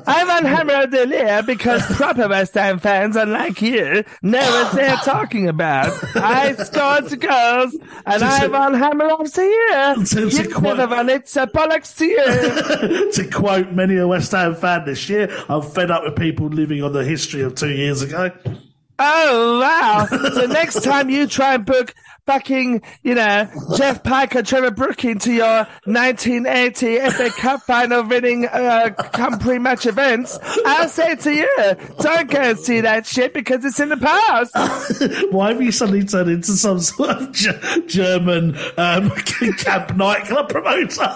I'm 0.09 0.30
on 0.30 0.45
Hammer 0.45 0.84
of 0.84 0.91
the 0.91 1.07
Year 1.07 1.43
because 1.43 1.86
proper 1.95 2.28
West 2.28 2.53
Ham 2.55 2.80
fans, 2.80 3.15
unlike 3.15 3.61
you, 3.61 4.03
know 4.21 4.39
what 4.39 4.73
they're 4.75 4.95
talking 4.97 5.47
about. 5.47 5.91
I 6.15 6.53
scored 6.55 7.05
the 7.09 7.17
goals, 7.17 7.75
and 8.05 8.23
I'm 8.23 8.55
on 8.55 8.73
Hammer 8.73 9.09
of 9.11 9.32
the 9.34 9.43
Year. 9.43 9.95
To- 9.95 10.30
to 10.30 10.43
You've 10.43 10.53
quote- 10.53 10.78
never 10.78 10.95
won 10.95 11.09
it, 11.09 11.28
so 11.30 11.45
bollocks 11.45 11.95
to 11.97 12.05
you. 12.05 13.11
to 13.11 13.28
quote 13.30 13.71
many 13.73 13.97
a 13.97 14.07
West 14.07 14.32
Ham 14.32 14.55
fan 14.55 14.86
this 14.86 15.07
year, 15.09 15.30
I'm 15.49 15.61
fed 15.61 15.91
up 15.91 16.03
with 16.03 16.15
people 16.15 16.47
living 16.47 16.84
on 16.84 16.93
the 16.93 17.03
history 17.03 17.41
of 17.41 17.55
two 17.55 17.69
years 17.71 18.01
ago. 18.01 18.32
Oh 19.00 19.60
wow! 19.60 20.08
So 20.08 20.45
next 20.48 20.82
time 20.84 21.10
you 21.10 21.28
try 21.28 21.56
and 21.56 21.66
book 21.66 21.93
fucking, 22.28 22.82
you 23.03 23.15
know, 23.15 23.49
Geoff 23.78 24.03
Pike 24.03 24.36
or 24.36 24.43
Trevor 24.43 24.71
Brook 24.71 25.03
into 25.05 25.34
your 25.34 25.65
1980 25.86 27.09
FA 27.11 27.30
Cup 27.32 27.61
final 27.63 28.03
winning 28.03 28.45
uh, 28.45 28.89
Cup 29.13 29.43
match 29.45 29.86
events, 29.86 30.38
I'll 30.65 30.89
say 30.89 31.15
to 31.15 31.34
you, 31.34 31.49
don't 32.01 32.30
go 32.30 32.39
and 32.39 32.59
see 32.59 32.82
that 32.82 33.05
shit 33.07 33.34
because 33.34 33.63
it's 33.63 33.80
in 33.80 33.89
the 33.89 33.97
past. 33.97 34.51
Why 35.32 35.53
have 35.53 35.61
you 35.61 35.71
suddenly 35.71 36.03
turned 36.03 36.30
into 36.30 36.51
some 36.51 36.80
sort 36.82 37.09
of 37.11 37.32
G- 37.32 37.49
German 37.88 38.57
um, 38.78 39.09
camp 39.57 39.95
nightclub 39.95 40.49
promoter? 40.49 41.07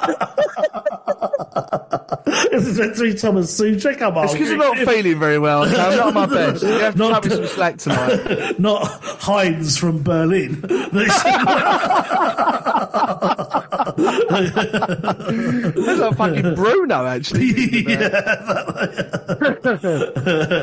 this 2.52 2.68
is 2.68 2.80
meant 2.80 2.96
to 2.96 3.02
be 3.02 3.14
Thomas 3.14 3.60
Soucek. 3.60 4.02
I'm 4.02 4.18
It's 4.24 4.34
because 4.34 4.50
you're 4.50 4.58
not 4.58 4.78
feeling 4.78 5.20
very 5.20 5.40
well. 5.40 5.66
So 5.68 5.76
I'm 5.78 5.98
not 5.98 6.08
on 6.08 6.14
my 6.14 6.26
best. 6.26 6.64
You 6.64 6.70
have 6.70 6.94
to 6.94 7.00
Not- 7.00 7.12
cut 7.24 7.26
me 7.26 7.36
some 7.36 7.48
slack 7.48 7.78
tonight. 7.78 8.60
not 8.60 8.86
Heinz 8.86 9.78
from 9.78 10.02
Berlin. 10.04 10.62
It's 14.34 16.00
like 16.00 16.16
fucking 16.16 16.56
Bruno, 16.56 17.06
actually. 17.06 17.52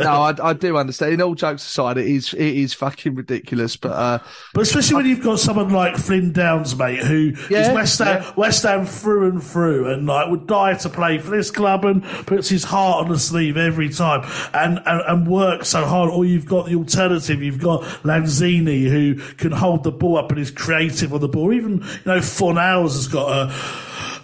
no, 0.01 0.23
I, 0.23 0.35
I 0.43 0.53
do 0.53 0.77
understand. 0.77 1.15
In 1.15 1.23
all 1.23 1.35
jokes 1.35 1.65
aside, 1.67 1.99
it 1.99 2.07
is 2.07 2.33
it 2.35 2.41
is 2.41 2.75
fucking 2.75 3.15
ridiculous. 3.15 3.77
But 3.77 3.93
uh, 3.93 4.19
But 4.55 4.63
especially 4.63 4.97
when 4.97 5.07
you've 5.07 5.23
got 5.23 5.39
someone 5.39 5.71
like 5.71 5.97
Flynn 5.97 6.33
Downes, 6.33 6.77
mate, 6.77 7.03
who 7.05 7.33
is 7.35 7.51
Yeah, 7.51 7.73
West 7.73 7.99
Ham, 7.99 8.23
yeah. 8.23 8.33
West 8.37 8.63
Ham 8.63 8.87
through 8.87 9.29
and 9.31 9.43
through, 9.43 9.91
and 9.93 10.07
like 10.07 10.31
would 10.31 10.47
die 10.47 10.75
to 10.75 10.89
play 10.89 11.19
for 11.19 11.31
this 11.31 11.51
club, 11.51 11.85
and 11.85 12.03
puts 12.27 12.49
his 12.49 12.65
heart 12.65 13.05
on 13.05 13.11
the 13.11 13.19
sleeve 13.19 13.57
every 13.57 13.89
time, 13.89 14.23
and 14.53 14.81
and, 14.87 15.03
and 15.07 15.27
works 15.27 15.69
so 15.69 15.85
hard. 15.85 16.11
Or 16.11 16.25
you've 16.25 16.47
got 16.47 16.67
the 16.67 16.75
alternative, 16.77 17.43
you've 17.43 17.61
got 17.61 17.83
Lanzini, 18.03 18.89
who 18.89 19.17
can 19.37 19.53
hold 19.53 19.85
the 19.85 19.93
ball 19.93 20.19
up 20.19 20.28
and 20.31 20.41
is 20.41 20.51
creative 20.51 21.13
on 21.13 21.21
the 21.21 21.29
ball. 21.29 21.53
Even 21.53 21.79
you 21.79 22.01
know 22.07 22.19
Fornals 22.19 22.95
has 22.95 23.09
got 23.09 23.31
a 23.31 23.53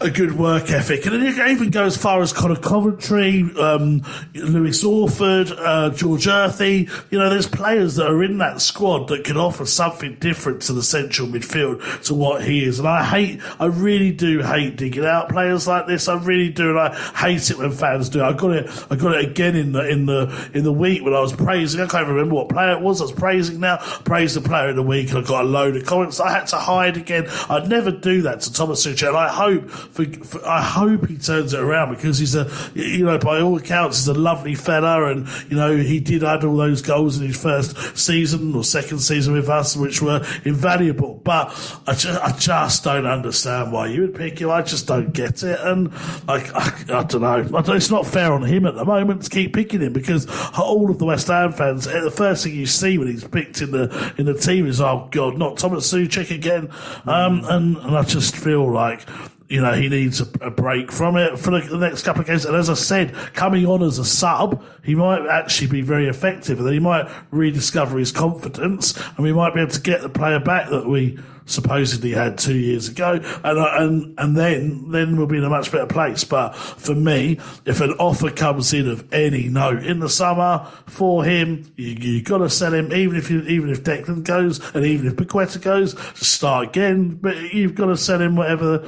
a 0.04 0.10
good 0.10 0.38
work 0.38 0.70
ethic. 0.70 1.06
And 1.06 1.14
then 1.14 1.24
you 1.24 1.32
can 1.32 1.48
even 1.48 1.70
go 1.70 1.84
as 1.84 1.96
far 1.96 2.20
as 2.20 2.30
Conor 2.30 2.56
Coventry, 2.56 3.42
um, 3.58 4.02
Lewis 4.34 4.84
Orford, 4.84 5.50
uh, 5.50 5.90
George 5.90 6.26
Earthy. 6.26 6.88
You 7.10 7.18
know, 7.18 7.30
there's 7.30 7.46
players 7.46 7.96
that 7.96 8.08
are 8.08 8.22
in 8.22 8.36
that 8.38 8.60
squad 8.60 9.08
that 9.08 9.24
can 9.24 9.38
offer 9.38 9.64
something 9.64 10.16
different 10.16 10.60
to 10.62 10.74
the 10.74 10.82
central 10.82 11.26
midfield 11.26 12.04
to 12.04 12.14
what 12.14 12.44
he 12.44 12.64
is. 12.64 12.78
And 12.78 12.86
I 12.86 13.02
hate, 13.02 13.40
I 13.58 13.66
really 13.66 14.12
do 14.12 14.42
hate 14.42 14.76
digging 14.76 15.06
out 15.06 15.30
players 15.30 15.66
like 15.66 15.86
this. 15.86 16.06
I 16.06 16.16
really 16.16 16.50
do. 16.50 16.70
And 16.70 16.80
I 16.80 16.94
hate 17.16 17.50
it 17.50 17.56
when 17.56 17.72
fans 17.72 18.10
do. 18.10 18.22
I 18.22 18.34
got 18.34 18.50
it, 18.50 18.86
I 18.90 18.96
got 18.96 19.14
it 19.14 19.30
again 19.30 19.56
in 19.56 19.72
the, 19.72 19.88
in 19.88 20.04
the, 20.04 20.50
in 20.52 20.64
the 20.64 20.72
week 20.72 21.02
when 21.02 21.14
I 21.14 21.20
was 21.20 21.32
praising. 21.32 21.80
I 21.80 21.86
can't 21.86 22.06
remember 22.06 22.34
what 22.34 22.50
player 22.50 22.72
it 22.72 22.82
was. 22.82 23.00
I 23.00 23.04
was 23.04 23.12
praising 23.12 23.60
now. 23.60 23.78
Praised 24.04 24.36
the 24.36 24.42
player 24.42 24.68
of 24.68 24.76
the 24.76 24.82
week 24.82 25.08
and 25.10 25.18
I 25.18 25.22
got 25.22 25.46
a 25.46 25.48
load 25.48 25.76
of 25.76 25.86
comments. 25.86 26.20
I 26.20 26.30
had 26.30 26.46
to 26.48 26.56
hide 26.56 26.98
again. 26.98 27.26
I'd 27.48 27.70
never 27.70 27.90
do 27.90 28.20
that 28.22 28.42
to 28.42 28.52
Thomas 28.52 28.86
Soucek. 28.86 29.08
And 29.08 29.16
I 29.16 29.28
hope 29.28 29.70
for, 29.94 30.04
for, 30.06 30.44
I 30.44 30.60
hope 30.60 31.06
he 31.06 31.16
turns 31.16 31.54
it 31.54 31.60
around 31.60 31.94
because 31.94 32.18
he's 32.18 32.34
a, 32.34 32.50
you 32.74 33.04
know, 33.04 33.16
by 33.16 33.40
all 33.40 33.56
accounts, 33.56 33.98
he's 33.98 34.08
a 34.08 34.14
lovely 34.14 34.56
fella, 34.56 35.06
and 35.06 35.28
you 35.48 35.56
know, 35.56 35.76
he 35.76 36.00
did 36.00 36.24
add 36.24 36.42
all 36.42 36.56
those 36.56 36.82
goals 36.82 37.16
in 37.16 37.28
his 37.28 37.40
first 37.40 37.96
season 37.96 38.56
or 38.56 38.64
second 38.64 38.98
season 38.98 39.34
with 39.34 39.48
us, 39.48 39.76
which 39.76 40.02
were 40.02 40.26
invaluable. 40.44 41.20
But 41.22 41.48
I 41.86 41.94
just, 41.94 42.20
I 42.20 42.36
just 42.36 42.82
don't 42.82 43.06
understand 43.06 43.70
why 43.70 43.86
you 43.86 44.00
would 44.00 44.16
pick 44.16 44.40
him. 44.40 44.50
I 44.50 44.62
just 44.62 44.88
don't 44.88 45.12
get 45.12 45.44
it, 45.44 45.60
and 45.60 45.92
I, 46.26 46.42
I, 46.54 46.98
I 46.98 47.02
don't 47.04 47.20
know. 47.20 47.56
I 47.56 47.76
it's 47.76 47.90
not 47.90 48.04
fair 48.04 48.32
on 48.32 48.42
him 48.42 48.66
at 48.66 48.74
the 48.74 48.84
moment 48.84 49.22
to 49.22 49.30
keep 49.30 49.54
picking 49.54 49.80
him 49.80 49.92
because 49.92 50.26
all 50.58 50.90
of 50.90 50.98
the 50.98 51.04
West 51.04 51.28
Ham 51.28 51.52
fans, 51.52 51.84
the 51.84 52.10
first 52.10 52.42
thing 52.42 52.56
you 52.56 52.66
see 52.66 52.98
when 52.98 53.06
he's 53.06 53.22
picked 53.22 53.62
in 53.62 53.70
the 53.70 54.12
in 54.18 54.26
the 54.26 54.34
team 54.34 54.66
is, 54.66 54.80
oh 54.80 55.08
god, 55.12 55.38
not 55.38 55.56
Thomas 55.56 55.92
Soucek 55.92 56.34
again, 56.34 56.68
um, 57.06 57.44
and 57.44 57.76
and 57.76 57.96
I 57.96 58.02
just 58.02 58.34
feel 58.34 58.68
like 58.72 59.06
you 59.48 59.60
know, 59.60 59.72
he 59.72 59.88
needs 59.88 60.20
a, 60.20 60.26
a, 60.40 60.50
break 60.50 60.90
from 60.90 61.16
it 61.16 61.38
for 61.38 61.50
the, 61.50 61.66
the, 61.68 61.76
next 61.76 62.02
couple 62.02 62.22
of 62.22 62.26
games. 62.26 62.46
And 62.46 62.56
as 62.56 62.70
I 62.70 62.74
said, 62.74 63.12
coming 63.34 63.66
on 63.66 63.82
as 63.82 63.98
a 63.98 64.04
sub, 64.04 64.64
he 64.82 64.94
might 64.94 65.26
actually 65.26 65.66
be 65.66 65.82
very 65.82 66.08
effective 66.08 66.58
and 66.60 66.68
he 66.70 66.78
might 66.78 67.08
rediscover 67.30 67.98
his 67.98 68.10
confidence 68.10 68.96
and 69.16 69.18
we 69.18 69.32
might 69.32 69.54
be 69.54 69.60
able 69.60 69.72
to 69.72 69.80
get 69.80 70.00
the 70.00 70.08
player 70.08 70.40
back 70.40 70.70
that 70.70 70.86
we 70.86 71.18
supposedly 71.46 72.12
had 72.12 72.38
two 72.38 72.56
years 72.56 72.88
ago, 72.88 73.20
and 73.44 73.58
uh, 73.58 73.70
and 73.76 74.14
and 74.18 74.36
then 74.36 74.90
then 74.90 75.16
we'll 75.16 75.26
be 75.26 75.38
in 75.38 75.44
a 75.44 75.50
much 75.50 75.70
better 75.70 75.86
place. 75.86 76.24
But 76.24 76.54
for 76.54 76.94
me, 76.94 77.38
if 77.64 77.80
an 77.80 77.92
offer 77.98 78.30
comes 78.30 78.72
in 78.72 78.88
of 78.88 79.12
any 79.12 79.48
note 79.48 79.84
in 79.84 80.00
the 80.00 80.08
summer 80.08 80.66
for 80.86 81.24
him, 81.24 81.72
you 81.76 81.94
you 81.94 82.22
got 82.22 82.38
to 82.38 82.50
sell 82.50 82.74
him, 82.74 82.92
even 82.92 83.16
if 83.16 83.30
you, 83.30 83.42
even 83.42 83.70
if 83.70 83.82
Declan 83.82 84.24
goes 84.24 84.60
and 84.74 84.84
even 84.84 85.06
if 85.06 85.14
Paquetá 85.14 85.60
goes, 85.60 85.98
start 86.18 86.68
again. 86.68 87.18
But 87.20 87.52
you've 87.52 87.74
got 87.74 87.86
to 87.86 87.96
sell 87.96 88.20
him 88.20 88.36
whatever 88.36 88.78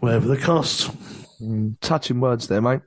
whatever 0.00 0.28
the 0.28 0.36
cost. 0.38 0.90
Mm, 1.42 1.76
touching 1.80 2.20
words 2.20 2.46
there, 2.46 2.62
mate. 2.62 2.82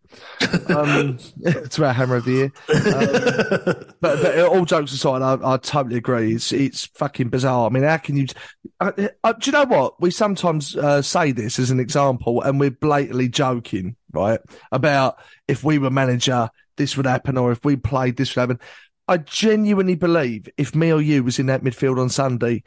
Um, 0.70 1.18
it's 1.42 1.78
about 1.78 1.96
hammer 1.96 2.16
of 2.16 2.26
the 2.26 2.32
year. 2.32 2.52
Um, 2.70 3.94
but, 4.00 4.22
but, 4.22 4.40
all 4.40 4.64
jokes 4.64 4.94
aside, 4.94 5.22
I, 5.22 5.38
I, 5.44 5.58
totally 5.58 5.98
agree. 5.98 6.36
It's 6.36 6.54
it's 6.54 6.86
fucking 6.86 7.30
bizarre. 7.30 7.68
I 7.68 7.70
mean, 7.70 7.84
how 7.84 7.98
can 7.98 8.16
you? 8.16 8.28
Uh, 8.80 8.92
uh, 9.26 9.34
do 9.34 9.50
you 9.50 9.52
know 9.52 9.66
what? 9.66 10.00
We 10.00 10.10
sometimes 10.10 10.76
uh, 10.78 11.02
say 11.02 11.34
this 11.34 11.60
as 11.60 11.70
an 11.70 11.82
example, 11.82 12.42
and 12.44 12.58
we're 12.58 12.72
blatantly 12.72 13.28
joking, 13.28 13.98
right? 14.14 14.40
About 14.72 15.18
if 15.50 15.66
we 15.66 15.78
were 15.78 15.90
manager, 15.90 16.50
this 16.78 16.96
would 16.96 17.08
happen, 17.08 17.38
or 17.38 17.52
if 17.52 17.66
we 17.66 17.76
played, 17.76 18.16
this 18.16 18.36
would 18.36 18.42
happen. 18.42 18.60
I 19.08 19.18
genuinely 19.18 19.96
believe 19.96 20.48
if 20.58 20.74
me 20.74 20.94
or 20.94 21.02
you 21.02 21.24
was 21.24 21.40
in 21.40 21.48
that 21.48 21.62
midfield 21.62 22.00
on 22.00 22.10
Sunday, 22.10 22.64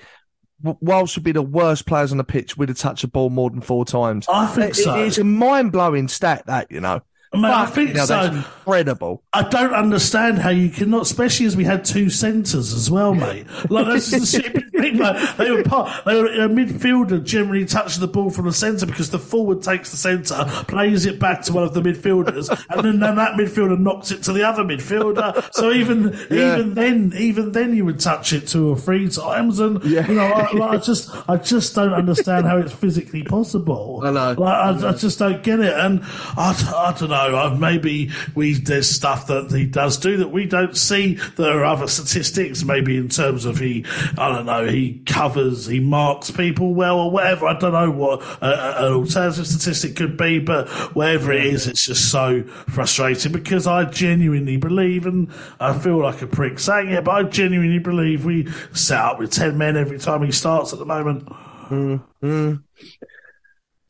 whilst 0.62 1.16
would 1.16 1.24
be 1.24 1.32
the 1.32 1.42
worst 1.42 1.86
players 1.86 2.12
on 2.12 2.18
the 2.18 2.24
pitch, 2.24 2.56
we'd 2.56 2.68
touch 2.68 2.78
touched 2.78 3.02
the 3.02 3.08
ball 3.08 3.30
more 3.30 3.50
than 3.50 3.60
four 3.60 3.84
times. 3.84 4.26
I 4.28 4.46
think 4.46 4.70
it, 4.70 4.76
so. 4.76 4.94
It's 4.96 5.18
a 5.18 5.24
mind 5.24 5.72
blowing 5.72 6.08
stat 6.08 6.46
that 6.46 6.70
you 6.70 6.80
know. 6.80 7.02
I, 7.32 7.64
I 7.64 7.66
think 7.66 7.94
now, 7.94 8.06
so. 8.06 8.22
incredible. 8.22 9.22
I 9.32 9.42
don't 9.42 9.74
understand 9.74 10.38
how 10.38 10.48
you 10.48 10.70
cannot, 10.70 11.02
especially 11.02 11.44
as 11.46 11.56
we 11.56 11.64
had 11.64 11.84
two 11.84 12.08
centres 12.08 12.72
as 12.72 12.90
well, 12.90 13.14
mate. 13.14 13.46
Like 13.68 13.86
that's 13.86 14.10
the 14.10 14.20
stupid 14.26 14.72
thing. 14.72 14.96
Like 14.96 15.36
they 15.36 15.50
were 15.50 15.62
part, 15.62 16.04
they 16.06 16.14
were 16.14 16.26
a 16.26 16.48
midfielder 16.48 17.22
generally 17.22 17.66
touches 17.66 17.98
the 17.98 18.08
ball 18.08 18.30
from 18.30 18.46
the 18.46 18.52
centre 18.52 18.86
because 18.86 19.10
the 19.10 19.18
forward 19.18 19.62
takes 19.62 19.90
the 19.90 19.98
centre, 19.98 20.42
plays 20.68 21.04
it 21.04 21.18
back 21.18 21.42
to 21.42 21.52
one 21.52 21.64
of 21.64 21.74
the 21.74 21.82
midfielders, 21.82 22.48
and 22.70 22.84
then, 22.84 22.98
then 22.98 23.16
that 23.16 23.32
midfielder 23.32 23.78
knocks 23.78 24.10
it 24.10 24.22
to 24.22 24.32
the 24.32 24.42
other 24.42 24.64
midfielder. 24.64 25.52
So 25.52 25.70
even 25.70 26.16
yeah. 26.30 26.54
even 26.54 26.74
then, 26.74 27.12
even 27.14 27.52
then, 27.52 27.76
you 27.76 27.84
would 27.84 28.00
touch 28.00 28.32
it 28.32 28.48
two 28.48 28.70
or 28.70 28.76
three 28.76 29.08
times, 29.08 29.60
and 29.60 29.84
yeah. 29.84 30.08
you 30.08 30.14
know, 30.14 30.24
I, 30.24 30.52
like, 30.52 30.70
I, 30.70 30.76
just 30.78 31.10
I 31.28 31.36
just 31.36 31.74
don't 31.74 31.92
understand 31.92 32.46
how 32.46 32.56
it's 32.56 32.72
physically 32.72 33.22
possible. 33.22 34.00
I 34.02 34.12
know. 34.12 34.32
Like 34.32 34.40
I, 34.40 34.88
I 34.88 34.92
just 34.92 35.18
don't 35.18 35.42
get 35.42 35.60
it, 35.60 35.74
and 35.74 36.00
I, 36.02 36.54
I 36.74 36.98
don't 36.98 37.10
know 37.10 37.17
know. 37.18 37.38
Uh, 37.38 37.54
maybe 37.54 38.10
we 38.34 38.54
there's 38.54 38.88
stuff 38.88 39.26
that 39.26 39.50
he 39.50 39.66
does 39.66 39.98
do 39.98 40.16
that 40.18 40.28
we 40.28 40.46
don't 40.46 40.76
see. 40.76 41.14
There 41.36 41.60
are 41.60 41.64
other 41.64 41.86
statistics, 41.86 42.64
maybe 42.64 42.96
in 42.96 43.08
terms 43.08 43.44
of 43.44 43.58
he, 43.58 43.84
I 44.16 44.28
don't 44.30 44.46
know, 44.46 44.66
he 44.66 45.02
covers, 45.06 45.66
he 45.66 45.80
marks 45.80 46.30
people 46.30 46.74
well 46.74 46.98
or 46.98 47.10
whatever. 47.10 47.46
I 47.46 47.58
don't 47.58 47.72
know 47.72 47.90
what 47.90 48.22
uh, 48.42 48.74
an 48.78 48.92
alternative 48.92 49.46
statistic 49.46 49.96
could 49.96 50.16
be, 50.16 50.38
but 50.38 50.68
wherever 50.94 51.32
it 51.32 51.44
is, 51.44 51.66
it's 51.66 51.86
just 51.86 52.10
so 52.10 52.42
frustrating 52.42 53.32
because 53.32 53.66
I 53.66 53.84
genuinely 53.84 54.56
believe, 54.56 55.06
and 55.06 55.30
I 55.60 55.78
feel 55.78 55.98
like 55.98 56.22
a 56.22 56.26
prick 56.26 56.58
saying 56.58 56.90
it, 56.90 57.04
but 57.04 57.12
I 57.12 57.22
genuinely 57.24 57.78
believe 57.78 58.24
we 58.24 58.48
set 58.72 58.98
up 58.98 59.18
with 59.18 59.32
ten 59.32 59.58
men 59.58 59.76
every 59.76 59.98
time 59.98 60.22
he 60.22 60.32
starts 60.32 60.72
at 60.72 60.78
the 60.78 60.86
moment. 60.86 61.26
Mm-hmm. 61.68 62.54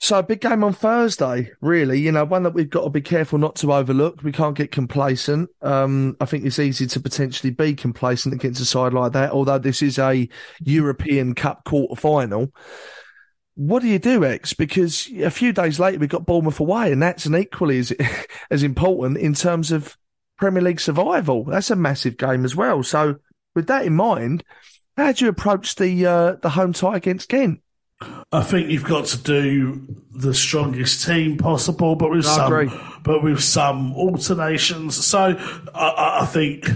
So 0.01 0.23
big 0.23 0.41
game 0.41 0.63
on 0.63 0.73
Thursday, 0.73 1.51
really. 1.61 1.99
You 1.99 2.13
know, 2.13 2.25
one 2.25 2.45
that 2.45 2.55
we've 2.55 2.71
got 2.71 2.85
to 2.85 2.91
be 2.91 3.01
careful 3.01 3.39
not 3.39 3.57
to 3.57 3.73
overlook. 3.73 4.23
We 4.23 4.31
can't 4.31 4.57
get 4.57 4.71
complacent. 4.71 5.51
Um, 5.61 6.17
I 6.21 6.25
think 6.25 6.45
it's 6.45 6.61
easy 6.61 6.87
to 6.87 7.01
potentially 7.01 7.51
be 7.51 7.75
complacent 7.75 8.33
against 8.33 8.61
a 8.61 8.65
side 8.65 8.93
like 8.93 9.13
that. 9.13 9.33
Although 9.33 9.59
this 9.59 9.83
is 9.83 9.99
a 9.99 10.29
European 10.61 11.35
Cup 11.35 11.65
quarter 11.65 12.01
final. 12.01 12.53
What 13.57 13.83
do 13.83 13.89
you 13.89 13.99
do, 13.99 14.25
Ex? 14.25 14.53
Because 14.53 15.11
a 15.17 15.31
few 15.31 15.53
days 15.53 15.81
later 15.81 15.99
we've 15.99 16.09
got 16.09 16.27
Bournemouth 16.27 16.61
away, 16.61 16.93
and 16.93 17.03
that's 17.03 17.27
an 17.27 17.35
equally 17.35 17.81
as 17.81 17.93
as 18.53 18.63
important 18.63 19.19
in 19.19 19.35
terms 19.35 19.73
of 19.73 19.97
Premier 20.37 20.63
League 20.63 20.81
survival. 20.81 21.43
That's 21.43 21.73
a 21.73 21.77
massive 21.77 22.17
game 22.17 22.45
as 22.45 22.55
well. 22.55 22.85
So 22.85 23.17
with 23.57 23.67
that 23.67 23.85
in 23.85 23.97
mind, 23.97 24.45
how 24.97 25.11
do 25.11 25.25
you 25.25 25.29
approach 25.29 25.75
the 25.75 26.07
uh, 26.07 26.33
the 26.41 26.51
home 26.51 26.73
tie 26.73 26.97
against 26.97 27.29
Ghent? 27.29 27.61
I 28.31 28.43
think 28.43 28.69
you've 28.69 28.85
got 28.85 29.07
to 29.07 29.19
do 29.19 29.87
the 30.13 30.35
strongest 30.35 31.07
team 31.07 31.39
possible, 31.39 31.97
but 31.97 32.11
with 32.11 32.27
I 32.27 32.37
some, 32.37 32.53
agree. 32.53 32.81
but 33.03 33.23
with 33.23 33.43
some 33.43 33.95
alternations. 33.95 35.03
So 35.03 35.35
I, 35.75 36.19
I, 36.21 36.27
think 36.27 36.69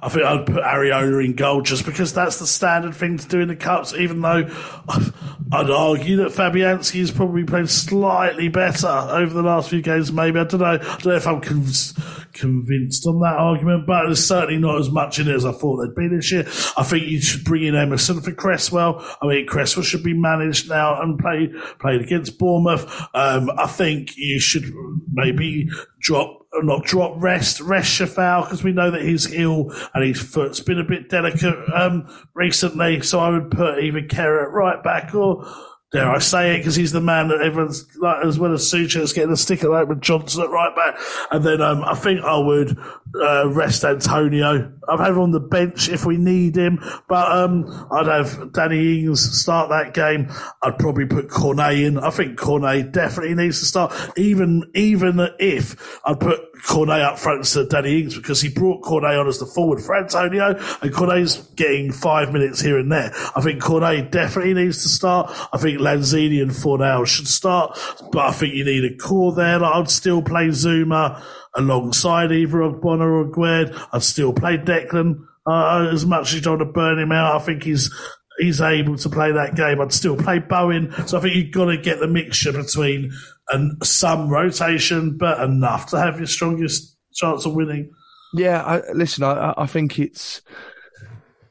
I 0.00 0.08
think 0.08 0.24
I'd 0.24 0.46
put 0.46 0.62
Areola 0.62 1.24
in 1.24 1.34
goal 1.34 1.62
just 1.62 1.84
because 1.84 2.14
that's 2.14 2.38
the 2.38 2.46
standard 2.46 2.94
thing 2.94 3.18
to 3.18 3.26
do 3.26 3.40
in 3.40 3.48
the 3.48 3.56
cups. 3.56 3.92
Even 3.92 4.20
though 4.20 4.48
I'd 5.52 5.70
argue 5.70 6.16
that 6.18 6.28
Fabianski 6.28 7.00
has 7.00 7.10
probably 7.10 7.42
played 7.42 7.68
slightly 7.68 8.48
better 8.48 8.86
over 8.86 9.34
the 9.34 9.42
last 9.42 9.70
few 9.70 9.82
games. 9.82 10.12
Maybe 10.12 10.38
I 10.38 10.44
don't 10.44 10.60
know. 10.60 10.66
I 10.66 10.76
don't 10.76 11.06
know 11.06 11.16
if 11.16 11.26
I'm 11.26 11.40
convinced 11.40 13.06
on 13.06 13.20
that 13.20 13.36
argument, 13.36 13.86
but 13.86 14.06
there's 14.06 14.24
certainly 14.24 14.60
not 14.60 14.78
as 14.78 14.90
much 14.90 15.18
in 15.18 15.28
it 15.28 15.34
as 15.34 15.44
I 15.44 15.52
thought 15.52 15.78
there'd 15.78 15.94
be 15.94 16.08
this 16.08 16.30
year. 16.30 16.44
I 16.76 16.84
think 16.84 17.08
you 17.08 17.20
should 17.20 17.44
bring 17.44 17.64
in 17.64 17.74
Emerson 17.74 18.20
for 18.20 18.32
Cresswell. 18.32 19.04
I 19.20 19.26
mean, 19.26 19.46
Cresswell 19.46 19.82
should 19.82 20.04
be 20.04 20.14
managed 20.14 20.68
now 20.68 20.99
and 21.00 21.18
play 21.18 21.50
played 21.78 22.00
against 22.00 22.38
Bournemouth. 22.38 22.84
Um, 23.14 23.50
I 23.56 23.66
think 23.66 24.16
you 24.16 24.40
should 24.40 24.72
maybe 25.12 25.68
drop 25.98 26.40
not 26.54 26.84
drop 26.84 27.14
rest 27.16 27.60
rest 27.60 28.00
Coufal 28.00 28.44
because 28.44 28.64
we 28.64 28.72
know 28.72 28.90
that 28.90 29.02
he's 29.02 29.32
ill 29.32 29.72
and 29.94 30.04
his 30.04 30.20
foot's 30.20 30.60
been 30.60 30.80
a 30.80 30.84
bit 30.84 31.08
delicate 31.08 31.56
um, 31.74 32.08
recently. 32.34 33.00
So 33.02 33.20
I 33.20 33.30
would 33.30 33.50
put 33.50 33.82
either 33.82 34.02
Kerr 34.02 34.44
at 34.44 34.52
right 34.52 34.82
back 34.82 35.14
or 35.14 35.46
dare 35.92 36.10
I 36.10 36.18
say 36.18 36.54
it, 36.54 36.58
because 36.58 36.76
he's 36.76 36.92
the 36.92 37.00
man 37.00 37.28
that 37.28 37.40
everyone's 37.40 37.86
like, 37.96 38.24
as 38.24 38.38
well 38.38 38.52
as 38.52 38.62
Soucek's 38.62 39.12
getting 39.12 39.32
a 39.32 39.36
sticker 39.36 39.74
out 39.74 39.88
with 39.88 40.00
Johnson 40.00 40.42
at 40.42 40.50
right 40.50 40.74
back. 40.74 40.98
And 41.30 41.44
then 41.44 41.60
um, 41.60 41.82
I 41.84 41.94
think 41.94 42.22
I 42.22 42.38
would 42.38 42.78
uh, 43.14 43.48
rest 43.48 43.84
Antonio. 43.84 44.72
I'd 44.88 45.00
have 45.00 45.16
him 45.16 45.22
on 45.22 45.30
the 45.32 45.40
bench 45.40 45.88
if 45.88 46.04
we 46.04 46.16
need 46.16 46.56
him, 46.56 46.82
but 47.08 47.30
um, 47.30 47.88
I'd 47.92 48.06
have 48.06 48.52
Danny 48.52 49.00
Ings 49.00 49.40
start 49.40 49.70
that 49.70 49.94
game. 49.94 50.28
I'd 50.62 50.78
probably 50.78 51.06
put 51.06 51.28
Cornet 51.28 51.78
in. 51.78 51.98
I 51.98 52.10
think 52.10 52.38
Cornet 52.38 52.92
definitely 52.92 53.34
needs 53.34 53.60
to 53.60 53.66
start, 53.66 53.92
even 54.16 54.70
even 54.74 55.20
if 55.38 56.00
I'd 56.04 56.20
put 56.20 56.40
Cornet 56.66 57.00
up 57.00 57.18
front 57.18 57.38
instead 57.38 57.64
of 57.64 57.68
Danny 57.70 58.00
Ings 58.00 58.16
because 58.16 58.40
he 58.40 58.48
brought 58.48 58.82
Cornet 58.82 59.18
on 59.18 59.28
as 59.28 59.38
the 59.38 59.46
forward 59.46 59.80
for 59.80 59.96
Antonio, 59.96 60.56
and 60.82 60.92
Cornet's 60.92 61.36
getting 61.54 61.92
five 61.92 62.32
minutes 62.32 62.60
here 62.60 62.78
and 62.78 62.90
there. 62.90 63.12
I 63.34 63.40
think 63.40 63.60
Cornet 63.60 64.10
definitely 64.10 64.54
needs 64.54 64.82
to 64.82 64.88
start. 64.88 65.32
I 65.52 65.58
think 65.58 65.79
Lanzini 65.80 66.42
and 66.42 66.50
Fornal 66.50 67.06
should 67.06 67.28
start, 67.28 67.78
but 68.12 68.26
I 68.26 68.32
think 68.32 68.54
you 68.54 68.64
need 68.64 68.84
a 68.84 68.96
core 68.96 69.34
there. 69.34 69.58
Like 69.58 69.74
I'd 69.74 69.90
still 69.90 70.22
play 70.22 70.48
Zouma 70.48 71.22
alongside 71.54 72.32
either 72.32 72.58
Ogbonna 72.58 73.10
or 73.10 73.30
Gued. 73.30 73.74
I'd 73.92 74.02
still 74.02 74.32
play 74.32 74.56
Declan. 74.58 75.24
Uh, 75.46 75.88
as 75.92 76.04
much 76.04 76.28
as 76.28 76.34
you 76.34 76.40
don't 76.40 76.58
to 76.58 76.64
burn 76.64 76.98
him 76.98 77.12
out, 77.12 77.40
I 77.40 77.44
think 77.44 77.62
he's 77.62 77.92
he's 78.38 78.60
able 78.60 78.96
to 78.96 79.08
play 79.08 79.32
that 79.32 79.54
game. 79.54 79.80
I'd 79.80 79.92
still 79.92 80.16
play 80.16 80.38
Bowen. 80.38 80.92
So 81.06 81.18
I 81.18 81.20
think 81.20 81.34
you've 81.34 81.52
got 81.52 81.66
to 81.66 81.76
get 81.76 81.98
the 81.98 82.08
mixture 82.08 82.52
between 82.52 83.12
and 83.48 83.84
some 83.84 84.28
rotation, 84.28 85.16
but 85.16 85.40
enough 85.40 85.90
to 85.90 85.98
have 85.98 86.18
your 86.18 86.26
strongest 86.26 86.96
chance 87.14 87.44
of 87.44 87.54
winning. 87.54 87.90
Yeah, 88.32 88.62
I, 88.62 88.92
listen, 88.92 89.24
I, 89.24 89.54
I 89.56 89.66
think 89.66 89.98
it's, 89.98 90.40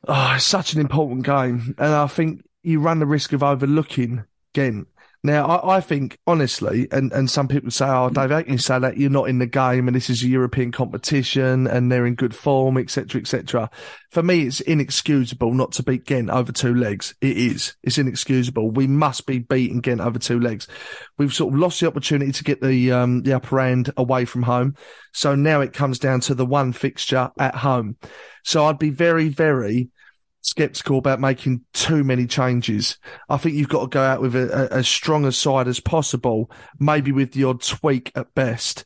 oh, 0.07 0.33
it's 0.35 0.45
such 0.45 0.73
an 0.73 0.79
important 0.79 1.25
game, 1.25 1.75
and 1.77 1.93
I 1.93 2.07
think 2.07 2.41
you 2.63 2.79
run 2.79 2.99
the 2.99 3.05
risk 3.05 3.33
of 3.33 3.43
overlooking 3.43 4.25
Ghent 4.53 4.87
Now, 5.23 5.45
I, 5.45 5.77
I 5.77 5.81
think, 5.81 6.17
honestly, 6.25 6.87
and, 6.91 7.11
and 7.11 7.29
some 7.29 7.47
people 7.47 7.71
say, 7.71 7.85
oh, 7.85 8.09
Dave, 8.09 8.31
how 8.31 8.41
can 8.41 8.53
you 8.53 8.57
say 8.57 8.79
that 8.79 8.97
you're 8.97 9.09
not 9.09 9.29
in 9.29 9.39
the 9.39 9.45
game 9.45 9.87
and 9.87 9.95
this 9.95 10.09
is 10.09 10.23
a 10.23 10.27
European 10.27 10.71
competition 10.71 11.67
and 11.67 11.91
they're 11.91 12.05
in 12.05 12.15
good 12.15 12.35
form, 12.35 12.77
etc., 12.77 13.21
etc. 13.21 13.69
For 14.11 14.23
me, 14.23 14.43
it's 14.43 14.61
inexcusable 14.61 15.53
not 15.53 15.73
to 15.73 15.83
beat 15.83 16.05
Ghent 16.05 16.29
over 16.29 16.51
two 16.51 16.73
legs. 16.73 17.13
It 17.21 17.37
is. 17.37 17.75
It's 17.83 17.97
inexcusable. 17.97 18.71
We 18.71 18.87
must 18.87 19.25
be 19.25 19.39
beating 19.39 19.81
Ghent 19.81 20.01
over 20.01 20.19
two 20.19 20.39
legs. 20.39 20.67
We've 21.17 21.33
sort 21.33 21.53
of 21.53 21.59
lost 21.59 21.79
the 21.79 21.87
opportunity 21.87 22.31
to 22.31 22.43
get 22.43 22.61
the, 22.61 22.91
um, 22.91 23.21
the 23.23 23.33
upper 23.33 23.59
hand 23.59 23.91
away 23.97 24.25
from 24.25 24.43
home. 24.43 24.75
So 25.13 25.35
now 25.35 25.61
it 25.61 25.73
comes 25.73 25.99
down 25.99 26.21
to 26.21 26.33
the 26.33 26.45
one 26.45 26.71
fixture 26.73 27.29
at 27.37 27.55
home. 27.55 27.97
So 28.43 28.65
I'd 28.65 28.79
be 28.79 28.89
very, 28.89 29.29
very, 29.29 29.89
skeptical 30.41 30.97
about 30.97 31.19
making 31.19 31.65
too 31.73 32.03
many 32.03 32.25
changes. 32.27 32.97
I 33.29 33.37
think 33.37 33.55
you've 33.55 33.69
got 33.69 33.81
to 33.81 33.87
go 33.87 34.01
out 34.01 34.21
with 34.21 34.35
a, 34.35 34.71
a, 34.71 34.77
as 34.77 34.87
strong 34.87 35.25
a 35.25 35.31
side 35.31 35.67
as 35.67 35.79
possible, 35.79 36.51
maybe 36.79 37.11
with 37.11 37.33
the 37.33 37.43
odd 37.43 37.61
tweak 37.61 38.11
at 38.15 38.33
best, 38.33 38.85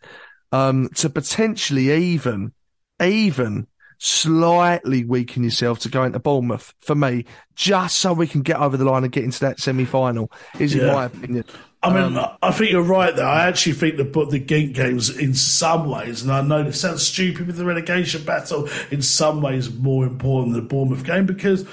um, 0.52 0.90
to 0.96 1.10
potentially 1.10 1.92
even, 1.92 2.54
even 3.02 3.68
slightly 4.04 5.06
weaken 5.06 5.44
yourself 5.44 5.80
to 5.80 5.90
go 5.90 6.04
into 6.04 6.20
Bournemouth 6.20 6.74
for 6.82 6.94
me, 6.96 7.26
just 7.56 8.00
so 8.00 8.12
we 8.14 8.28
can 8.28 8.42
get 8.42 8.58
over 8.58 8.76
the 8.76 8.84
line 8.86 9.04
and 9.04 9.12
get 9.14 9.24
into 9.24 9.40
that 9.40 9.60
semi 9.60 9.86
final, 9.86 10.30
is 10.60 10.76
Yeah. 10.76 10.84
in 10.84 10.94
my 10.94 11.06
opinion. 11.06 11.46
I 11.82 11.90
mean, 11.94 12.18
Um, 12.18 12.28
I 12.42 12.52
think 12.52 12.72
you're 12.72 12.82
right 12.82 13.14
there. 13.14 13.26
I 13.26 13.46
actually 13.46 13.74
think 13.74 13.98
the 13.98 14.04
the 14.30 14.40
Gink 14.40 14.74
games, 14.74 15.10
in 15.10 15.34
some 15.34 15.90
ways, 15.90 16.22
and 16.22 16.32
I 16.32 16.42
know 16.42 16.60
it 16.62 16.74
sounds 16.76 17.06
stupid 17.06 17.48
with 17.48 17.58
the 17.58 17.66
relegation 17.66 18.24
battle, 18.24 18.70
in 18.90 19.02
some 19.02 19.42
ways 19.42 19.70
more 19.74 20.06
important 20.06 20.54
than 20.54 20.64
the 20.64 20.68
Bournemouth 20.70 21.04
game 21.06 21.26
because 21.26 21.66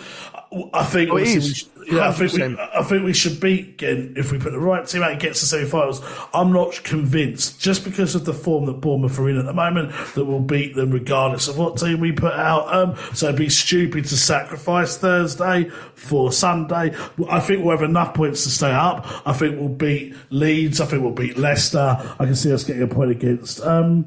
I 0.75 0.85
think 0.85 1.11
Oh, 1.13 1.17
is. 1.17 1.35
we 1.49 1.55
should- 1.55 1.67
yeah, 1.93 2.09
I 2.09 2.13
think 2.13 2.33
we, 2.35 2.59
I 2.75 2.83
think 2.85 3.05
we 3.05 3.13
should 3.13 3.41
beat 3.41 3.79
Ghent 3.79 4.17
if 4.19 4.31
we 4.31 4.39
put 4.39 4.53
the 4.53 4.59
right 4.61 4.87
team 4.87 5.03
out 5.03 5.13
and 5.13 5.21
get 5.21 5.35
to 5.35 5.47
semi-finals. 5.47 6.03
I'm 6.35 6.53
not 6.53 6.81
convinced, 6.85 7.61
just 7.61 7.85
because 7.85 8.15
of 8.15 8.25
the 8.27 8.35
form 8.35 8.67
that 8.67 8.75
Bournemouth 8.75 9.19
are 9.19 9.29
in 9.29 9.39
at 9.39 9.45
the 9.47 9.53
moment, 9.53 9.93
that 10.15 10.25
we'll 10.25 10.41
beat 10.41 10.77
them 10.77 10.91
regardless 10.91 11.49
of 11.49 11.57
what 11.59 11.79
team 11.79 11.99
we 11.99 12.13
put 12.13 12.35
out. 12.35 12.73
Um, 12.73 12.97
so 13.15 13.27
it'd 13.29 13.39
be 13.39 13.49
stupid 13.49 14.05
to 14.05 14.17
sacrifice 14.17 14.97
Thursday 14.99 15.69
for 15.95 16.31
Sunday. 16.33 16.95
I 17.29 17.41
think 17.41 17.65
we'll 17.65 17.77
have 17.77 17.89
enough 17.89 18.15
points 18.15 18.45
to 18.45 18.51
stay 18.51 18.71
up. 18.73 19.07
I 19.27 19.33
think 19.33 19.59
we'll 19.59 19.69
beat 19.69 20.15
Leeds. 20.31 20.81
I 20.81 20.87
think 20.87 21.03
we'll 21.03 21.13
beat 21.13 21.39
Leicester. 21.39 21.97
I 22.21 22.25
can 22.25 22.35
see 22.37 22.53
us 22.53 22.63
getting 22.63 22.83
a 22.83 22.89
point 22.89 23.11
against. 23.11 23.61
Um, 23.63 24.07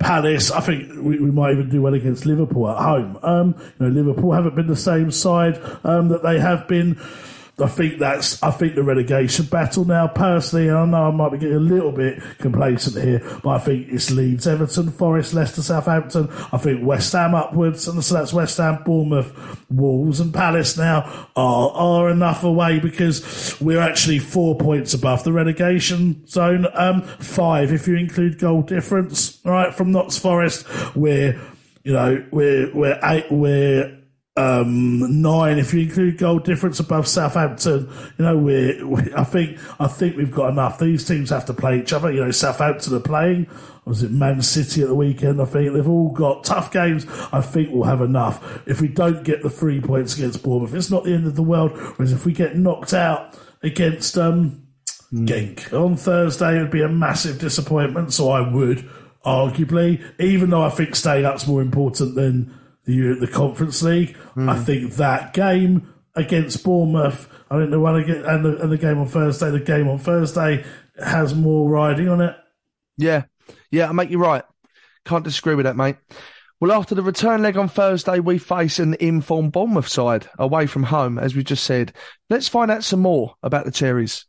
Palace, 0.00 0.50
I 0.50 0.60
think 0.60 0.88
we, 0.94 1.18
we 1.18 1.30
might 1.30 1.52
even 1.52 1.68
do 1.68 1.82
well 1.82 1.94
against 1.94 2.24
Liverpool 2.24 2.68
at 2.70 2.82
home. 2.82 3.18
Um, 3.22 3.54
you 3.78 3.86
know, 3.86 3.92
Liverpool 3.92 4.32
haven't 4.32 4.56
been 4.56 4.66
the 4.66 4.74
same 4.74 5.10
side 5.10 5.60
um, 5.84 6.08
that 6.08 6.22
they 6.22 6.40
have 6.40 6.66
been. 6.66 6.98
I 7.60 7.68
think 7.68 7.98
that's. 7.98 8.42
I 8.42 8.50
think 8.50 8.74
the 8.74 8.82
relegation 8.82 9.46
battle 9.46 9.84
now. 9.84 10.08
Personally, 10.08 10.68
and 10.68 10.76
I 10.76 10.84
know 10.86 11.08
I 11.08 11.10
might 11.10 11.32
be 11.32 11.38
getting 11.38 11.56
a 11.56 11.60
little 11.60 11.92
bit 11.92 12.22
complacent 12.38 13.02
here, 13.02 13.20
but 13.42 13.50
I 13.50 13.58
think 13.58 13.88
it's 13.90 14.10
Leeds, 14.10 14.46
Everton, 14.46 14.90
Forest, 14.90 15.34
Leicester, 15.34 15.62
Southampton. 15.62 16.28
I 16.52 16.58
think 16.58 16.84
West 16.84 17.12
Ham 17.12 17.34
upwards, 17.34 17.86
and 17.88 18.02
so 18.02 18.14
that's 18.14 18.32
West 18.32 18.58
Ham, 18.58 18.82
Bournemouth, 18.84 19.66
Wolves, 19.70 20.20
and 20.20 20.32
Palace 20.32 20.76
now 20.76 21.28
are 21.36 21.70
are 21.70 22.10
enough 22.10 22.44
away 22.44 22.78
because 22.78 23.56
we're 23.60 23.80
actually 23.80 24.18
four 24.18 24.56
points 24.56 24.94
above 24.94 25.24
the 25.24 25.32
relegation 25.32 26.26
zone. 26.26 26.66
Um, 26.74 27.02
five 27.02 27.72
if 27.72 27.86
you 27.86 27.96
include 27.96 28.38
goal 28.38 28.62
difference. 28.62 29.38
Right, 29.44 29.74
from 29.74 29.92
Notts 29.92 30.18
Forest, 30.18 30.66
we're 30.94 31.40
you 31.82 31.92
know 31.92 32.24
we're 32.30 32.74
we're 32.74 32.98
eight 33.02 33.26
we're 33.30 33.99
um, 34.40 35.20
nine 35.20 35.58
if 35.58 35.74
you 35.74 35.82
include 35.82 36.18
goal 36.18 36.38
difference 36.38 36.80
above 36.80 37.06
Southampton. 37.06 37.90
You 38.18 38.24
know, 38.24 38.38
we're, 38.38 38.86
we 38.86 39.12
I 39.14 39.24
think 39.24 39.58
I 39.78 39.86
think 39.86 40.16
we've 40.16 40.30
got 40.30 40.50
enough. 40.50 40.78
These 40.78 41.06
teams 41.06 41.30
have 41.30 41.44
to 41.46 41.54
play 41.54 41.80
each 41.80 41.92
other. 41.92 42.10
You 42.10 42.24
know, 42.24 42.30
Southampton 42.30 42.94
are 42.94 43.00
playing. 43.00 43.46
Was 43.84 44.02
it 44.02 44.10
Man 44.10 44.40
City 44.42 44.82
at 44.82 44.88
the 44.88 44.94
weekend? 44.94 45.40
I 45.42 45.44
think 45.44 45.72
they've 45.72 45.88
all 45.88 46.12
got 46.12 46.44
tough 46.44 46.70
games. 46.70 47.06
I 47.32 47.40
think 47.40 47.70
we'll 47.70 47.84
have 47.84 48.00
enough. 48.00 48.62
If 48.66 48.80
we 48.80 48.88
don't 48.88 49.24
get 49.24 49.42
the 49.42 49.50
three 49.50 49.80
points 49.80 50.16
against 50.16 50.42
Bournemouth, 50.42 50.74
it's 50.74 50.90
not 50.90 51.04
the 51.04 51.14
end 51.14 51.26
of 51.26 51.36
the 51.36 51.42
world. 51.42 51.72
Whereas 51.96 52.12
if 52.12 52.24
we 52.24 52.32
get 52.32 52.56
knocked 52.56 52.94
out 52.94 53.36
against 53.62 54.16
um, 54.16 54.66
Genk 55.12 55.72
on 55.72 55.96
Thursday, 55.96 56.56
it 56.56 56.60
would 56.60 56.70
be 56.70 56.82
a 56.82 56.88
massive 56.88 57.38
disappointment. 57.38 58.12
So 58.12 58.30
I 58.30 58.48
would 58.48 58.88
arguably, 59.24 60.02
even 60.18 60.50
though 60.50 60.62
I 60.62 60.70
think 60.70 60.94
staying 60.94 61.24
up's 61.24 61.46
more 61.46 61.60
important 61.60 62.14
than 62.14 62.54
the 62.84 63.14
the 63.14 63.28
Conference 63.28 63.82
League, 63.82 64.16
I 64.36 64.56
hmm. 64.56 64.62
think 64.62 64.92
that 64.94 65.32
game 65.32 65.92
against 66.14 66.64
Bournemouth, 66.64 67.28
I 67.50 67.58
think 67.58 67.70
the 67.70 67.80
one 67.80 67.96
against, 67.96 68.26
and 68.26 68.44
the, 68.44 68.60
and 68.62 68.72
the 68.72 68.78
game 68.78 68.98
on 68.98 69.08
Thursday, 69.08 69.50
the 69.50 69.60
game 69.60 69.88
on 69.88 69.98
Thursday 69.98 70.64
has 71.02 71.34
more 71.34 71.68
riding 71.68 72.08
on 72.08 72.20
it. 72.20 72.36
Yeah, 72.96 73.24
yeah, 73.70 73.88
I 73.88 73.92
make 73.92 74.10
you 74.10 74.18
right. 74.18 74.44
Can't 75.04 75.24
disagree 75.24 75.54
with 75.54 75.64
that, 75.64 75.76
mate. 75.76 75.96
Well, 76.60 76.72
after 76.72 76.94
the 76.94 77.02
return 77.02 77.42
leg 77.42 77.56
on 77.56 77.68
Thursday, 77.68 78.20
we 78.20 78.36
face 78.36 78.78
an 78.78 78.94
informed 79.00 79.52
Bournemouth 79.52 79.88
side 79.88 80.28
away 80.38 80.66
from 80.66 80.82
home, 80.82 81.18
as 81.18 81.34
we 81.34 81.42
just 81.42 81.64
said. 81.64 81.94
Let's 82.28 82.48
find 82.48 82.70
out 82.70 82.84
some 82.84 83.00
more 83.00 83.34
about 83.42 83.64
the 83.64 83.70
Cherries. 83.70 84.26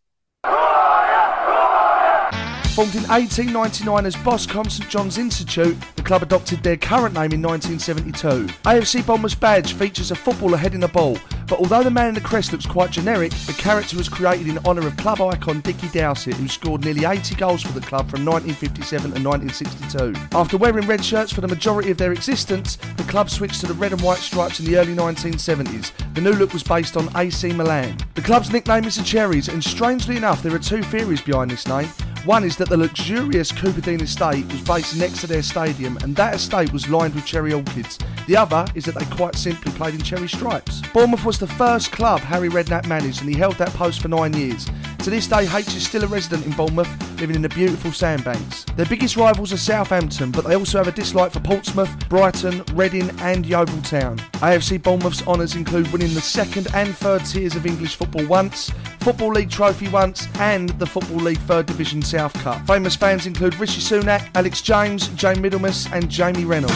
Formed 2.76 2.96
in 2.96 3.04
1899 3.04 4.06
as 4.06 4.16
Boscombe 4.16 4.70
St 4.70 4.90
John's 4.90 5.18
Institute, 5.18 5.76
the 5.98 6.02
club 6.02 6.24
adopted 6.24 6.64
their 6.64 6.78
current 6.78 7.14
name 7.14 7.34
in 7.34 7.42
1972. 7.42 8.48
AFC 8.64 9.06
Bournemouth's 9.06 9.36
badge 9.36 9.74
features 9.74 10.10
a 10.10 10.16
footballer 10.16 10.56
heading 10.56 10.84
a 10.84 10.88
ball, 10.88 11.18
but 11.48 11.60
although 11.60 11.84
the 11.84 11.92
man 11.92 12.08
in 12.08 12.14
the 12.14 12.22
crest 12.22 12.54
looks 12.54 12.66
quite 12.66 12.90
generic, 12.90 13.34
the 13.46 13.52
character 13.54 13.98
was 13.98 14.08
created 14.08 14.48
in 14.48 14.58
honour 14.60 14.88
of 14.88 14.96
club 14.96 15.20
icon 15.20 15.60
Dickie 15.60 15.90
Dowsett, 15.90 16.36
who 16.36 16.48
scored 16.48 16.86
nearly 16.86 17.04
80 17.04 17.36
goals 17.36 17.62
for 17.62 17.74
the 17.78 17.86
club 17.86 18.10
from 18.10 18.24
1957 18.24 19.12
and 19.12 19.26
1962. 19.26 20.38
After 20.38 20.56
wearing 20.56 20.88
red 20.88 21.04
shirts 21.04 21.34
for 21.34 21.42
the 21.42 21.50
majority 21.50 21.92
of 21.92 21.98
their 21.98 22.14
existence, 22.14 22.78
the 22.96 23.04
club 23.04 23.30
switched 23.30 23.60
to 23.60 23.68
the 23.68 23.74
red 23.74 23.92
and 23.92 24.02
white 24.02 24.20
stripes 24.20 24.62
in 24.62 24.66
the 24.66 24.78
early 24.78 24.96
1970s. 24.96 25.92
The 26.14 26.22
new 26.22 26.32
look 26.32 26.54
was 26.54 26.64
based 26.64 26.96
on 26.96 27.10
AC 27.18 27.52
Milan. 27.52 27.98
The 28.14 28.22
club's 28.22 28.50
nickname 28.50 28.86
is 28.86 28.96
the 28.96 29.04
Cherries, 29.04 29.50
and 29.50 29.62
strangely 29.62 30.16
enough, 30.16 30.42
there 30.42 30.56
are 30.56 30.60
two 30.60 30.84
theories 30.84 31.22
behind 31.22 31.52
this 31.52 31.68
name. 31.68 31.90
One 32.26 32.44
is 32.44 32.56
that 32.58 32.70
the 32.70 32.78
luxurious 32.78 33.52
Cooperdine 33.52 34.04
estate 34.04 34.46
was 34.52 34.62
based 34.62 34.96
next 34.96 35.22
to 35.22 35.28
their 35.28 35.42
stadium, 35.42 35.98
and 36.04 36.16
that 36.18 36.36
estate 36.36 36.72
was 36.72 36.88
lined 36.88 37.16
with 37.16 37.26
cherry 37.26 37.52
orchids. 37.52 37.98
The 38.28 38.38
other 38.38 38.64
is 38.76 38.86
that 38.86 38.94
they 38.94 39.06
quite 39.06 39.34
simply 39.34 39.72
played 39.72 39.96
in 39.96 40.04
cherry 40.04 40.30
stripes. 40.30 40.84
Bournemouth 40.94 41.26
was 41.26 41.40
the 41.40 41.48
first 41.48 41.92
club 41.92 42.20
Harry 42.20 42.48
Redknapp 42.48 42.86
managed, 42.86 43.22
and 43.22 43.30
he 43.30 43.36
held 43.36 43.56
that 43.56 43.74
post 43.74 44.04
for 44.04 44.08
nine 44.08 44.34
years. 44.34 44.68
To 45.04 45.10
this 45.10 45.26
day, 45.26 45.48
H 45.52 45.76
is 45.76 45.88
still 45.88 46.04
a 46.04 46.08
resident 46.08 46.46
in 46.46 46.52
Bournemouth, 46.52 47.20
living 47.20 47.36
in 47.36 47.42
the 47.42 47.50
beautiful 47.50 47.92
sandbanks. 47.92 48.66
Their 48.76 48.86
biggest 48.86 49.18
rivals 49.18 49.52
are 49.52 49.58
Southampton, 49.58 50.30
but 50.30 50.46
they 50.46 50.56
also 50.56 50.78
have 50.78 50.88
a 50.88 50.92
dislike 50.92 51.32
for 51.32 51.40
Portsmouth, 51.40 51.90
Brighton, 52.08 52.64
Reading, 52.74 53.10
and 53.22 53.44
Yeovil 53.44 53.82
Town. 53.82 54.20
AFC 54.44 54.80
Bournemouth's 54.80 55.26
honours 55.26 55.56
include 55.56 55.92
winning 55.92 56.14
the 56.14 56.22
second 56.22 56.68
and 56.76 56.96
third 56.96 57.26
tiers 57.26 57.56
of 57.56 57.66
English 57.66 57.96
football 57.96 58.28
once, 58.28 58.72
Football 59.00 59.32
League 59.32 59.50
trophy 59.50 59.88
once, 59.88 60.28
and 60.36 60.70
the 60.78 60.86
Football 60.86 61.22
League 61.22 61.40
Third 61.40 61.66
Division 61.66 62.04
South 62.04 62.34
Cup. 62.36 62.64
Famous 62.68 62.96
fans 62.96 63.26
include 63.26 63.56
Rishi 63.56 63.82
Sunak, 63.82 64.30
Alex 64.36 64.62
James, 64.62 65.08
Jane 65.10 65.38
Middlemiss, 65.38 65.92
and 65.92 66.12
Jamie 66.12 66.46
Reynolds. 66.46 66.76